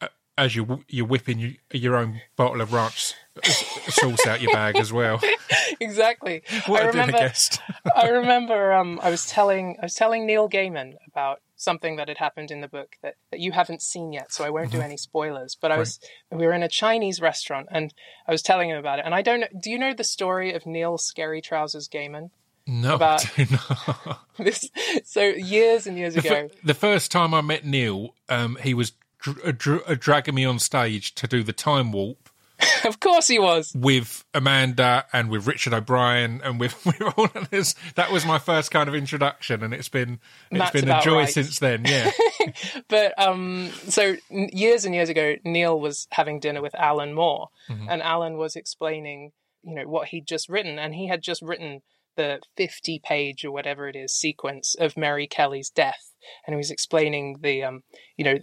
uh, 0.01 0.09
as 0.37 0.57
you 0.57 0.85
you're 0.89 1.07
whipping 1.07 1.39
your, 1.39 1.53
your 1.73 1.97
own 1.97 2.21
bottle 2.37 2.61
of 2.61 2.73
ranch 2.73 3.15
sauce 3.89 4.27
out 4.27 4.41
your 4.41 4.53
bag 4.53 4.77
as 4.77 4.93
well. 4.93 5.21
exactly. 5.81 6.43
What 6.67 6.83
I 6.83 6.87
remember, 6.87 7.19
guest. 7.19 7.61
I 7.97 8.09
remember 8.09 8.73
um, 8.73 9.01
I 9.03 9.11
was 9.11 9.27
telling 9.27 9.77
I 9.81 9.87
was 9.87 9.95
telling 9.95 10.27
Neil 10.27 10.49
Gaiman 10.49 10.95
about 11.07 11.41
something 11.57 11.97
that 11.97 12.09
had 12.09 12.19
happened 12.19 12.51
in 12.51 12.61
the 12.61 12.69
book 12.69 12.97
that, 13.03 13.15
that 13.31 13.41
you 13.41 13.53
haven't 13.53 13.81
seen 13.81 14.13
yet, 14.13 14.33
so 14.33 14.45
I 14.45 14.51
won't 14.51 14.71
do 14.71 14.81
any 14.81 14.97
spoilers. 14.97 15.57
But 15.61 15.73
I 15.73 15.79
was 15.79 16.01
we 16.31 16.47
were 16.47 16.53
in 16.53 16.63
a 16.63 16.69
Chinese 16.69 17.21
restaurant 17.21 17.69
and 17.71 17.95
I 18.27 18.33
was 18.33 18.43
telling 18.43 18.71
him 18.71 18.77
about 18.79 18.99
it. 18.99 19.05
And 19.05 19.15
I 19.15 19.23
don't 19.23 19.41
know 19.41 19.49
do 19.61 19.71
you 19.71 19.79
know 19.79 19.95
the 19.95 20.05
story 20.05 20.53
of 20.53 20.67
Neil 20.67 20.99
Scary 20.99 21.41
Trousers 21.41 21.89
Gaiman? 21.89 22.31
No, 22.67 22.95
about- 22.95 23.27
I 23.39 23.45
do 23.45 23.57
not. 23.57 24.21
This 24.37 24.69
so 25.05 25.23
years 25.23 25.87
and 25.87 25.97
years 25.97 26.15
The, 26.15 26.21
ago. 26.21 26.29
fir- 26.49 26.55
the 26.65 26.75
first 26.75 27.13
time 27.13 27.33
I 27.35 27.41
met 27.41 27.65
Neil, 27.65 28.17
um, 28.29 28.59
he 28.61 28.75
was 28.75 28.93
dr- 29.25 29.41
uh, 29.45 29.53
dr- 29.53 29.83
uh, 29.87 29.95
dragging 29.99 30.35
me 30.35 30.45
on 30.45 30.59
stage 30.59 31.15
to 31.17 31.27
do 31.27 31.43
the 31.43 31.53
time 31.53 31.91
warp 31.93 32.29
of 32.85 33.01
course 33.01 33.27
he 33.27 33.39
was. 33.39 33.73
with 33.75 34.25
Amanda 34.33 35.05
and 35.13 35.29
with 35.29 35.47
Richard 35.47 35.75
O'Brien 35.75 36.41
and 36.45 36.61
with, 36.61 36.87
with 36.87 37.03
all 37.19 37.29
of 37.35 37.51
this. 37.51 37.75
That 37.97 38.13
was 38.13 38.25
my 38.25 38.39
first 38.39 38.71
kind 38.71 38.89
of 38.89 38.95
introduction, 38.95 39.65
and 39.65 39.75
it's 39.75 39.89
been 39.89 40.21
it's 40.53 40.61
That's 40.61 40.71
been 40.71 40.89
a 40.89 41.03
joy 41.03 41.23
right. 41.23 41.29
since 41.29 41.59
then. 41.59 41.85
Yeah, 41.85 42.13
But 42.89 43.21
um, 43.21 43.71
so 43.89 44.17
years 44.31 44.85
and 44.85 44.95
years 44.95 45.09
ago, 45.09 45.35
Neil 45.45 45.79
was 45.79 46.07
having 46.13 46.39
dinner 46.39 46.63
with 46.63 46.75
Alan 46.77 47.13
Moore, 47.13 47.49
Mm-hmm. 47.69 47.89
and 47.91 48.01
Alan 48.03 48.37
was 48.39 48.55
explaining, 48.55 49.33
you 49.65 49.75
know, 49.75 49.89
what 49.89 50.09
he'd 50.09 50.27
just 50.27 50.49
written, 50.49 50.79
and 50.79 50.95
he 50.95 51.09
had 51.09 51.23
just 51.23 51.43
written 51.43 51.81
the 52.17 52.41
fifty-page 52.57 53.45
or 53.45 53.51
whatever 53.51 53.89
it 53.89 53.97
is 53.97 54.15
sequence 54.15 54.77
of 54.79 54.97
Mary 54.97 55.27
Kelly's 55.27 55.71
death, 55.71 56.13
and 56.47 56.55
he 56.55 56.57
was 56.59 56.71
explaining 56.71 57.39
the, 57.43 57.65
um, 57.65 57.83
you 58.17 58.25
know, 58.25 58.39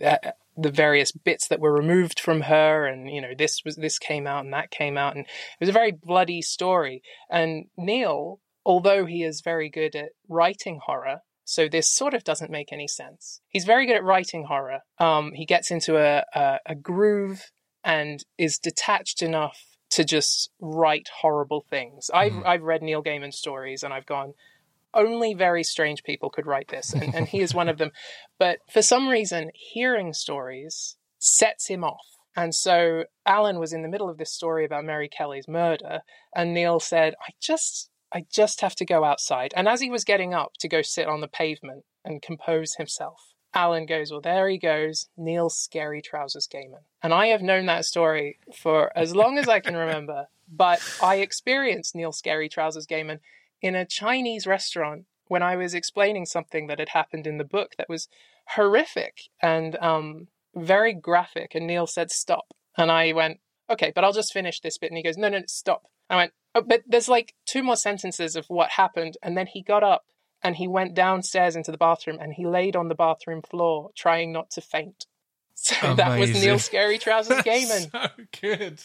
the, 0.57 0.71
various 0.71 1.11
bits 1.11 1.47
that 1.47 1.59
were 1.59 1.73
removed 1.73 2.19
from 2.19 2.41
her, 2.41 2.85
and 2.85 3.09
you 3.09 3.21
know, 3.21 3.33
this 3.37 3.61
was 3.65 3.75
this 3.75 3.99
came 3.99 4.27
out 4.27 4.43
and 4.43 4.53
that 4.53 4.71
came 4.71 4.97
out, 4.97 5.15
and 5.15 5.25
it 5.25 5.59
was 5.59 5.69
a 5.69 5.73
very 5.73 5.91
bloody 5.91 6.41
story. 6.41 7.01
And 7.29 7.65
Neil, 7.77 8.39
although 8.65 9.05
he 9.05 9.23
is 9.23 9.41
very 9.41 9.69
good 9.69 9.95
at 9.95 10.09
writing 10.27 10.79
horror, 10.85 11.21
so 11.43 11.67
this 11.67 11.89
sort 11.89 12.13
of 12.13 12.23
doesn't 12.23 12.51
make 12.51 12.71
any 12.71 12.87
sense. 12.87 13.41
He's 13.49 13.65
very 13.65 13.85
good 13.85 13.97
at 13.97 14.03
writing 14.03 14.45
horror. 14.45 14.79
Um, 14.99 15.33
he 15.33 15.45
gets 15.45 15.71
into 15.71 15.97
a, 15.97 16.23
a, 16.33 16.59
a 16.65 16.75
groove 16.75 17.51
and 17.83 18.23
is 18.37 18.57
detached 18.57 19.21
enough 19.21 19.65
to 19.91 20.05
just 20.05 20.49
write 20.61 21.09
horrible 21.21 21.65
things. 21.69 22.09
I've 22.13 22.31
Mm. 22.31 22.45
I've 22.45 22.63
read 22.63 22.81
Neil 22.81 23.03
Gaiman 23.03 23.33
stories 23.33 23.83
and 23.83 23.93
I've 23.93 24.05
gone, 24.05 24.33
only 24.93 25.33
very 25.33 25.63
strange 25.63 26.03
people 26.03 26.29
could 26.29 26.45
write 26.45 26.69
this, 26.69 26.93
and, 26.93 27.13
and 27.13 27.27
he 27.27 27.39
is 27.41 27.53
one 27.53 27.69
of 27.69 27.77
them. 27.77 27.91
But 28.39 28.57
for 28.71 28.81
some 28.81 29.07
reason, 29.07 29.51
hearing 29.53 30.13
stories 30.13 30.97
sets 31.19 31.67
him 31.67 31.83
off. 31.83 32.05
And 32.35 32.55
so 32.55 33.03
Alan 33.23 33.59
was 33.59 33.71
in 33.71 33.83
the 33.83 33.87
middle 33.87 34.09
of 34.09 34.17
this 34.17 34.33
story 34.33 34.65
about 34.65 34.83
Mary 34.83 35.07
Kelly's 35.07 35.47
murder, 35.47 35.99
and 36.35 36.53
Neil 36.53 36.79
said, 36.79 37.13
I 37.21 37.33
just 37.39 37.91
I 38.11 38.25
just 38.33 38.61
have 38.61 38.75
to 38.75 38.85
go 38.85 39.03
outside. 39.03 39.53
And 39.55 39.67
as 39.67 39.79
he 39.79 39.89
was 39.89 40.03
getting 40.03 40.33
up 40.33 40.53
to 40.59 40.67
go 40.67 40.81
sit 40.81 41.07
on 41.07 41.21
the 41.21 41.27
pavement 41.27 41.85
and 42.03 42.21
compose 42.21 42.75
himself, 42.75 43.33
Alan 43.53 43.85
goes, 43.85 44.11
Well, 44.11 44.21
there 44.21 44.49
he 44.49 44.57
goes, 44.57 45.07
Neil's 45.17 45.57
scary 45.57 46.01
trousers 46.01 46.47
Gaiman. 46.47 46.83
And 47.03 47.13
I 47.13 47.27
have 47.27 47.41
known 47.41 47.67
that 47.67 47.85
story 47.85 48.39
for 48.55 48.91
as 48.97 49.15
long 49.15 49.37
as 49.37 49.47
I 49.47 49.59
can 49.59 49.75
remember. 49.75 50.27
But 50.53 50.81
I 51.01 51.15
experienced 51.17 51.95
Neil 51.95 52.11
Scary 52.11 52.49
Trousers 52.49 52.85
Gaiman 52.85 53.19
in 53.61 53.75
a 53.75 53.85
Chinese 53.85 54.47
restaurant 54.47 55.05
when 55.27 55.43
I 55.43 55.55
was 55.55 55.73
explaining 55.73 56.25
something 56.25 56.67
that 56.67 56.79
had 56.79 56.89
happened 56.89 57.25
in 57.25 57.37
the 57.37 57.43
book 57.45 57.75
that 57.77 57.87
was 57.89 58.07
horrific 58.55 59.29
and 59.41 59.75
um, 59.77 60.27
very 60.55 60.93
graphic. 60.93 61.55
And 61.55 61.67
Neil 61.67 61.87
said, 61.87 62.11
Stop. 62.11 62.53
And 62.77 62.91
I 62.91 63.13
went, 63.13 63.39
Okay, 63.69 63.91
but 63.93 64.03
I'll 64.03 64.11
just 64.11 64.33
finish 64.33 64.59
this 64.59 64.77
bit. 64.77 64.91
And 64.91 64.97
he 64.97 65.03
goes, 65.03 65.17
No, 65.17 65.29
no, 65.29 65.39
no 65.39 65.45
stop. 65.47 65.83
I 66.09 66.17
went, 66.17 66.33
Oh, 66.53 66.61
but 66.61 66.83
there's 66.85 67.07
like 67.07 67.33
two 67.45 67.63
more 67.63 67.77
sentences 67.77 68.35
of 68.35 68.45
what 68.47 68.71
happened. 68.71 69.15
And 69.23 69.37
then 69.37 69.47
he 69.47 69.61
got 69.61 69.83
up 69.83 70.03
and 70.43 70.55
he 70.57 70.67
went 70.67 70.93
downstairs 70.95 71.55
into 71.55 71.71
the 71.71 71.77
bathroom 71.77 72.17
and 72.19 72.33
he 72.33 72.45
laid 72.45 72.75
on 72.75 72.89
the 72.89 72.95
bathroom 72.95 73.41
floor 73.41 73.91
trying 73.95 74.31
not 74.31 74.49
to 74.51 74.61
faint. 74.61 75.05
So 75.53 75.93
that 75.93 76.17
was 76.19 76.31
Neil 76.31 76.57
Scary 76.57 76.97
Trousers 76.97 77.37
Gaiman. 77.43 77.91
so 77.91 78.07
good. 78.41 78.81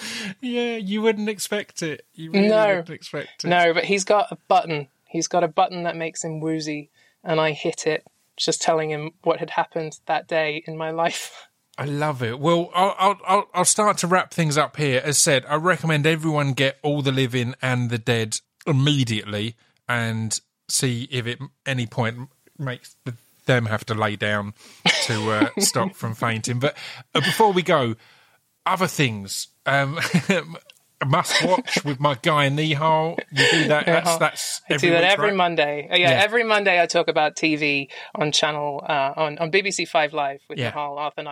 Yeah, 0.40 0.76
you 0.76 1.02
wouldn't 1.02 1.28
expect 1.28 1.82
it. 1.82 2.04
You 2.14 2.30
really 2.30 2.48
No. 2.48 2.66
wouldn't 2.68 2.90
expect 2.90 3.44
it. 3.44 3.48
No, 3.48 3.72
but 3.74 3.84
he's 3.84 4.04
got 4.04 4.30
a 4.30 4.36
button. 4.48 4.88
He's 5.08 5.28
got 5.28 5.44
a 5.44 5.48
button 5.48 5.84
that 5.84 5.96
makes 5.96 6.22
him 6.24 6.40
woozy, 6.40 6.90
and 7.24 7.40
I 7.40 7.52
hit 7.52 7.86
it, 7.86 8.04
just 8.36 8.60
telling 8.60 8.90
him 8.90 9.12
what 9.22 9.38
had 9.40 9.50
happened 9.50 9.98
that 10.06 10.26
day 10.28 10.62
in 10.66 10.76
my 10.76 10.90
life. 10.90 11.48
I 11.78 11.84
love 11.84 12.22
it. 12.22 12.38
Well, 12.40 12.70
I'll, 12.74 13.18
I'll 13.26 13.48
I'll 13.52 13.64
start 13.66 13.98
to 13.98 14.06
wrap 14.06 14.32
things 14.32 14.56
up 14.56 14.76
here. 14.76 15.00
As 15.04 15.18
said, 15.18 15.44
I 15.46 15.56
recommend 15.56 16.06
everyone 16.06 16.52
get 16.54 16.78
all 16.82 17.02
the 17.02 17.12
living 17.12 17.54
and 17.60 17.90
the 17.90 17.98
dead 17.98 18.34
immediately, 18.66 19.56
and 19.88 20.38
see 20.68 21.06
if 21.10 21.26
it 21.26 21.38
any 21.64 21.86
point 21.86 22.28
makes 22.58 22.96
them 23.46 23.66
have 23.66 23.84
to 23.86 23.94
lay 23.94 24.16
down 24.16 24.54
to 25.04 25.30
uh, 25.30 25.48
stop 25.60 25.94
from 25.94 26.14
fainting. 26.14 26.58
But 26.58 26.76
uh, 27.14 27.20
before 27.20 27.52
we 27.52 27.62
go, 27.62 27.94
other 28.66 28.86
things. 28.86 29.48
Um, 29.64 29.98
must 31.06 31.44
watch 31.44 31.84
with 31.84 32.00
my 32.00 32.16
guy 32.22 32.48
Nihal. 32.48 33.18
You 33.30 33.44
do 33.50 33.68
that. 33.68 33.84
That's 33.86 34.16
that's 34.16 34.60
I 34.70 34.76
do 34.78 34.90
that 34.90 35.02
week, 35.02 35.10
every 35.12 35.28
right? 35.28 35.36
Monday. 35.36 35.88
Uh, 35.90 35.96
yeah, 35.96 36.10
Yeah. 36.10 36.22
every 36.22 36.42
Monday 36.42 36.80
I 36.80 36.86
talk 36.86 37.08
about 37.08 37.36
TV 37.36 37.88
on 38.14 38.32
channel 38.32 38.82
uh, 38.88 39.12
on 39.16 39.38
on 39.38 39.50
BBC 39.52 39.86
Five 39.86 40.12
Live 40.14 40.40
with 40.48 40.58
Yeah. 40.58 40.72
Nihal 40.72 40.96
Arthur 40.98 41.22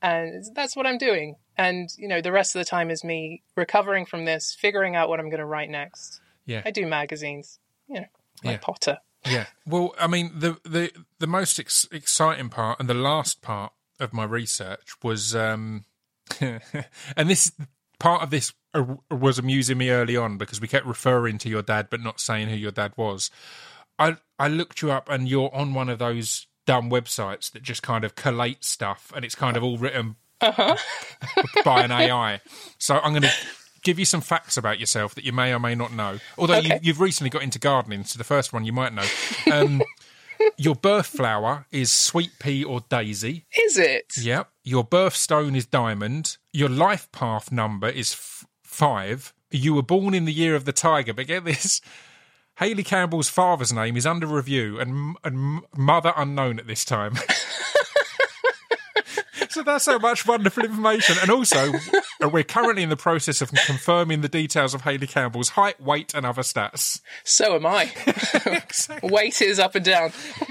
and 0.00 0.44
that's 0.54 0.74
what 0.76 0.86
I'm 0.86 0.98
doing. 0.98 1.36
And 1.58 1.90
you 1.98 2.08
know, 2.08 2.20
the 2.22 2.32
rest 2.32 2.54
of 2.56 2.60
the 2.60 2.64
time 2.64 2.90
is 2.90 3.04
me 3.04 3.42
recovering 3.56 4.06
from 4.06 4.24
this, 4.24 4.56
figuring 4.58 4.96
out 4.96 5.08
what 5.10 5.20
I'm 5.20 5.28
going 5.28 5.40
to 5.40 5.46
write 5.46 5.68
next. 5.68 6.20
Yeah. 6.46 6.62
I 6.64 6.70
do 6.70 6.86
magazines, 6.86 7.58
you 7.88 7.96
know, 7.96 8.06
like 8.42 8.54
Yeah. 8.54 8.58
Potter. 8.62 8.98
Yeah. 9.26 9.46
Well, 9.66 9.94
I 10.00 10.06
mean, 10.06 10.32
the 10.34 10.56
the 10.64 10.90
the 11.18 11.26
most 11.26 11.60
ex- 11.60 11.86
exciting 11.92 12.48
part 12.48 12.80
and 12.80 12.88
the 12.88 12.94
last 12.94 13.42
part 13.42 13.72
of 14.00 14.12
my 14.14 14.24
research 14.24 14.94
was, 15.02 15.36
um, 15.36 15.84
and 17.16 17.28
this 17.30 17.52
part 17.98 18.22
of 18.22 18.30
this 18.30 18.52
uh, 18.74 18.84
was 19.10 19.38
amusing 19.38 19.78
me 19.78 19.90
early 19.90 20.16
on 20.16 20.38
because 20.38 20.60
we 20.60 20.68
kept 20.68 20.86
referring 20.86 21.38
to 21.38 21.48
your 21.48 21.62
dad 21.62 21.88
but 21.90 22.00
not 22.00 22.20
saying 22.20 22.48
who 22.48 22.56
your 22.56 22.72
dad 22.72 22.92
was. 22.96 23.30
I 23.98 24.16
I 24.38 24.48
looked 24.48 24.82
you 24.82 24.90
up 24.90 25.08
and 25.08 25.28
you're 25.28 25.54
on 25.54 25.74
one 25.74 25.88
of 25.88 25.98
those 25.98 26.46
dumb 26.66 26.90
websites 26.90 27.50
that 27.52 27.62
just 27.62 27.82
kind 27.82 28.04
of 28.04 28.14
collate 28.14 28.64
stuff 28.64 29.12
and 29.14 29.24
it's 29.24 29.34
kind 29.34 29.56
of 29.56 29.62
all 29.62 29.78
written 29.78 30.16
by 31.64 31.84
an 31.84 31.90
AI. 31.92 32.40
So 32.78 32.98
I'm 32.98 33.12
going 33.12 33.22
to 33.22 33.32
give 33.82 33.98
you 33.98 34.04
some 34.04 34.20
facts 34.20 34.56
about 34.56 34.78
yourself 34.80 35.14
that 35.14 35.24
you 35.24 35.32
may 35.32 35.52
or 35.52 35.58
may 35.58 35.74
not 35.74 35.92
know. 35.92 36.18
Although 36.38 36.58
Okay. 36.58 36.74
you, 36.74 36.80
you've 36.82 37.00
recently 37.00 37.30
got 37.30 37.42
into 37.42 37.58
gardening, 37.58 38.04
so 38.04 38.16
the 38.18 38.24
first 38.24 38.52
one 38.52 38.64
you 38.64 38.72
might 38.72 38.92
know. 38.94 39.04
Um, 39.50 39.82
your 40.56 40.74
birth 40.74 41.06
flower 41.06 41.66
is 41.70 41.90
sweet 41.90 42.30
pea 42.40 42.64
or 42.64 42.80
daisy. 42.88 43.46
Is 43.58 43.78
it? 43.78 44.14
Yep. 44.18 44.48
Your 44.64 44.86
birthstone 44.86 45.56
is 45.56 45.66
diamond. 45.66 46.36
Your 46.52 46.68
life 46.68 47.10
path 47.12 47.50
number 47.50 47.88
is 47.88 48.12
f- 48.12 48.46
five. 48.62 49.32
You 49.50 49.74
were 49.74 49.82
born 49.82 50.14
in 50.14 50.24
the 50.24 50.32
year 50.32 50.54
of 50.54 50.64
the 50.64 50.72
tiger, 50.72 51.12
but 51.12 51.26
get 51.26 51.44
this. 51.44 51.80
Hayley 52.58 52.84
Campbell's 52.84 53.28
father's 53.28 53.72
name 53.72 53.96
is 53.96 54.06
under 54.06 54.26
review 54.26 54.78
and, 54.78 55.16
and 55.24 55.62
mother 55.76 56.12
unknown 56.16 56.58
at 56.58 56.66
this 56.66 56.84
time. 56.84 57.14
so 59.52 59.62
that's 59.62 59.84
so 59.84 59.98
much 59.98 60.26
wonderful 60.26 60.64
information. 60.64 61.16
And 61.20 61.30
also, 61.30 61.72
uh, 62.22 62.28
we're 62.28 62.42
currently 62.42 62.82
in 62.82 62.88
the 62.88 62.96
process 62.96 63.40
of 63.40 63.52
confirming 63.52 64.20
the 64.20 64.28
details 64.28 64.74
of 64.74 64.82
Hayley 64.82 65.06
Campbell's 65.06 65.50
height, 65.50 65.80
weight, 65.80 66.14
and 66.14 66.24
other 66.26 66.42
stats. 66.42 67.00
So 67.24 67.54
am 67.56 67.66
I. 67.66 67.90
Weight 69.02 69.40
is 69.42 69.58
up 69.58 69.74
and 69.74 69.84
down. 69.84 70.12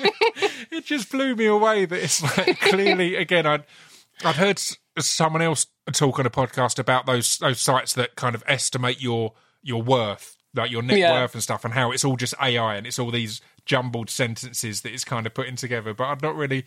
it 0.72 0.86
just 0.86 1.12
blew 1.12 1.36
me 1.36 1.46
away 1.46 1.86
that 1.86 2.04
it's 2.04 2.22
like 2.38 2.60
clearly 2.60 3.16
again 3.16 3.46
I'd 3.46 3.64
I'd 4.24 4.36
heard 4.36 4.60
someone 5.00 5.42
else 5.42 5.66
talk 5.94 6.20
on 6.20 6.26
a 6.26 6.30
podcast 6.30 6.80
about 6.80 7.06
those 7.06 7.38
those 7.40 7.60
sites 7.60 7.94
that 7.94 8.16
kind 8.16 8.36
of 8.36 8.44
estimate 8.48 9.02
your 9.02 9.34
your 9.62 9.82
worth 9.82 10.38
like 10.54 10.70
your 10.70 10.82
net 10.82 10.98
Yeah. 10.98 11.14
worth 11.14 11.34
and 11.34 11.42
stuff 11.44 11.64
and 11.66 11.74
how 11.74 11.92
it's 11.92 12.04
all 12.04 12.18
just 12.18 12.34
AI 12.42 12.76
and 12.76 12.86
it's 12.86 13.00
all 13.00 13.12
these 13.12 13.42
jumbled 13.66 14.10
sentences 14.10 14.82
that 14.82 14.94
it's 14.94 15.04
kind 15.06 15.26
of 15.26 15.34
putting 15.34 15.56
together 15.56 15.94
but 15.94 16.06
I'd 16.06 16.22
not 16.22 16.36
really 16.36 16.66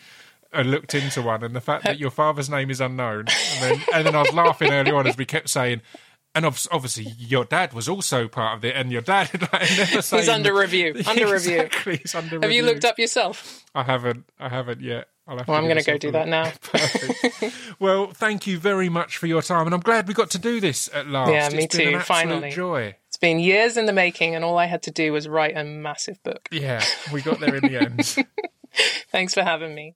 uh, 0.55 0.63
looked 0.63 0.95
into 0.95 1.23
one 1.23 1.43
and 1.43 1.55
the 1.55 1.61
fact 1.61 1.85
that 1.85 1.99
your 2.01 2.11
father's 2.11 2.49
name 2.51 2.71
is 2.71 2.81
unknown 2.81 3.27
and 3.29 3.63
then 3.63 3.83
and 3.93 4.07
then 4.07 4.15
I 4.15 4.23
was 4.23 4.33
laughing 4.33 4.73
early 4.73 4.91
on 4.91 5.07
as 5.07 5.17
we 5.17 5.25
kept 5.25 5.49
saying 5.49 5.83
and 6.35 6.45
obviously 6.45 7.07
your 7.17 7.45
dad 7.45 7.73
was 7.73 7.89
also 7.89 8.27
part 8.29 8.59
of 8.59 8.65
it 8.65 8.75
and 8.77 8.91
your 8.91 9.03
dad 9.03 9.31
like, 9.53 9.71
never 9.77 10.03
saying 10.03 10.23
He's 10.23 10.29
under 10.29 10.55
review. 10.55 10.95
Under 11.07 11.33
review. 11.33 11.61
exactly 11.61 11.97
he's 11.99 12.15
under 12.15 12.41
Have 12.41 12.51
you 12.51 12.63
looked 12.63 12.85
up 12.85 12.99
yourself? 12.99 13.65
I 13.75 13.83
haven't. 13.85 14.25
I 14.39 14.49
haven't 14.49 14.81
yet. 14.81 15.09
I'll 15.27 15.39
have 15.39 15.49
Well, 15.49 15.57
I'm 15.57 15.65
going 15.65 15.79
to 15.79 15.85
go 15.85 15.97
do 15.97 16.11
that 16.11 16.29
now. 16.29 16.53
Well, 17.79 18.09
thank 18.09 18.47
you 18.47 18.59
very 18.59 18.89
much 18.89 19.17
for 19.17 19.27
your 19.27 19.41
time, 19.41 19.67
and 19.67 19.75
I'm 19.75 19.81
glad 19.81 20.07
we 20.07 20.13
got 20.13 20.31
to 20.31 20.39
do 20.39 20.61
this 20.61 20.91
at 20.93 21.07
last. 21.07 21.31
Yeah, 21.31 21.49
me 21.49 21.67
been 21.67 21.93
too, 21.95 21.99
finally. 22.01 22.51
joy. 22.51 22.97
It's 23.09 23.17
been 23.17 23.39
years 23.39 23.77
in 23.77 23.87
the 23.87 23.93
making, 23.93 24.35
and 24.35 24.45
all 24.45 24.59
I 24.59 24.67
had 24.67 24.83
to 24.83 24.91
do 24.91 25.13
was 25.13 25.27
write 25.27 25.57
a 25.57 25.65
massive 25.65 26.23
book. 26.25 26.49
Yeah, 26.51 26.85
we 27.13 27.23
got 27.23 27.41
there 27.41 27.55
in 27.55 27.63
the 27.63 27.81
end. 27.81 28.17
Thanks 29.11 29.33
for 29.35 29.43
having 29.43 29.75
me. 29.75 29.95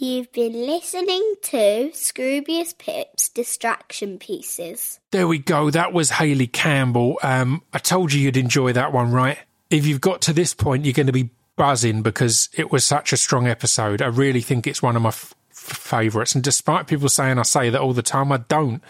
You've 0.00 0.30
been 0.30 0.52
listening 0.52 1.34
to 1.42 1.90
Scroobius 1.92 2.78
Pip's 2.78 3.28
Distraction 3.30 4.20
Pieces. 4.20 5.00
there 5.10 5.26
we 5.26 5.38
go. 5.38 5.70
That 5.70 5.92
was 5.92 6.10
Hayley 6.10 6.46
Campbell. 6.46 7.18
Um, 7.20 7.62
I 7.72 7.78
told 7.78 8.12
you 8.12 8.20
you'd 8.20 8.36
enjoy 8.36 8.72
that 8.74 8.92
one, 8.92 9.10
right? 9.10 9.38
If 9.70 9.86
you've 9.88 10.00
got 10.00 10.22
to 10.22 10.32
this 10.32 10.54
point, 10.54 10.84
you're 10.84 10.92
going 10.92 11.08
to 11.08 11.12
be 11.12 11.30
buzzing 11.56 12.02
because 12.02 12.48
it 12.54 12.70
was 12.70 12.84
such 12.84 13.12
a 13.12 13.16
strong 13.16 13.48
episode. 13.48 14.00
I 14.00 14.06
really 14.06 14.40
think 14.40 14.68
it's 14.68 14.80
one 14.80 14.94
of 14.94 15.02
my 15.02 15.08
f- 15.08 15.34
favourites. 15.50 16.32
And 16.32 16.44
despite 16.44 16.86
people 16.86 17.08
saying 17.08 17.40
I 17.40 17.42
say 17.42 17.68
that 17.68 17.80
all 17.80 17.92
the 17.92 18.00
time, 18.00 18.30
I 18.30 18.36
don't. 18.36 18.80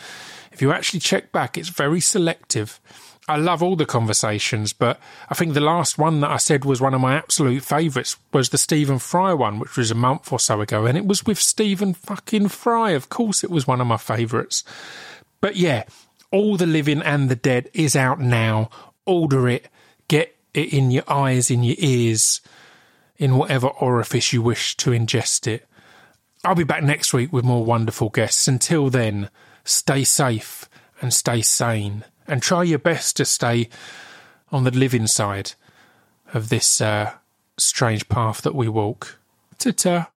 If 0.52 0.60
you 0.60 0.72
actually 0.72 1.01
check 1.01 1.32
back, 1.32 1.56
it's 1.56 1.70
very 1.70 2.01
selective. 2.01 2.80
I 3.28 3.36
love 3.36 3.62
all 3.62 3.76
the 3.76 3.84
conversations, 3.84 4.72
but 4.72 4.98
I 5.28 5.34
think 5.34 5.52
the 5.52 5.60
last 5.60 5.98
one 5.98 6.20
that 6.20 6.30
I 6.30 6.38
said 6.38 6.64
was 6.64 6.80
one 6.80 6.94
of 6.94 7.00
my 7.02 7.14
absolute 7.14 7.62
favourites 7.62 8.16
was 8.32 8.48
the 8.48 8.56
Stephen 8.56 8.98
Fry 8.98 9.34
one, 9.34 9.59
which 9.59 9.76
was 9.76 9.90
a 9.90 9.94
month 9.94 10.32
or 10.32 10.40
so 10.40 10.62
ago, 10.62 10.86
and 10.86 10.96
it 10.96 11.06
was 11.06 11.26
with 11.26 11.38
Stephen 11.38 11.92
fucking 11.92 12.48
Fry. 12.48 12.90
Of 12.90 13.10
course, 13.10 13.44
it 13.44 13.50
was 13.50 13.66
one 13.66 13.82
of 13.82 13.86
my 13.86 13.98
favourites. 13.98 14.64
But 15.42 15.56
yeah, 15.56 15.84
All 16.32 16.56
the 16.56 16.66
Living 16.66 17.02
and 17.02 17.28
the 17.28 17.36
Dead 17.36 17.68
is 17.74 17.94
out 17.94 18.18
now. 18.18 18.70
Order 19.05 19.46
it, 19.48 19.68
get 20.09 20.34
it 20.55 20.72
in 20.72 20.90
your 20.90 21.05
eyes, 21.06 21.50
in 21.50 21.62
your 21.62 21.76
ears, 21.78 22.40
in 23.18 23.36
whatever 23.36 23.66
orifice 23.68 24.32
you 24.32 24.40
wish 24.40 24.74
to 24.78 24.90
ingest 24.90 25.46
it. 25.46 25.66
I'll 26.44 26.55
be 26.55 26.64
back 26.64 26.82
next 26.82 27.12
week 27.12 27.30
with 27.30 27.44
more 27.44 27.64
wonderful 27.64 28.09
guests. 28.09 28.48
Until 28.48 28.88
then, 28.88 29.28
stay 29.64 30.05
safe 30.05 30.66
and 31.02 31.12
stay 31.12 31.42
sane 31.42 32.05
and 32.28 32.42
try 32.42 32.62
your 32.62 32.78
best 32.78 33.16
to 33.16 33.24
stay 33.24 33.68
on 34.52 34.64
the 34.64 34.70
living 34.70 35.06
side 35.06 35.52
of 36.34 36.48
this 36.50 36.80
uh, 36.80 37.12
strange 37.56 38.09
path 38.09 38.42
that 38.42 38.55
we 38.55 38.68
walk. 38.68 39.18
Ta 39.59 39.72
ta. 39.72 40.10